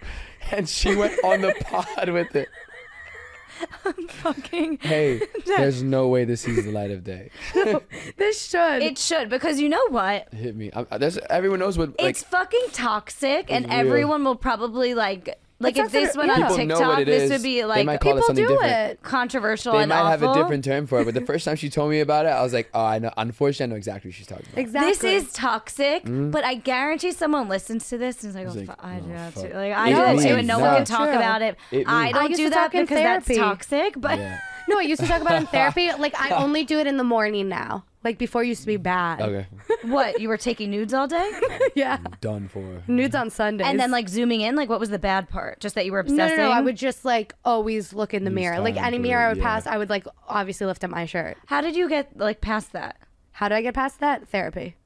And 0.50 0.66
she 0.68 0.96
went 0.96 1.12
on 1.22 1.42
the 1.42 1.54
pod 1.64 2.08
with 2.08 2.34
it. 2.34 2.48
Fucking. 4.08 4.78
Hey, 4.80 5.22
there's 5.46 5.82
no 5.82 6.08
way 6.08 6.24
this 6.24 6.42
sees 6.42 6.64
the 6.64 6.72
light 6.72 6.90
of 6.90 7.04
day. 7.04 7.30
this 8.16 8.48
should. 8.48 8.82
It 8.82 8.98
should 8.98 9.28
because 9.28 9.60
you 9.60 9.68
know 9.68 9.86
what? 9.88 10.32
Hit 10.32 10.56
me. 10.56 10.70
I, 10.74 10.80
I- 10.90 10.96
uh, 10.96 11.10
everyone 11.28 11.58
knows 11.60 11.78
what. 11.78 11.90
Like, 12.00 12.10
it's 12.10 12.22
fucking 12.22 12.66
toxic, 12.72 13.50
and 13.50 13.66
real. 13.66 13.74
everyone 13.74 14.24
will 14.24 14.36
probably 14.36 14.94
like 14.94 15.38
like 15.60 15.74
That's 15.74 15.86
if 15.86 15.92
this 15.92 16.16
went 16.16 16.34
their- 16.34 16.46
on. 16.46 16.50
People 16.52 16.66
know 16.66 16.74
TikTok, 16.78 16.98
it 17.00 17.04
this 17.04 17.22
is. 17.24 17.30
would 17.30 17.42
be 17.42 17.56
They 17.60 17.64
like 17.66 17.86
might 17.86 18.00
call 18.00 18.12
it 18.12 18.14
people 18.14 18.26
something 18.26 18.44
do 18.46 18.48
different. 18.54 18.92
it. 18.92 19.02
controversial 19.02 19.72
they 19.74 19.80
and 19.80 19.88
might 19.90 20.08
have 20.10 20.22
awful. 20.22 20.40
a 20.40 20.42
different 20.42 20.64
term 20.64 20.86
for 20.86 21.00
it, 21.00 21.04
but 21.04 21.14
the 21.14 21.20
first 21.26 21.44
time 21.44 21.56
she 21.56 21.68
told 21.70 21.90
me 21.90 22.00
about 22.00 22.26
it, 22.26 22.30
I 22.30 22.42
was 22.42 22.52
like, 22.52 22.70
oh, 22.74 22.82
I 22.84 22.98
know. 22.98 23.10
Unfortunately, 23.16 23.64
I 23.64 23.74
know 23.74 23.76
exactly 23.76 24.08
what 24.08 24.14
she's 24.16 24.26
talking 24.26 24.46
about. 24.52 24.58
Exactly. 24.60 24.90
This 25.10 25.26
is 25.26 25.32
toxic, 25.32 26.04
mm-hmm. 26.04 26.30
but 26.30 26.44
I 26.44 26.54
guarantee 26.54 27.12
someone 27.12 27.48
listens 27.48 27.88
to 27.90 27.98
this 27.98 28.24
and 28.24 28.30
is 28.30 28.34
like, 28.36 28.46
oh, 28.46 28.50
It's 28.50 28.56
"Oh, 28.56 28.60
like, 28.60 28.66
fuck, 28.68 28.84
I 28.84 28.96
oh, 28.96 29.00
do 29.00 29.06
oh, 29.10 29.12
that 29.14 29.32
fuck. 29.34 29.42
too." 29.44 29.52
Like 29.54 29.72
I 29.74 29.86
It 29.86 29.90
do 29.90 29.96
that 29.96 30.12
means 30.12 30.24
too, 30.24 30.34
and 30.36 30.48
no 30.48 30.58
one 30.58 30.68
that. 30.70 30.76
can 30.78 30.86
talk 30.86 31.08
True. 31.08 31.16
about 31.16 31.42
it. 31.42 31.56
It 31.70 31.84
I 31.86 32.04
means- 32.04 32.14
don't 32.16 32.30
used 32.30 32.38
do 32.38 32.44
to 32.44 32.50
that 32.50 32.56
talk 32.56 32.74
in 32.74 32.80
because 32.82 32.96
that's 33.02 33.26
therapy. 33.26 33.40
toxic. 33.40 33.94
But 34.00 34.18
Yeah. 34.18 34.38
No, 34.70 34.78
I 34.78 34.82
used 34.82 35.00
to 35.00 35.08
talk 35.08 35.20
about 35.20 35.34
it 35.34 35.40
in 35.40 35.46
therapy. 35.46 35.90
Like 35.98 36.18
I 36.18 36.30
only 36.30 36.64
do 36.64 36.78
it 36.78 36.86
in 36.86 36.96
the 36.96 37.04
morning 37.04 37.48
now. 37.48 37.84
Like 38.02 38.16
before 38.16 38.42
used 38.42 38.62
to 38.62 38.66
be 38.66 38.76
bad. 38.78 39.20
Okay. 39.20 39.46
what? 39.82 40.20
You 40.20 40.28
were 40.28 40.38
taking 40.38 40.70
nudes 40.70 40.94
all 40.94 41.06
day, 41.06 41.30
yeah. 41.74 41.98
Done 42.20 42.48
for. 42.48 42.82
Nudes 42.86 43.14
on 43.14 43.28
Sundays. 43.28 43.66
and 43.66 43.78
then 43.78 43.90
like 43.90 44.08
zooming 44.08 44.40
in. 44.40 44.56
Like, 44.56 44.68
what 44.70 44.80
was 44.80 44.88
the 44.88 44.98
bad 44.98 45.28
part? 45.28 45.60
Just 45.60 45.74
that 45.74 45.84
you 45.84 45.92
were 45.92 46.02
no, 46.02 46.12
obsessing. 46.12 46.38
no, 46.38 46.44
no. 46.44 46.48
no, 46.50 46.54
I 46.56 46.60
would 46.62 46.76
just 46.76 47.04
like 47.04 47.34
always 47.44 47.92
look 47.92 48.14
in 48.14 48.24
the 48.24 48.30
Use 48.30 48.36
mirror. 48.36 48.60
Like 48.60 48.76
time 48.76 48.84
any 48.84 48.96
for- 48.98 49.02
mirror 49.02 49.22
I 49.26 49.28
would 49.28 49.36
yeah. 49.38 49.42
pass, 49.42 49.66
I 49.66 49.76
would 49.76 49.90
like 49.90 50.06
obviously 50.28 50.66
lift 50.66 50.84
up 50.84 50.90
my 50.90 51.04
shirt. 51.04 51.36
How 51.46 51.60
did 51.60 51.76
you 51.76 51.88
get 51.88 52.16
like 52.16 52.40
past 52.40 52.72
that? 52.72 52.96
How 53.32 53.48
do 53.48 53.54
I 53.54 53.62
get 53.62 53.74
past 53.74 54.00
that? 54.00 54.28
Therapy. 54.28 54.76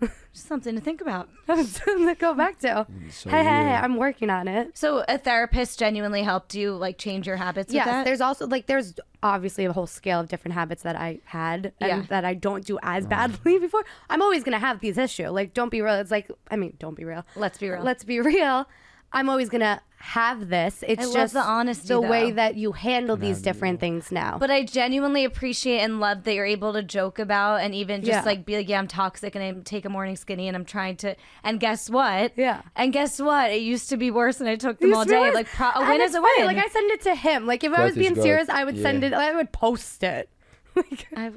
Just 0.32 0.46
something 0.46 0.74
to 0.74 0.80
think 0.80 1.00
about. 1.00 1.28
Something 1.46 2.06
to 2.06 2.14
go 2.14 2.32
back 2.34 2.58
to. 2.60 2.86
so 3.10 3.30
hey, 3.30 3.38
hey, 3.38 3.44
hey. 3.44 3.74
I'm 3.74 3.96
working 3.96 4.30
on 4.30 4.46
it. 4.46 4.76
So 4.78 5.04
a 5.08 5.18
therapist 5.18 5.78
genuinely 5.78 6.22
helped 6.22 6.54
you 6.54 6.72
like 6.76 6.98
change 6.98 7.26
your 7.26 7.36
habits. 7.36 7.72
Yeah, 7.72 8.04
there's 8.04 8.20
also 8.20 8.46
like 8.46 8.66
there's 8.66 8.94
obviously 9.22 9.64
a 9.64 9.72
whole 9.72 9.86
scale 9.88 10.20
of 10.20 10.28
different 10.28 10.54
habits 10.54 10.82
that 10.84 10.94
I 10.94 11.18
had 11.24 11.72
and 11.80 12.02
Yeah. 12.02 12.06
that 12.10 12.24
I 12.24 12.34
don't 12.34 12.64
do 12.64 12.78
as 12.82 13.06
badly 13.06 13.58
before. 13.66 13.84
I'm 14.08 14.22
always 14.22 14.44
gonna 14.44 14.60
have 14.60 14.78
these 14.80 14.98
issues. 14.98 15.30
Like, 15.30 15.54
don't 15.54 15.70
be 15.70 15.80
real. 15.82 15.94
It's 15.94 16.10
like 16.12 16.30
I 16.50 16.56
mean, 16.56 16.76
don't 16.78 16.94
be 16.96 17.04
real. 17.04 17.24
Let's 17.34 17.58
be 17.58 17.68
real. 17.68 17.82
Let's 17.82 18.04
be 18.04 18.20
real. 18.20 18.68
I'm 19.12 19.28
always 19.28 19.48
gonna 19.48 19.80
have 20.00 20.48
this. 20.48 20.84
It's 20.86 21.02
I 21.02 21.06
love 21.06 21.14
just 21.14 21.34
the 21.34 21.40
honesty, 21.42 21.88
the 21.88 22.00
way 22.00 22.30
that 22.30 22.54
you 22.56 22.72
handle 22.72 23.16
these 23.16 23.42
different 23.42 23.80
things 23.80 24.12
now. 24.12 24.38
But 24.38 24.50
I 24.50 24.62
genuinely 24.64 25.24
appreciate 25.24 25.80
and 25.80 25.98
love 25.98 26.22
that 26.24 26.34
you're 26.34 26.46
able 26.46 26.72
to 26.74 26.82
joke 26.82 27.18
about 27.18 27.56
and 27.62 27.74
even 27.74 28.02
just 28.02 28.08
Yeah. 28.10 28.22
like 28.22 28.46
be 28.46 28.56
like, 28.56 28.68
yeah, 28.68 28.78
I'm 28.78 28.86
toxic 28.88 29.34
and 29.34 29.42
I 29.44 29.52
take 29.64 29.84
a 29.84 29.88
morning 29.88 30.14
skinny 30.16 30.46
and 30.46 30.56
I'm 30.56 30.64
trying 30.64 30.96
to. 30.98 31.16
And 31.42 31.58
guess 31.58 31.90
what? 31.90 32.32
Yeah. 32.36 32.62
And 32.76 32.92
guess 32.92 33.20
what? 33.20 33.50
It 33.50 33.60
used 33.62 33.88
to 33.90 33.96
be 33.96 34.10
worse 34.10 34.38
and 34.40 34.48
I 34.48 34.54
took 34.56 34.78
them 34.78 34.94
all 34.94 35.00
used 35.00 35.08
to 35.08 35.14
be 35.14 35.20
day. 35.20 35.26
worse. 35.26 35.34
Like 35.34 35.46
pro- 35.48 35.66
a 35.70 35.78
And 35.80 35.88
win 35.88 36.00
it's 36.00 36.10
is 36.10 36.14
a 36.16 36.20
funny, 36.20 36.44
win. 36.46 36.56
Like 36.56 36.64
I 36.64 36.68
send 36.68 36.90
it 36.92 37.00
to 37.02 37.14
him. 37.16 37.46
Like 37.46 37.64
if 37.64 37.72
I 37.72 37.76
Growth 37.76 37.84
was 37.86 37.92
is 37.92 37.98
being 37.98 38.14
growth. 38.14 38.24
serious, 38.24 38.48
I 38.48 38.64
would 38.64 38.80
send 38.80 39.02
Yeah. 39.02 39.08
it. 39.08 39.14
I 39.14 39.34
would 39.34 39.52
post 39.52 40.02
it. 40.02 40.28
Like, 40.76 41.08
I, 41.16 41.32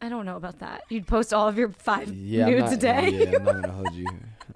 I 0.00 0.08
don't 0.08 0.24
know 0.24 0.36
about 0.36 0.60
that. 0.60 0.82
You'd 0.88 1.08
post 1.08 1.34
all 1.34 1.48
of 1.48 1.58
your 1.58 1.70
five 1.70 2.12
Yeah, 2.14 2.46
I'm 2.46 2.50
nudes 2.52 2.62
not, 2.64 2.72
a 2.72 2.76
day. 2.76 3.10
Yeah, 3.10 3.36
I'm 3.38 3.44
not 3.44 3.54
gonna 3.54 3.72
hold 3.72 3.92
you. 3.94 4.06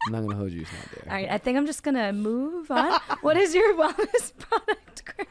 I'm 0.07 0.13
not 0.13 0.23
gonna 0.23 0.37
hold 0.37 0.53
you. 0.53 0.63
It's 0.63 0.73
not 0.73 0.91
there. 0.93 1.05
All 1.13 1.17
right, 1.17 1.31
I 1.31 1.39
think 1.39 1.59
I'm 1.59 1.67
just 1.67 1.83
gonna 1.83 2.13
move 2.13 2.71
on. 2.71 2.99
what 3.21 3.37
is 3.37 3.55
your 3.55 3.75
wellness 3.75 4.33
product, 4.39 5.05
Chris? 5.05 5.27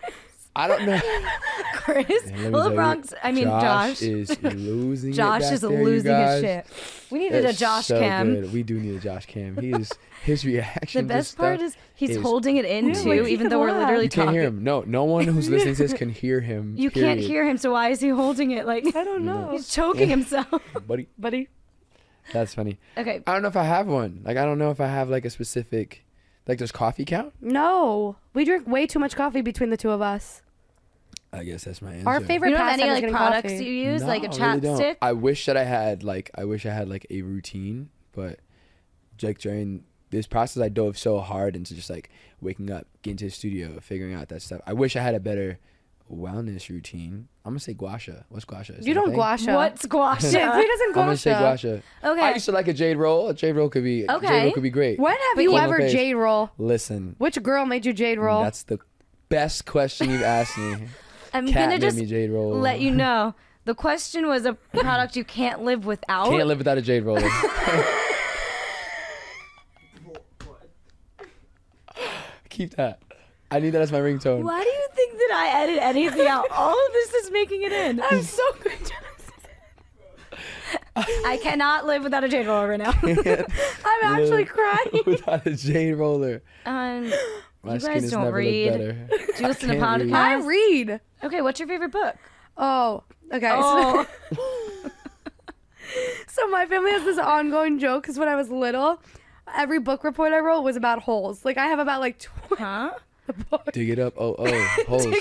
I 0.55 0.67
don't 0.67 0.85
know. 0.87 0.99
Chris, 1.73 2.07
Man, 2.07 2.31
let 2.31 2.33
me 2.37 2.49
Little 2.49 2.75
tell 2.75 2.95
you, 2.95 3.03
I 3.21 3.31
mean, 3.31 3.43
Josh. 3.43 4.01
is 4.01 4.41
losing. 4.41 5.13
Josh 5.13 5.41
it 5.41 5.43
back 5.43 5.53
is 5.53 5.61
there, 5.61 5.71
you 5.71 5.83
losing 5.85 6.15
his 6.15 6.41
shit. 6.41 6.65
We 7.11 7.19
needed 7.19 7.45
a 7.45 7.53
Josh 7.53 7.85
so 7.85 7.99
cam. 7.99 8.33
good. 8.33 8.51
We 8.53 8.63
do 8.63 8.79
need 8.79 8.95
a 8.95 8.99
Josh 8.99 9.27
cam. 9.27 9.55
He 9.57 9.69
is 9.71 9.91
his 10.23 10.43
reaction. 10.43 11.05
The 11.07 11.13
to 11.13 11.17
best 11.19 11.37
part 11.37 11.61
is 11.61 11.77
he's 11.93 12.09
is 12.09 12.17
holding 12.23 12.57
it 12.57 12.65
in 12.65 12.91
too, 12.95 13.21
like, 13.21 13.29
even 13.29 13.49
though 13.49 13.59
we're 13.59 13.67
wow. 13.69 13.79
literally 13.81 14.05
You 14.05 14.09
can't 14.09 14.25
talking. 14.29 14.33
hear 14.33 14.47
him. 14.47 14.63
No, 14.63 14.81
no 14.87 15.03
one 15.03 15.25
who's 15.25 15.47
listening 15.47 15.75
to 15.75 15.83
this 15.83 15.93
can 15.93 16.09
hear 16.09 16.41
him. 16.41 16.73
You 16.75 16.89
can't 16.89 17.19
hear 17.19 17.47
him, 17.47 17.57
so 17.57 17.71
why 17.73 17.89
is 17.89 18.01
he 18.01 18.09
holding 18.09 18.49
it? 18.51 18.65
Like 18.65 18.95
I 18.95 19.03
don't 19.03 19.25
know, 19.25 19.49
he's 19.51 19.69
choking 19.69 20.09
himself. 20.09 20.49
buddy. 20.87 21.07
buddy. 21.19 21.49
That's 22.33 22.53
funny. 22.53 22.77
okay, 22.97 23.21
I 23.25 23.33
don't 23.33 23.41
know 23.41 23.47
if 23.47 23.55
I 23.55 23.63
have 23.63 23.87
one. 23.87 24.21
Like 24.23 24.37
I 24.37 24.45
don't 24.45 24.57
know 24.57 24.71
if 24.71 24.81
I 24.81 24.87
have 24.87 25.09
like 25.09 25.25
a 25.25 25.29
specific. 25.29 26.03
Like 26.47 26.59
does 26.59 26.71
coffee 26.71 27.03
count? 27.05 27.33
No, 27.41 28.15
we 28.33 28.45
drink 28.45 28.67
way 28.67 28.87
too 28.87 28.99
much 28.99 29.15
coffee 29.15 29.41
between 29.41 29.69
the 29.69 29.77
two 29.77 29.89
of 29.91 30.01
us. 30.01 30.41
I 31.33 31.43
guess 31.43 31.65
that's 31.65 31.81
my 31.81 31.93
answer. 31.93 32.07
Our 32.07 32.21
favorite 32.21 32.49
you 32.49 32.55
don't 32.55 32.65
have 32.65 32.79
any 32.79 32.89
like 32.89 33.11
products 33.11 33.51
coffee. 33.51 33.65
you 33.65 33.91
use, 33.91 34.03
like 34.03 34.23
a 34.23 34.29
No, 34.29 34.45
I 34.45 34.55
really 34.55 34.61
chapstick? 34.61 34.95
I 35.01 35.11
wish 35.13 35.45
that 35.45 35.57
I 35.57 35.63
had 35.65 36.03
like 36.03 36.31
I 36.35 36.45
wish 36.45 36.65
I 36.65 36.71
had 36.71 36.87
like 36.87 37.05
a 37.09 37.21
routine, 37.21 37.89
but 38.13 38.39
like 39.21 39.39
during 39.39 39.83
this 40.09 40.25
process, 40.25 40.63
I 40.63 40.69
dove 40.69 40.97
so 40.97 41.19
hard 41.19 41.55
into 41.55 41.75
just 41.75 41.89
like 41.89 42.09
waking 42.39 42.71
up, 42.71 42.87
getting 43.01 43.17
to 43.17 43.25
the 43.25 43.31
studio, 43.31 43.77
figuring 43.81 44.13
out 44.13 44.29
that 44.29 44.41
stuff. 44.41 44.61
I 44.65 44.73
wish 44.73 44.95
I 44.95 45.01
had 45.01 45.15
a 45.15 45.19
better 45.19 45.59
wellness 46.11 46.69
routine. 46.69 47.27
I'm 47.45 47.51
gonna 47.51 47.59
say 47.59 47.73
guasha. 47.73 48.23
What's 48.29 48.45
guasha? 48.45 48.79
Is 48.79 48.87
You 48.87 48.93
don't 48.93 49.13
guasha. 49.13 49.53
What's 49.55 49.81
squash? 49.83 50.23
Yeah, 50.23 50.55
who 50.59 50.65
doesn't 50.67 50.89
guasha? 50.93 50.97
I'm 50.99 51.05
gonna 51.05 51.17
say 51.17 51.31
guasha? 51.31 51.81
guasha. 52.03 52.11
Okay. 52.11 52.21
I 52.21 52.33
used 52.33 52.45
to 52.45 52.51
like 52.51 52.67
a 52.67 52.73
jade 52.73 52.97
roll. 52.97 53.29
A 53.29 53.33
jade 53.33 53.55
roll 53.55 53.69
could 53.69 53.83
be. 53.83 54.09
okay. 54.09 54.27
Jade 54.27 54.43
roll 54.43 54.51
could 54.53 54.63
be 54.63 54.69
great. 54.69 54.99
When 54.99 55.11
have 55.11 55.21
But 55.35 55.41
you 55.43 55.51
you- 55.51 55.57
ever 55.57 55.75
Okay. 55.75 55.91
jade 55.91 56.13
roll? 56.15 56.51
Listen, 56.57 57.15
Which 57.17 57.41
girl 57.41 57.65
made 57.65 57.85
you 57.85 57.93
jade 57.93 58.19
roll? 58.19 58.43
that's 58.43 58.63
the 58.63 58.79
best 59.29 59.65
question 59.65 60.09
you've 60.09 60.23
asked 60.23 60.57
me. 60.57 60.75
I'm 61.33 61.45
Cat 61.47 61.53
gonna 61.55 61.67
made 61.69 61.81
just 61.81 61.97
me 61.97 62.05
jade 62.05 62.31
roll. 62.31 62.53
let 62.53 62.79
you 62.81 62.91
know. 62.91 63.35
The 63.65 63.75
question 63.75 64.27
was 64.27 64.45
a 64.45 64.53
product 64.73 65.15
you 65.17 65.25
can't 65.25 65.61
live 65.63 65.85
without. 65.85 66.29
Can't 66.29 66.47
live 66.47 66.57
without 66.59 66.77
a 66.77 66.81
jade 66.81 67.03
roll. 67.03 67.19
Keep 72.49 72.75
that. 72.75 72.99
I 73.49 73.59
need 73.59 73.69
that 73.71 73.81
as 73.81 73.91
my 73.91 73.99
ringtone. 73.99 74.43
Why 74.43 74.61
do 74.61 74.69
you 74.69 74.87
think 74.93 75.13
that 75.13 75.31
I 75.33 75.63
edit 75.63 75.79
anything 75.81 76.27
out? 76.27 76.45
All 76.51 76.71
of 76.87 76.93
this 76.93 77.13
is 77.13 77.31
making 77.31 77.61
it 77.63 77.71
in. 77.71 78.01
I'm 78.01 78.21
so 78.23 78.43
good. 78.61 78.73
I 80.95 81.37
cannot 81.41 81.85
live 81.85 82.03
without 82.03 82.23
a 82.23 82.29
jade 82.29 82.47
roller 82.47 82.67
right 82.69 82.79
now. 82.79 82.91
I'm 83.03 84.03
actually 84.03 84.45
crying. 84.45 84.89
without 85.05 85.45
a 85.45 85.51
jade 85.55 85.95
roller. 85.95 86.41
um, 86.65 87.11
My 87.63 87.75
You 87.75 87.79
skin 87.79 87.93
guys 87.93 88.01
has 88.03 88.11
don't 88.11 88.23
never 88.25 88.37
read. 88.37 88.71
looked 88.71 88.79
better. 88.79 89.07
do 89.37 89.41
you 89.43 89.47
listen 89.47 89.69
to 89.69 89.75
can't 89.77 90.01
read. 90.03 90.11
podcasts? 90.11 90.15
I 90.15 90.45
read. 90.45 90.99
Okay, 91.23 91.41
what's 91.41 91.59
your 91.59 91.67
favorite 91.67 91.91
book? 91.91 92.15
Oh, 92.57 93.03
okay. 93.31 93.51
Oh, 93.53 94.05
So 96.27 96.47
my 96.49 96.65
family 96.65 96.91
has 96.91 97.03
this 97.03 97.17
ongoing 97.17 97.79
joke 97.79 98.03
because 98.03 98.19
when 98.19 98.27
I 98.27 98.35
was 98.35 98.49
little, 98.49 99.01
every 99.55 99.79
book 99.79 100.03
report 100.03 100.33
I 100.33 100.39
wrote 100.39 100.61
was 100.61 100.75
about 100.75 100.99
holes. 101.03 101.45
Like 101.45 101.57
I 101.57 101.67
have 101.67 101.79
about 101.79 102.01
like 102.01 102.19
20 102.19 102.61
huh? 102.61 102.91
Dig 103.73 103.89
it 103.89 103.99
up. 103.99 104.13
Oh, 104.17 104.35
oh. 104.37 104.67
Holes. 104.87 105.05
And 105.05 105.15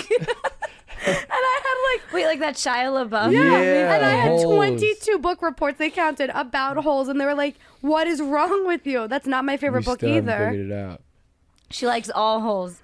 I 1.05 1.61
had 1.63 1.93
like 1.93 2.13
Wait, 2.13 2.25
like 2.25 2.39
that 2.39 2.55
Shia 2.55 2.87
LaBeouf? 3.09 3.31
Yeah. 3.31 3.41
movie? 3.43 3.53
and 3.57 4.05
I 4.05 4.09
had 4.09 4.27
holes. 4.29 4.43
22 4.55 5.19
book 5.19 5.41
reports 5.41 5.77
they 5.77 5.89
counted 5.89 6.29
about 6.33 6.77
holes 6.77 7.07
and 7.07 7.19
they 7.21 7.25
were 7.25 7.35
like, 7.35 7.55
"What 7.81 8.07
is 8.07 8.21
wrong 8.21 8.65
with 8.67 8.85
you?" 8.87 9.07
That's 9.07 9.27
not 9.27 9.45
my 9.45 9.57
favorite 9.57 9.81
We 9.81 9.85
book 9.85 9.99
still 9.99 10.09
either. 10.15 10.49
figured 10.51 10.71
it 10.71 10.73
out. 10.73 11.01
She 11.69 11.85
likes 11.85 12.09
all 12.09 12.41
holes. 12.41 12.81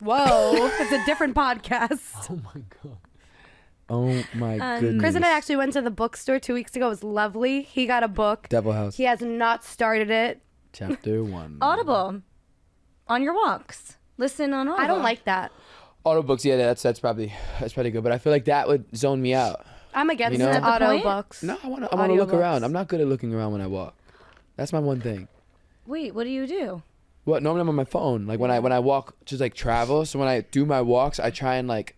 Whoa, 0.00 0.52
it's 0.80 0.92
a 0.92 1.04
different 1.06 1.34
podcast. 1.36 2.30
Oh 2.30 2.40
my 2.54 2.62
god. 2.82 2.96
Oh 3.90 4.24
my 4.34 4.58
Um, 4.58 4.80
goodness. 4.80 5.00
Chris 5.00 5.14
and 5.16 5.24
I 5.24 5.36
actually 5.36 5.56
went 5.56 5.74
to 5.74 5.82
the 5.82 5.90
bookstore 5.90 6.38
2 6.38 6.54
weeks 6.54 6.74
ago. 6.74 6.86
It 6.86 6.90
was 6.90 7.04
lovely. 7.04 7.62
He 7.62 7.86
got 7.86 8.02
a 8.02 8.08
book. 8.08 8.48
Devil 8.48 8.72
House. 8.72 8.96
He 8.96 9.04
has 9.04 9.20
not 9.20 9.64
started 9.64 10.10
it. 10.10 10.40
Chapter 10.72 11.22
one. 11.22 11.58
Audible. 11.60 12.22
On 13.08 13.22
your 13.22 13.34
walks. 13.34 13.98
Listen 14.18 14.52
on 14.52 14.68
Audible. 14.68 14.84
I 14.84 14.86
don't 14.86 15.02
like 15.02 15.24
that. 15.24 15.52
Audiobooks. 16.04 16.44
Yeah, 16.44 16.56
that's 16.56 16.82
that's 16.82 17.00
probably 17.00 17.32
that's 17.60 17.72
probably 17.72 17.90
good. 17.90 18.02
But 18.02 18.12
I 18.12 18.18
feel 18.18 18.32
like 18.32 18.46
that 18.46 18.68
would 18.68 18.96
zone 18.96 19.22
me 19.22 19.34
out. 19.34 19.64
I'm 19.94 20.10
against 20.10 20.32
You 20.32 20.38
know? 20.38 20.50
Is 20.50 20.60
that 20.60 20.78
the 20.78 20.86
auto 20.86 21.02
books. 21.02 21.42
No, 21.42 21.58
I 21.62 21.68
want 21.68 21.84
to. 21.84 21.92
I 21.92 21.96
want 21.96 22.12
to 22.12 22.16
look 22.18 22.32
around. 22.32 22.64
I'm 22.64 22.72
not 22.72 22.88
good 22.88 23.00
at 23.00 23.06
looking 23.06 23.34
around 23.34 23.52
when 23.52 23.60
I 23.60 23.66
walk. 23.66 23.94
That's 24.56 24.72
my 24.72 24.78
one 24.78 25.00
thing. 25.00 25.28
Wait, 25.86 26.14
what 26.14 26.24
do 26.24 26.30
you 26.30 26.46
do? 26.46 26.82
Well, 27.24 27.40
normally 27.40 27.62
I'm 27.62 27.68
on 27.68 27.74
my 27.76 27.84
phone. 27.84 28.26
Like 28.26 28.40
when 28.40 28.50
I 28.50 28.58
when 28.58 28.72
I 28.72 28.80
walk, 28.80 29.14
just 29.24 29.40
like 29.40 29.54
travel. 29.54 30.04
So 30.04 30.18
when 30.18 30.28
I 30.28 30.40
do 30.40 30.66
my 30.66 30.80
walks, 30.80 31.20
I 31.20 31.30
try 31.30 31.56
and 31.56 31.68
like, 31.68 31.96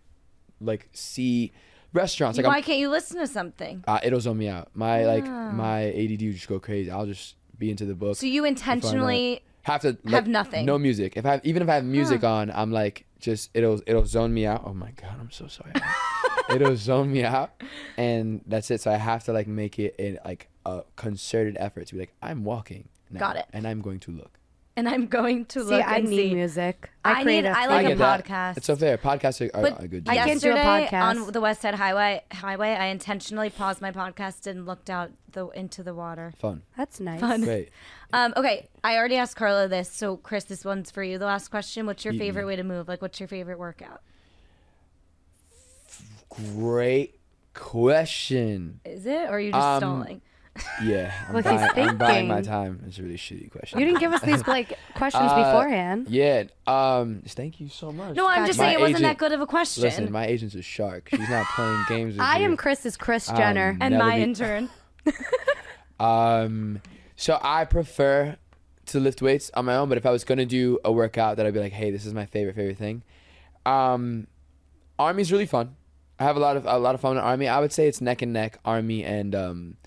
like 0.61 0.89
see 0.93 1.51
restaurants. 1.93 2.37
Like 2.37 2.45
Why 2.45 2.57
I'm, 2.57 2.63
can't 2.63 2.79
you 2.79 2.89
listen 2.89 3.19
to 3.19 3.27
something? 3.27 3.83
uh, 3.87 3.99
it'll 4.03 4.19
zone 4.19 4.37
me 4.37 4.47
out. 4.47 4.69
My 4.73 5.05
like 5.05 5.25
my 5.25 5.85
ADD 5.85 6.21
would 6.21 6.35
just 6.35 6.47
go 6.47 6.59
crazy. 6.59 6.91
I'll 6.91 7.07
just 7.07 7.35
be 7.57 7.71
into 7.71 7.85
the 7.85 7.95
book. 7.95 8.17
So 8.17 8.27
you 8.27 8.41
before 8.43 8.47
I 8.47 8.49
know 8.49 8.49
it. 8.49 8.49
intentionally 8.49 9.41
have 9.65 9.81
to 9.81 9.97
like, 10.03 10.13
have 10.13 10.27
nothing. 10.27 10.63
No 10.63 10.77
music. 10.77 11.17
If 11.17 11.25
I 11.25 11.41
even 11.43 11.63
if 11.63 11.69
I 11.69 11.75
have 11.75 11.83
music 11.83 12.23
on, 12.23 12.51
I'm 12.51 12.71
like 12.71 13.05
just 13.19 13.49
it'll 13.55 13.81
it'll 13.87 14.05
zone 14.05 14.31
me 14.31 14.45
out. 14.45 14.61
Oh 14.63 14.75
my 14.75 14.91
god, 14.91 15.15
I'm 15.19 15.31
so 15.31 15.47
sorry. 15.47 15.73
it'll 16.51 16.75
zone 16.75 17.11
me 17.11 17.23
out, 17.23 17.63
and 17.97 18.41
that's 18.45 18.69
it. 18.69 18.81
So 18.81 18.91
I 18.91 18.97
have 18.97 19.23
to 19.23 19.33
like 19.33 19.47
make 19.47 19.79
it 19.79 19.95
in 19.97 20.19
like 20.23 20.49
a 20.67 20.83
concerted 20.95 21.57
effort 21.59 21.87
to 21.87 21.95
be 21.95 22.01
like 22.01 22.13
I'm 22.21 22.43
walking. 22.43 22.89
Now, 23.09 23.19
Got 23.19 23.37
it. 23.37 23.45
And 23.53 23.67
I'm 23.67 23.81
going 23.81 23.99
to 24.01 24.11
look. 24.11 24.39
And 24.77 24.89
I'm 24.89 25.07
going 25.07 25.45
to 25.45 25.61
See, 25.61 25.65
look 25.69 25.85
I 25.85 25.97
and 25.97 26.09
need 26.09 26.29
see. 26.29 26.33
music. 26.35 26.89
I 27.03 27.23
create 27.23 27.43
need- 27.43 27.49
a 27.49 27.57
I 27.57 27.65
like 27.67 27.85
thing. 27.85 27.93
a 27.93 27.95
that. 27.95 28.25
podcast. 28.25 28.57
It's 28.57 28.65
so 28.67 28.75
fair. 28.75 28.97
Podcasts 28.97 29.39
are, 29.41 29.55
are, 29.57 29.61
But 29.61 29.83
are 29.83 29.87
good. 29.87 30.07
I 30.09 30.15
can't 30.17 30.41
do 30.41 30.51
a 30.51 30.55
yesterday 30.55 30.87
podcast. 30.91 31.01
on 31.25 31.31
the 31.31 31.39
West 31.41 31.61
Side 31.61 31.75
Highway, 31.75 32.23
highway, 32.31 32.71
I 32.71 32.87
intentionally 32.87 33.49
paused 33.49 33.81
my 33.81 33.91
podcast 33.91 34.47
and 34.47 34.65
looked 34.65 34.89
out 34.89 35.11
the 35.31 35.47
into 35.49 35.83
the 35.83 35.93
water. 35.93 36.33
Fun. 36.39 36.63
That's 36.77 36.99
nice. 36.99 37.21
Great. 37.43 37.69
Um, 38.13 38.33
okay, 38.37 38.69
I 38.81 38.95
already 38.95 39.17
asked 39.17 39.35
Carla 39.35 39.67
this, 39.67 39.91
so 39.91 40.15
Chris, 40.15 40.45
this 40.45 40.63
one's 40.63 40.89
for 40.89 41.03
you. 41.03 41.17
The 41.17 41.25
last 41.25 41.49
question: 41.49 41.85
What's 41.85 42.05
your 42.05 42.13
Eat 42.13 42.19
me. 42.19 42.25
favorite 42.27 42.45
way 42.45 42.55
to 42.55 42.63
move? 42.63 42.87
Like, 42.87 43.01
what's 43.01 43.19
your 43.19 43.27
favorite 43.27 43.59
workout? 43.59 43.99
Great 46.29 47.19
question. 47.53 48.79
Is 48.85 49.05
it, 49.05 49.23
or 49.29 49.31
are 49.31 49.39
you 49.39 49.51
just 49.51 49.65
Um, 49.65 49.79
stalling? 49.81 50.21
Yeah, 50.81 51.13
I'm, 51.27 51.35
he's 51.35 51.43
buying, 51.43 51.89
I'm 51.89 51.97
buying 51.97 52.27
my 52.29 52.41
time. 52.41 52.81
It's 52.87 52.97
a 52.97 53.03
really 53.03 53.17
shitty 53.17 53.51
question. 53.51 53.77
You 53.79 53.85
didn't 53.85 53.99
give 53.99 54.13
us 54.13 54.21
these 54.21 54.45
like 54.47 54.77
questions 54.95 55.29
Uh, 55.31 55.35
beforehand. 55.43 56.07
Yeah. 56.09 56.43
Um. 56.65 57.23
Thank 57.27 57.59
you 57.59 57.67
so 57.67 57.91
much. 57.91 58.15
No, 58.15 58.27
I'm 58.27 58.45
just 58.47 58.57
My 58.57 58.65
saying 58.65 58.73
it 58.75 58.79
wasn't 58.79 58.97
agent- 58.99 59.09
that 59.09 59.17
good 59.17 59.31
of 59.33 59.41
a 59.41 59.47
question. 59.47 59.83
Listen, 59.83 60.11
my 60.11 60.25
agent's 60.25 60.55
a 60.55 60.61
shark. 60.61 61.09
She's 61.09 61.29
not 61.29 61.45
playing 61.55 61.83
games 61.89 62.13
with 62.13 62.21
I 62.21 62.39
you. 62.39 62.45
am 62.45 62.55
Chris's 62.57 62.95
Kris 62.95 63.29
Um, 63.29 63.35
Jenner. 63.35 63.77
and 63.81 63.97
my 63.97 64.15
be- 64.17 64.23
intern. 64.23 64.69
Um, 65.99 66.81
so 67.15 67.39
I 67.41 67.65
prefer 67.65 68.35
to 68.87 68.99
lift 68.99 69.21
weights 69.21 69.49
on 69.53 69.65
my 69.65 69.75
own, 69.77 69.89
but 69.89 69.97
if 69.97 70.05
I 70.05 70.11
was 70.11 70.23
gonna 70.23 70.45
do 70.45 70.77
a 70.83 70.91
workout 70.91 71.37
that 71.37 71.45
I'd 71.45 71.53
be 71.53 71.59
like, 71.59 71.73
hey, 71.73 71.91
this 71.91 72.05
is 72.05 72.13
my 72.13 72.25
favorite 72.25 72.55
favorite 72.55 72.77
thing. 72.77 73.03
Um, 73.65 74.27
army's 74.99 75.31
really 75.31 75.45
fun. 75.45 75.75
I 76.19 76.23
have 76.23 76.35
a 76.35 76.39
lot 76.39 76.57
of 76.57 76.65
a 76.65 76.77
lot 76.77 76.95
of 76.95 77.01
fun 77.01 77.13
in 77.17 77.23
army. 77.23 77.47
I 77.47 77.59
would 77.59 77.71
say 77.71 77.87
it's 77.87 78.01
neck 78.01 78.21
and 78.21 78.33
neck, 78.33 78.59
army 78.65 79.03
and 79.03 79.33
um, 79.35 79.77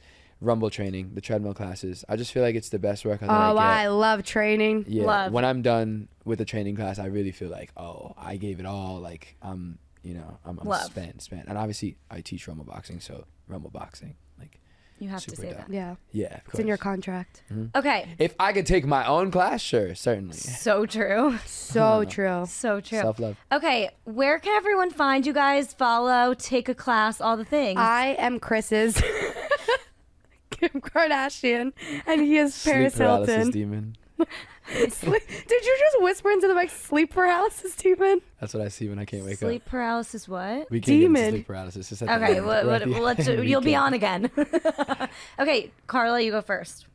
rumble 0.41 0.71
training, 0.71 1.11
the 1.15 1.21
treadmill 1.21 1.55
classes. 1.55 2.05
I 2.09 2.17
just 2.17 2.33
feel 2.33 2.43
like 2.43 2.55
it's 2.55 2.69
the 2.69 2.79
best 2.79 3.05
workout. 3.05 3.29
oh, 3.31 3.57
I 3.59 3.85
I 3.85 3.89
love 3.89 4.23
training. 4.25 4.85
Yeah, 4.89 5.05
Love. 5.05 5.33
when 5.33 5.45
I'm 5.45 5.63
done 5.63 6.09
with 6.25 6.39
the 6.39 6.45
training 6.45 6.77
class, 6.77 6.99
I 6.99 7.07
really 7.07 7.33
feel 7.33 7.49
like, 7.49 7.71
oh, 7.77 8.15
I 8.17 8.37
gave 8.37 8.61
it 8.61 8.67
all. 8.67 8.99
Like 9.01 9.37
I'm, 9.43 9.79
you 10.03 10.15
know, 10.15 10.39
I'm, 10.45 10.59
I'm 10.61 10.73
spent, 10.85 11.23
spent. 11.23 11.49
And 11.49 11.59
obviously, 11.59 11.97
I 12.11 12.21
teach 12.21 12.47
rumble 12.47 12.65
boxing, 12.65 13.01
so 13.01 13.25
rumble 13.49 13.71
boxing, 13.71 14.15
like, 14.39 14.61
You 15.01 15.09
have 15.09 15.23
to 15.25 15.31
Super 15.31 15.43
say 15.43 15.49
dope. 15.49 15.59
that. 15.59 15.71
Yeah, 15.71 15.95
yeah, 16.13 16.35
of 16.37 16.41
it's 16.51 16.59
in 16.61 16.67
your 16.69 16.77
course. 16.77 16.85
contract. 16.95 17.43
Mm-hmm. 17.53 17.77
Okay, 17.79 18.15
If 18.19 18.35
I 18.39 18.53
could 18.53 18.67
take 18.67 18.87
my 18.87 19.07
own 19.07 19.31
class, 19.31 19.61
sure, 19.61 19.95
certainly. 19.95 20.35
so 20.37 20.87
true, 20.87 21.39
So 21.47 22.05
true. 22.05 22.45
so 22.49 22.81
true. 22.81 23.01
Self 23.01 23.19
love. 23.19 23.37
Okay, 23.53 23.91
where 24.05 24.39
can 24.39 24.55
everyone 24.57 24.91
find 24.91 25.27
you 25.27 25.33
guys? 25.33 25.73
Follow, 25.75 26.35
take 26.35 26.69
a 26.69 26.75
class, 26.75 27.21
all 27.21 27.37
the 27.37 27.45
things. 27.45 27.79
I 27.81 28.17
am 28.19 28.39
Chris's 28.39 29.03
Kim 30.59 30.81
Kardashian, 30.81 31.73
and 32.07 32.21
he 32.21 32.37
is 32.37 32.55
Sleep 32.55 32.75
Paris 32.75 32.97
paralysis 32.97 33.35
Hilton. 33.35 33.51
demon. 33.53 33.97
Sleep- 34.91 35.23
Did 35.47 35.65
you 35.65 35.77
just 35.79 36.03
whisper 36.03 36.31
into 36.31 36.47
the 36.49 36.55
mic 36.55 36.71
sleep 36.71 37.13
paralysis, 37.15 37.75
demon? 37.77 38.21
That's 38.41 38.53
what 38.53 38.63
I 38.63 38.69
see 38.69 38.89
when 38.89 38.99
I 38.99 39.05
can't 39.05 39.25
wake 39.25 39.39
Sleep 39.39 39.47
up. 39.47 39.51
Sleep 39.51 39.65
paralysis. 39.65 40.29
What? 40.29 40.71
We 40.71 40.81
can't 40.81 40.87
get 40.87 40.93
Demon. 41.07 41.31
sleep 41.31 41.47
paralysis. 41.47 41.93
It's 41.93 42.03
at 42.03 42.21
Okay, 42.23 42.37
end. 42.39 42.47
what, 42.47 42.65
We're 42.67 42.71
what, 42.73 42.87
well, 42.89 43.03
let's, 43.03 43.27
end. 43.29 43.49
You'll 43.49 43.61
be 43.61 43.75
on 43.77 43.95
again. 43.95 44.31
okay, 45.39 45.71
Karla, 45.87 46.21
you 46.21 46.33
go 46.33 46.43
first. 46.43 46.87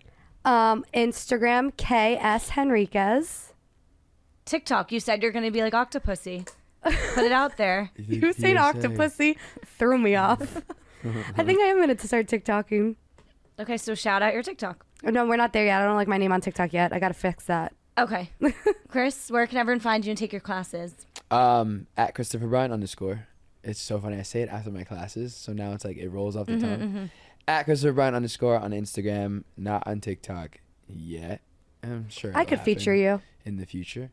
Um, 0.45 0.85
Instagram 0.93 1.71
KS 1.77 2.49
Henriquez. 2.49 3.53
TikTok, 4.45 4.91
you 4.91 4.99
said 4.99 5.23
you're 5.23 5.31
going 5.31 5.45
to 5.45 5.51
be 5.51 5.61
like 5.61 5.73
Octopussy. 5.73 6.47
Put 6.83 7.23
it 7.23 7.31
out 7.31 7.55
there. 7.55 7.91
You 7.95 8.33
saying 8.33 8.57
octopussy 8.57 9.37
threw 9.65 9.97
me 9.97 10.15
off. 10.17 10.61
I 11.37 11.43
think 11.45 11.61
I 11.61 11.67
am 11.67 11.79
gonna 11.79 11.97
start 11.97 12.27
TikToking. 12.27 12.95
Okay, 13.63 13.77
so 13.77 13.95
shout 13.95 14.21
out 14.21 14.33
your 14.33 14.43
TikTok. 14.43 14.85
Oh, 15.05 15.09
No, 15.09 15.25
we're 15.25 15.35
not 15.37 15.53
there 15.53 15.65
yet. 15.65 15.81
I 15.81 15.85
don't 15.85 15.95
like 15.95 16.07
my 16.07 16.17
name 16.17 16.31
on 16.31 16.41
TikTok 16.41 16.73
yet. 16.73 16.93
I 16.93 16.99
gotta 16.99 17.13
fix 17.13 17.45
that. 17.45 17.73
Okay. 17.97 18.29
Chris, 18.89 19.29
where 19.31 19.47
can 19.47 19.57
everyone 19.57 19.79
find 19.79 20.05
you 20.05 20.09
and 20.11 20.17
take 20.17 20.31
your 20.33 20.41
classes? 20.41 21.05
Um, 21.31 21.87
at 21.97 22.13
Christopher 22.15 22.47
Brian 22.47 22.71
underscore. 22.71 23.27
It's 23.63 23.79
so 23.81 23.99
funny. 23.99 24.17
I 24.17 24.23
say 24.23 24.41
it 24.41 24.49
after 24.49 24.69
my 24.71 24.83
classes, 24.83 25.35
so 25.35 25.53
now 25.53 25.71
it's 25.71 25.85
like 25.85 25.97
it 25.97 26.09
rolls 26.09 26.35
off 26.35 26.47
the 26.47 26.53
Mm-hmm, 26.53 26.95
tongue. 26.97 27.09
At 27.47 27.63
Christopher 27.63 27.93
Brian 27.93 28.15
underscore 28.15 28.57
on 28.57 28.71
Instagram, 28.71 29.43
not 29.57 29.83
on 29.87 30.01
TikTok 30.01 30.59
yet. 30.87 31.41
I'm 31.83 32.09
sure 32.09 32.31
I 32.35 32.45
could 32.45 32.59
feature 32.61 32.93
you. 32.95 33.21
in 33.45 33.57
the 33.57 33.65
future. 33.65 34.11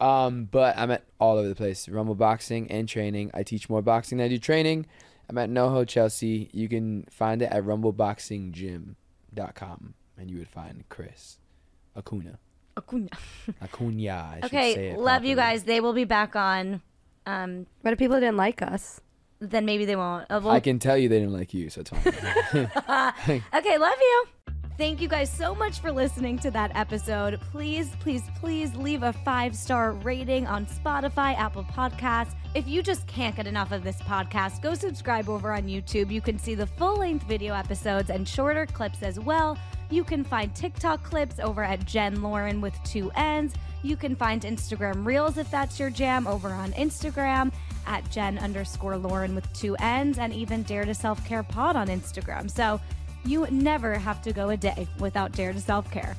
Um, 0.00 0.46
but 0.50 0.76
I'm 0.76 0.90
at 0.90 1.04
all 1.20 1.38
over 1.38 1.48
the 1.48 1.54
place. 1.54 1.88
Rumble 1.88 2.14
boxing 2.16 2.70
and 2.70 2.88
training. 2.88 3.30
I 3.34 3.42
teach 3.44 3.68
more 3.70 3.82
boxing 3.82 4.18
than 4.18 4.24
I 4.26 4.28
do 4.28 4.38
training. 4.38 4.86
I'm 5.32 5.38
at 5.38 5.48
NoHo 5.48 5.88
Chelsea. 5.88 6.50
You 6.52 6.68
can 6.68 7.06
find 7.10 7.40
it 7.40 7.46
at 7.46 7.64
rumbleboxinggym.com 7.64 9.94
and 10.18 10.30
you 10.30 10.36
would 10.38 10.48
find 10.48 10.84
Chris 10.90 11.38
Acuna. 11.96 12.38
Acuna. 12.76 13.08
Acuna. 13.62 14.12
I 14.12 14.40
should 14.42 14.50
say 14.50 14.72
Okay, 14.72 14.88
it 14.90 14.98
love 14.98 15.24
you 15.24 15.34
guys. 15.34 15.64
They 15.64 15.80
will 15.80 15.94
be 15.94 16.04
back 16.04 16.36
on. 16.36 16.82
Um, 17.24 17.64
But 17.82 17.94
if 17.94 17.98
people 17.98 18.20
didn't 18.20 18.36
like 18.36 18.60
us, 18.60 19.00
then 19.40 19.64
maybe 19.64 19.86
they 19.86 19.96
won't. 19.96 20.30
Uh, 20.30 20.40
well, 20.44 20.52
I 20.52 20.60
can 20.60 20.78
tell 20.78 20.98
you 20.98 21.08
they 21.08 21.20
didn't 21.20 21.32
like 21.32 21.54
you, 21.54 21.70
so 21.70 21.80
it's 21.80 21.88
fine. 21.94 23.40
Okay, 23.54 23.78
love 23.78 23.96
you. 23.98 24.26
Thank 24.78 25.02
you 25.02 25.08
guys 25.08 25.30
so 25.30 25.54
much 25.54 25.80
for 25.80 25.92
listening 25.92 26.38
to 26.40 26.50
that 26.52 26.74
episode. 26.74 27.38
Please, 27.52 27.90
please, 28.00 28.22
please 28.40 28.74
leave 28.74 29.02
a 29.02 29.12
five 29.12 29.54
star 29.54 29.92
rating 29.92 30.46
on 30.46 30.64
Spotify, 30.66 31.36
Apple 31.36 31.64
Podcasts. 31.64 32.34
If 32.54 32.66
you 32.66 32.82
just 32.82 33.06
can't 33.06 33.36
get 33.36 33.46
enough 33.46 33.70
of 33.70 33.84
this 33.84 34.00
podcast, 34.02 34.62
go 34.62 34.74
subscribe 34.74 35.28
over 35.28 35.52
on 35.52 35.64
YouTube. 35.64 36.10
You 36.10 36.22
can 36.22 36.38
see 36.38 36.54
the 36.54 36.66
full 36.66 36.96
length 36.96 37.26
video 37.26 37.54
episodes 37.54 38.08
and 38.08 38.26
shorter 38.26 38.64
clips 38.64 39.02
as 39.02 39.20
well. 39.20 39.58
You 39.90 40.04
can 40.04 40.24
find 40.24 40.54
TikTok 40.54 41.02
clips 41.04 41.38
over 41.38 41.62
at 41.62 41.84
Jen 41.84 42.22
Lauren 42.22 42.62
with 42.62 42.74
two 42.82 43.10
N's. 43.14 43.52
You 43.82 43.96
can 43.96 44.16
find 44.16 44.40
Instagram 44.42 45.04
Reels 45.04 45.36
if 45.36 45.50
that's 45.50 45.78
your 45.78 45.90
jam 45.90 46.26
over 46.26 46.48
on 46.48 46.72
Instagram 46.72 47.52
at 47.86 48.08
Jen 48.10 48.38
underscore 48.38 48.96
Lauren 48.96 49.34
with 49.34 49.52
two 49.52 49.76
N's 49.76 50.18
and 50.18 50.32
even 50.32 50.62
Dare 50.62 50.86
to 50.86 50.94
Self 50.94 51.24
Care 51.26 51.42
Pod 51.42 51.76
on 51.76 51.88
Instagram. 51.88 52.50
So 52.50 52.80
you 53.24 53.46
never 53.50 53.94
have 53.98 54.22
to 54.22 54.32
go 54.32 54.50
a 54.50 54.56
day 54.56 54.86
without 54.98 55.32
Dare 55.32 55.52
to 55.52 55.60
Self 55.60 55.90
Care. 55.90 56.16